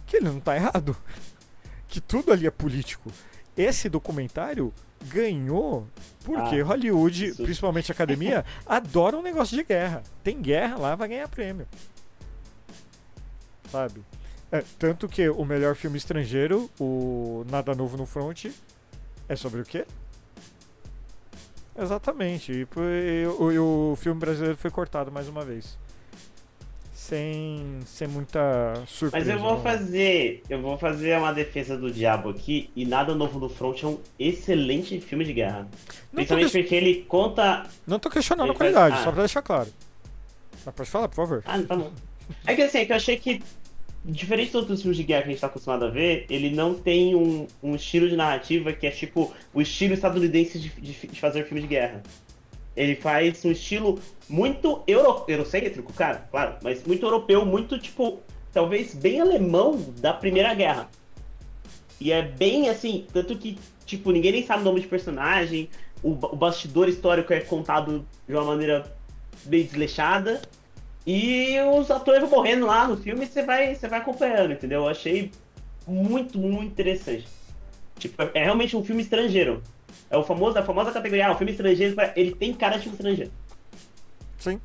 que 0.06 0.18
ele 0.18 0.26
não 0.28 0.36
está 0.36 0.54
errado, 0.54 0.94
que 1.88 1.98
tudo 1.98 2.30
ali 2.30 2.46
é 2.46 2.50
político. 2.50 3.10
Esse 3.56 3.88
documentário 3.88 4.70
ganhou 5.06 5.86
porque 6.24 6.60
Ah, 6.60 6.64
Hollywood, 6.64 7.28
isso. 7.28 7.42
principalmente 7.42 7.90
a 7.90 7.94
academia, 7.94 8.44
adora 8.66 9.16
um 9.16 9.22
negócio 9.22 9.56
de 9.56 9.64
guerra. 9.64 10.02
Tem 10.22 10.42
guerra 10.42 10.76
lá, 10.76 10.94
vai 10.94 11.08
ganhar 11.08 11.26
prêmio. 11.28 11.66
Sabe? 13.72 14.02
É, 14.52 14.62
tanto 14.78 15.08
que 15.08 15.26
o 15.26 15.44
melhor 15.44 15.74
filme 15.74 15.96
estrangeiro, 15.96 16.70
o 16.78 17.44
Nada 17.50 17.74
Novo 17.74 17.96
no 17.96 18.04
Front, 18.06 18.46
é 19.28 19.36
sobre 19.36 19.60
o 19.60 19.64
quê? 19.64 19.84
Exatamente. 21.80 22.52
E, 22.52 22.66
e 22.66 23.26
o, 23.38 23.52
e 23.52 23.58
o 23.58 23.96
filme 24.00 24.18
brasileiro 24.20 24.56
foi 24.56 24.70
cortado 24.70 25.12
mais 25.12 25.28
uma 25.28 25.44
vez. 25.44 25.78
Sem, 26.94 27.78
sem 27.86 28.06
muita 28.08 28.74
surpresa. 28.86 29.24
Mas 29.26 29.28
eu 29.34 29.38
vou 29.42 29.54
não. 29.56 29.62
fazer. 29.62 30.42
Eu 30.50 30.60
vou 30.60 30.76
fazer 30.76 31.16
uma 31.16 31.32
defesa 31.32 31.76
do 31.76 31.90
diabo 31.90 32.28
aqui. 32.28 32.70
E 32.76 32.84
Nada 32.84 33.14
Novo 33.14 33.38
no 33.38 33.48
Front 33.48 33.82
é 33.82 33.86
um 33.86 33.98
excelente 34.18 35.00
filme 35.00 35.24
de 35.24 35.32
guerra. 35.32 35.60
Não 35.60 35.68
Principalmente 36.16 36.50
que- 36.52 36.58
porque 36.62 36.74
ele 36.74 37.04
conta. 37.08 37.66
não 37.86 37.98
tô 37.98 38.10
questionando 38.10 38.48
a 38.48 38.52
Ele 38.52 38.58
faz- 38.58 38.72
qualidade, 38.74 39.00
ah. 39.00 39.04
só 39.04 39.12
pra 39.12 39.22
deixar 39.22 39.40
claro. 39.42 39.70
Mas 40.66 40.74
pode 40.74 40.90
falar, 40.90 41.08
por 41.08 41.14
favor. 41.16 41.42
Ah, 41.46 41.58
tá 41.62 41.76
bom. 41.76 41.90
É 42.46 42.54
que 42.54 42.60
assim, 42.62 42.78
é 42.78 42.84
que 42.84 42.92
eu 42.92 42.96
achei 42.96 43.16
que. 43.16 43.42
Diferente 44.04 44.52
dos 44.52 44.62
outros 44.62 44.80
filmes 44.80 44.96
de 44.96 45.02
guerra 45.02 45.22
que 45.22 45.28
a 45.28 45.32
gente 45.32 45.40
tá 45.40 45.48
acostumado 45.48 45.84
a 45.84 45.90
ver, 45.90 46.24
ele 46.30 46.50
não 46.50 46.74
tem 46.74 47.14
um, 47.14 47.46
um 47.62 47.74
estilo 47.74 48.08
de 48.08 48.16
narrativa 48.16 48.72
que 48.72 48.86
é 48.86 48.90
tipo 48.90 49.34
o 49.52 49.60
estilo 49.60 49.92
estadunidense 49.94 50.58
de, 50.58 50.68
de, 50.70 50.92
de 50.92 51.20
fazer 51.20 51.44
filme 51.44 51.60
de 51.60 51.66
guerra. 51.66 52.02
Ele 52.76 52.94
faz 52.94 53.44
um 53.44 53.50
estilo 53.50 53.98
muito 54.28 54.82
euro, 54.86 55.24
eurocêntrico, 55.26 55.92
cara, 55.92 56.28
claro, 56.30 56.56
mas 56.62 56.84
muito 56.84 57.04
europeu, 57.04 57.44
muito 57.44 57.78
tipo, 57.78 58.20
talvez 58.52 58.94
bem 58.94 59.20
alemão 59.20 59.92
da 60.00 60.12
Primeira 60.12 60.54
Guerra. 60.54 60.88
E 62.00 62.12
é 62.12 62.22
bem 62.22 62.68
assim, 62.68 63.04
tanto 63.12 63.36
que, 63.36 63.58
tipo, 63.84 64.12
ninguém 64.12 64.32
nem 64.32 64.46
sabe 64.46 64.62
o 64.62 64.64
nome 64.64 64.80
de 64.80 64.86
personagem, 64.86 65.68
o, 66.02 66.10
o 66.10 66.36
bastidor 66.36 66.88
histórico 66.88 67.32
é 67.32 67.40
contado 67.40 68.06
de 68.26 68.34
uma 68.34 68.44
maneira 68.44 68.96
bem 69.44 69.64
desleixada. 69.64 70.40
E 71.10 71.56
os 71.74 71.90
atores 71.90 72.20
vão 72.20 72.28
morrendo 72.28 72.66
lá 72.66 72.86
no 72.86 72.94
filme 72.98 73.24
e 73.24 73.26
você 73.28 73.42
vai, 73.42 73.74
você 73.74 73.88
vai 73.88 73.98
acompanhando, 73.98 74.52
entendeu? 74.52 74.82
Eu 74.82 74.88
achei 74.88 75.30
muito, 75.86 76.36
muito 76.38 76.64
interessante. 76.70 77.26
Tipo, 77.98 78.24
é 78.34 78.44
realmente 78.44 78.76
um 78.76 78.84
filme 78.84 79.00
estrangeiro. 79.02 79.62
É 80.10 80.18
o 80.18 80.22
famoso, 80.22 80.58
a 80.58 80.62
famosa 80.62 80.92
categoria, 80.92 81.28
ah, 81.28 81.32
o 81.32 81.36
filme 81.38 81.52
estrangeiro, 81.52 81.96
ele 82.14 82.34
tem 82.34 82.52
cara 82.52 82.76
de 82.76 82.82
filme 82.82 82.96
estrangeiro. 82.98 83.32
Sim. 84.38 84.60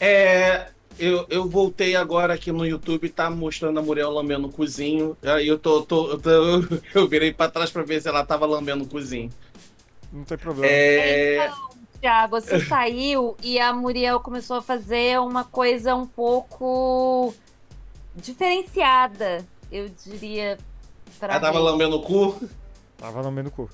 É, 0.00 0.66
eu, 0.98 1.24
eu 1.30 1.48
voltei 1.48 1.94
agora 1.94 2.34
aqui 2.34 2.50
no 2.50 2.66
YouTube 2.66 3.06
e 3.06 3.08
tá 3.08 3.30
mostrando 3.30 3.78
a 3.78 3.82
Muriel 3.82 4.10
lambendo 4.10 4.48
o 4.48 4.52
cozinho. 4.52 5.16
Aí 5.22 5.46
eu 5.46 5.56
tô, 5.56 5.82
tô, 5.82 6.10
eu, 6.10 6.18
tô- 6.18 6.30
eu 6.98 7.06
virei 7.08 7.32
pra 7.32 7.48
trás 7.48 7.70
pra 7.70 7.84
ver 7.84 8.02
se 8.02 8.08
ela 8.08 8.26
tava 8.26 8.44
lambendo 8.44 8.82
o 8.82 8.88
cozinho. 8.88 9.30
Não 10.12 10.24
tem 10.24 10.36
problema. 10.36 10.66
É, 10.66 11.46
Então, 11.46 11.67
Thiago, 12.00 12.40
você 12.40 12.60
saiu 12.66 13.36
e 13.42 13.58
a 13.58 13.72
Muriel 13.72 14.20
começou 14.20 14.56
a 14.56 14.62
fazer 14.62 15.20
uma 15.20 15.44
coisa 15.44 15.94
um 15.94 16.06
pouco 16.06 17.34
diferenciada, 18.14 19.44
eu 19.70 19.88
diria. 20.04 20.58
Pra 21.18 21.34
ela 21.34 21.40
tava 21.40 21.58
lambendo 21.58 21.96
o 21.96 22.02
cu. 22.02 22.40
Tava 22.96 23.22
no 23.22 23.30
meio 23.30 23.44
do 23.44 23.50
cu. 23.50 23.68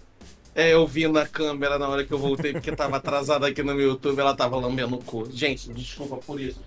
É, 0.54 0.72
eu 0.72 0.86
vi 0.86 1.08
na 1.08 1.26
câmera 1.26 1.78
na 1.78 1.88
hora 1.88 2.04
que 2.04 2.12
eu 2.12 2.18
voltei, 2.18 2.52
porque 2.52 2.70
tava 2.70 2.96
atrasada 2.96 3.48
aqui 3.48 3.62
no 3.62 3.74
meu 3.74 3.88
YouTube, 3.88 4.20
ela 4.20 4.34
tava 4.36 4.56
lambendo 4.56 4.94
o 4.94 5.02
cu. 5.02 5.28
Gente, 5.30 5.72
desculpa 5.72 6.16
por 6.18 6.40
isso. 6.40 6.60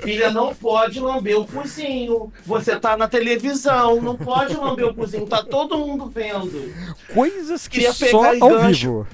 Filha, 0.00 0.30
não 0.30 0.54
pode 0.54 0.98
lamber 0.98 1.38
o 1.38 1.44
cozinho. 1.46 2.32
Você 2.46 2.74
tá 2.80 2.96
na 2.96 3.06
televisão, 3.06 4.00
não 4.00 4.16
pode 4.16 4.56
lamber 4.56 4.86
o 4.88 4.94
cozinho, 4.94 5.26
tá 5.26 5.44
todo 5.44 5.76
mundo 5.78 6.06
vendo. 6.08 6.72
Coisas 7.12 7.68
que 7.68 7.76
Queria 7.76 7.92
só 7.92 8.06
pegar 8.06 8.44
ao 8.44 8.50
gancho. 8.50 9.02
vivo. 9.02 9.06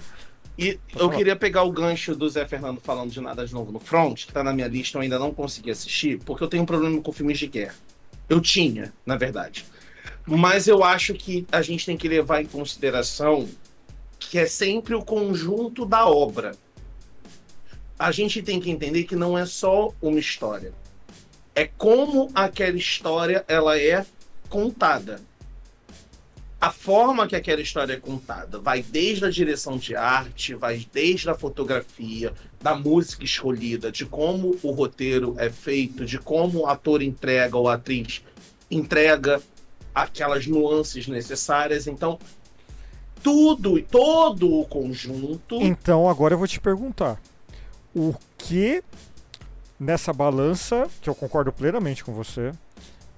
E 0.59 0.76
eu 0.97 1.09
queria 1.09 1.36
pegar 1.36 1.62
o 1.62 1.70
gancho 1.70 2.16
do 2.16 2.28
Zé 2.28 2.44
Fernando 2.44 2.80
falando 2.80 3.12
de 3.12 3.20
Nada 3.20 3.47
de 3.47 3.55
Novo 3.55 3.70
no 3.70 3.78
Front, 3.78 4.26
que 4.26 4.32
tá 4.32 4.43
na 4.43 4.52
minha 4.52 4.66
lista, 4.66 4.98
eu 4.98 5.02
ainda 5.02 5.16
não 5.16 5.32
consegui 5.32 5.70
assistir, 5.70 6.18
porque 6.24 6.43
eu 6.43 6.48
tenho 6.48 6.64
um 6.64 6.66
problema 6.66 7.01
com 7.01 7.12
filmes 7.12 7.39
de 7.39 7.47
guerra. 7.47 7.76
Eu 8.28 8.40
tinha, 8.40 8.93
na 9.06 9.16
verdade. 9.16 9.64
Mas 10.26 10.66
eu 10.66 10.82
acho 10.82 11.14
que 11.14 11.47
a 11.52 11.62
gente 11.62 11.86
tem 11.86 11.97
que 11.97 12.09
levar 12.09 12.43
em 12.43 12.47
consideração 12.47 13.48
que 14.18 14.36
é 14.36 14.47
sempre 14.47 14.97
o 14.97 15.05
conjunto 15.05 15.86
da 15.86 16.06
obra. 16.09 16.56
A 17.97 18.10
gente 18.10 18.43
tem 18.43 18.59
que 18.59 18.68
entender 18.68 19.05
que 19.05 19.14
não 19.14 19.39
é 19.39 19.47
só 19.47 19.94
uma 20.02 20.18
história. 20.18 20.72
É 21.55 21.66
como 21.66 22.30
aquela 22.35 22.76
história 22.76 23.44
ela 23.47 23.78
é 23.78 24.05
contada. 24.48 25.20
A 26.60 26.70
forma 26.70 27.28
que 27.28 27.36
aquela 27.36 27.60
história 27.60 27.93
é 27.93 28.01
contada 28.01 28.59
vai 28.59 28.82
desde 28.82 29.24
a 29.24 29.30
direção 29.30 29.76
de 29.76 29.94
arte, 29.94 30.55
vai 30.55 30.85
desde 30.93 31.30
a 31.30 31.35
fotografia, 31.35 32.32
da 32.60 32.74
música 32.74 33.24
escolhida, 33.24 33.93
de 33.93 34.05
como 34.05 34.59
o 34.62 34.72
roteiro 34.72 35.36
é 35.39 35.51
feito, 35.51 36.05
de 36.05 36.18
como 36.18 36.60
o 36.60 36.66
ator 36.66 37.01
entrega 37.01 37.56
ou 37.56 37.68
a 37.68 37.74
atriz 37.74 38.24
entrega 38.68 39.40
aquelas 39.94 40.47
nuances 40.47 41.06
necessárias. 41.06 41.86
Então, 41.86 42.18
tudo, 43.22 43.80
todo 43.82 44.52
o 44.52 44.66
conjunto. 44.66 45.62
Então 45.62 46.09
agora 46.09 46.35
eu 46.35 46.39
vou 46.39 46.48
te 46.48 46.60
perguntar. 46.60 47.20
O 47.94 48.14
que 48.36 48.82
nessa 49.78 50.12
balança, 50.12 50.89
que 51.01 51.09
eu 51.09 51.14
concordo 51.14 51.52
plenamente 51.52 52.05
com 52.05 52.12
você, 52.12 52.52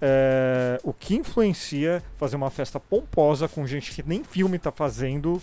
é, 0.00 0.80
o 0.82 0.92
que 0.92 1.14
influencia 1.16 2.02
fazer 2.16 2.36
uma 2.36 2.50
festa 2.50 2.78
pomposa 2.80 3.48
com 3.48 3.66
gente 3.66 3.92
que 3.92 4.02
nem 4.06 4.24
filme 4.24 4.58
tá 4.58 4.72
fazendo, 4.72 5.40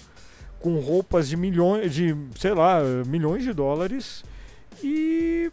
com 0.59 0.79
roupas 0.79 1.29
de 1.29 1.37
milhões, 1.37 1.93
de, 1.93 2.15
sei 2.39 2.53
lá, 2.53 2.79
milhões 3.05 3.43
de 3.43 3.53
dólares 3.53 4.23
e 4.83 5.51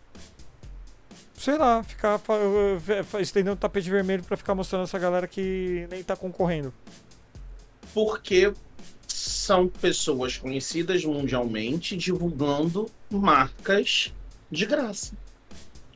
sei 1.37 1.59
lá, 1.59 1.83
ficar 1.83 2.19
fa- 2.19 3.21
estendendo 3.21 3.53
o 3.53 3.57
tapete 3.57 3.91
vermelho 3.91 4.23
pra 4.25 4.37
ficar 4.37 4.55
mostrando 4.55 4.85
essa 4.85 4.99
galera 4.99 5.29
que 5.29 5.87
nem 5.91 6.03
tá 6.03 6.17
concorrendo. 6.17 6.73
porque 7.93 8.53
são 9.07 9.69
pessoas 9.69 10.37
conhecidas 10.39 11.05
mundialmente 11.05 11.97
divulgando 11.97 12.91
marcas 13.11 14.13
de 14.51 14.65
graça. 14.67 15.13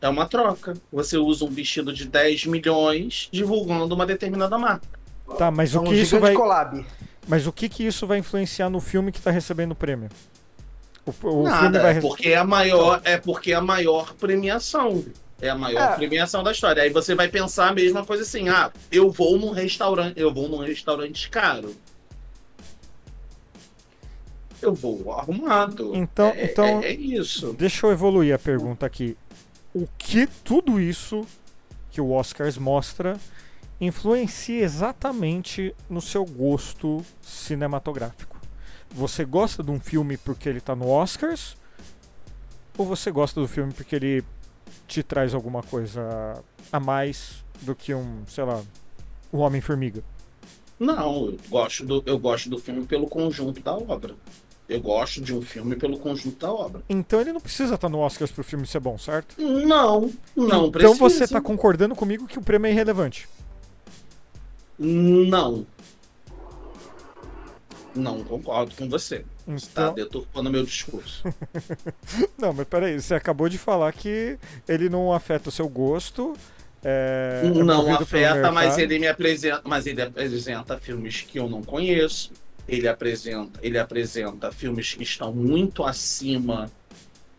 É 0.01 0.09
uma 0.09 0.27
troca. 0.27 0.75
Você 0.93 1.17
usa 1.19 1.45
um 1.45 1.49
vestido 1.51 1.93
de 1.93 2.05
10 2.07 2.47
milhões 2.47 3.29
divulgando 3.33 3.95
uma 3.95 4.07
determinada 4.07 4.57
marca. 4.57 4.87
Tá, 5.37 5.51
mas 5.51 5.75
É 5.75 5.79
o 5.79 5.83
um 5.83 5.85
que 5.85 5.95
isso 5.95 6.19
vai 6.21 6.33
collab. 6.35 6.85
Mas 7.27 7.47
o 7.47 7.53
que 7.53 7.69
que 7.69 7.85
isso 7.87 8.07
vai 8.07 8.19
influenciar 8.19 8.71
no 8.71 8.81
filme 8.81 9.13
que 9.13 9.21
tá 9.21 9.31
recebendo 9.31 9.73
o 9.73 9.75
prêmio? 9.75 10.09
O, 11.05 11.11
o 11.11 11.13
filme 11.13 11.45
Nada, 11.45 11.81
vai 11.83 11.97
é 11.97 12.01
porque 12.01 12.29
é 12.31 12.37
a 12.37 12.45
maior, 12.45 13.01
é 13.05 13.17
porque 13.19 13.53
é 13.53 13.55
a 13.57 13.61
maior 13.61 14.15
premiação. 14.15 15.05
É 15.41 15.49
a 15.51 15.55
maior 15.55 15.93
É. 15.93 15.97
premiação 15.97 16.43
da 16.43 16.51
história. 16.53 16.83
Aí 16.83 16.91
você 16.91 17.15
vai 17.15 17.29
pensar 17.29 17.69
a 17.69 17.75
mesma 17.75 18.05
coisa 18.05 18.23
assim: 18.23 18.49
ah, 18.49 18.73
eu 18.91 19.11
vou 19.11 19.39
num 19.39 19.51
restaurante, 19.51 20.19
eu 20.19 20.33
vou 20.33 20.49
num 20.49 20.59
restaurante 20.59 21.29
caro. 21.31 21.75
Eu 24.61 24.75
vou 24.75 25.13
arrumado. 25.13 25.93
Então- 25.95 26.31
é, 26.35 26.45
então- 26.45 26.83
é- 26.83 26.89
é 26.89 26.93
isso. 26.93 27.53
Deixa 27.53 27.87
eu 27.87 27.93
evoluir 27.93 28.35
a 28.35 28.39
pergunta 28.39 28.85
aqui. 28.85 29.17
O 29.75 29.87
que 29.99 30.27
tudo 30.27 30.81
isso 30.81 31.27
que 31.91 32.01
o 32.01 32.13
Oscars 32.13 32.57
mostra 32.57 33.19
influencia 33.81 34.63
exatamente 34.63 35.75
no 35.89 36.01
seu 36.01 36.25
gosto 36.25 37.05
cinematográfico? 37.21 38.41
Você 38.91 39.25
gosta 39.25 39.63
de 39.63 39.71
um 39.71 39.79
filme 39.79 40.17
porque 40.17 40.49
ele 40.49 40.61
tá 40.61 40.75
no 40.75 40.89
Oscars? 40.89 41.57
Ou 42.77 42.87
você 42.87 43.11
gosta 43.11 43.41
do 43.41 43.47
filme 43.47 43.73
porque 43.73 43.95
ele 43.97 44.25
te 44.87 45.03
traz 45.03 45.35
alguma 45.35 45.63
coisa 45.63 46.43
a 46.73 46.81
mais 46.81 47.45
do 47.61 47.75
que 47.75 47.93
um, 47.93 48.23
sei 48.27 48.45
lá, 48.45 48.63
o 49.31 49.39
Homem-Formiga? 49.39 50.03
Não, 50.79 51.27
eu 51.27 51.37
gosto, 51.49 51.85
do, 51.85 52.03
eu 52.07 52.19
gosto 52.19 52.49
do 52.49 52.59
filme 52.59 52.87
pelo 52.87 53.07
conjunto 53.07 53.61
da 53.61 53.75
obra. 53.75 54.15
Eu 54.69 54.81
gosto 54.81 55.23
de 55.23 55.35
um 55.35 55.41
filme 55.41 55.77
pelo 55.77 55.99
conjunto 55.99 56.39
da 56.39 56.53
obra. 56.53 56.83
Então 56.89 57.21
ele 57.21 57.33
não 57.33 57.41
precisa 57.41 57.75
estar 57.75 57.89
no 57.89 58.01
Oscars 58.01 58.31
pro 58.31 58.45
filme 58.45 58.67
ser 58.67 58.81
bom, 58.81 58.99
certo? 58.99 59.41
Não, 59.41 60.13
não 60.37 60.67
então 60.67 60.71
precisa. 60.71 60.99
você 60.99 61.27
tá 61.27 61.41
concordando 61.41 61.95
comigo 61.95 62.27
que 62.27 62.39
o 62.39 62.43
prêmio 62.43 62.69
é 62.69 62.73
irrelevante. 62.73 63.27
Não. 64.79 65.67
Não 67.95 68.23
concordo 68.23 68.75
com 68.77 68.89
você. 68.89 69.25
Você 69.47 69.67
tá 69.75 69.83
Então, 69.85 69.95
deturpando 69.95 70.51
meu 70.51 70.65
discurso. 70.65 71.23
não, 72.37 72.53
mas 72.53 72.69
peraí, 72.69 73.01
você 73.01 73.15
acabou 73.15 73.49
de 73.49 73.57
falar 73.57 73.91
que 73.93 74.39
ele 74.69 74.91
não 74.91 75.13
afeta 75.13 75.49
o 75.49 75.53
seu 75.53 75.67
gosto. 75.69 76.37
É, 76.85 77.43
é 77.43 77.49
não 77.49 77.85
pelo 77.85 77.97
afeta, 77.97 78.53
mas 78.53 78.77
ele 78.79 78.99
me 78.99 79.09
apresenta, 79.09 79.63
mas 79.65 79.87
ele 79.87 80.03
apresenta 80.03 80.79
filmes 80.79 81.23
que 81.23 81.39
eu 81.39 81.49
não 81.49 81.63
conheço. 81.63 82.31
Ele 82.69 82.87
apresenta, 82.87 83.59
ele 83.63 83.79
apresenta 83.79 84.53
filmes 84.53 84.93
que 84.93 85.03
estão 85.03 85.33
muito 85.33 85.83
acima, 85.83 86.71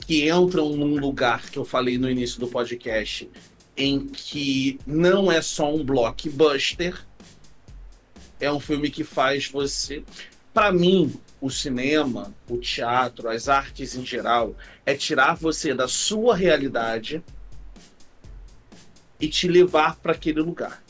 que 0.05 0.27
entram 0.27 0.75
num 0.75 0.97
lugar 0.97 1.49
que 1.49 1.59
eu 1.59 1.63
falei 1.63 1.99
no 1.99 2.09
início 2.09 2.39
do 2.39 2.47
podcast, 2.47 3.29
em 3.77 4.07
que 4.07 4.79
não 4.85 5.31
é 5.31 5.41
só 5.41 5.73
um 5.73 5.83
blockbuster, 5.83 7.05
é 8.39 8.51
um 8.51 8.59
filme 8.59 8.89
que 8.89 9.03
faz 9.03 9.47
você, 9.47 10.03
para 10.53 10.71
mim, 10.71 11.13
o 11.39 11.49
cinema, 11.49 12.33
o 12.49 12.57
teatro, 12.57 13.29
as 13.29 13.47
artes 13.47 13.95
em 13.95 14.05
geral, 14.05 14.55
é 14.85 14.95
tirar 14.95 15.35
você 15.35 15.73
da 15.73 15.87
sua 15.87 16.35
realidade 16.35 17.23
e 19.19 19.27
te 19.27 19.47
levar 19.47 19.95
para 19.97 20.13
aquele 20.13 20.41
lugar. 20.41 20.83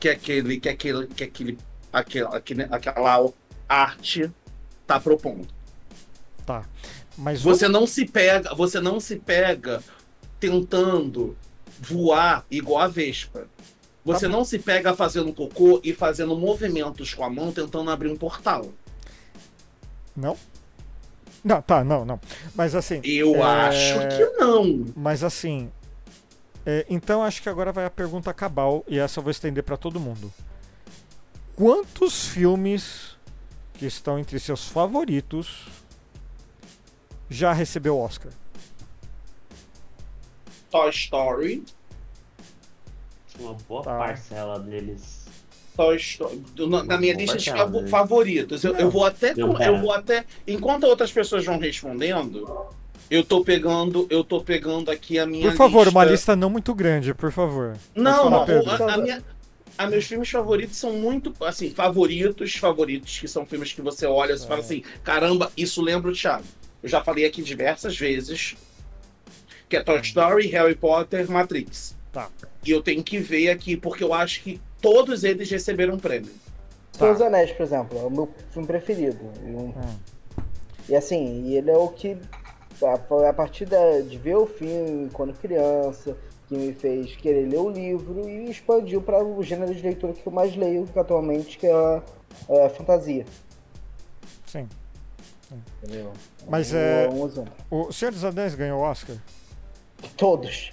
Que 0.00 0.08
aquele, 0.08 0.58
que 0.60 0.68
aquele, 0.68 1.06
que 1.08 1.24
aquele, 1.24 1.58
aquela, 1.92 2.36
aquele, 2.36 2.62
aquela 2.64 3.30
arte 3.68 4.30
tá 4.86 4.98
propondo. 4.98 5.48
Tá. 6.46 6.64
Mas 7.16 7.42
Você 7.42 7.68
não 7.68 7.86
se 7.86 8.06
pega, 8.06 8.54
você 8.54 8.80
não 8.80 9.00
se 9.00 9.16
pega 9.16 9.82
tentando 10.38 11.36
voar 11.80 12.44
igual 12.50 12.82
a 12.82 12.88
Vespa. 12.88 13.46
Você 14.04 14.26
Tá 14.26 14.32
não 14.32 14.44
se 14.44 14.58
pega 14.58 14.94
fazendo 14.94 15.32
cocô 15.34 15.80
e 15.84 15.92
fazendo 15.92 16.36
movimentos 16.36 17.12
com 17.12 17.24
a 17.24 17.30
mão 17.30 17.52
tentando 17.52 17.90
abrir 17.90 18.08
um 18.08 18.16
portal. 18.16 18.72
Não? 20.16 20.36
Não, 21.44 21.62
tá, 21.62 21.84
não, 21.84 22.04
não. 22.04 22.20
Mas 22.54 22.74
assim. 22.74 23.00
Eu 23.04 23.36
é, 23.36 23.42
acho 23.42 23.98
que 24.16 24.24
não. 24.38 24.86
Mas 24.96 25.22
assim. 25.22 25.70
é, 26.64 26.86
então 26.88 27.22
acho 27.22 27.42
que 27.42 27.48
agora 27.48 27.72
vai 27.72 27.84
a 27.84 27.90
pergunta 27.90 28.32
cabal 28.32 28.84
e 28.88 28.98
essa 28.98 29.20
eu 29.20 29.22
vou 29.24 29.30
estender 29.30 29.62
pra 29.62 29.76
todo 29.76 30.00
mundo. 30.00 30.32
Quantos 31.58 32.24
filmes 32.28 33.16
que 33.74 33.84
estão 33.84 34.16
entre 34.16 34.38
seus 34.38 34.68
favoritos 34.68 35.64
já 37.28 37.52
recebeu 37.52 37.98
Oscar? 37.98 38.30
Toy 40.70 40.88
Story. 40.90 41.64
Uma 43.40 43.54
boa 43.68 43.82
Tá. 43.82 43.98
parcela 43.98 44.60
deles. 44.60 45.26
Toy 45.76 45.96
Story. 45.96 46.44
Na, 46.68 46.84
na 46.84 46.96
minha 46.96 47.14
lista 47.14 47.36
de 47.36 47.50
favoritos. 47.90 48.62
Eu, 48.62 48.76
eu 48.76 48.88
vou 48.88 49.04
até. 49.04 49.32
Eu 49.36 49.80
vou 49.80 49.92
até. 49.92 50.24
Enquanto 50.46 50.84
outras 50.84 51.10
pessoas 51.10 51.44
vão 51.44 51.58
respondendo, 51.58 52.68
eu 53.10 53.24
tô 53.24 53.42
pegando. 53.42 54.06
Eu 54.08 54.22
tô 54.22 54.40
pegando 54.40 54.92
aqui 54.92 55.18
a 55.18 55.26
minha 55.26 55.50
Por 55.50 55.56
favor, 55.56 55.86
lista. 55.86 55.90
uma 55.90 56.04
lista 56.04 56.36
não 56.36 56.50
muito 56.50 56.72
grande, 56.72 57.12
por 57.12 57.32
favor. 57.32 57.76
Não, 57.96 58.30
não. 58.30 58.42
A, 58.44 58.94
a 58.94 58.98
minha, 58.98 59.24
a 59.78 59.86
meus 59.86 60.04
filmes 60.06 60.28
favoritos 60.28 60.76
são 60.76 60.92
muito, 60.92 61.32
assim, 61.44 61.70
favoritos, 61.70 62.54
favoritos, 62.56 63.18
que 63.20 63.28
são 63.28 63.46
filmes 63.46 63.72
que 63.72 63.80
você 63.80 64.06
olha 64.06 64.34
e 64.34 64.38
fala 64.40 64.56
É. 64.56 64.60
assim, 64.60 64.82
caramba, 65.04 65.50
isso 65.56 65.80
lembra 65.80 66.10
o 66.10 66.14
Thiago. 66.14 66.44
Eu 66.82 66.88
já 66.88 67.02
falei 67.02 67.24
aqui 67.24 67.40
diversas 67.42 67.96
vezes, 67.96 68.56
que 69.68 69.76
é 69.76 69.82
Toy 69.82 70.00
Story, 70.00 70.46
Harry 70.48 70.74
Potter, 70.74 71.30
Matrix. 71.30 71.96
Tá. 72.12 72.28
E 72.66 72.70
eu 72.70 72.82
tenho 72.82 73.02
que 73.04 73.18
ver 73.18 73.50
aqui, 73.50 73.76
porque 73.76 74.02
eu 74.02 74.12
acho 74.12 74.42
que 74.42 74.60
todos 74.82 75.22
eles 75.24 75.48
receberam 75.50 75.94
um 75.94 75.98
prêmio. 75.98 76.30
Tá. 76.98 77.12
Dos 77.12 77.22
Anéis, 77.22 77.52
por 77.52 77.62
exemplo, 77.62 77.98
é 77.98 78.02
o 78.02 78.10
meu 78.10 78.28
filme 78.50 78.66
preferido. 78.66 79.18
E, 79.44 79.50
um- 79.50 79.68
Hum. 79.68 79.96
e 80.88 80.96
assim, 80.96 81.44
e 81.46 81.56
ele 81.56 81.70
é 81.70 81.76
o 81.76 81.88
que. 81.88 82.16
a- 82.82 82.96
Foi 83.08 83.26
a 83.26 83.32
partir 83.32 83.64
da- 83.66 84.00
de 84.00 84.16
ver 84.18 84.36
o 84.36 84.46
filme 84.46 85.10
quando 85.12 85.32
criança, 85.34 86.16
que 86.48 86.56
me 86.56 86.72
fez 86.72 87.14
querer 87.16 87.46
ler 87.48 87.58
o 87.58 87.68
livro 87.70 88.28
e 88.28 88.50
expandiu 88.50 89.02
para 89.02 89.22
o 89.22 89.42
gênero 89.42 89.74
de 89.74 89.82
leitura 89.82 90.12
que 90.12 90.26
eu 90.26 90.32
mais 90.32 90.56
leio 90.56 90.88
atualmente, 90.96 91.58
que 91.58 91.66
é 91.66 91.72
a, 91.72 92.02
a 92.66 92.70
fantasia. 92.70 93.26
Sim. 94.46 94.66
Entendeu? 95.82 96.12
Mas 96.48 96.72
é- 96.74 97.06
exemplo. 97.08 97.52
O 97.70 97.92
Senhor 97.92 98.12
dos 98.12 98.24
Anéis 98.24 98.54
ganhou 98.54 98.80
Oscar, 98.80 99.16
Todos. 100.16 100.72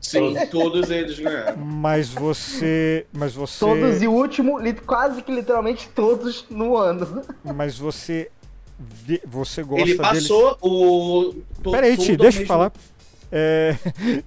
Sim, 0.00 0.34
todos 0.50 0.90
eles 0.90 1.18
ganharam. 1.18 1.56
mas 1.56 2.10
você. 2.10 3.06
Mas 3.12 3.32
você. 3.34 3.58
Todos 3.64 4.02
e 4.02 4.06
o 4.06 4.12
último, 4.12 4.58
li- 4.58 4.74
quase 4.74 5.22
que 5.22 5.32
literalmente 5.32 5.88
todos 5.88 6.44
no 6.50 6.76
ano. 6.76 7.22
Mas 7.42 7.78
você. 7.78 8.30
Você 9.26 9.62
gosta 9.62 9.82
Ele 9.82 9.96
deles. 9.96 9.96
passou 9.96 10.58
o. 10.60 11.34
Peraí, 11.70 11.96
Ti, 11.96 12.16
deixa 12.16 12.38
eu 12.38 12.40
mesmo- 12.40 12.46
falar. 12.46 12.72
É, 13.36 13.74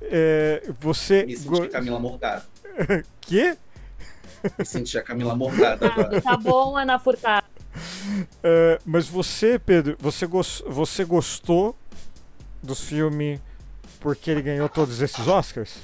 é, 0.01 0.63
você. 0.81 1.25
Me 1.25 1.37
senti 1.37 1.47
go- 1.47 1.69
Camila 1.69 1.97
Morgado. 1.97 2.43
Quê? 3.21 3.57
Me 4.59 4.65
senti 4.65 4.97
a 4.97 5.01
Camila 5.01 5.33
Morgado 5.33 5.85
agora. 5.85 6.21
Tá 6.21 6.35
bom, 6.35 6.75
Ana 6.75 6.99
Furtado. 6.99 7.47
É, 8.43 8.79
mas 8.85 9.07
você, 9.07 9.57
Pedro, 9.57 9.95
você, 9.97 10.27
você 10.27 11.05
gostou 11.05 11.73
dos 12.61 12.81
filmes 12.81 13.39
porque 14.01 14.29
ele 14.29 14.41
ganhou 14.41 14.67
todos 14.67 15.01
esses 15.01 15.25
Oscars? 15.25 15.77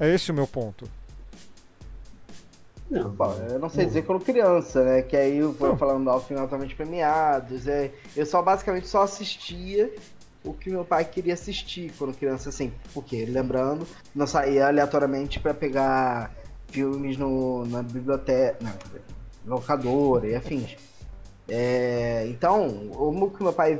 É 0.00 0.12
esse 0.14 0.30
o 0.30 0.34
meu 0.34 0.46
ponto. 0.46 0.88
Não. 2.90 3.14
Eu 3.48 3.58
não 3.58 3.68
sei 3.70 3.86
dizer 3.86 4.02
quando 4.02 4.24
criança, 4.24 4.82
né? 4.84 5.02
Que 5.02 5.16
aí 5.16 5.38
eu 5.38 5.52
vou 5.52 5.70
Não. 5.70 5.78
falando 5.78 6.08
ao 6.10 6.22
filme 6.22 6.40
altamente 6.42 6.74
premiados. 6.74 7.66
É, 7.66 7.90
eu 8.14 8.26
só 8.26 8.42
basicamente 8.42 8.86
só 8.86 9.02
assistia 9.02 9.90
o 10.44 10.52
que 10.52 10.70
meu 10.70 10.84
pai 10.84 11.04
queria 11.04 11.34
assistir 11.34 11.92
quando 11.98 12.14
criança, 12.16 12.48
assim. 12.48 12.72
Porque, 12.92 13.24
lembrando, 13.24 13.86
não 14.14 14.26
saía 14.26 14.66
aleatoriamente 14.66 15.38
pra 15.40 15.54
pegar 15.54 16.32
filmes 16.68 17.16
no, 17.16 17.64
na 17.66 17.82
biblioteca, 17.82 18.56
na 18.62 18.74
locadora 19.54 20.26
e 20.26 20.34
afins. 20.34 20.76
É, 21.48 22.26
então, 22.28 22.90
o 22.92 23.30
que 23.30 23.42
meu 23.42 23.52
pai 23.52 23.78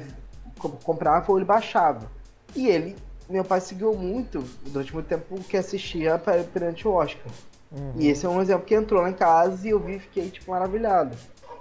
co- 0.58 0.68
comprava 0.70 1.30
ou 1.30 1.38
ele 1.38 1.44
baixava. 1.44 2.10
E 2.54 2.68
ele, 2.68 2.94
meu 3.30 3.44
pai 3.44 3.60
seguiu 3.60 3.94
muito, 3.94 4.44
durante 4.66 4.92
muito 4.92 5.06
tempo, 5.06 5.34
o 5.36 5.42
que 5.42 5.56
assistia 5.56 6.18
per- 6.18 6.44
perante 6.44 6.86
o 6.86 6.92
Oscar. 6.92 7.32
Uhum. 7.70 7.92
E 7.96 8.08
esse 8.08 8.26
é 8.26 8.28
um 8.28 8.42
exemplo 8.42 8.66
que 8.66 8.74
entrou 8.74 9.00
lá 9.00 9.08
em 9.08 9.14
casa 9.14 9.66
e 9.66 9.70
eu 9.70 9.80
vi 9.80 9.96
e 9.96 10.00
fiquei, 10.00 10.28
tipo, 10.28 10.50
maravilhado. 10.50 11.16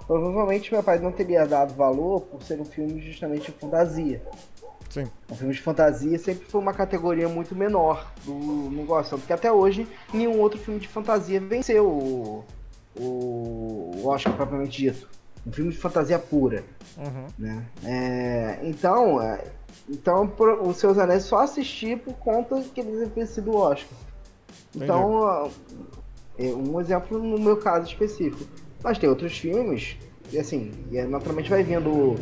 Provavelmente 0.06 0.70
meu 0.72 0.82
pai 0.82 0.98
não 0.98 1.12
teria 1.12 1.46
dado 1.46 1.72
valor 1.74 2.20
por 2.22 2.42
ser 2.42 2.60
um 2.60 2.64
filme 2.64 3.00
justamente 3.00 3.50
de 3.50 3.58
fantasia. 3.58 4.20
Sim. 4.92 5.10
Um 5.30 5.34
filme 5.34 5.54
de 5.54 5.60
fantasia 5.62 6.18
sempre 6.18 6.44
foi 6.44 6.60
uma 6.60 6.74
categoria 6.74 7.26
muito 7.26 7.56
menor 7.56 8.12
do 8.26 8.68
negócio. 8.70 9.16
Porque 9.16 9.32
até 9.32 9.50
hoje 9.50 9.88
nenhum 10.12 10.38
outro 10.38 10.60
filme 10.60 10.78
de 10.78 10.86
fantasia 10.86 11.40
venceu 11.40 11.88
o, 11.88 12.44
o, 12.94 13.90
o 13.96 14.08
Oscar 14.08 14.36
propriamente 14.36 14.82
dito. 14.82 15.08
Um 15.46 15.50
filme 15.50 15.70
de 15.72 15.78
fantasia 15.78 16.18
pura. 16.18 16.62
Uhum. 16.98 17.26
Né? 17.38 17.64
É, 17.82 18.60
então, 18.64 19.22
é, 19.22 19.42
então 19.88 20.30
os 20.62 20.76
seus 20.76 20.98
anéis 20.98 21.22
só 21.22 21.38
assisti 21.38 21.96
por 21.96 22.12
conta 22.16 22.60
que 22.60 22.80
eles 22.82 22.96
haviam 22.96 23.08
vencido 23.14 23.50
o 23.50 23.56
Oscar. 23.56 23.96
Então, 24.76 25.50
é 26.38 26.44
um 26.48 26.78
exemplo 26.78 27.18
no 27.18 27.38
meu 27.38 27.56
caso 27.56 27.86
específico. 27.86 28.44
Mas 28.84 28.98
tem 28.98 29.08
outros 29.08 29.38
filmes, 29.38 29.96
e 30.32 30.38
assim, 30.38 30.72
e 30.90 30.98
é, 30.98 31.04
naturalmente 31.06 31.50
vai 31.50 31.62
vindo 31.62 31.88
o, 31.90 32.14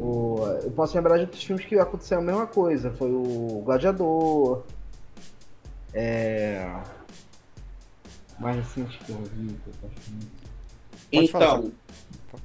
o- 0.00 0.46
Eu 0.62 0.70
posso 0.72 0.94
lembrar 0.96 1.16
de 1.16 1.22
outros 1.24 1.42
filmes 1.42 1.64
que 1.64 1.78
aconteceu 1.78 2.18
a 2.18 2.22
mesma 2.22 2.46
coisa. 2.46 2.90
Foi 2.92 3.10
o 3.10 3.62
Gladiador. 3.64 4.64
É. 5.94 6.70
Mais 8.38 8.56
recente 8.56 8.98
que 8.98 9.10
eu 9.12 9.22
vi. 9.32 9.48
que 9.48 9.68
eu 9.68 9.88
acho 9.88 10.00
que- 10.00 11.16
Pode 11.16 11.28
falar, 11.32 11.58
Então, 11.58 11.72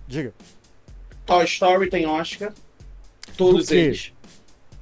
Diga. 0.07 0.33
Toy 1.25 1.43
Story 1.45 1.89
tem 1.89 2.05
Oscar. 2.07 2.53
Todos 3.37 3.65
Do 3.65 3.69
quê? 3.69 3.75
eles. 3.75 4.13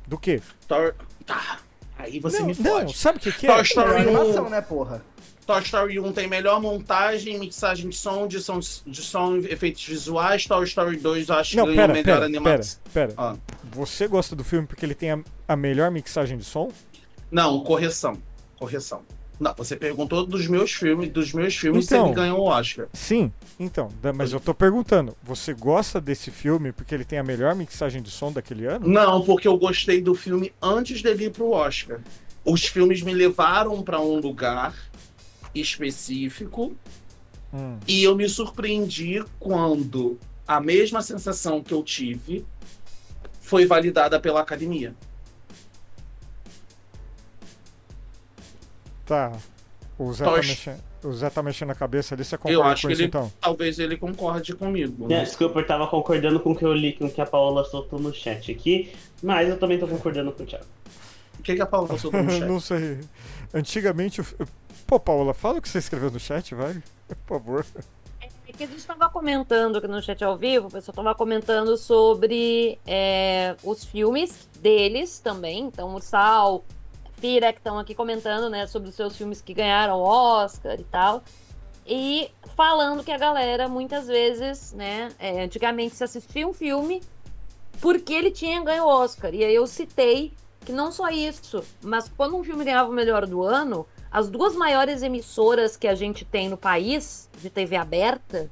Do 0.08 0.18
que? 0.20 0.42
Toy... 0.68 0.94
Tá. 1.26 1.60
Aí 1.98 2.20
você 2.20 2.40
não, 2.40 2.48
me 2.48 2.56
não, 2.60 2.72
fode. 2.80 2.98
sabe 2.98 3.18
o 3.18 3.22
que, 3.22 3.32
que 3.32 3.48
Toy 3.48 3.56
é? 3.56 3.60
É 3.60 3.64
Story 3.64 3.90
uma 3.90 3.98
1. 3.98 4.02
animação, 4.02 4.50
né, 4.50 4.62
porra? 4.62 5.02
Toy 5.50 5.64
Story 5.64 6.00
1 6.00 6.12
tem 6.14 6.28
melhor 6.28 6.62
montagem, 6.62 7.40
mixagem 7.40 7.90
de 7.90 7.96
som, 7.96 8.28
de 8.28 8.40
som, 8.40 8.60
de 8.60 9.02
som 9.02 9.38
efeitos 9.38 9.84
visuais. 9.84 10.46
Toy 10.46 10.64
Story 10.64 10.98
2 10.98 11.28
eu 11.28 11.36
acho 11.36 11.58
Não, 11.58 11.66
que 11.66 11.74
pera, 11.74 11.88
melhor 11.88 12.04
pera, 12.04 12.16
pera, 12.18 12.26
animação. 12.28 12.80
pera. 12.94 13.14
Ah. 13.18 13.36
Você 13.72 14.08
gosta 14.08 14.36
do 14.36 14.44
filme 14.44 14.68
porque 14.68 14.86
ele 14.86 14.94
tem 14.94 15.10
a, 15.10 15.20
a 15.48 15.56
melhor 15.56 15.90
mixagem 15.90 16.38
de 16.38 16.44
som? 16.44 16.72
Não, 17.32 17.64
correção. 17.64 18.16
Correção. 18.60 19.02
Não, 19.40 19.52
você 19.58 19.76
perguntou 19.76 20.24
dos 20.24 20.46
meus 20.46 20.72
filmes, 20.72 21.10
dos 21.10 21.34
meus 21.34 21.56
filmes 21.56 21.86
Então. 21.88 22.04
se 22.04 22.10
ele 22.10 22.16
ganhou 22.16 22.42
o 22.42 22.44
Oscar. 22.48 22.86
Sim, 22.94 23.32
então, 23.60 23.90
mas 24.16 24.32
eu 24.32 24.40
tô 24.40 24.54
perguntando, 24.54 25.18
você 25.24 25.52
gosta 25.52 26.00
desse 26.00 26.30
filme 26.30 26.72
porque 26.72 26.94
ele 26.94 27.06
tem 27.06 27.18
a 27.18 27.24
melhor 27.24 27.56
mixagem 27.56 28.04
de 28.04 28.12
som 28.12 28.32
daquele 28.32 28.68
ano? 28.68 28.88
Não, 28.88 29.24
porque 29.24 29.48
eu 29.48 29.58
gostei 29.58 30.00
do 30.00 30.14
filme 30.14 30.54
antes 30.62 31.02
dele 31.02 31.26
ir 31.26 31.32
pro 31.32 31.50
Oscar. 31.50 32.00
Os 32.46 32.66
filmes 32.66 33.02
me 33.02 33.14
levaram 33.16 33.82
para 33.82 34.00
um 34.00 34.20
lugar 34.20 34.89
específico 35.54 36.76
Hum, 37.52 37.80
e 37.88 38.04
eu 38.04 38.16
me 38.16 38.30
surpreendi 38.30 39.24
quando 39.40 40.20
a 40.48 40.62
mesma 40.62 41.02
sensação 41.02 41.64
que 41.64 41.74
eu 41.74 41.82
tive 41.84 42.46
foi 43.42 43.66
validada 43.66 44.20
pela 44.20 44.40
academia. 44.40 44.94
tá. 49.06 49.32
O 49.98 50.14
Zé, 50.14 50.24
tá 50.24 50.32
mexendo, 50.32 50.80
o 51.04 51.12
Zé 51.12 51.30
tá 51.30 51.44
mexendo 51.44 51.72
a 51.72 51.76
cabeça 51.76 52.16
ali, 52.16 52.24
você 52.24 52.36
Eu 52.36 52.40
concorda 52.40 52.72
acho 52.72 52.84
com 52.84 52.88
que 52.88 52.94
isso 52.94 53.02
ele, 53.02 53.08
então? 53.10 53.32
talvez 53.42 53.80
ele 53.80 53.98
concorde 53.98 54.56
comigo. 54.56 55.06
É, 55.06 55.08
né? 55.10 55.24
desculpa, 55.24 55.60
eu 55.60 55.66
tava 55.68 55.88
concordando 55.88 56.40
com 56.40 56.52
o 56.52 56.56
que 56.56 56.64
eu 56.64 56.72
li, 56.74 56.94
com 56.94 57.06
o 57.08 57.12
que 57.12 57.20
a 57.20 57.26
Paola 57.26 57.66
soltou 57.66 58.00
no 58.00 58.14
chat 58.14 58.50
aqui, 58.50 58.94
mas 59.22 59.50
eu 59.50 59.58
também 59.60 59.78
tô 59.78 59.88
concordando 59.88 60.32
com 60.32 60.44
o 60.44 60.46
Thiago. 60.46 60.64
O 61.38 61.44
que, 61.44 61.56
que 61.56 61.62
a 61.62 61.66
Paula 61.66 61.98
soltou 61.98 62.24
no 62.24 62.30
chat? 62.32 62.46
Não 62.46 62.60
sei. 62.62 63.00
Antigamente. 63.54 64.22
O 64.90 65.00
Pô, 65.00 65.00
Paula, 65.00 65.36
fala 65.36 65.60
o 65.60 65.62
que 65.62 65.70
você 65.70 65.78
escreveu 65.78 66.10
no 66.10 66.20
chat, 66.20 66.56
vai. 66.56 66.82
Por 67.08 67.40
favor. 67.40 67.66
É 68.20 68.52
que 68.52 68.64
a 68.64 68.68
gente 68.68 68.80
estava 68.80 69.08
comentando 69.08 69.78
aqui 69.78 69.88
no 69.88 70.02
chat 70.02 70.24
ao 70.24 70.36
vivo, 70.36 70.68
o 70.68 70.72
pessoal 70.72 70.94
estava 70.94 71.14
comentando 71.14 71.78
sobre 71.78 72.80
é, 72.88 73.56
os 73.64 73.86
filmes 73.86 74.50
deles 74.60 75.20
também. 75.20 75.66
Então, 75.66 75.94
Ursal, 75.94 76.66
Fira, 77.20 77.54
que 77.54 77.60
estão 77.60 77.78
aqui 77.78 77.94
comentando, 77.94 78.50
né, 78.50 78.66
sobre 78.66 78.90
os 78.90 78.96
seus 78.96 79.16
filmes 79.16 79.42
que 79.42 79.54
ganharam 79.54 80.00
Oscar 80.00 80.80
e 80.80 80.84
tal. 80.84 81.24
E 81.86 82.32
falando 82.56 83.04
que 83.04 83.12
a 83.12 83.18
galera, 83.18 83.68
muitas 83.70 84.08
vezes, 84.08 84.74
né, 84.74 85.10
é, 85.20 85.44
antigamente 85.44 85.96
se 85.96 86.04
assistia 86.04 86.48
um 86.48 86.54
filme 86.54 87.02
porque 87.80 88.12
ele 88.12 88.32
tinha 88.32 88.64
ganho 88.64 88.86
o 88.86 88.88
Oscar. 88.88 89.34
E 89.36 89.44
aí 89.44 89.54
eu 89.54 89.68
citei 89.68 90.34
que 90.66 90.72
não 90.72 90.92
só 90.92 91.10
isso, 91.10 91.64
mas 91.82 92.10
quando 92.10 92.36
um 92.36 92.44
filme 92.44 92.66
ganhava 92.66 92.90
o 92.90 92.94
melhor 92.94 93.26
do 93.26 93.44
ano, 93.44 93.86
as 94.12 94.30
duas 94.30 94.56
maiores 94.56 95.02
emissoras 95.04 95.78
que 95.78 95.88
a 95.88 95.96
gente 95.96 96.26
tem 96.26 96.50
no 96.50 96.58
país, 96.58 97.30
de 97.40 97.50
TV 97.50 97.76
aberta, 97.76 98.50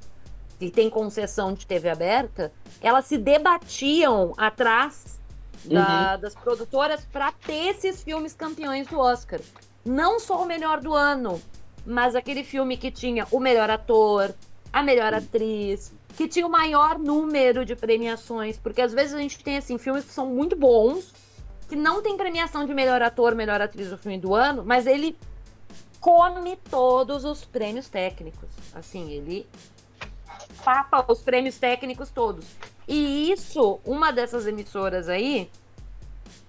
que 0.60 0.70
tem 0.72 0.90
concessão 0.90 1.54
de 1.54 1.66
TV 1.66 1.90
aberta, 1.90 2.52
elas 2.82 3.06
se 3.06 3.18
debatiam 3.18 4.34
atrás 4.38 5.20
da- 5.66 6.18
das 6.18 6.34
produtoras 6.36 7.06
para 7.12 7.32
ter 7.32 7.70
esses 7.70 8.02
filmes 8.04 8.34
campeões 8.34 8.88
do 8.88 9.00
Oscar. 9.00 9.40
Não 9.86 10.20
só 10.20 10.42
o 10.42 10.46
melhor 10.46 10.80
do 10.82 10.94
ano, 10.94 11.42
mas 11.86 12.16
aquele 12.16 12.44
filme 12.44 12.78
que 12.78 12.92
tinha 12.92 13.26
o 13.32 13.40
melhor 13.40 13.70
ator, 13.70 14.34
a 14.72 14.84
melhor 14.84 15.14
atriz, 15.14 15.94
que 16.16 16.28
tinha 16.28 16.46
o 16.46 16.50
maior 16.50 16.98
número 17.00 17.64
de 17.66 17.76
premiações, 17.76 18.58
porque 18.58 18.82
às 18.82 18.94
vezes 18.94 19.14
a 19.14 19.20
gente 19.20 19.44
tem 19.44 19.58
assim 19.58 19.78
filmes 19.78 20.06
que 20.06 20.12
são 20.12 20.26
muito 20.28 20.56
bons, 20.56 21.14
que 21.70 21.76
não 21.76 22.02
tem 22.02 22.16
premiação 22.18 22.66
de 22.66 22.74
melhor 22.74 23.02
ator, 23.02 23.36
melhor 23.36 23.62
atriz 23.62 23.90
do 23.90 23.98
filme 23.98 24.18
do 24.20 24.34
ano, 24.34 24.64
mas 24.66 24.88
ele 24.88 25.18
come 26.00 26.56
todos 26.70 27.26
os 27.26 27.46
prêmios 27.46 27.88
técnicos. 27.90 28.50
Assim, 28.74 29.12
ele 29.12 29.48
papa 30.64 31.06
os 31.08 31.22
prêmios 31.22 31.58
técnicos 31.58 32.10
todos. 32.10 32.46
E 32.88 33.32
isso, 33.32 33.80
uma 33.86 34.12
dessas 34.12 34.48
emissoras 34.48 35.10
aí, 35.10 35.50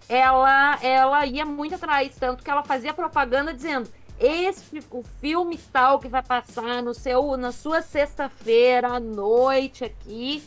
ela, 0.08 0.78
ela 0.82 1.26
ia 1.26 1.44
muito 1.44 1.74
atrás, 1.74 2.14
tanto 2.18 2.42
que 2.42 2.50
ela 2.50 2.62
fazia 2.62 2.94
propaganda 2.94 3.52
dizendo: 3.52 3.88
esse 4.18 4.82
o 4.90 5.04
filme 5.20 5.58
tal 5.72 5.98
que 5.98 6.08
vai 6.08 6.22
passar 6.22 6.82
no 6.82 6.94
seu 6.94 7.36
na 7.36 7.52
sua 7.52 7.82
sexta-feira 7.82 8.88
à 8.88 9.00
noite 9.00 9.84
aqui, 9.84 10.42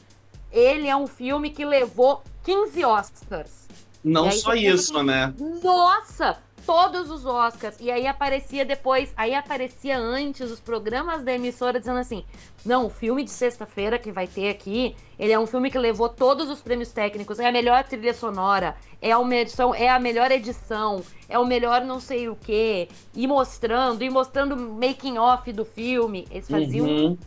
ele 0.51 0.87
é 0.87 0.95
um 0.95 1.07
filme 1.07 1.49
que 1.49 1.63
levou 1.63 2.23
15 2.43 2.83
Oscars. 2.85 3.61
Não 4.03 4.25
aí 4.25 4.31
só 4.39 4.51
pensa 4.51 4.67
isso, 4.67 5.03
né? 5.03 5.33
Nossa! 5.61 6.39
Todos 6.65 7.09
os 7.09 7.25
Oscars. 7.25 7.75
E 7.79 7.89
aí 7.91 8.05
aparecia 8.07 8.63
depois, 8.63 9.11
aí 9.17 9.33
aparecia 9.33 9.97
antes 9.97 10.49
os 10.51 10.59
programas 10.59 11.23
da 11.23 11.33
emissora 11.33 11.79
dizendo 11.79 11.99
assim: 11.99 12.23
não, 12.65 12.85
o 12.85 12.89
filme 12.89 13.23
de 13.23 13.31
sexta-feira 13.31 13.97
que 13.97 14.11
vai 14.11 14.27
ter 14.27 14.49
aqui, 14.49 14.95
ele 15.19 15.31
é 15.31 15.39
um 15.39 15.47
filme 15.47 15.69
que 15.71 15.77
levou 15.77 16.07
todos 16.09 16.49
os 16.49 16.61
prêmios 16.61 16.91
técnicos, 16.91 17.39
é 17.39 17.47
a 17.47 17.51
melhor 17.51 17.83
trilha 17.83 18.13
sonora, 18.13 18.75
é 19.01 19.15
uma 19.17 19.35
edição, 19.35 19.73
é 19.73 19.89
a 19.89 19.99
melhor 19.99 20.31
edição, 20.31 21.03
é 21.27 21.37
o 21.39 21.45
melhor 21.45 21.81
não 21.83 21.99
sei 21.99 22.29
o 22.29 22.35
quê. 22.35 22.87
E 23.15 23.25
mostrando, 23.27 24.03
e 24.03 24.09
mostrando 24.09 24.55
making 24.57 25.17
off 25.17 25.51
do 25.51 25.65
filme. 25.65 26.27
Eles 26.31 26.47
faziam 26.47 26.85
Uhum. 26.85 27.17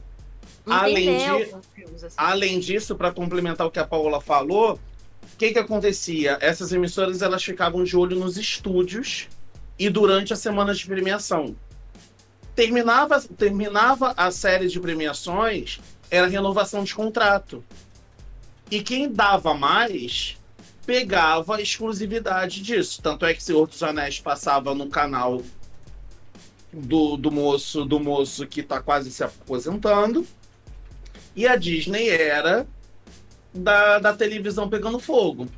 um 0.66 0.73
Além 0.73 0.94
de- 1.19 1.47
filmes, 1.74 2.05
assim. 2.05 2.15
Além 2.16 2.59
disso, 2.61 2.94
para 2.94 3.12
complementar 3.12 3.66
o 3.66 3.70
que 3.70 3.78
a 3.78 3.86
Paola 3.86 4.20
falou, 4.20 4.78
o 5.35 5.36
que 5.36 5.52
que 5.52 5.59
acontecia? 5.59 6.39
Essas 6.40 6.73
emissoras 6.73 7.20
elas 7.20 7.43
ficavam 7.43 7.82
de 7.82 7.97
olho 7.97 8.16
nos 8.16 8.39
estúdios 8.39 9.28
e 9.77 9.90
durante 9.90 10.32
a 10.32 10.36
semana 10.36 10.73
de 10.73 10.86
premiação. 10.86 11.56
Terminava, 12.55 13.20
terminava 13.20 14.15
a 14.16 14.31
série 14.31 14.69
de 14.69 14.78
premiações, 14.78 15.81
era 16.09 16.28
renovação 16.28 16.85
de 16.85 16.94
contrato. 16.94 17.65
E 18.70 18.81
quem 18.81 19.11
dava 19.11 19.55
mais 19.55 20.39
pegava 20.86 21.56
a 21.56 21.61
exclusividade 21.61 22.62
disso. 22.62 23.02
Tanto 23.02 23.27
é 23.27 23.35
que 23.35 23.43
Senhor 23.43 23.66
dos 23.66 23.82
Anéis 23.82 24.20
passava 24.20 24.73
no 24.73 24.89
canal 24.89 25.43
do, 26.73 27.16
do 27.16 27.32
moço 27.32 27.85
do 27.85 27.98
moço 27.98 28.47
que 28.47 28.61
está 28.61 28.81
quase 28.81 29.11
se 29.11 29.24
aposentando. 29.24 30.24
E 31.35 31.44
a 31.48 31.56
Disney 31.56 32.09
era 32.09 32.69
da, 33.55 33.99
da 33.99 34.13
televisão 34.13 34.69
pegando 34.69 34.99
fogo. 34.99 35.49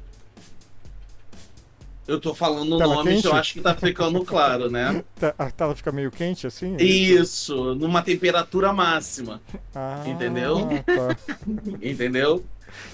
Eu 2.07 2.21
tô 2.21 2.33
falando 2.35 2.79
Tela 2.79 2.95
nomes, 2.97 3.15
quente? 3.15 3.27
eu 3.27 3.35
acho 3.35 3.55
que 3.55 3.61
tá 3.61 3.75
ficando 3.75 4.25
claro, 4.25 4.71
né? 4.71 5.03
Tá- 5.19 5.35
A 5.37 5.51
tela 5.51 5.75
fica 5.75 5.91
meio 5.91 6.09
quente 6.11 6.47
assim? 6.47 6.77
Isso, 6.77 7.75
numa 7.75 8.01
temperatura 8.01 8.73
máxima, 8.73 9.41
Ah, 9.75 10.05
Entendeu? 10.07 10.69
tá. 10.85 11.17
entendeu? 11.83 12.45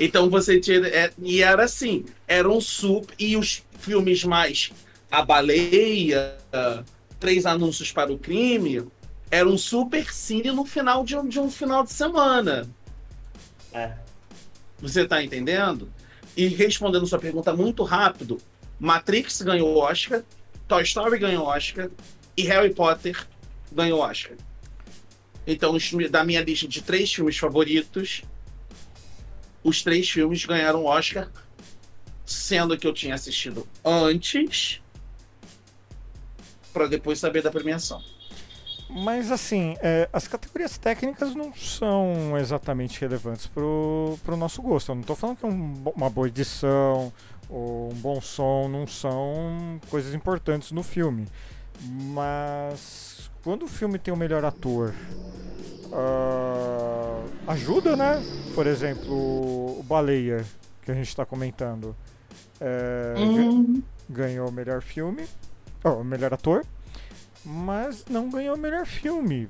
Então 0.00 0.30
você 0.30 0.58
tinha. 0.58 0.78
é, 0.86 1.10
e 1.18 1.42
era 1.42 1.64
assim: 1.64 2.06
eram 2.26 2.58
super. 2.60 3.14
E 3.18 3.36
os 3.36 3.62
filmes 3.80 4.24
mais 4.24 4.72
A 5.10 5.22
Baleia, 5.22 6.34
Três 7.20 7.44
Anúncios 7.44 7.92
para 7.92 8.10
o 8.12 8.16
Crime, 8.18 8.86
eram 9.30 9.58
super 9.58 10.10
cine 10.12 10.52
no 10.52 10.64
final 10.64 11.04
de 11.04 11.16
um, 11.16 11.28
de 11.28 11.38
um 11.38 11.50
final 11.50 11.84
de 11.84 11.92
semana. 11.92 12.66
É. 13.74 13.92
Você 14.82 15.06
tá 15.06 15.22
entendendo? 15.22 15.88
E 16.36 16.48
respondendo 16.48 17.06
sua 17.06 17.20
pergunta 17.20 17.54
muito 17.54 17.84
rápido, 17.84 18.38
Matrix 18.80 19.40
ganhou 19.42 19.78
Oscar, 19.78 20.24
Toy 20.66 20.82
Story 20.82 21.18
ganhou 21.20 21.46
Oscar 21.46 21.88
e 22.36 22.42
Harry 22.42 22.74
Potter 22.74 23.26
ganhou 23.70 24.00
Oscar. 24.00 24.36
Então, 25.46 25.76
da 26.10 26.24
minha 26.24 26.42
lista 26.42 26.66
de 26.66 26.82
três 26.82 27.12
filmes 27.14 27.38
favoritos, 27.38 28.22
os 29.62 29.82
três 29.82 30.10
filmes 30.10 30.44
ganharam 30.44 30.84
Oscar, 30.84 31.30
sendo 32.26 32.76
que 32.76 32.86
eu 32.86 32.92
tinha 32.92 33.14
assistido 33.14 33.66
antes 33.84 34.80
para 36.72 36.88
depois 36.88 37.20
saber 37.20 37.42
da 37.42 37.50
premiação. 37.50 38.02
Mas 38.94 39.30
assim, 39.32 39.74
é, 39.80 40.08
as 40.12 40.28
categorias 40.28 40.76
técnicas 40.76 41.34
não 41.34 41.54
são 41.54 42.36
exatamente 42.38 43.00
relevantes 43.00 43.46
pro, 43.46 44.18
pro 44.22 44.36
nosso 44.36 44.60
gosto. 44.60 44.90
Eu 44.92 44.96
não 44.96 45.02
tô 45.02 45.14
falando 45.14 45.38
que 45.38 45.46
um 45.46 45.82
uma 45.96 46.10
boa 46.10 46.28
edição 46.28 47.12
ou 47.48 47.90
um 47.90 47.94
bom 47.96 48.20
som 48.20 48.68
não 48.68 48.86
são 48.86 49.80
coisas 49.90 50.14
importantes 50.14 50.72
no 50.72 50.82
filme. 50.82 51.26
Mas 51.82 53.30
quando 53.42 53.64
o 53.64 53.68
filme 53.68 53.98
tem 53.98 54.12
o 54.12 54.16
melhor 54.16 54.44
ator, 54.44 54.94
ah, 55.92 57.22
ajuda, 57.48 57.96
né? 57.96 58.22
Por 58.54 58.66
exemplo, 58.66 59.12
o 59.14 59.82
Baleia, 59.82 60.44
que 60.82 60.90
a 60.90 60.94
gente 60.94 61.14
tá 61.14 61.24
comentando. 61.24 61.96
É, 62.60 63.14
ga- 63.34 63.72
ganhou 64.08 64.48
o 64.48 64.52
melhor 64.52 64.82
filme, 64.82 65.24
o 65.84 66.04
melhor 66.04 66.32
ator, 66.34 66.64
mas 67.44 68.04
não 68.08 68.30
ganhou 68.30 68.56
o 68.56 68.58
melhor 68.58 68.86
filme. 68.86 69.48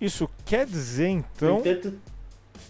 Isso 0.00 0.28
quer 0.46 0.66
dizer 0.66 1.08
então 1.08 1.58
entanto, 1.60 1.98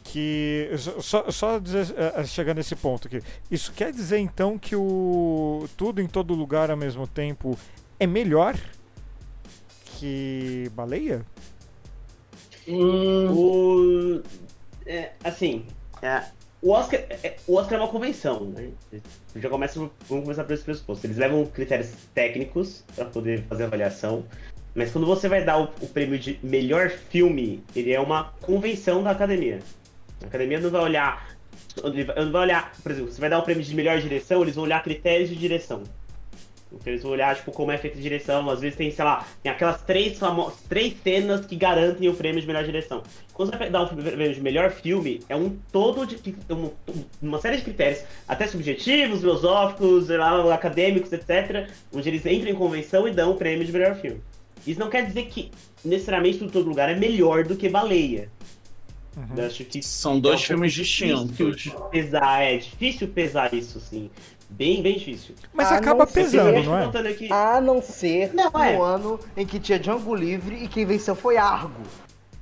que 0.04 0.70
só, 1.00 1.30
só 1.30 1.58
dizer, 1.58 1.94
eh, 1.96 2.24
chegar 2.24 2.54
nesse 2.54 2.74
ponto 2.74 3.06
aqui. 3.06 3.22
Isso 3.50 3.72
quer 3.72 3.92
dizer 3.92 4.18
então 4.18 4.58
que 4.58 4.74
o 4.74 5.68
tudo 5.76 6.00
em 6.00 6.08
todo 6.08 6.34
lugar 6.34 6.70
ao 6.70 6.76
mesmo 6.76 7.06
tempo 7.06 7.56
é 7.98 8.06
melhor 8.06 8.56
que 9.98 10.70
Baleia? 10.74 11.24
Hum, 12.66 13.28
O, 13.30 14.22
é, 14.86 15.12
assim, 15.22 15.66
é, 16.02 16.24
o, 16.62 16.72
Oscar, 16.72 17.00
é, 17.22 17.36
o 17.46 17.56
Oscar 17.56 17.78
é 17.78 17.82
uma 17.82 17.88
convenção, 17.88 18.44
né? 18.44 18.70
Já 19.36 19.48
começa, 19.48 19.78
vamos 20.08 20.24
começar 20.24 20.44
por 20.44 20.52
esse 20.52 20.64
pressuposto. 20.64 21.06
Eles 21.06 21.16
levam 21.16 21.46
critérios 21.46 21.92
técnicos 22.14 22.84
para 22.94 23.06
poder 23.06 23.42
fazer 23.44 23.64
avaliação, 23.64 24.24
mas 24.74 24.92
quando 24.92 25.06
você 25.06 25.28
vai 25.28 25.44
dar 25.44 25.58
o, 25.58 25.64
o 25.80 25.88
prêmio 25.88 26.18
de 26.18 26.38
melhor 26.42 26.90
filme, 26.90 27.62
ele 27.74 27.92
é 27.92 28.00
uma 28.00 28.32
convenção 28.40 29.02
da 29.02 29.10
academia. 29.10 29.60
A 30.22 30.26
academia 30.26 30.60
não 30.60 30.70
vai 30.70 30.82
olhar, 30.82 31.36
não 31.82 32.32
vai 32.32 32.42
olhar, 32.42 32.72
por 32.82 32.92
exemplo, 32.92 33.10
você 33.10 33.20
vai 33.20 33.30
dar 33.30 33.38
o 33.38 33.42
prêmio 33.42 33.64
de 33.64 33.74
melhor 33.74 33.98
direção, 33.98 34.42
eles 34.42 34.54
vão 34.54 34.64
olhar 34.64 34.82
critérios 34.82 35.30
de 35.30 35.36
direção. 35.36 35.82
Então 36.72 36.92
eles 36.92 37.02
vão 37.02 37.12
olhar, 37.12 37.34
tipo, 37.34 37.50
como 37.50 37.72
é 37.72 37.78
feita 37.78 37.98
a 37.98 38.00
direção. 38.00 38.48
Às 38.48 38.60
vezes 38.60 38.76
tem, 38.76 38.90
sei 38.90 39.04
lá, 39.04 39.26
tem 39.42 39.50
aquelas 39.50 39.82
três, 39.82 40.18
famo- 40.18 40.52
três 40.68 40.94
cenas 41.02 41.44
que 41.44 41.56
garantem 41.56 42.08
o 42.08 42.14
prêmio 42.14 42.40
de 42.40 42.46
melhor 42.46 42.64
direção. 42.64 43.02
Quando 43.34 43.50
você 43.50 43.56
vai 43.58 43.70
dar 43.70 43.82
um 43.82 43.88
prêmio 43.88 44.34
de 44.34 44.40
melhor 44.40 44.70
filme, 44.70 45.20
é 45.28 45.34
um 45.34 45.56
todo 45.72 46.06
de 46.06 46.16
um- 46.50 46.70
uma 47.20 47.40
série 47.40 47.56
de 47.56 47.62
critérios, 47.64 48.02
até 48.28 48.46
subjetivos, 48.46 49.20
filosóficos, 49.20 50.06
sei 50.06 50.16
lá, 50.18 50.54
acadêmicos, 50.54 51.12
etc., 51.12 51.68
onde 51.92 52.08
eles 52.08 52.24
entram 52.24 52.50
em 52.50 52.54
convenção 52.54 53.08
e 53.08 53.10
dão 53.12 53.32
o 53.32 53.34
prêmio 53.36 53.64
de 53.64 53.72
melhor 53.72 53.96
filme. 53.96 54.20
Isso 54.66 54.78
não 54.78 54.90
quer 54.90 55.06
dizer 55.06 55.26
que 55.26 55.50
necessariamente 55.84 56.38
tudo 56.38 56.48
em 56.48 56.52
todo 56.52 56.68
lugar 56.68 56.88
é 56.90 56.94
melhor 56.94 57.44
do 57.44 57.56
que 57.56 57.68
Baleia. 57.68 58.30
Que 59.64 59.82
são 59.82 60.20
dois 60.20 60.40
é 60.40 60.44
um 60.44 60.46
filmes 60.46 60.72
distintos. 60.72 61.82
pesar, 61.90 62.42
é 62.42 62.56
difícil 62.58 63.08
pesar 63.08 63.52
isso, 63.52 63.80
sim. 63.80 64.08
Bem, 64.50 64.82
bem 64.82 64.98
difícil. 64.98 65.34
Mas 65.54 65.70
Ah, 65.72 65.76
acaba 65.76 66.06
pesando, 66.06 66.62
tô 66.64 66.70
não 66.70 66.78
é? 66.78 67.08
aqui- 67.10 67.32
A 67.32 67.60
não 67.60 67.80
ser 67.80 68.34
Não, 68.34 68.50
é. 68.62 68.76
no 68.76 68.82
ano 68.82 69.20
em 69.36 69.46
que 69.46 69.58
tinha 69.58 69.78
Django 69.78 70.14
Livre 70.14 70.56
e 70.62 70.68
quem 70.68 70.84
venceu 70.84 71.14
foi 71.14 71.36
Argo. 71.36 71.80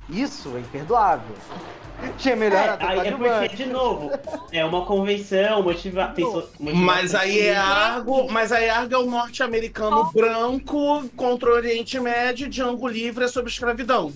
Isso 0.09 0.51
é 0.55 0.59
imperdoável. 0.59 1.35
Tinha 2.17 2.35
melhor 2.35 2.77
É, 2.79 2.85
aí 2.85 3.07
é 3.09 3.11
porque, 3.11 3.55
de 3.57 3.65
novo, 3.67 4.09
é 4.51 4.63
uma 4.65 4.85
convenção, 4.85 5.61
motiva... 5.61 6.07
pensou- 6.15 6.49
Mas 6.59 7.13
aí 7.13 7.39
é 7.41 7.55
Argo, 7.57 8.31
mas 8.31 8.51
aí 8.51 8.69
Argo 8.69 8.95
é 8.95 8.97
o 8.97 9.05
norte-americano 9.05 10.09
branco 10.13 11.03
contra 11.15 11.49
o 11.49 11.53
Oriente 11.53 11.99
Médio, 11.99 12.49
Django 12.49 12.87
Livre 12.87 13.25
é 13.25 13.27
sobre 13.27 13.51
escravidão. 13.51 14.11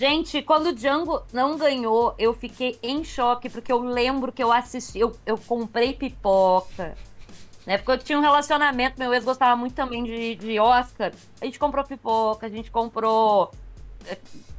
Gente, 0.00 0.40
quando 0.40 0.68
o 0.68 0.72
Django 0.72 1.22
não 1.30 1.58
ganhou, 1.58 2.14
eu 2.18 2.32
fiquei 2.32 2.78
em 2.82 3.04
choque, 3.04 3.50
porque 3.50 3.70
eu 3.70 3.80
lembro 3.80 4.32
que 4.32 4.42
eu 4.42 4.50
assisti, 4.50 4.98
eu, 4.98 5.14
eu 5.26 5.36
comprei 5.36 5.92
pipoca. 5.92 6.96
Né? 7.66 7.76
Porque 7.76 7.90
eu 7.92 7.98
tinha 7.98 8.18
um 8.18 8.22
relacionamento, 8.22 8.98
meu 8.98 9.12
ex 9.12 9.22
gostava 9.26 9.54
muito 9.56 9.74
também 9.74 10.02
de, 10.02 10.36
de 10.36 10.58
Oscar. 10.58 11.12
A 11.38 11.44
gente 11.44 11.58
comprou 11.58 11.84
pipoca, 11.84 12.46
a 12.46 12.48
gente 12.48 12.70
comprou 12.70 13.52
eh, 14.06 14.16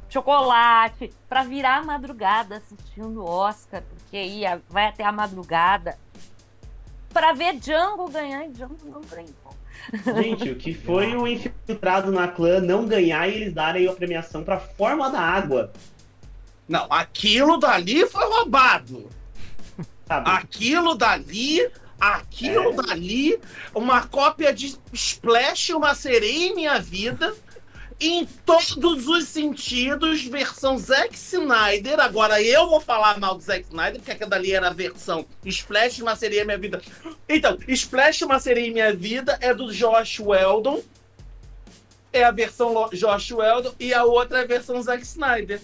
chocolate 0.08 1.12
pra 1.28 1.42
virar 1.42 1.78
a 1.78 1.82
madrugada 1.82 2.58
assistindo 2.58 3.24
Oscar, 3.24 3.82
porque 3.82 4.22
ia, 4.22 4.62
vai 4.70 4.86
até 4.86 5.02
a 5.02 5.10
madrugada. 5.10 5.98
Pra 7.12 7.32
ver 7.32 7.54
Django 7.54 8.08
ganhar 8.08 8.46
e 8.46 8.50
Django 8.50 8.76
não 8.84 9.00
ganhou. 9.00 9.34
Gente, 10.14 10.50
o 10.50 10.56
que 10.56 10.72
foi 10.74 11.14
o 11.16 11.26
infiltrado 11.26 12.12
na 12.12 12.28
clã 12.28 12.60
não 12.60 12.86
ganhar 12.86 13.28
e 13.28 13.34
eles 13.34 13.52
darem 13.52 13.88
a 13.88 13.92
premiação 13.92 14.44
pra 14.44 14.58
forma 14.58 15.10
da 15.10 15.20
água? 15.20 15.72
Não, 16.68 16.86
aquilo 16.90 17.56
dali 17.58 18.06
foi 18.06 18.24
roubado. 18.24 19.10
Sabe? 20.06 20.30
Aquilo 20.30 20.94
dali, 20.94 21.68
aquilo 22.00 22.70
É. 22.70 22.86
dali, 22.86 23.40
uma 23.74 24.06
cópia 24.06 24.52
de 24.52 24.76
Splash, 24.92 25.70
uma 25.70 25.94
sereia 25.94 26.48
em 26.48 26.54
minha 26.54 26.78
vida, 26.78 27.34
em 28.00 28.26
todos 28.26 29.06
os 29.08 29.24
sentidos, 29.28 30.22
versão 30.24 30.76
Zack 30.78 31.14
Snyder. 31.14 32.00
Agora 32.00 32.40
eu 32.42 32.68
vou 32.68 32.80
falar 32.80 33.18
mal 33.18 33.34
do 33.34 33.42
Zack 33.42 33.66
Snyder, 33.68 33.96
porque 34.00 34.10
aquela 34.12 34.30
dali 34.30 34.52
era 34.52 34.68
a 34.68 34.72
versão 34.72 35.24
Splash, 35.44 36.00
uma 36.02 36.14
sereia 36.16 36.42
em 36.42 36.46
minha 36.46 36.58
vida. 36.58 36.80
Então, 37.28 37.58
Splash, 37.68 38.22
uma 38.22 38.38
sereia 38.38 38.66
em 38.66 38.72
minha 38.72 38.92
vida 38.94 39.38
é 39.40 39.52
do 39.54 39.72
Josh 39.72 40.20
Weldon. 40.20 40.82
É 42.12 42.24
a 42.24 42.30
versão 42.30 42.72
Lo- 42.72 42.90
Josh 42.92 43.30
Weldon 43.32 43.74
e 43.80 43.94
a 43.94 44.04
outra 44.04 44.40
é 44.40 44.42
a 44.42 44.46
versão 44.46 44.80
Zack 44.82 45.02
Snyder. 45.02 45.60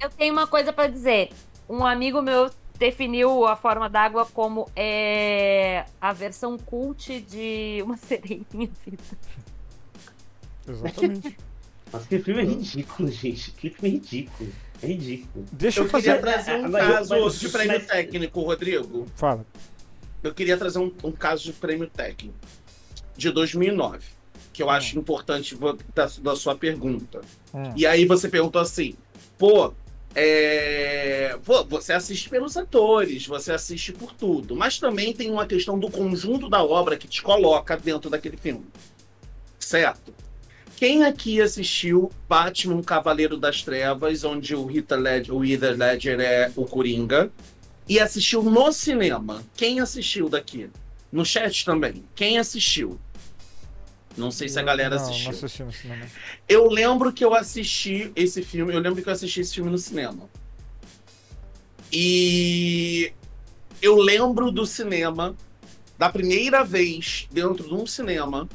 Eu 0.00 0.08
tenho 0.10 0.32
uma 0.32 0.46
coisa 0.46 0.72
pra 0.72 0.86
dizer. 0.86 1.30
Um 1.68 1.84
amigo 1.84 2.22
meu 2.22 2.50
definiu 2.78 3.46
a 3.46 3.54
forma 3.54 3.90
d'água 3.90 4.24
como 4.24 4.66
é, 4.74 5.84
a 6.00 6.12
versão 6.14 6.56
cult 6.56 7.20
de 7.20 7.80
uma 7.84 7.96
sereia 7.98 8.40
em 8.40 8.46
minha 8.56 8.70
vida. 8.86 9.02
Exatamente. 10.66 11.36
Nossa, 11.92 12.06
que 12.06 12.18
filme 12.18 12.42
é 12.42 12.44
ridículo, 12.44 13.08
gente. 13.12 13.50
Que 13.52 13.70
filme 13.70 13.88
é 13.88 13.92
ridículo. 13.98 14.52
É 14.82 14.86
ridículo. 14.86 15.44
Deixa 15.52 15.80
eu, 15.80 15.84
Eu 15.84 15.90
queria 15.90 16.12
fazer. 16.14 16.20
trazer 16.20 16.60
um 16.60 16.64
Agora, 16.66 16.86
caso 16.94 17.20
mas- 17.20 17.40
de 17.40 17.48
prêmio 17.48 17.78
mas- 17.78 17.86
técnico, 17.86 18.40
Rodrigo. 18.40 19.06
Fala. 19.16 19.44
Eu 20.22 20.34
queria 20.34 20.56
trazer 20.56 20.78
um, 20.78 20.92
um 21.04 21.12
caso 21.12 21.44
de 21.44 21.52
prêmio 21.52 21.88
técnico 21.88 22.34
de 23.16 23.30
2009, 23.30 24.00
que 24.52 24.62
eu 24.62 24.68
acho 24.70 24.98
importante 24.98 25.56
da, 25.94 26.10
da 26.22 26.36
sua 26.36 26.54
pergunta. 26.54 27.20
Hum. 27.54 27.72
E 27.76 27.86
aí 27.86 28.04
você 28.06 28.28
perguntou 28.28 28.60
assim, 28.60 28.94
pô, 29.38 29.72
é, 30.14 31.38
pô, 31.44 31.64
você 31.64 31.92
assiste 31.92 32.28
pelos 32.28 32.56
atores, 32.56 33.26
você 33.26 33.52
assiste 33.52 33.92
por 33.92 34.12
tudo, 34.12 34.54
mas 34.56 34.78
também 34.78 35.12
tem 35.12 35.30
uma 35.30 35.46
questão 35.46 35.78
do 35.78 35.90
conjunto 35.90 36.48
da 36.48 36.62
obra 36.62 36.96
que 36.96 37.06
te 37.08 37.22
coloca 37.22 37.76
dentro 37.76 38.10
daquele 38.10 38.36
filme. 38.36 38.66
Certo? 39.58 40.12
Quem 40.80 41.04
aqui 41.04 41.42
assistiu 41.42 42.10
Batman 42.26 42.82
Cavaleiro 42.82 43.36
das 43.36 43.62
Trevas, 43.62 44.24
onde 44.24 44.54
o 44.54 44.64
Rita 44.64 44.96
Ledger, 44.96 45.34
o 45.34 45.44
Heath 45.44 45.76
Ledger 45.76 46.18
é 46.18 46.50
o 46.56 46.64
Coringa, 46.64 47.30
e 47.86 48.00
assistiu 48.00 48.42
no 48.42 48.72
cinema? 48.72 49.44
Quem 49.54 49.78
assistiu 49.78 50.30
daqui? 50.30 50.70
No 51.12 51.22
chat 51.22 51.66
também. 51.66 52.02
Quem 52.14 52.38
assistiu? 52.38 52.98
Não 54.16 54.30
sei 54.30 54.48
se 54.48 54.58
a 54.58 54.62
galera 54.62 54.96
não, 54.96 55.02
assistiu. 55.02 55.24
Não 55.24 55.36
assisti 55.36 55.62
no 55.62 55.70
cinema. 55.70 56.06
Eu 56.48 56.66
lembro 56.70 57.12
que 57.12 57.22
eu 57.22 57.34
assisti 57.34 58.10
esse 58.16 58.40
filme, 58.40 58.72
eu 58.72 58.80
lembro 58.80 59.02
que 59.02 59.08
eu 59.10 59.12
assisti 59.12 59.42
esse 59.42 59.56
filme 59.56 59.70
no 59.70 59.76
cinema. 59.76 60.30
E 61.92 63.12
eu 63.82 63.98
lembro 63.98 64.50
do 64.50 64.64
cinema, 64.64 65.36
da 65.98 66.08
primeira 66.08 66.64
vez 66.64 67.28
dentro 67.30 67.68
de 67.68 67.74
um 67.74 67.86
cinema, 67.86 68.48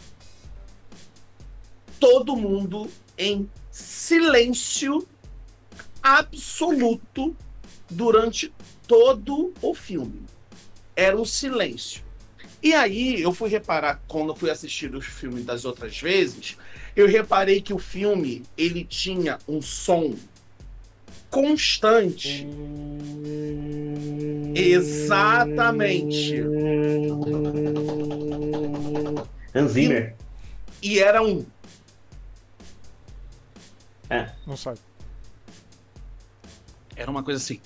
todo 2.06 2.36
mundo 2.36 2.88
em 3.18 3.50
silêncio 3.72 5.08
absoluto 6.04 7.36
durante 7.90 8.54
todo 8.88 9.52
o 9.60 9.74
filme. 9.74 10.22
Era 10.96 11.20
um 11.20 11.26
silêncio. 11.26 12.04
E 12.62 12.76
aí 12.76 13.20
eu 13.20 13.34
fui 13.34 13.50
reparar, 13.50 14.04
quando 14.08 14.30
eu 14.30 14.36
fui 14.36 14.52
assistir 14.52 14.94
os 14.94 15.04
filmes 15.04 15.44
das 15.46 15.66
outras 15.66 16.00
vezes, 16.00 16.56
eu 16.96 17.08
reparei 17.08 17.60
que 17.60 17.74
o 17.74 17.80
filme 17.80 18.44
ele 18.56 18.84
tinha 18.84 19.40
um 19.48 19.60
som 19.60 20.14
constante. 21.32 22.48
Exatamente. 24.54 26.36
Hans 29.56 29.72
Zimmer. 29.72 30.16
E 30.84 31.00
era 31.00 31.24
um. 31.24 31.44
Não 34.46 34.56
sai. 34.58 34.76
Era 36.96 37.10
uma 37.12 37.24
coisa 37.24 37.42
assim. 37.42 37.60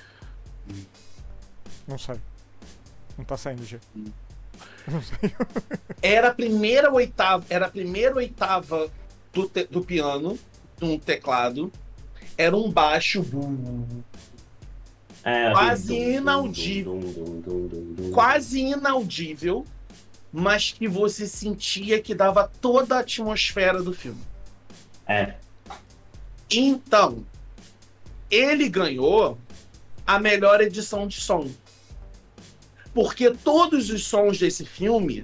Não 1.88 1.98
sai. 1.98 2.20
Não 3.18 3.26
tá 3.26 3.38
saindo, 3.38 3.66
G. 3.66 3.80
Hum. 3.96 4.06
Não 4.88 5.02
sai. 5.02 5.36
Era 6.02 6.30
a 6.30 6.34
primeira 6.34 6.92
oitava, 6.92 7.46
era 7.50 7.66
a 7.68 7.70
primeira 7.70 8.16
oitava 8.16 8.90
do, 9.34 9.48
te- 9.48 9.66
do 9.66 9.82
piano, 9.84 10.38
um 10.82 10.98
teclado. 10.98 11.72
Era 12.38 12.56
um 12.56 12.72
baixo 12.72 13.24
É, 15.24 15.52
Quase 15.52 15.88
dum, 15.88 16.12
inaudível. 16.12 17.00
dum, 17.00 17.68
dum. 17.96 18.12
quase 18.12 18.62
inaudível, 18.62 19.66
mas 20.32 20.72
que 20.72 20.88
você 20.88 21.28
sentia 21.28 22.02
que 22.02 22.16
dava 22.16 22.48
toda 22.62 22.96
a 22.96 23.00
atmosfera 23.00 23.84
do 23.84 23.94
filme. 23.94 24.22
É. 25.06 25.36
Então, 26.52 27.26
ele 28.30 28.68
ganhou 28.68 29.38
a 30.06 30.20
melhor 30.20 30.62
edição 30.62 31.08
de 31.08 31.22
som. 31.22 31.50
Porque 32.94 33.30
todos 33.32 33.90
os 33.90 34.06
sons 34.06 34.40
desse 34.40 34.66
filme, 34.66 35.24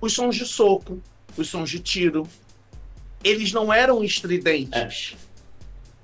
os 0.00 0.12
sons 0.12 0.36
de 0.36 0.44
soco, 0.44 1.02
os 1.36 1.48
sons 1.48 1.70
de 1.70 1.80
tiro, 1.80 2.28
eles 3.24 3.52
não 3.52 3.72
eram 3.72 4.04
estridentes. 4.04 5.16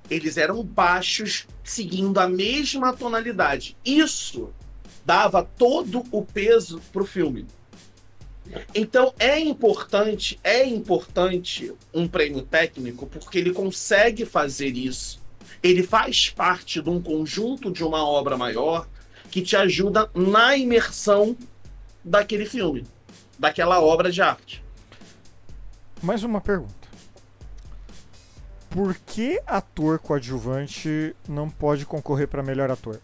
Eles 0.09 0.37
eram 0.37 0.63
baixos, 0.63 1.47
seguindo 1.63 2.19
a 2.19 2.29
mesma 2.29 2.93
tonalidade. 2.93 3.77
Isso 3.85 4.53
dava 5.05 5.43
todo 5.43 6.05
o 6.11 6.25
peso 6.25 6.81
pro 6.93 7.05
filme. 7.05 7.47
Então 8.75 9.13
é 9.19 9.39
importante, 9.39 10.39
é 10.43 10.65
importante 10.65 11.73
um 11.93 12.07
prêmio 12.07 12.43
técnico 12.43 13.07
porque 13.07 13.39
ele 13.39 13.53
consegue 13.53 14.25
fazer 14.25 14.77
isso. 14.77 15.21
Ele 15.63 15.83
faz 15.83 16.31
parte 16.31 16.81
de 16.81 16.91
um 16.91 17.01
conjunto 17.01 17.71
de 17.71 17.83
uma 17.83 18.07
obra 18.07 18.37
maior 18.37 18.87
que 19.31 19.43
te 19.43 19.57
ajuda 19.57 20.11
na 20.15 20.57
imersão 20.57 21.37
daquele 22.05 22.47
filme, 22.47 22.85
daquela 23.39 23.81
obra 23.81 24.11
de 24.11 24.23
arte. 24.23 24.63
Mais 26.03 26.23
uma 26.23 26.41
pergunta. 26.41 26.87
Por 28.71 28.95
que 29.07 29.41
ator 29.47 29.99
coadjuvante 29.99 31.17
não 31.29 31.49
pode 31.49 31.87
concorrer 31.87 32.29
pra 32.29 32.43
melhor 32.43 32.71
ator? 32.71 33.01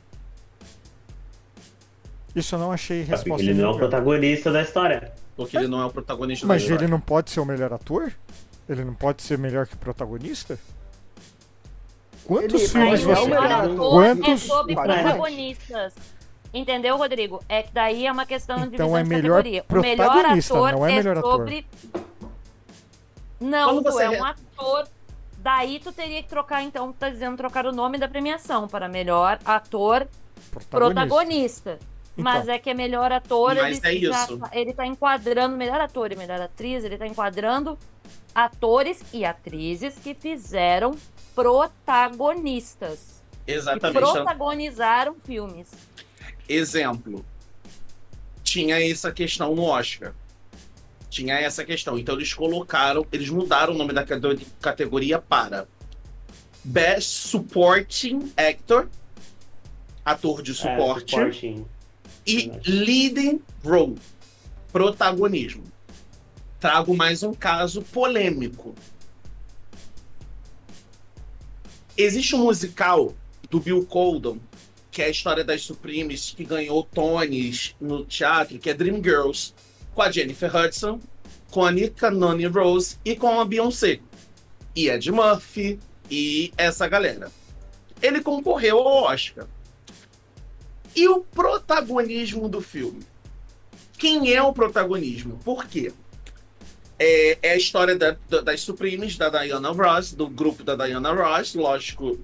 Isso 2.34 2.54
eu 2.54 2.58
não 2.58 2.72
achei 2.72 3.02
resposta 3.02 3.42
ele 3.42 3.54
não 3.54 3.70
é 3.70 3.72
o 3.72 3.76
protagonista 3.76 4.50
da 4.50 4.62
história. 4.62 5.12
Porque 5.42 5.56
ele 5.56 5.68
não 5.68 5.80
é 5.82 5.86
o 5.86 5.90
protagonista 5.90 6.46
Mas 6.46 6.68
ele 6.68 6.86
não 6.86 7.00
pode 7.00 7.30
ser 7.30 7.40
o 7.40 7.44
melhor 7.46 7.72
ator? 7.72 8.12
Ele 8.68 8.84
não 8.84 8.94
pode 8.94 9.22
ser 9.22 9.36
melhor 9.38 9.66
que 9.66 9.74
o 9.74 9.78
protagonista? 9.78 10.58
Quantos 12.24 12.60
Ele- 12.62 12.68
filmes 12.68 13.04
o 13.04 13.10
é 13.10 13.12
o 13.14 13.16
você. 13.16 13.24
melhor 13.30 13.50
ator 13.52 13.90
Quantos- 13.92 14.28
é 14.28 14.36
sobre 14.36 14.74
protagonistas. 14.74 15.94
Entendeu, 16.54 16.96
Rodrigo? 16.96 17.42
É 17.48 17.62
que 17.62 17.72
daí 17.72 18.06
é 18.06 18.12
uma 18.12 18.26
questão 18.26 18.58
de 18.68 18.74
Então 18.74 18.96
é 18.96 19.02
de 19.02 19.08
melhor 19.08 19.38
categoria. 19.38 19.64
O 19.68 19.74
melhor 19.80 20.06
protagonista, 20.12 20.54
ator 20.54 20.72
não 20.72 20.86
é 20.86 20.92
melhor 20.94 21.18
ator. 21.18 21.32
sobre... 21.38 21.66
Não, 23.40 23.82
tu 23.82 23.90
você 23.90 24.04
é 24.04 24.08
re- 24.08 24.20
um 24.20 24.24
ator. 24.24 24.88
Daí 25.38 25.80
tu 25.80 25.90
teria 25.92 26.22
que 26.22 26.28
trocar, 26.28 26.62
então, 26.62 26.92
tu 26.92 26.96
tá 26.98 27.10
dizendo 27.10 27.36
trocar 27.36 27.66
o 27.66 27.72
nome 27.72 27.98
da 27.98 28.06
premiação 28.06 28.68
para 28.68 28.88
melhor 28.88 29.38
ator 29.44 30.06
protagonista. 30.70 31.78
Mas 32.16 32.46
é 32.48 32.58
que 32.58 32.68
é 32.70 32.74
melhor 32.74 33.10
ator, 33.10 33.54
Mas 33.54 33.82
ele, 33.84 34.06
é 34.06 34.10
já 34.12 34.24
isso. 34.24 34.38
tá- 34.38 34.50
ele 34.52 34.72
tá 34.74 34.86
enquadrando 34.86 35.56
melhor 35.56 35.80
ator 35.80 36.12
e 36.12 36.16
melhor 36.16 36.40
atriz, 36.40 36.84
ele 36.84 36.98
tá 36.98 37.06
enquadrando 37.06 37.78
atores 38.34 39.02
e 39.12 39.24
atrizes 39.24 39.94
que 39.98 40.14
fizeram 40.14 40.94
protagonistas. 41.34 43.22
Que 43.46 43.52
Exatamente. 43.52 43.98
protagonizaram 43.98 45.14
filmes. 45.24 45.68
Exemplo. 46.48 47.24
Tinha 48.44 48.78
essa 48.84 49.10
questão 49.10 49.54
no 49.54 49.64
Oscar. 49.64 50.12
Tinha 51.08 51.34
essa 51.38 51.64
questão. 51.64 51.98
Então 51.98 52.14
eles 52.14 52.32
colocaram, 52.34 53.06
eles 53.12 53.28
mudaram 53.30 53.74
o 53.74 53.76
nome 53.76 53.92
da 53.92 54.04
cate- 54.04 54.46
categoria 54.60 55.18
para 55.18 55.66
Best 56.64 57.10
Supporting 57.28 58.32
Actor, 58.36 58.88
ator 60.04 60.42
de 60.42 60.52
É, 60.52 60.54
suporte, 60.54 61.10
supporting. 61.10 61.66
E 62.26 62.52
Leading 62.66 63.40
Role, 63.64 63.98
protagonismo. 64.72 65.64
Trago 66.60 66.96
mais 66.96 67.22
um 67.22 67.34
caso 67.34 67.82
polêmico. 67.82 68.74
Existe 71.96 72.34
um 72.34 72.44
musical 72.44 73.14
do 73.50 73.60
Bill 73.60 73.84
Colden, 73.84 74.40
que 74.90 75.02
é 75.02 75.06
a 75.06 75.10
história 75.10 75.44
das 75.44 75.62
Supremes, 75.62 76.32
que 76.36 76.44
ganhou 76.44 76.84
Tonys 76.84 77.74
no 77.80 78.04
teatro, 78.04 78.58
que 78.58 78.70
é 78.70 78.74
Dreamgirls, 78.74 79.54
com 79.94 80.02
a 80.02 80.10
Jennifer 80.10 80.54
Hudson, 80.54 81.00
com 81.50 81.64
a 81.64 81.70
Nika 81.70 82.10
Noni 82.10 82.46
Rose 82.46 82.96
e 83.04 83.14
com 83.14 83.40
a 83.40 83.44
Beyoncé. 83.44 84.00
E 84.74 84.88
Ed 84.88 85.10
Murphy 85.10 85.78
e 86.10 86.52
essa 86.56 86.88
galera. 86.88 87.30
Ele 88.00 88.20
concorreu 88.20 88.78
ao 88.78 89.04
Oscar. 89.12 89.46
E 90.94 91.08
o 91.08 91.20
protagonismo 91.20 92.48
do 92.48 92.60
filme? 92.60 93.02
Quem 93.98 94.32
é 94.34 94.42
o 94.42 94.52
protagonismo? 94.52 95.38
Por 95.44 95.66
quê? 95.66 95.92
É, 96.98 97.38
é 97.42 97.52
a 97.52 97.56
história 97.56 97.96
da- 97.96 98.16
da- 98.28 98.40
das 98.42 98.60
Supremes, 98.60 99.16
da 99.16 99.28
Diana 99.28 99.70
Ross, 99.70 100.12
do 100.12 100.28
grupo 100.28 100.62
da 100.62 100.76
Diana 100.76 101.12
Ross, 101.12 101.54
lógico, 101.54 102.18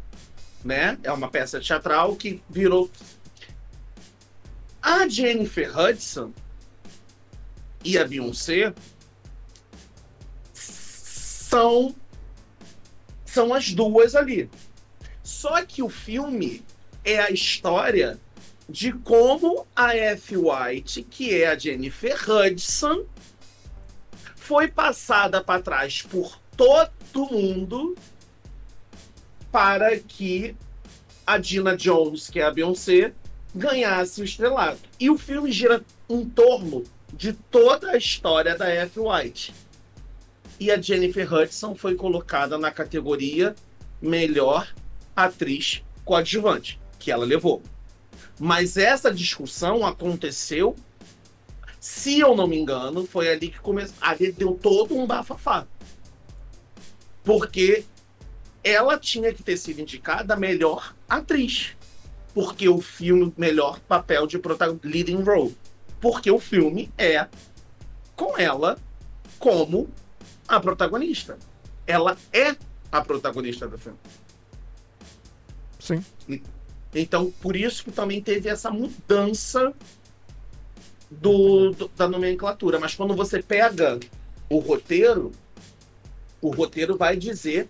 né? 0.65 0.99
É 1.03 1.11
uma 1.13 1.29
peça 1.29 1.61
teatral 1.61 2.15
que 2.17 2.43
virou. 2.49 2.91
A 4.83 5.09
Jennifer 5.09 5.77
Hudson 5.77 6.33
e 7.85 7.97
a 7.99 8.05
Beyoncé 8.07 8.73
são 10.53 11.95
são 13.25 13.53
as 13.55 13.73
duas 13.73 14.15
ali. 14.15 14.51
Só 15.23 15.65
que 15.65 15.83
o 15.83 15.89
filme 15.89 16.63
é 17.05 17.19
a 17.21 17.31
história 17.31 18.19
de 18.69 18.93
como 18.93 19.67
a 19.75 19.97
F. 19.97 20.37
White, 20.37 21.03
que 21.05 21.43
é 21.43 21.49
a 21.49 21.59
Jennifer 21.59 22.17
Hudson, 22.29 23.07
foi 24.37 24.69
passada 24.69 25.43
para 25.43 25.63
trás 25.63 26.03
por 26.03 26.39
todo 26.57 27.31
mundo 27.31 27.97
para 29.51 29.99
que 29.99 30.55
a 31.27 31.39
Dina 31.39 31.77
Jones, 31.77 32.29
que 32.29 32.41
é 32.41 32.45
a 32.45 32.51
Beyoncé, 32.51 33.13
ganhasse 33.55 34.21
o 34.21 34.25
estrelado. 34.25 34.79
E 35.01 35.09
o 35.09 35.17
filme 35.17 35.51
gira 35.51 35.83
em 36.09 36.25
torno 36.29 36.85
de 37.13 37.33
toda 37.33 37.93
a 37.93 37.97
história 37.97 38.57
da 38.57 38.69
F. 38.69 39.01
White. 39.01 39.55
E 40.61 40.71
a 40.71 40.81
Jennifer 40.81 41.33
Hudson 41.33 41.75
foi 41.75 41.95
colocada 41.95 42.59
na 42.59 42.71
categoria 42.71 43.55
melhor 44.01 44.75
atriz 45.15 45.83
coadjuvante, 46.05 46.81
que 46.99 47.11
ela 47.11 47.25
levou. 47.25 47.63
Mas 48.39 48.77
essa 48.77 49.13
discussão 49.13 49.85
aconteceu, 49.85 50.77
se 51.81 52.21
eu 52.21 52.37
não 52.37 52.47
me 52.47 52.59
engano, 52.59 53.07
foi 53.07 53.29
ali 53.29 53.51
que 53.51 53.59
começou. 53.59 53.97
Ali 54.01 54.31
deu 54.33 54.55
todo 54.55 54.97
um 54.97 55.07
bafafá. 55.07 55.67
Porque 57.25 57.85
ela 58.63 58.99
tinha 58.99 59.33
que 59.33 59.43
ter 59.43 59.57
sido 59.57 59.81
indicada 59.81 60.37
melhor 60.37 60.95
atriz. 61.09 61.77
Porque 62.33 62.69
o 62.69 62.81
filme, 62.81 63.33
melhor 63.37 63.81
papel 63.81 64.27
de 64.27 64.39
protagonista, 64.39 64.89
leading 64.89 65.23
role. 65.23 65.57
Porque 66.01 66.31
o 66.31 66.39
filme 66.39 66.91
é 66.97 67.27
com 68.15 68.39
ela 68.39 68.79
como 69.39 69.89
a 70.47 70.61
protagonista. 70.61 71.39
Ela 71.87 72.17
é 72.33 72.55
a 72.93 73.01
protagonista 73.01 73.67
do 73.67 73.79
filme. 73.79 73.99
Sim. 75.81 76.05
Então, 76.95 77.31
por 77.43 77.55
isso 77.57 77.85
que 77.85 77.91
também 77.93 78.21
teve 78.21 78.49
essa 78.49 78.71
mudança 78.71 79.73
do, 81.11 81.71
do- 81.73 81.89
da 81.97 82.09
nomenclatura. 82.09 82.79
Mas 82.79 82.95
quando 82.95 83.15
você 83.15 83.43
pega 83.43 83.99
o 84.49 84.59
roteiro, 84.59 85.33
o 86.41 86.51
roteiro 86.51 86.97
vai 86.97 87.17
dizer 87.17 87.69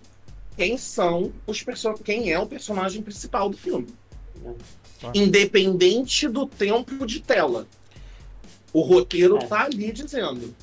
quem 0.55 0.77
são 0.77 1.31
os 1.47 1.63
quem 2.03 2.31
é 2.31 2.39
o 2.39 2.45
personagem 2.45 3.01
principal 3.01 3.49
do 3.49 3.57
filme. 3.57 3.87
Independente 5.13 6.27
do 6.27 6.45
tempo 6.45 7.05
de 7.05 7.19
tela. 7.21 7.67
O 8.73 8.81
roteiro 8.81 9.37
É. 9.37 9.45
tá 9.47 9.63
ali 9.63 9.91
dizendo. 9.91 10.53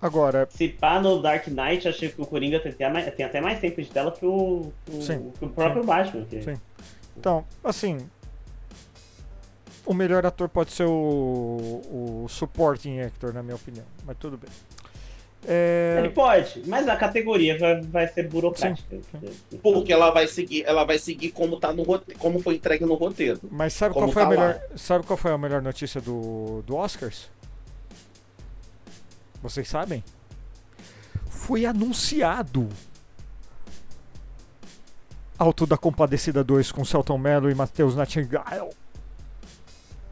Agora, 0.00 0.46
Se 0.50 0.68
pá 0.68 1.00
no 1.00 1.20
Dark 1.22 1.46
Knight, 1.48 1.88
achei 1.88 2.10
que 2.10 2.20
o 2.20 2.26
Coringa 2.26 2.60
tem 2.60 2.72
até 2.72 2.88
mais, 2.90 3.14
tem 3.14 3.24
até 3.24 3.40
mais 3.40 3.58
tempo 3.60 3.80
de 3.80 3.88
tela 3.88 4.12
que 4.12 4.24
o, 4.26 4.70
o, 4.92 5.02
Sim, 5.02 5.30
que 5.38 5.44
o 5.44 5.48
próprio 5.48 5.82
Batman. 5.82 6.24
que- 6.26 6.42
Sim. 6.42 6.56
Então, 7.16 7.44
assim. 7.62 7.98
O 9.86 9.92
melhor 9.92 10.24
ator 10.24 10.48
pode 10.48 10.72
ser 10.72 10.86
o, 10.86 12.22
o 12.24 12.26
supporting 12.28 13.00
actor, 13.00 13.34
na 13.34 13.42
minha 13.42 13.54
opinião. 13.54 13.84
Mas 14.06 14.16
tudo 14.16 14.38
bem. 14.38 14.48
É, 15.46 15.96
Ele 15.98 16.08
pode, 16.08 16.62
mas 16.66 16.88
a 16.88 16.96
categoria 16.96 17.58
vai, 17.58 17.80
vai 17.82 18.08
ser 18.08 18.28
burocrática. 18.28 18.96
Porque 19.62 19.92
ela 19.92 20.10
vai 20.10 20.26
seguir, 20.26 20.64
ela 20.64 20.84
vai 20.84 20.98
seguir 20.98 21.32
como 21.32 21.58
tá 21.58 21.70
no 21.70 21.82
roteiro, 21.82 22.18
como 22.18 22.40
foi 22.40 22.54
entregue 22.54 22.86
no 22.86 22.94
roteiro. 22.94 23.38
mas 23.50 23.74
sabe 23.74 23.94
qual, 23.94 24.10
foi 24.10 24.22
a 24.22 24.24
tá 24.26 24.30
lá. 24.30 24.36
melhor, 24.36 24.60
sabe 24.74 25.06
qual 25.06 25.16
foi 25.18 25.32
a 25.32 25.38
melhor 25.38 25.60
notícia 25.60 26.00
do, 26.00 26.62
do 26.62 26.74
Oscars? 26.76 27.30
Vocês 29.42 29.68
sabem? 29.68 30.02
Foi 31.28 31.66
anunciado 31.66 32.70
Alto 35.38 35.66
da 35.66 35.76
Compadecida 35.76 36.44
2 36.44 36.70
com 36.72 36.84
Celton 36.84 37.18
Mello 37.18 37.50
e 37.50 37.54
Matheus 37.54 37.96
Nightingale. 37.96 38.68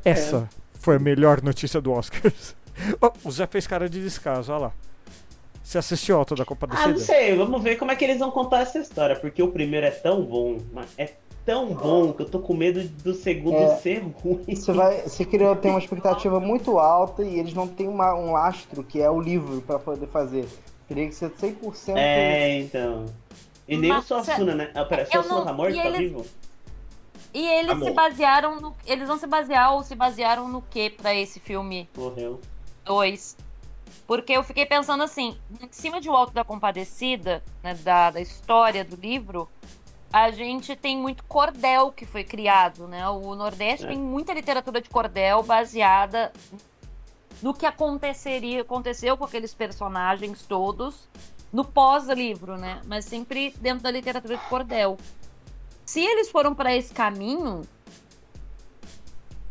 Essa 0.05 0.49
foi 0.75 0.97
a 0.97 0.99
melhor 0.99 1.41
notícia 1.43 1.81
do 1.81 1.93
Oscars. 1.93 2.57
Ó, 3.01 3.11
o 3.25 3.31
Zé 3.31 3.47
fez 3.47 3.67
cara 3.67 3.89
de 3.89 4.03
descaso, 4.03 4.53
olha 4.53 4.63
lá. 4.63 4.73
Você 5.63 5.79
assistiu 5.79 6.17
Alto 6.19 6.35
da 6.35 6.43
Ah, 6.43 6.47
Compadecida? 6.47 6.89
não 6.89 6.99
sei, 6.99 7.37
vamos 7.37 7.63
ver 7.63 7.77
como 7.77 7.93
é 7.93 7.97
que 7.97 8.05
eles 8.05 8.19
vão 8.19 8.33
contar 8.33 8.61
essa 8.63 8.79
história, 8.79 9.15
porque 9.15 9.41
o 9.43 9.49
primeiro 9.49 9.87
é 9.87 9.93
tão 9.93 10.25
bom, 10.25 10.59
mas 10.73 10.89
é 10.99 11.13
tão 11.47 11.73
bom 11.73 12.13
que 12.13 12.23
eu 12.23 12.29
tô 12.29 12.41
com 12.41 12.53
medo 12.53 12.83
do 13.05 13.15
segundo 13.15 13.57
É. 13.57 13.77
ser 13.77 14.01
ruim. 14.23 14.43
Você 14.49 14.73
vai, 14.73 15.03
você 15.03 15.25
queria 15.25 15.55
ter 15.55 15.69
uma 15.69 15.79
expectativa 15.79 16.41
muito 16.41 16.79
alta 16.81 17.23
e 17.23 17.39
eles 17.39 17.55
não 17.55 17.69
têm 17.69 17.87
uma- 17.87 18.13
um 18.15 18.33
lastro 18.33 18.83
que 18.83 19.01
é 19.01 19.09
o 19.09 19.21
livro 19.21 19.63
pra 19.63 19.79
poder 19.79 20.09
fazer. 20.09 20.49
Teria 20.89 21.07
que 21.07 21.15
ser 21.15 21.31
100%. 21.31 21.97
É, 21.97 22.59
então. 22.59 23.07
E 23.69 23.77
nem 23.77 23.91
o 23.91 23.95
Mas, 23.95 24.05
Suassuna, 24.07 24.55
né? 24.55 24.71
Ah, 24.75 24.85
pera, 24.85 25.03
eu 25.03 25.07
Suassuna 25.11 25.35
não- 25.37 25.45
tá 25.45 25.53
morto, 25.53 25.75
tá 25.77 25.85
eles- 25.87 25.99
vivo? 25.99 26.27
E 27.35 27.47
eles 27.47 27.71
Amor. 27.71 27.89
se 27.89 27.95
basearam 27.95 28.61
no. 28.61 28.77
Eles 28.85 29.09
vão 29.09 29.17
se 29.19 29.27
basear 29.27 29.73
ou 29.73 29.83
se 29.83 29.95
basearam 29.95 30.49
no 30.49 30.61
que 30.61 30.91
pra 30.91 31.15
esse 31.15 31.41
filme 31.41 31.89
Morreu. 31.97 32.41
2? 32.85 33.37
Porque 34.07 34.33
eu 34.33 34.43
fiquei 34.43 34.67
pensando 34.67 35.03
assim, 35.03 35.39
em 35.61 35.69
cima 35.71 35.99
de 36.01 36.11
O 36.11 36.13
Alto 36.15 36.33
da 36.35 36.45
Compadecida, 36.45 37.43
né, 37.63 37.75
da, 37.75 38.11
da 38.11 38.21
história 38.21 38.85
do 38.85 38.97
livro, 38.97 39.49
a 40.13 40.31
gente 40.31 40.77
tem 40.77 40.99
muito 40.99 41.25
cordel 41.25 41.91
que 41.91 42.05
foi 42.05 42.23
criado, 42.23 42.87
né? 42.87 43.09
O 43.09 43.35
Nordeste 43.35 43.87
É. 43.87 43.89
tem 43.89 43.99
muita 43.99 44.35
literatura 44.35 44.81
de 44.83 44.91
cordel 44.91 45.43
baseada 45.43 46.31
no 47.41 47.55
que 47.55 47.65
aconteceria, 47.65 48.61
aconteceu 48.61 49.17
com 49.17 49.25
aqueles 49.25 49.55
personagens 49.55 50.43
todos 50.47 51.09
no 51.53 51.65
pós-livro, 51.65 52.57
né? 52.57 52.81
Mas 52.87 53.05
sempre 53.05 53.55
dentro 53.61 53.83
da 53.83 53.91
literatura 53.91 54.37
de 54.37 54.45
cordel. 54.49 54.97
Se 55.85 56.01
eles 56.01 56.31
foram 56.31 56.55
para 56.55 56.75
esse 56.75 56.93
caminho, 56.95 57.63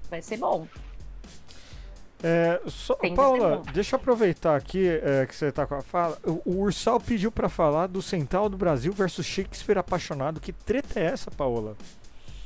vai 0.09 0.21
ser 0.21 0.37
bom. 0.37 0.67
É, 2.23 2.61
só- 2.67 2.95
Paula, 3.15 3.63
deixa 3.73 3.95
eu 3.95 3.99
aproveitar 3.99 4.55
aqui 4.55 4.87
é, 4.87 5.25
que 5.25 5.35
você 5.35 5.51
tá 5.51 5.65
com 5.65 5.75
a 5.75 5.81
fala. 5.81 6.17
O, 6.23 6.41
o 6.51 6.59
Ursal 6.61 6.99
pediu 6.99 7.31
pra 7.31 7.49
falar 7.49 7.87
do 7.87 8.01
Central 8.01 8.47
do 8.47 8.57
Brasil 8.57 8.93
versus 8.93 9.25
Shakespeare 9.25 9.77
apaixonado. 9.79 10.39
Que 10.39 10.53
treta 10.53 10.99
é 10.99 11.05
essa, 11.05 11.31
Paola? 11.31 11.75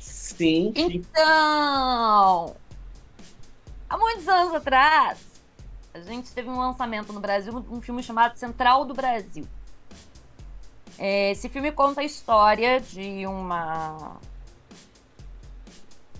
Sim. 0.00 0.72
Então, 0.74 2.56
há 3.88 3.98
muitos 3.98 4.26
anos 4.26 4.54
atrás, 4.54 5.18
a 5.96 6.02
gente 6.02 6.30
teve 6.32 6.48
um 6.48 6.58
lançamento 6.58 7.12
no 7.12 7.20
Brasil, 7.20 7.52
um 7.70 7.80
filme 7.80 8.02
chamado 8.02 8.36
Central 8.36 8.84
do 8.84 8.92
Brasil. 8.92 9.46
É, 10.98 11.30
Esse 11.30 11.48
filme 11.48 11.72
conta 11.72 12.00
a 12.00 12.04
história 12.04 12.80
de 12.80 13.26
uma 13.26 14.18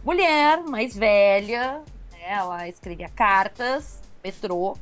mulher 0.05 0.63
mais 0.65 0.97
velha, 0.97 1.83
né, 2.13 2.23
ela 2.23 2.69
escrevia 2.69 3.09
cartas, 3.09 4.01
metrô. 4.23 4.77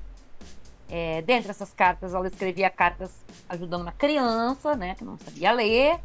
É, 0.88 1.22
dentre 1.22 1.50
essas 1.50 1.72
cartas, 1.72 2.12
ela 2.12 2.26
escrevia 2.28 2.68
cartas 2.70 3.10
ajudando 3.48 3.82
uma 3.82 3.92
criança, 3.92 4.76
né, 4.76 4.94
que 4.94 5.04
não 5.04 5.18
sabia 5.18 5.50
ler. 5.50 5.98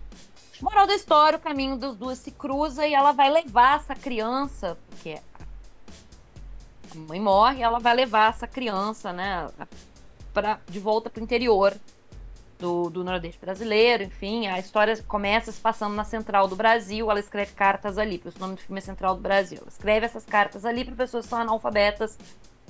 Moral 0.62 0.88
da 0.88 0.96
história, 0.96 1.38
o 1.38 1.42
caminho 1.42 1.78
das 1.78 1.96
duas 1.96 2.18
se 2.18 2.32
cruza 2.32 2.86
e 2.88 2.94
ela 2.94 3.12
vai 3.12 3.30
levar 3.30 3.78
essa 3.78 3.96
criança, 3.96 4.78
porque 4.90 5.20
mãe 6.98 7.20
morre, 7.20 7.62
ela 7.62 7.80
vai 7.80 7.96
levar 7.96 8.30
essa 8.30 8.48
criança, 8.48 9.14
né, 9.14 9.48
pra, 10.34 10.60
de 10.68 10.80
volta 10.80 11.10
pro 11.10 11.24
interior. 11.24 11.76
do, 12.60 12.90
do 12.90 13.06
Nordeste 13.06 13.40
brasileiro, 13.40 14.04
enfim, 14.04 14.48
a 14.48 14.60
história 14.60 15.02
começa 15.08 15.50
se 15.50 15.62
passando 15.62 15.96
na 15.96 16.04
Central 16.04 16.46
do 16.46 16.58
Brasil, 16.58 17.10
ela 17.10 17.20
escreve 17.20 17.54
cartas 17.54 17.98
ali, 17.98 18.18
por 18.18 18.28
isso 18.28 18.38
o 18.38 18.42
nome 18.42 18.56
do 18.56 18.62
filme 18.62 18.80
é 18.80 18.82
Central 18.82 19.16
do 19.16 19.22
Brasil. 19.22 19.60
Ela 19.62 19.70
escreve 19.70 20.06
essas 20.06 20.26
cartas 20.26 20.66
ali 20.66 20.84
para 20.84 20.94
pessoas 20.94 21.26
que 21.26 21.30
são 21.30 21.40
analfabetas, 21.40 22.18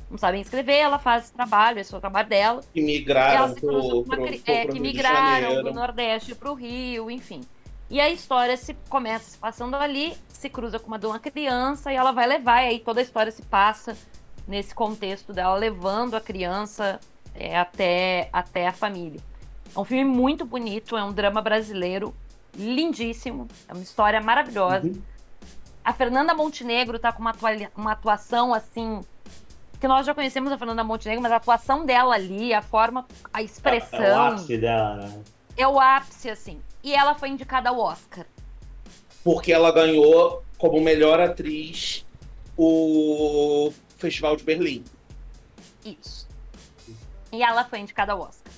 não 0.10 0.18
sabem 0.18 0.42
escrever, 0.42 0.78
ela 0.78 1.00
faz 1.00 1.26
esse 1.26 1.34
trabalho, 1.34 1.80
esse 1.80 1.94
é 1.94 1.98
o 1.98 2.00
trabalho 2.00 2.30
dela. 2.30 2.62
Que 2.72 2.82
migraram 2.82 3.56
pro, 3.56 4.02
uma 4.02 4.16
pro, 4.16 4.26
é, 4.46 4.64
pro 4.64 4.74
que 4.74 4.80
migraram 4.80 5.64
do 5.64 5.74
Nordeste 5.74 6.36
para 6.36 6.52
o 6.52 6.54
Rio, 6.54 7.10
enfim. 7.10 7.42
E 7.90 8.00
a 8.00 8.10
história 8.10 8.56
se 8.58 8.76
começa 8.90 9.32
se 9.32 9.38
passando 9.40 9.76
ali, 9.76 10.16
se 10.40 10.50
cruza 10.50 10.80
com 10.80 10.88
uma 10.88 10.98
de 10.98 11.06
uma 11.06 11.20
criança 11.20 11.92
e 11.92 11.96
ela 11.98 12.12
vai 12.14 12.26
levar, 12.26 12.64
e 12.64 12.68
aí 12.70 12.80
toda 12.80 13.02
a 13.02 13.04
história 13.04 13.30
se 13.32 13.42
passa 13.42 13.96
nesse 14.48 14.74
contexto 14.74 15.34
dela 15.34 15.54
levando 15.56 16.16
a 16.16 16.22
criança 16.22 17.00
é, 17.36 17.58
até, 17.60 18.30
até 18.32 18.68
a 18.68 18.72
família. 18.72 19.20
É 19.76 19.78
um 19.80 19.84
filme 19.84 20.06
muito 20.06 20.46
bonito, 20.46 20.96
é 20.96 21.04
um 21.04 21.12
drama 21.12 21.42
brasileiro 21.42 22.16
lindíssimo, 22.56 23.48
é 23.68 23.74
uma 23.74 23.84
história 23.84 24.22
maravilhosa. 24.22 24.88
Uhum. 24.88 25.02
A 25.84 25.92
Fernanda 25.94 26.34
Montenegro 26.34 26.98
tá 27.00 27.12
com 27.12 27.20
uma, 27.22 27.32
atua- 27.32 27.70
uma 27.76 27.92
atuação 27.92 28.54
assim. 28.54 29.02
Que 29.80 29.88
nós 29.88 30.06
já 30.06 30.14
conhecemos 30.16 30.52
a 30.52 30.58
Fernanda 30.58 30.84
Montenegro, 30.84 31.22
mas 31.22 31.32
a 31.32 31.36
atuação 31.38 31.86
dela 31.86 32.16
ali, 32.16 32.54
a 32.54 32.62
forma, 32.62 33.06
a 33.34 33.40
É 33.40 33.44
o 33.44 33.46
expressão, 33.46 34.28
ápice 34.28 34.58
dela, 34.58 34.96
né? 34.98 35.22
é 35.56 35.68
o 35.68 35.80
ápice, 35.80 36.30
assim. 36.30 36.62
E 36.84 36.94
ela 36.94 37.14
foi 37.16 37.30
indicada 37.30 37.70
ao 37.70 37.80
Oscar. 37.80 38.26
Porque 39.32 39.54
ela 39.54 39.72
ganhou 39.72 40.44
como 40.58 40.82
melhor 40.82 41.20
atriz 41.20 42.04
o 42.58 43.72
Festival 43.96 44.36
de 44.36 44.44
Berlim. 44.44 44.84
Isso. 45.86 46.28
E 47.32 47.44
ela 47.44 47.64
foi 47.64 47.78
indicada 47.78 48.14
ao 48.14 48.22
Oscar. 48.22 48.52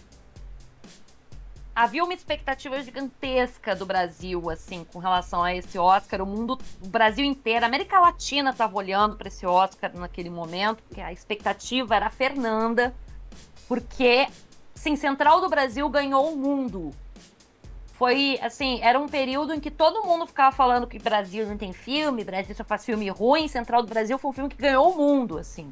Havia 1.75 2.01
uma 2.05 2.13
expectativa 2.13 2.81
gigantesca 2.81 3.75
do 3.75 3.85
Brasil, 3.85 4.49
assim, 4.49 4.85
com 4.85 4.99
relação 4.99 5.43
a 5.43 5.53
esse 5.53 5.77
Oscar. 5.77 6.21
O 6.21 6.25
mundo, 6.25 6.57
o 6.81 6.87
Brasil 6.87 7.25
inteiro, 7.25 7.65
a 7.65 7.67
América 7.67 7.99
Latina 7.99 8.51
estava 8.51 8.73
olhando 8.73 9.17
para 9.17 9.27
esse 9.27 9.45
Oscar 9.45 9.91
naquele 9.93 10.29
momento, 10.29 10.83
porque 10.83 11.01
a 11.01 11.11
expectativa 11.11 11.97
era 11.97 12.05
a 12.05 12.09
Fernanda, 12.09 12.95
porque, 13.67 14.25
sim, 14.73 14.95
Central 14.95 15.41
do 15.41 15.49
Brasil 15.49 15.89
ganhou 15.89 16.31
o 16.31 16.37
mundo. 16.37 16.95
Foi, 18.01 18.39
assim, 18.41 18.79
era 18.81 18.99
um 18.99 19.07
período 19.07 19.53
em 19.53 19.59
que 19.59 19.69
todo 19.69 20.01
mundo 20.03 20.25
ficava 20.25 20.51
falando 20.51 20.87
que 20.87 20.97
Brasil 20.97 21.45
não 21.45 21.55
tem 21.55 21.71
filme, 21.71 22.23
Brasil 22.23 22.55
só 22.55 22.63
faz 22.63 22.83
filme 22.83 23.07
ruim. 23.09 23.47
Central 23.47 23.83
do 23.83 23.89
Brasil 23.89 24.17
foi 24.17 24.31
um 24.31 24.33
filme 24.33 24.49
que 24.49 24.55
ganhou 24.59 24.91
o 24.91 24.97
mundo, 24.97 25.37
assim. 25.37 25.71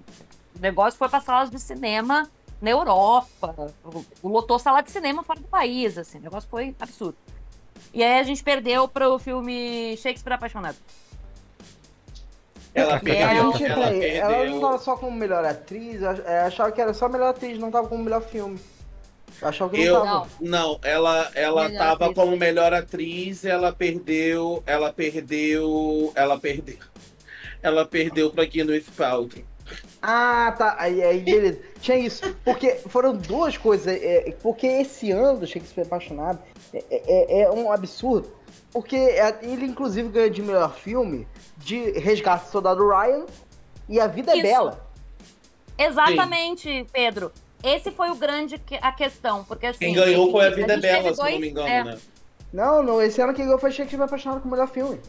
O 0.56 0.62
negócio 0.62 0.96
foi 0.96 1.10
para 1.10 1.22
salas 1.22 1.50
de 1.50 1.60
cinema 1.60 2.30
na 2.62 2.70
Europa, 2.70 3.74
o- 3.84 4.30
lotou 4.30 4.60
sala 4.60 4.82
de 4.82 4.92
cinema 4.92 5.24
fora 5.24 5.40
do 5.40 5.48
país, 5.48 5.98
assim, 5.98 6.20
o 6.20 6.22
negócio 6.22 6.48
foi 6.48 6.76
absurdo. 6.80 7.18
E 7.92 8.04
aí 8.04 8.20
a 8.20 8.24
gente 8.24 8.44
perdeu 8.44 8.88
pro 8.88 9.18
filme 9.18 9.98
Shakespeare 9.98 10.34
Apaixonado. 10.36 10.78
Ela 12.76 12.98
É, 12.98 13.00
perdeu, 13.00 13.26
ela- 13.28 13.40
ela 13.42 13.58
peraí, 13.58 14.06
ela 14.18 14.30
não 14.30 14.38
perdeu. 14.44 14.60
tava 14.62 14.78
só 14.78 14.96
como 14.96 15.18
melhor 15.18 15.44
atriz, 15.44 16.00
eu 16.04 16.10
achava 16.46 16.72
que 16.72 16.80
era 16.80 16.94
só 16.94 17.10
melhor 17.10 17.30
atriz, 17.32 17.58
não 17.58 17.72
tava 17.72 17.88
como 17.88 18.04
melhor 18.04 18.22
filme. 18.22 18.60
Achava 19.42 19.72
que 19.72 19.82
Eu- 19.82 19.96
não 19.96 20.04
tava. 20.06 20.30
Não. 20.42 20.80
Ela, 20.84 21.32
ela 21.34 21.64
Melhor 21.70 21.80
tava 21.80 22.06
atriz. 22.06 22.16
como 22.16 22.38
melhor 22.38 22.74
atriz, 22.74 23.46
ela 23.46 23.72
perdeu, 23.72 24.62
ela 24.66 24.92
perdeu, 24.94 26.12
ela 26.16 26.38
perdeu. 26.40 26.78
Ela 27.62 27.86
perdeu 27.86 28.30
pra 28.32 28.46
Gwyneth 28.46 28.86
Paltrow. 28.96 29.44
Ah, 30.02 30.54
tá. 30.58 30.76
Aí, 30.80 31.04
aí 31.04 31.20
beleza. 31.20 31.60
Tinha 31.82 31.98
isso. 31.98 32.36
Porque 32.44 32.76
foram 32.88 33.16
duas 33.16 33.58
coisas. 33.58 33.88
é, 34.02 34.34
porque 34.42 34.66
esse 34.66 35.12
ano 35.12 35.40
do 35.40 35.48
Shakespeare 35.48 35.86
Apaixonado 35.86 36.40
é, 36.74 36.84
é- 36.90 37.42
é 37.42 37.52
um 37.52 37.72
absurdo. 37.72 38.32
Porque 38.72 38.96
é- 38.96 39.40
ele, 39.42 39.66
inclusive, 39.66 40.10
ganhou 40.10 40.30
de 40.30 40.42
melhor 40.42 40.74
filme 40.76 41.28
de 41.58 41.92
Resgate 42.00 42.46
do 42.46 42.52
Soldado 42.52 42.88
Ryan 42.88 43.26
e 43.90 44.00
A 44.00 44.08
Vida 44.08 44.32
é 44.32 44.36
Isso. 44.36 44.44
Bela. 44.44 44.90
Exatamente, 45.78 46.86
Pedro. 46.92 47.32
Esse 47.64 47.92
foi 47.92 48.10
o 48.10 48.16
grande 48.16 48.58
que- 48.58 48.80
a 48.82 48.92
questão, 48.92 49.44
porque 49.44 49.66
assim. 49.68 49.80
Quem 49.80 49.94
ganhou 49.94 50.32
foi 50.32 50.48
a 50.48 50.50
Vida 50.50 50.74
é 50.74 50.76
gente 50.76 50.82
Bela, 50.82 51.04
teve 51.04 51.16
se 51.16 51.20
não 51.22 51.28
dois- 51.28 51.40
me 51.42 51.50
engano, 51.50 51.68
é, 51.68 51.84
né? 51.84 51.98
Não, 52.54 52.82
não. 52.84 53.02
Esse 53.02 53.22
ano 53.22 53.34
quem 53.34 53.46
ganhou 53.46 53.60
foi 53.60 53.72
Shakespeare 53.72 54.02
Apaixonado 54.04 54.42
com 54.42 54.48
o 54.48 54.52
melhor 54.52 54.68
filme. 54.70 55.00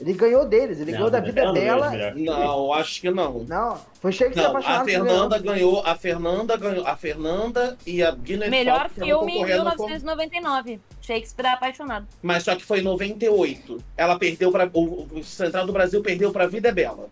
Ele 0.00 0.12
ganhou 0.12 0.44
deles. 0.44 0.80
Ele 0.80 0.90
Não, 0.90 0.98
ganhou 0.98 1.10
da 1.10 1.20
Vida 1.20 1.40
é 1.40 1.52
Bela 1.52 1.92
não 2.16 2.72
acho 2.72 3.00
que 3.00 3.10
não. 3.10 3.44
Não, 3.44 3.78
foi 4.00 4.10
Shakespeare 4.10 4.42
Não, 4.42 4.50
Apaixonado 4.50 4.80
a 4.80 4.84
Fernanda 4.84 5.38
ganhou. 5.38 5.54
ganhou, 5.74 5.86
a 5.86 5.94
Fernanda 5.94 6.56
ganhou, 6.56 6.86
a 6.86 6.96
Fernanda 6.96 7.78
e 7.86 8.02
a 8.02 8.10
Gwyneth 8.10 8.50
Melhor 8.50 8.86
estavam 8.86 9.04
filme 9.06 9.32
em 9.32 9.34
concorrendo 9.36 9.76
com- 9.76 9.86
1999. 9.86 10.80
Shakespeare 11.00 11.46
Apaixonado. 11.46 12.08
Mas 12.20 12.42
só 12.42 12.56
que 12.56 12.64
foi 12.64 12.80
em 12.80 12.82
98. 12.82 13.78
Ela 13.96 14.18
perdeu 14.18 14.50
para 14.50 14.68
o, 14.74 15.06
o 15.12 15.22
Central 15.22 15.64
do 15.64 15.72
Brasil 15.72 16.02
perdeu 16.02 16.32
pra 16.32 16.48
Vida 16.48 16.70
é 16.70 16.72
Bela. 16.72 17.08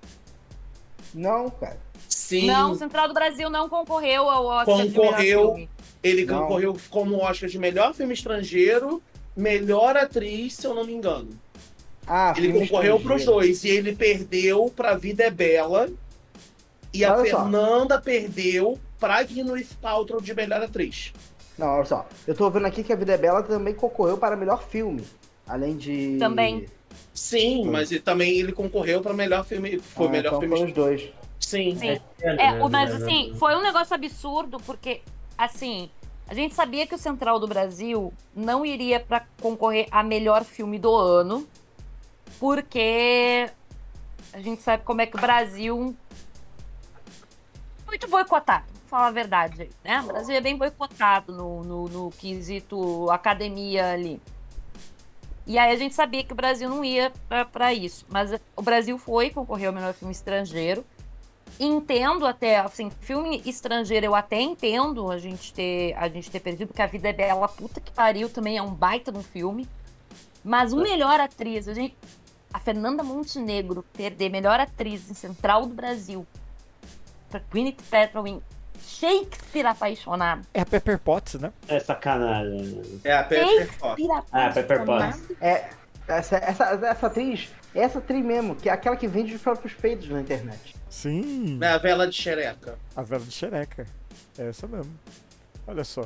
Não, 1.15 1.49
cara. 1.51 1.79
Sim, 2.23 2.47
Não, 2.47 2.75
Central 2.75 3.09
do 3.09 3.15
Brasil 3.15 3.51
não 3.51 3.69
concorreu 3.69 4.31
ao 4.31 4.45
Oscar 4.47 4.77
de 4.77 4.91
melhor 4.91 5.07
Concorreu. 5.07 5.41
filme. 5.55 5.69
ele 6.03 6.25
Não. 6.25 6.39
concorreu 6.43 6.77
como 6.91 7.17
Oscar 7.17 7.49
de 7.49 7.59
melhor 7.59 7.93
filme 7.95 8.15
estrangeiro, 8.15 9.03
melhor 9.37 9.97
atriz, 9.97 10.55
se 10.55 10.67
eu 10.67 10.75
não 10.75 10.85
me 10.85 10.93
engano. 10.93 11.29
Ah, 12.07 12.33
Ele 12.37 12.53
concorreu 12.53 12.99
pros 13.01 13.21
estrangeiro. 13.23 13.33
dois 13.33 13.65
e 13.65 13.69
ele 13.71 13.95
perdeu 13.97 14.73
pra 14.75 14.95
Vida 14.97 15.25
é 15.25 15.31
Bela. 15.31 15.89
E 16.95 17.05
a 17.05 17.17
Olha 17.17 17.31
só. 17.31 17.41
Fernanda 17.43 18.01
perdeu 18.01 18.79
pra 19.01 19.23
Gwyneth 19.23 19.69
Paltrow 19.81 20.21
de 20.21 20.35
melhor 20.35 20.63
atriz. 20.63 21.13
Não, 21.59 21.67
olha 21.69 21.85
só. 21.85 22.07
Eu 22.27 22.35
tô 22.35 22.49
vendo 22.51 22.67
aqui 22.67 22.83
que 22.85 22.93
A 22.93 22.97
Vida 22.97 23.13
é 23.15 23.19
Bela 23.19 23.43
também 23.43 23.75
concorreu 23.75 24.17
para 24.19 24.37
melhor 24.37 24.63
filme. 24.65 25.03
Além 25.47 25.77
de. 25.77 26.17
Também. 26.19 26.67
Sim, 27.15 27.65
mas 27.69 27.91
ele, 27.91 28.01
também 28.01 28.39
ele 28.39 28.53
concorreu 28.53 29.01
pra 29.01 29.13
melhor 29.13 29.45
filme. 29.45 29.79
Foi 29.79 30.07
Ah, 30.07 30.11
melhor 30.11 30.29
então 30.29 30.41
filme. 30.41 30.57
foram 30.57 30.69
os 30.69 30.75
dois. 30.75 31.11
Sim. 31.43 31.77
Sim. 31.77 32.01
É, 32.39 32.63
o- 32.63 32.71
mas 32.71 32.91
assim, 32.95 33.35
foi 33.39 33.55
um 33.57 33.63
negócio 33.63 33.95
absurdo, 33.95 34.59
porque, 34.65 35.03
assim, 35.37 35.91
a 36.29 36.35
gente 36.35 36.55
sabia 36.55 36.87
que 36.87 36.95
o 36.95 36.99
Central 36.99 37.39
do 37.39 37.47
Brasil 37.47 38.13
não 38.35 38.65
iria 38.65 39.01
pra 39.01 39.27
concorrer 39.41 39.87
a 39.91 40.03
melhor 40.03 40.45
filme 40.45 40.79
do 40.79 40.95
ano, 40.95 41.47
porque 42.39 43.51
a 44.33 44.41
gente 44.41 44.63
sabe 44.63 44.83
como 44.85 45.01
é 45.03 45.07
que 45.07 45.17
o 45.17 45.21
Brasil. 45.21 45.95
Muito 47.87 48.09
boicotado, 48.09 48.65
vou 48.73 48.83
falar 48.89 49.09
a 49.09 49.11
verdade 49.11 49.69
né? 49.85 50.01
O 50.01 50.05
Brasil 50.07 50.35
é 50.35 50.41
bem 50.41 50.57
boicotado 50.57 51.33
no, 51.33 51.63
no, 51.63 51.89
no 51.89 52.11
quesito 52.13 53.11
academia 53.11 53.91
ali. 53.93 54.19
E 55.47 55.59
aí 55.59 55.73
a 55.73 55.77
gente 55.77 55.95
sabia 55.95 56.23
que 56.25 56.33
o 56.33 56.37
Brasil 56.37 56.69
não 56.71 56.85
ia 56.85 57.13
pra 57.53 57.75
isso. 57.75 58.07
Mas 58.09 58.31
o 58.57 58.63
Brasil 58.63 58.97
foi, 58.97 59.29
concorreu 59.29 59.71
ao 59.71 59.75
melhor 59.75 59.93
filme 59.93 60.13
estrangeiro 60.13 60.85
entendo 61.59 62.27
até, 62.27 62.59
assim, 62.59 62.91
filme 63.01 63.43
estrangeiro 63.45 64.07
eu 64.07 64.15
até 64.15 64.41
entendo 64.41 65.11
a 65.11 65.19
gente 65.19 65.53
ter, 65.53 65.95
a 65.97 66.09
gente 66.09 66.31
ter 66.31 66.41
perdido, 66.41 66.69
porque 66.69 66.83
a 66.83 66.87
vida 66.87 67.09
é 67.09 67.13
bela, 67.13 67.49
puta 67.49 67.81
que 67.81 67.91
pariu, 67.91 68.29
também 68.29 68.57
é 68.57 68.63
um 68.63 68.73
baita 68.73 69.13
de 69.13 69.19
um 69.19 69.23
filme. 69.23 69.69
Mas 70.45 70.73
o 70.73 70.77
melhor 70.77 71.21
atriz, 71.21 71.69
a 71.69 71.75
gente. 71.75 71.97
A 72.53 72.59
Fernanda 72.59 73.03
Montenegro 73.03 73.83
perder 73.95 74.29
melhor 74.29 74.61
atriz 74.61 75.11
em 75.11 75.15
Central 75.15 75.65
do 75.65 75.75
Brasil 75.75 76.27
pra 77.31 77.41
Gwyneth 77.51 77.79
Paltrow 77.91 78.27
em 78.27 78.43
Shakespeare 78.79 79.67
Apaixonado. 79.67 80.47
É 80.53 80.61
a 80.61 80.67
Pepper 80.67 80.99
Potts, 80.99 81.41
né? 81.41 81.51
É 81.67 81.81
sacanagem. 81.81 83.01
É 83.05 83.15
a 83.15 83.25
Pepper 83.25 83.79
Potts. 83.79 84.07
Ah, 84.31 84.51
Pepper 84.51 84.83
Apaixonado. 84.83 85.19
Potts. 85.19 85.37
É, 85.41 85.71
essa, 86.07 86.37
essa, 86.37 86.65
essa 86.65 87.07
atriz, 87.07 87.49
é 87.75 87.81
essa 87.81 87.99
atriz 87.99 88.23
mesmo, 88.23 88.55
que 88.55 88.69
é 88.69 88.73
aquela 88.73 88.97
que 88.97 89.07
vende 89.07 89.35
os 89.35 89.41
próprios 89.41 89.73
peitos 89.73 90.09
na 90.11 90.21
internet. 90.21 90.75
Sim. 90.93 91.59
É 91.63 91.69
a 91.69 91.79
vela 91.79 92.07
de 92.07 92.15
xereca. 92.15 92.79
A 92.95 93.01
vela 93.01 93.25
de 93.25 93.33
xereca. 93.33 93.87
É 94.39 94.51
essa 94.51 94.67
mesmo. 94.67 94.93
Olha 95.67 95.85
só. 95.85 96.05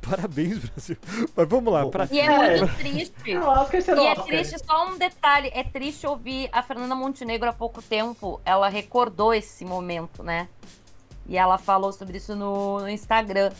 Parabéns, 0.00 0.58
Brasil. 0.58 0.96
Mas 1.36 1.48
vamos 1.48 1.70
lá. 1.70 1.86
Pra... 1.86 2.08
E 2.10 2.18
é 2.18 2.58
muito 2.58 2.72
triste. 2.76 3.34
Ah, 3.34 3.60
Oscar 3.60 3.82
você 3.82 3.92
E 3.94 4.06
é 4.06 4.14
triste, 4.14 4.56
só 4.64 4.88
um 4.88 4.96
detalhe, 4.96 5.50
é 5.52 5.62
triste 5.62 6.06
ouvir 6.06 6.48
a 6.50 6.62
Fernanda 6.62 6.94
Montenegro 6.94 7.50
há 7.50 7.52
pouco 7.52 7.82
tempo, 7.82 8.40
ela 8.42 8.70
recordou 8.70 9.34
esse 9.34 9.66
momento, 9.66 10.22
né? 10.22 10.48
E 11.26 11.36
ela 11.36 11.58
falou 11.58 11.92
sobre 11.92 12.16
isso 12.16 12.34
no, 12.34 12.80
no 12.80 12.88
Instagram. 12.88 13.52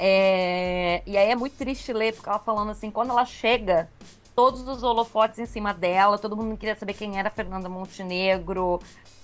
É, 0.00 1.00
E 1.06 1.16
aí 1.16 1.30
é 1.30 1.36
muito 1.36 1.56
triste 1.56 1.92
ler, 1.92 2.12
porque 2.12 2.28
ela 2.28 2.40
falando 2.40 2.72
assim, 2.72 2.90
quando 2.90 3.10
ela 3.10 3.24
chega, 3.24 3.88
todos 4.34 4.66
os 4.68 4.82
holofotes 4.82 5.38
em 5.38 5.46
cima 5.46 5.72
dela, 5.72 6.18
todo 6.18 6.36
mundo 6.36 6.56
queria 6.56 6.74
saber 6.76 6.94
quem 6.94 7.18
era 7.18 7.28
a 7.28 7.30
Fernanda 7.30 7.68
Montenegro, 7.68 8.80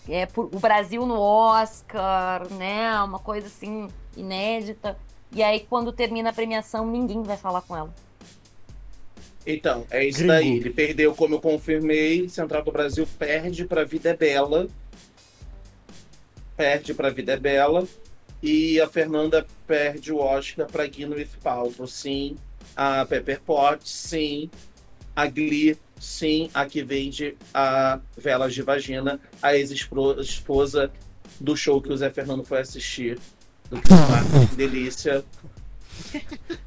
é, 0.08 0.26
por- 0.26 0.46
o 0.54 0.58
Brasil 0.58 1.04
no 1.06 1.20
Oscar, 1.20 2.48
né? 2.52 3.00
Uma 3.02 3.18
coisa 3.18 3.46
assim, 3.46 3.88
inédita. 4.16 4.96
E 5.32 5.42
aí, 5.42 5.60
quando 5.60 5.92
termina 5.92 6.30
a 6.30 6.32
premiação, 6.32 6.86
ninguém 6.86 7.22
vai 7.22 7.36
falar 7.36 7.62
com 7.62 7.76
ela. 7.76 7.94
Então, 9.46 9.86
é 9.90 10.04
isso 10.04 10.18
Gringo. 10.18 10.32
daí. 10.34 10.56
Ele 10.58 10.70
perdeu, 10.70 11.14
como 11.14 11.36
eu 11.36 11.40
confirmei. 11.40 12.28
Central 12.28 12.62
do 12.62 12.72
Brasil 12.72 13.06
perde 13.18 13.64
pra 13.64 13.84
Vida 13.84 14.10
é 14.10 14.16
Bela. 14.16 14.68
Perde 16.56 16.92
pra 16.94 17.10
Vida 17.10 17.32
é 17.32 17.36
Bela. 17.36 17.86
E 18.42 18.80
a 18.80 18.88
Fernanda 18.88 19.46
perde 19.66 20.12
o 20.12 20.18
Oscar 20.18 20.66
para 20.66 20.86
Gwyneth 20.86 21.36
Paltrow, 21.42 21.86
sim. 21.86 22.36
A 22.76 23.04
Pepper 23.04 23.40
Potts, 23.40 23.90
sim. 23.90 24.50
A 25.20 25.26
Glee, 25.26 25.76
sim. 25.98 26.48
A 26.55 26.64
que 26.64 26.82
vende 26.82 27.36
a 27.52 28.01
velas 28.16 28.55
de 28.55 28.62
vagina, 28.62 29.20
a 29.42 29.55
ex-esposa 29.55 30.90
do 31.38 31.55
show 31.55 31.80
que 31.82 31.92
o 31.92 31.97
Zé 31.97 32.09
Fernando 32.09 32.42
foi 32.42 32.60
assistir. 32.60 33.18
Do 33.68 33.76
que 34.48 34.56
delícia. 34.56 35.22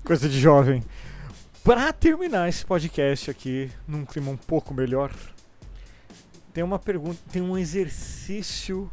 Coisa 0.03 0.29
de 0.29 0.39
jovem. 0.39 0.83
Pra 1.63 1.91
terminar 1.91 2.47
esse 2.47 2.63
podcast 2.63 3.31
aqui, 3.31 3.71
num 3.87 4.05
clima 4.05 4.29
um 4.29 4.37
pouco 4.37 4.71
melhor, 4.71 5.11
tem 6.53 6.63
uma 6.63 6.77
pergunta, 6.77 7.19
tem 7.31 7.41
um 7.41 7.57
exercício 7.57 8.91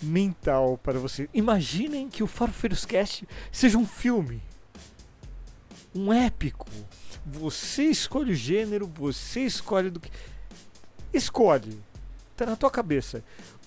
mental 0.00 0.78
para 0.78 0.98
você. 1.00 1.28
Imaginem 1.34 2.08
que 2.08 2.22
o 2.22 2.28
Farofeiros 2.28 2.84
Cast 2.84 3.26
seja 3.50 3.76
um 3.78 3.86
filme. 3.86 4.40
Um 5.92 6.12
épico. 6.12 6.68
Você 7.24 7.84
escolhe 7.84 8.32
o 8.32 8.36
gênero, 8.36 8.86
você 8.86 9.40
escolhe 9.40 9.90
do 9.90 10.00
que. 10.00 10.10
Escolhe. 11.12 11.78
Tá 12.36 12.46
na 12.46 12.56
tua 12.56 12.70
cabeça. 12.70 13.22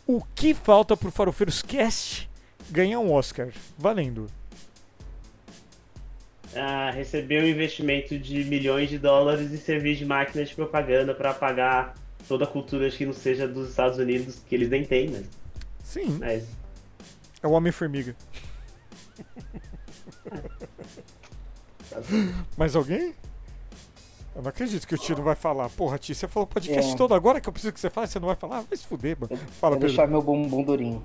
O 0.05 0.21
que 0.35 0.53
falta 0.53 0.95
pro 0.95 1.11
Farofeiros 1.11 1.61
Cast 1.61 2.29
ganhar 2.69 2.99
um 2.99 3.11
Oscar? 3.11 3.49
Valendo. 3.77 4.27
Ah, 6.55 6.91
receber 6.91 7.43
um 7.43 7.47
investimento 7.47 8.17
de 8.17 8.43
milhões 8.45 8.89
de 8.89 8.97
dólares 8.97 9.51
e 9.51 9.57
servir 9.57 9.95
de 9.95 10.05
máquina 10.05 10.43
de 10.43 10.55
propaganda 10.55 11.13
para 11.13 11.33
pagar 11.33 11.95
toda 12.27 12.45
a 12.45 12.47
cultura 12.47 12.89
que 12.89 13.05
não 13.05 13.13
seja 13.13 13.47
dos 13.47 13.69
Estados 13.69 13.97
Unidos, 13.97 14.41
que 14.47 14.55
eles 14.55 14.69
nem 14.69 14.83
têm, 14.83 15.09
mas. 15.09 15.25
Sim. 15.83 16.17
mas 16.19 16.45
É 17.41 17.47
o 17.47 17.51
Homem-Formiga. 17.51 18.15
Mais 22.57 22.75
alguém? 22.75 23.13
Eu 24.37 24.43
não 24.43 24.49
acredito 24.49 24.87
que 24.87 24.93
o 24.93 24.97
tio 24.99 25.15
não 25.17 25.23
vai 25.23 25.33
falar. 25.35 25.67
Porra, 25.71 25.97
tio, 25.97 26.13
você 26.13 26.27
falou 26.27 26.45
o 26.45 26.47
podcast 26.47 26.93
É. 26.93 26.95
todo 26.95 27.15
agora 27.15 27.41
que 27.41 27.49
eu 27.49 27.51
preciso 27.53 27.73
que 27.73 27.79
você 27.79 27.89
fale, 27.89 28.05
você 28.05 28.19
não 28.19 28.27
vai 28.27 28.35
falar? 28.35 28.61
Vai 28.61 28.77
se 28.77 28.85
fuder, 28.85 29.17
mano. 29.19 29.35
Fala, 29.59 29.71
Vou 29.71 29.79
Pedro. 29.81 29.87
deixar 29.87 30.07
meu 30.07 30.21
bumbum 30.21 30.61
durinho. 30.63 31.03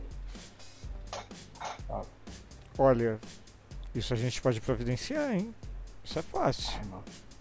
Olha, 2.78 3.18
isso 3.94 4.12
a 4.12 4.16
gente 4.18 4.40
pode 4.42 4.60
providenciar, 4.60 5.32
hein? 5.34 5.54
Isso 6.04 6.18
é 6.18 6.22
fácil. 6.22 6.78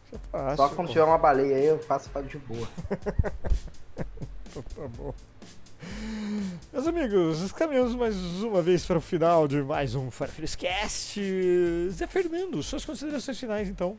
Isso 0.08 0.16
é 0.16 0.18
fácil. 0.32 0.58
Só 0.58 0.70
quando 0.70 0.88
pô. 0.88 0.94
tiver 0.94 1.04
uma 1.04 1.18
baleia 1.18 1.58
aí 1.58 1.66
eu 1.66 1.80
faço 1.80 2.10
pra 2.10 2.22
de 2.22 2.38
boa. 2.38 2.68
Então 4.52 4.64
tá 4.64 4.88
bom. 4.98 5.14
Meus 6.74 6.86
amigos, 6.86 7.52
caminhamos 7.54 7.96
mais 7.96 8.16
uma 8.44 8.62
vez 8.62 8.86
para 8.86 8.98
o 8.98 9.02
final 9.02 9.48
de 9.48 9.62
mais 9.64 9.96
um 9.96 10.12
Farfrescast. 10.12 11.22
Zé 11.90 12.06
Fernando, 12.06 12.62
suas 12.62 12.84
considerações 12.84 13.40
finais 13.40 13.70
então. 13.70 13.98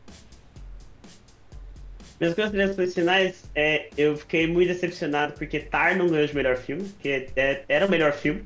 Minhas 2.23 2.35
considerações 2.35 2.93
finais, 2.93 3.43
é, 3.53 3.89
eu 3.97 4.15
fiquei 4.15 4.47
muito 4.47 4.69
decepcionado 4.69 5.33
porque 5.33 5.59
Tar 5.59 5.97
não 5.97 6.07
ganhou 6.07 6.25
de 6.25 6.33
melhor 6.33 6.55
filme, 6.55 6.89
que 7.01 7.27
é- 7.35 7.63
era 7.67 7.85
o 7.85 7.89
melhor 7.89 8.13
filme. 8.13 8.45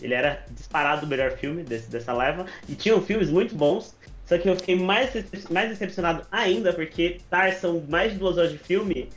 Ele 0.00 0.14
era 0.14 0.44
disparado 0.50 1.04
o 1.04 1.08
melhor 1.08 1.32
filme 1.32 1.64
desse- 1.64 1.90
dessa 1.90 2.12
leva. 2.12 2.46
E 2.68 2.76
tinham 2.76 3.00
filmes 3.02 3.28
muito 3.28 3.52
bons. 3.56 3.96
Só 4.26 4.38
que 4.38 4.48
eu 4.48 4.54
fiquei 4.54 4.76
mais, 4.76 5.10
mais 5.50 5.70
decepcionado 5.70 6.24
ainda 6.30 6.72
porque 6.72 7.18
Tar 7.28 7.52
são 7.54 7.82
mais 7.88 8.12
de 8.12 8.18
duas 8.18 8.38
horas 8.38 8.52
de 8.52 8.58
filme. 8.58 9.08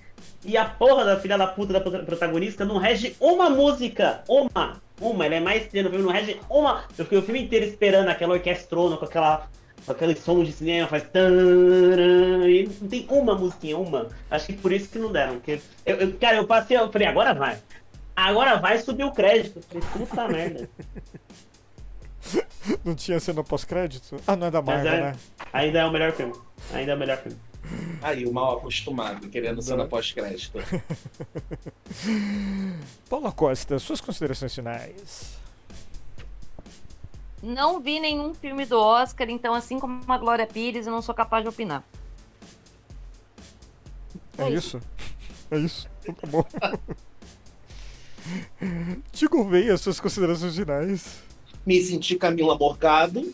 E 0.44 0.58
a 0.58 0.66
porra 0.66 1.06
da 1.06 1.20
filha 1.20 1.38
da 1.38 1.46
puta 1.46 1.74
da 1.74 1.80
prota- 1.82 2.00
protagonista 2.00 2.66
não 2.66 2.78
rege 2.78 3.16
uma 3.20 3.48
música. 3.50 4.24
Uma. 4.28 4.82
Uma. 5.00 5.26
Ele 5.28 5.36
é 5.36 5.40
mais 5.40 5.66
no 5.66 5.70
filme, 5.70 5.98
não 6.00 6.12
rege 6.12 6.40
uma. 6.50 6.84
Eu 6.98 7.06
fiquei 7.06 7.18
o 7.20 7.22
filme 7.22 7.44
inteiro 7.44 7.66
esperando 7.66 8.08
aquela 8.10 8.34
orquestrona 8.34 8.98
com 8.98 9.06
aquela 9.06 9.48
aquele 9.88 10.16
som 10.16 10.44
de 10.44 10.52
cinema, 10.52 10.88
faz. 10.88 11.04
E 12.48 12.70
não 12.82 12.88
tem 12.90 13.06
uma 13.10 13.36
musiquinha, 13.36 13.78
uma. 13.78 14.08
Acho 14.30 14.48
que 14.48 14.54
por 14.54 14.72
isso 14.72 14.90
que 14.90 15.00
não 15.00 15.12
deram. 15.12 15.36
Porque 15.36 15.60
eu, 15.86 15.96
eu- 15.98 16.18
cara, 16.18 16.38
eu 16.38 16.48
passei, 16.48 16.78
eu 16.78 16.92
falei, 16.92 17.08
agora 17.08 17.34
vai. 17.34 17.58
Agora 18.16 18.58
vai 18.58 18.78
subir 18.80 19.04
o 19.04 19.12
crédito. 19.12 19.58
Eu 19.58 19.64
falei, 19.82 20.08
puta 20.08 20.28
merda. 20.34 20.70
Não 22.84 22.94
tinha 22.94 23.20
cena 23.20 23.44
pós-crédito? 23.44 24.18
Ah, 24.28 24.36
não 24.36 24.48
é 24.48 24.52
da 24.52 24.62
Marvel, 24.62 24.94
é- 24.94 25.02
né? 25.02 25.16
Ainda 25.54 25.80
é 25.80 25.86
o 25.86 25.92
melhor 25.92 26.12
filme. 26.12 26.34
Ainda 26.74 26.92
é 26.92 26.96
o 26.96 27.00
melhor 27.00 27.18
filme. 27.18 27.38
Aí, 28.02 28.26
o 28.26 28.34
mal 28.34 28.58
acostumado, 28.58 29.28
querendo 29.30 29.62
cena 29.62 29.86
pós-crédito. 29.86 30.60
Paula 33.10 33.32
Costa, 33.32 33.80
suas 33.80 34.02
considerações 34.02 34.54
finais. 34.54 35.39
Não 37.42 37.80
vi 37.80 38.00
nenhum 38.00 38.34
filme 38.34 38.66
do 38.66 38.80
Oscar, 38.80 39.30
então, 39.30 39.54
assim 39.54 39.80
como 39.80 40.02
a 40.08 40.18
Glória 40.18 40.46
Pires, 40.46 40.86
eu 40.86 40.92
não 40.92 41.02
sou 41.02 41.16
capaz 41.16 41.44
de 41.44 41.50
opinar. 41.50 41.84
É, 44.38 44.44
É 44.44 44.50
isso? 44.52 44.80
É 45.52 45.58
isso? 45.58 45.90
Então 46.04 46.14
tá 46.14 46.28
bom. 46.28 46.46
Tigo 49.12 49.44
Veia, 49.50 49.76
suas 49.78 50.00
considerações 50.00 50.56
finais. 50.56 51.24
Me 51.66 51.82
senti 51.82 52.16
Camila 52.16 52.56
Morgado. 52.56 53.34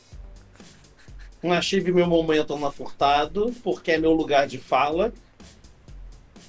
Não 1.44 1.60
tive 1.60 1.92
meu 1.92 2.08
momento 2.08 2.58
na 2.58 2.72
Furtado, 2.72 3.54
porque 3.62 3.92
é 3.92 3.98
meu 3.98 4.14
lugar 4.14 4.48
de 4.48 4.58
fala. 4.58 5.14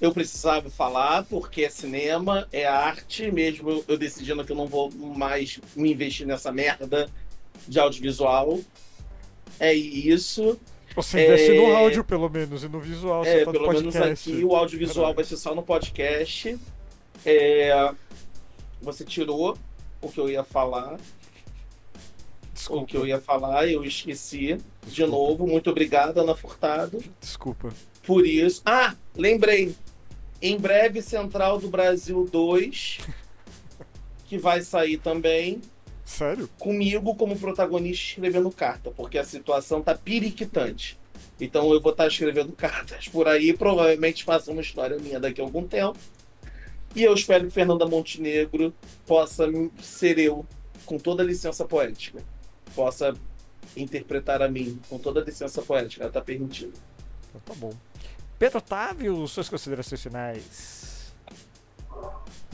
Eu 0.00 0.12
precisava 0.12 0.70
falar, 0.70 1.24
porque 1.24 1.64
é 1.64 1.68
cinema, 1.68 2.46
é 2.52 2.64
arte, 2.64 3.28
mesmo 3.32 3.68
eu, 3.68 3.84
eu 3.88 3.98
decidindo 3.98 4.44
que 4.44 4.52
eu 4.52 4.56
não 4.56 4.68
vou 4.68 4.88
mais 4.92 5.58
me 5.74 5.92
investir 5.92 6.28
nessa 6.28 6.52
merda 6.52 7.10
de 7.68 7.78
audiovisual. 7.78 8.60
É 9.58 9.72
isso. 9.74 10.58
Você 10.94 11.24
investe 11.26 11.52
no 11.52 11.64
É. 11.70 11.76
áudio, 11.76 12.04
pelo 12.04 12.28
menos, 12.28 12.62
e 12.64 12.68
no 12.68 12.80
visual. 12.80 13.24
É, 13.24 13.40
tá 13.44 13.52
no 13.52 13.52
pelo 13.52 13.72
menos 13.72 13.96
aqui 13.96 14.44
o 14.44 14.54
audiovisual 14.56 15.14
vai 15.14 15.24
ser 15.24 15.36
só 15.36 15.54
no 15.54 15.62
podcast. 15.62 16.58
É, 17.24 17.92
você 18.80 19.04
tirou 19.04 19.56
o 20.00 20.08
que 20.08 20.18
eu 20.20 20.28
ia 20.30 20.42
falar. 20.44 20.98
Desculpa, 22.52 22.82
O 22.82 22.86
que 22.86 22.96
eu 22.96 23.06
ia 23.06 23.20
falar, 23.20 23.68
eu 23.68 23.84
esqueci. 23.84 24.54
De 24.86 24.86
Desculpa. 24.86 25.10
novo, 25.12 25.46
muito 25.46 25.68
obrigado, 25.70 26.18
Ana 26.18 26.34
Furtado, 26.34 27.02
Desculpa. 27.20 27.68
por 28.04 28.26
isso. 28.26 28.62
Ah, 28.64 28.94
lembrei. 29.14 29.74
Em 30.40 30.56
breve, 30.58 31.02
Central 31.02 31.58
do 31.58 31.68
Brasil 31.68 32.26
2, 32.30 32.98
que 34.26 34.38
vai 34.38 34.62
sair 34.62 34.96
também, 34.98 35.60
Sério? 36.06 36.48
comigo 36.56 37.16
como 37.16 37.36
protagonista 37.36 38.04
escrevendo 38.10 38.50
carta, 38.52 38.92
porque 38.92 39.18
a 39.18 39.24
situação 39.24 39.82
tá 39.82 39.92
periquitante. 39.92 40.96
Então 41.38 41.72
eu 41.72 41.80
vou 41.80 41.90
estar 41.90 42.06
escrevendo 42.06 42.52
cartas 42.56 43.08
por 43.08 43.26
aí, 43.26 43.52
provavelmente 43.52 44.24
faça 44.24 44.52
uma 44.52 44.62
história 44.62 44.96
minha 44.98 45.18
daqui 45.18 45.40
a 45.40 45.44
algum 45.44 45.66
tempo. 45.66 45.98
E 46.94 47.02
eu 47.02 47.12
espero 47.12 47.44
que 47.44 47.50
Fernanda 47.50 47.84
Montenegro 47.86 48.72
possa 49.04 49.46
ser 49.82 50.18
eu, 50.18 50.46
com 50.86 50.96
toda 50.96 51.22
a 51.22 51.26
licença 51.26 51.64
poética. 51.64 52.22
Possa 52.74 53.14
interpretar 53.76 54.40
a 54.40 54.48
mim, 54.48 54.80
com 54.88 54.98
toda 54.98 55.20
a 55.20 55.24
licença 55.24 55.60
poética, 55.60 56.04
ela 56.04 56.12
tá 56.12 56.20
permitida. 56.20 56.72
Então 57.28 57.40
tá 57.44 57.54
bom. 57.54 57.72
Pedro 58.38 58.58
Otávio, 58.58 59.26
suas 59.26 59.48
considerações 59.48 60.02
finais. 60.02 60.95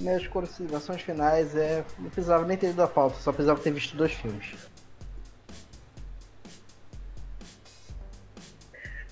Minhas 0.02 0.26
considerações 0.26 1.00
finais 1.00 1.54
é. 1.54 1.84
Não 1.98 2.10
precisava 2.10 2.44
nem 2.44 2.56
ter 2.56 2.70
ido 2.70 2.82
a 2.82 2.88
pauta, 2.88 3.16
só 3.20 3.30
precisava 3.32 3.60
ter 3.60 3.70
visto 3.70 3.96
dois 3.96 4.12
filmes. 4.12 4.54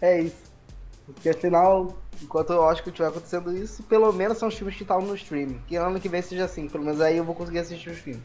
É 0.00 0.20
isso. 0.22 0.50
Porque 1.06 1.28
afinal, 1.28 1.96
enquanto 2.22 2.52
eu 2.52 2.68
acho 2.68 2.82
que 2.82 2.88
estiver 2.90 3.08
acontecendo 3.08 3.56
isso, 3.56 3.82
pelo 3.84 4.12
menos 4.12 4.38
são 4.38 4.48
os 4.48 4.54
filmes 4.54 4.76
que 4.76 4.82
estavam 4.82 5.06
no 5.06 5.14
streaming. 5.14 5.60
Que 5.66 5.76
ano 5.76 6.00
que 6.00 6.08
vem 6.08 6.22
seja 6.22 6.44
assim, 6.44 6.68
pelo 6.68 6.84
menos 6.84 7.00
aí 7.00 7.16
eu 7.16 7.24
vou 7.24 7.34
conseguir 7.34 7.58
assistir 7.60 7.90
os 7.90 7.98
filmes. 7.98 8.22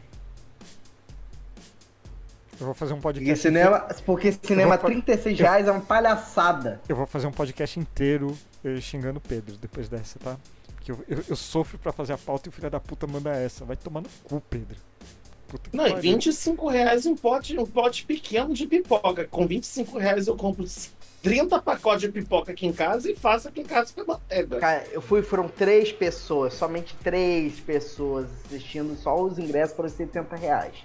Eu 2.58 2.64
vou 2.66 2.74
fazer 2.74 2.94
um 2.94 3.00
Porque 3.00 3.18
podcast. 3.18 3.42
cinema, 3.42 3.80
porque 4.06 4.32
cinema 4.32 4.62
Eu 4.62 4.68
vou 4.68 4.78
fa- 4.78 4.86
36 4.86 5.38
reais 5.38 5.68
é 5.68 5.70
uma 5.70 5.80
palhaçada. 5.82 6.80
Eu 6.88 6.96
vou 6.96 7.06
fazer 7.06 7.26
um 7.26 7.32
podcast 7.32 7.78
inteiro 7.78 8.36
eh, 8.64 8.80
xingando 8.80 9.18
o 9.18 9.20
Pedro 9.20 9.56
depois 9.58 9.88
dessa, 9.90 10.18
tá? 10.18 10.36
Porque 10.86 10.92
eu, 10.92 11.18
eu, 11.18 11.24
eu 11.30 11.36
sofro 11.36 11.78
pra 11.78 11.92
fazer 11.92 12.12
a 12.12 12.18
pauta 12.18 12.48
e 12.48 12.50
o 12.50 12.52
filho 12.52 12.70
da 12.70 12.78
puta 12.78 13.06
manda 13.06 13.30
essa. 13.30 13.64
Vai 13.64 13.76
tomar 13.76 14.02
no 14.02 14.08
cu, 14.22 14.40
Pedro. 14.40 14.76
Puta 15.48 15.70
que 15.70 15.76
Não, 15.76 15.86
e 15.86 15.90
pariu. 15.90 16.02
25 16.02 16.68
reais 16.68 17.06
um 17.06 17.16
pote, 17.16 17.58
um 17.58 17.66
pote 17.66 18.04
pequeno 18.04 18.54
de 18.54 18.66
pipoca. 18.66 19.24
Com 19.26 19.46
25 19.46 19.98
reais 19.98 20.28
eu 20.28 20.36
compro 20.36 20.64
30 21.22 21.60
pacotes 21.60 22.02
de 22.02 22.08
pipoca 22.08 22.52
aqui 22.52 22.66
em 22.66 22.72
casa 22.72 23.10
e 23.10 23.16
faço 23.16 23.48
aqui 23.48 23.62
em 23.62 23.64
casa 23.64 23.92
com 23.92 24.02
a 24.02 24.04
manteiga. 24.04 24.58
Cara, 24.58 24.86
eu 24.92 25.02
fui, 25.02 25.22
foram 25.22 25.48
três 25.48 25.92
pessoas, 25.92 26.54
somente 26.54 26.94
três 27.02 27.58
pessoas 27.58 28.28
assistindo, 28.46 28.96
só 28.96 29.20
os 29.20 29.38
ingressos 29.38 29.74
foram 29.74 29.88
70 29.88 30.36
reais. 30.36 30.76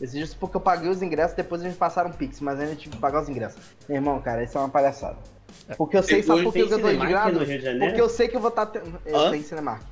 Esses 0.00 0.14
dias 0.14 0.34
porque 0.34 0.56
eu 0.56 0.60
paguei 0.60 0.90
os 0.90 1.02
ingressos, 1.02 1.36
depois 1.36 1.62
eles 1.62 1.76
passaram 1.76 2.12
Pix, 2.12 2.40
mas 2.40 2.60
ainda 2.60 2.76
tive 2.76 2.94
que 2.94 3.00
pagar 3.00 3.22
os 3.22 3.28
ingressos. 3.28 3.60
Meu 3.88 3.96
irmão, 3.96 4.20
cara, 4.20 4.44
isso 4.44 4.56
é 4.56 4.60
uma 4.60 4.68
palhaçada. 4.68 5.16
Porque 5.76 5.96
eu 5.96 6.02
sei, 6.02 6.22
sabe 6.22 6.42
por 6.42 6.52
que 6.52 6.60
eu 6.60 6.68
Rio 6.68 7.58
de 7.58 7.64
Janeiro? 7.64 7.86
Porque 7.86 8.00
eu 8.00 8.08
sei 8.08 8.28
que 8.28 8.36
eu 8.36 8.40
vou 8.40 8.50
estar. 8.50 8.66
Tá... 8.66 8.80
Hã? 9.12 9.30
Tem 9.30 9.42
Cinemark. 9.42 9.82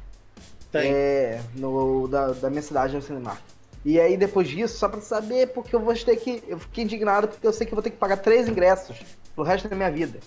Tem. 0.70 0.92
É, 0.92 1.40
no, 1.54 2.08
da, 2.08 2.28
da 2.32 2.50
minha 2.50 2.62
cidade 2.62 2.94
é 2.94 2.98
o 2.98 3.02
Cinemark. 3.02 3.40
E 3.84 4.00
aí 4.00 4.16
depois 4.16 4.48
disso, 4.48 4.78
só 4.78 4.88
pra 4.88 5.00
saber, 5.00 5.48
porque 5.48 5.74
eu 5.74 5.80
vou 5.80 5.94
ter 5.94 6.16
que. 6.16 6.42
Eu 6.48 6.58
fiquei 6.58 6.84
indignado 6.84 7.28
porque 7.28 7.46
eu 7.46 7.52
sei 7.52 7.66
que 7.66 7.72
eu 7.72 7.76
vou 7.76 7.82
ter 7.82 7.90
que 7.90 7.96
pagar 7.96 8.16
três 8.16 8.48
ingressos 8.48 8.96
pro 9.34 9.44
resto 9.44 9.68
da 9.68 9.76
minha 9.76 9.90
vida. 9.90 10.20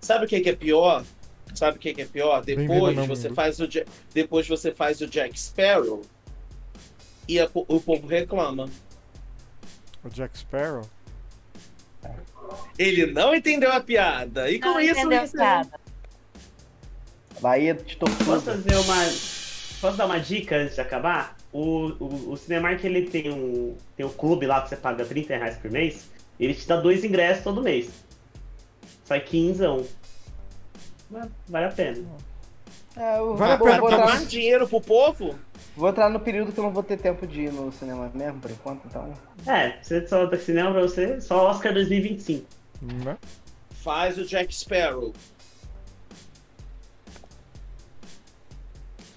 Sabe 0.00 0.26
o 0.26 0.28
que, 0.28 0.40
que 0.40 0.50
é 0.50 0.54
pior? 0.54 1.02
Sabe 1.54 1.76
o 1.76 1.80
que, 1.80 1.94
que 1.94 2.02
é 2.02 2.04
pior? 2.04 2.42
Depois 2.44 2.96
você 3.06 3.28
mundo. 3.28 3.36
faz 3.36 3.58
o 3.60 3.68
depois 4.12 4.46
você 4.46 4.72
faz 4.72 5.00
o 5.00 5.06
Jack 5.06 5.38
Sparrow 5.38 6.02
e 7.26 7.40
a 7.40 7.48
o 7.52 7.80
povo 7.80 8.06
reclama. 8.06 8.68
O 10.04 10.08
Jack 10.08 10.38
Sparrow. 10.38 10.84
Ele 12.78 13.06
não 13.06 13.34
entendeu 13.34 13.72
a 13.72 13.80
piada. 13.80 14.50
E 14.50 14.58
com 14.58 14.68
Não 14.68 14.80
isso, 14.80 14.98
entendeu 15.00 15.24
isso 15.24 15.36
nada. 15.36 15.70
Bahia 17.40 17.74
de 17.74 17.96
Posso 17.96 18.16
tortura. 18.16 18.40
fazer 18.40 18.76
uma. 18.76 18.96
Posso 19.80 19.96
dar 19.96 20.06
uma 20.06 20.18
dica 20.18 20.56
antes 20.56 20.74
de 20.74 20.80
acabar? 20.80 21.36
O, 21.52 21.88
o, 22.00 22.32
o 22.32 22.36
Cinemark 22.36 22.82
ele 22.84 23.02
tem 23.08 23.30
um, 23.30 23.76
tem 23.96 24.04
um 24.04 24.10
clube 24.10 24.46
lá 24.46 24.62
que 24.62 24.70
você 24.70 24.76
paga 24.76 25.04
30 25.04 25.36
reais 25.36 25.56
por 25.56 25.70
mês. 25.70 26.08
Ele 26.38 26.54
te 26.54 26.66
dá 26.66 26.76
dois 26.76 27.04
ingressos 27.04 27.44
todo 27.44 27.62
mês. 27.62 27.90
Sai 29.04 29.20
15 29.20 29.62
Mas 31.10 31.28
Vale 31.48 31.66
a 31.66 31.70
pena. 31.70 32.04
É, 32.96 33.18
Vale 33.20 33.52
a 33.52 33.58
pena 33.58 33.58
pra 33.58 33.76
entrar, 33.76 34.06
Dar 34.06 34.24
dinheiro 34.26 34.66
pro 34.66 34.80
povo? 34.80 35.38
Vou 35.76 35.88
entrar 35.88 36.08
no 36.10 36.20
período 36.20 36.52
que 36.52 36.58
eu 36.58 36.64
não 36.64 36.72
vou 36.72 36.82
ter 36.82 36.96
tempo 36.98 37.26
de 37.26 37.42
ir 37.42 37.52
no 37.52 37.70
cinema 37.72 38.10
mesmo, 38.14 38.40
por 38.40 38.50
enquanto, 38.50 38.82
então. 38.86 39.12
É, 39.46 39.78
você 39.82 40.06
só 40.06 40.26
tá 40.26 40.36
cinema 40.38 40.72
pra 40.72 40.82
você, 40.82 41.20
só 41.20 41.48
Oscar 41.50 41.72
2025. 41.74 42.46
Né? 42.82 43.16
Faz 43.70 44.16
o 44.18 44.24
Jack 44.26 44.54
Sparrow. 44.54 45.12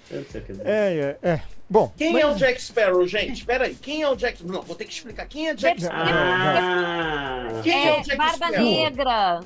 Eu 0.10 0.22
não 0.22 0.26
sei 0.30 0.42
o 0.42 0.44
que 0.46 0.52
dizer. 0.54 0.68
É, 0.68 1.18
é, 1.22 1.30
é. 1.32 1.42
Bom. 1.70 1.92
Quem 1.98 2.14
mas- 2.14 2.22
é 2.24 2.26
o 2.28 2.36
Jack 2.36 2.62
Sparrow, 2.62 3.06
gente? 3.06 3.44
Peraí, 3.46 3.76
quem 3.76 4.02
é 4.02 4.10
o 4.10 4.16
Jack... 4.16 4.42
Não, 4.46 4.62
vou 4.62 4.74
ter 4.76 4.86
que 4.86 4.94
explicar. 4.94 5.26
Quem 5.28 5.50
é 5.50 5.54
Jack 5.54 5.82
Sparrow? 5.82 6.06
Ah! 6.14 7.62
Quem 7.62 7.88
é 7.90 7.92
o 7.92 7.96
É, 7.98 8.02
Jack 8.02 8.18
barba 8.18 8.48
Sparrow? 8.48 8.66
negra, 8.72 9.40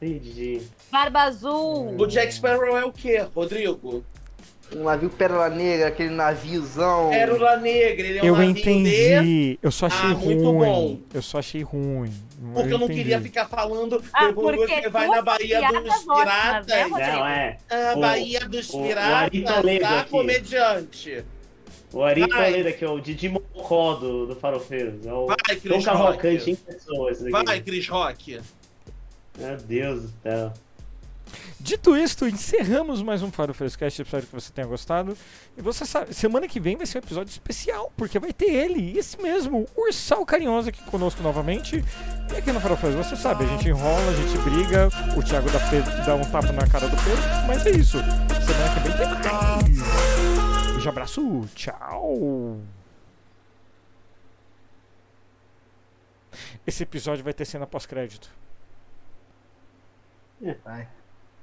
Entendi. 0.00 0.62
barba 0.90 1.22
azul. 1.24 1.94
O 2.00 2.06
Jack 2.06 2.32
Sparrow 2.32 2.74
é 2.78 2.84
o 2.86 2.92
quê, 2.92 3.18
Rodrigo? 3.34 4.02
Um 4.76 4.84
navio 4.84 5.08
Pérola 5.08 5.48
Negra, 5.48 5.88
aquele 5.88 6.10
naviozão. 6.10 7.08
Pérola 7.10 7.56
Negra, 7.56 8.06
ele 8.06 8.18
é 8.18 8.22
um 8.22 8.26
Eu 8.26 8.36
navio 8.36 8.52
de... 8.52 8.60
entendi. 8.60 9.58
Eu 9.62 9.70
só 9.70 9.86
achei 9.86 10.10
Ah, 10.10 10.14
muito 10.14 10.44
ruim. 10.50 10.58
bom. 10.66 11.00
Eu 11.14 11.22
só 11.22 11.38
achei 11.38 11.62
ruim. 11.62 12.12
Porque 12.54 12.72
eu 12.74 12.78
não 12.78 12.84
entendi. 12.84 13.00
queria 13.02 13.20
ficar 13.20 13.46
falando 13.48 14.02
Ah, 14.12 14.30
porque 14.32 14.66
você 14.66 14.88
vai 14.90 15.08
na 15.08 15.22
Bahia 15.22 15.60
dos 15.60 16.06
ótimas, 16.06 16.66
Piratas. 16.66 16.66
né? 16.68 16.88
Não, 16.88 17.26
é. 17.26 17.58
A 17.70 17.96
O- 17.96 18.00
Bahia 18.00 18.40
dos 18.40 18.70
o- 18.70 18.78
o 18.78 18.86
Piratas, 18.86 19.42
Toledo 19.54 19.80
tá, 19.84 20.00
aqui. 20.00 20.10
comediante? 20.10 21.24
O 21.92 22.02
Ari. 22.02 22.28
Toledo 22.28 22.68
aqui, 22.68 22.84
o 22.84 23.00
Didi 23.00 23.28
Mocó 23.30 23.94
do, 23.94 24.26
do 24.26 24.36
Farofeiros. 24.36 25.06
É 25.06 25.12
o 25.12 25.26
Vai, 25.26 25.36
Tom 25.36 25.60
Cris 25.60 25.84
Cavalcante 25.86 26.50
em 26.50 26.54
Rock. 26.54 26.64
pessoa. 26.66 27.10
daqui. 27.12 27.30
Vai, 27.30 27.60
Cris 27.62 27.88
Rock. 27.88 28.40
Meu 29.38 29.56
Deus 29.56 30.02
do 30.02 30.12
céu. 30.22 30.52
Dito 31.60 31.96
isto, 31.96 32.26
encerramos 32.26 33.02
mais 33.02 33.22
um 33.22 33.30
Faro 33.30 33.52
Frescast. 33.52 34.00
Espero 34.00 34.26
que 34.26 34.32
você 34.32 34.52
tenha 34.52 34.66
gostado. 34.66 35.16
E 35.56 35.62
você 35.62 35.84
sabe, 35.84 36.14
semana 36.14 36.46
que 36.46 36.60
vem 36.60 36.76
vai 36.76 36.86
ser 36.86 36.98
um 36.98 37.00
episódio 37.00 37.30
especial, 37.30 37.92
porque 37.96 38.18
vai 38.18 38.32
ter 38.32 38.50
ele, 38.50 38.96
esse 38.96 39.20
mesmo, 39.20 39.66
Ursal 39.76 40.24
Carinhoso 40.24 40.68
aqui 40.68 40.82
conosco 40.84 41.22
novamente. 41.22 41.84
E 42.32 42.36
aqui 42.36 42.52
no 42.52 42.60
Faro 42.60 42.76
você 42.76 43.16
sabe, 43.16 43.44
a 43.44 43.46
gente 43.48 43.68
enrola, 43.68 44.10
a 44.10 44.14
gente 44.14 44.38
briga, 44.38 44.88
o 45.16 45.22
Thiago 45.22 45.48
dá, 45.50 45.58
dá 46.04 46.14
um 46.14 46.24
tapa 46.24 46.52
na 46.52 46.66
cara 46.66 46.88
do 46.88 46.96
Pedro, 46.96 47.22
mas 47.46 47.66
é 47.66 47.70
isso. 47.70 47.98
Semana 47.98 48.74
que 48.74 48.80
vem 48.80 48.96
tem 48.96 49.06
mais. 49.08 50.72
Beijo, 50.72 50.88
abraço, 50.88 51.48
tchau. 51.54 52.60
Esse 56.66 56.84
episódio 56.84 57.24
vai 57.24 57.34
ter 57.34 57.44
cena 57.44 57.66
pós-crédito. 57.66 58.30
Vai. 60.64 60.88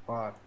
Bora. 0.08 0.45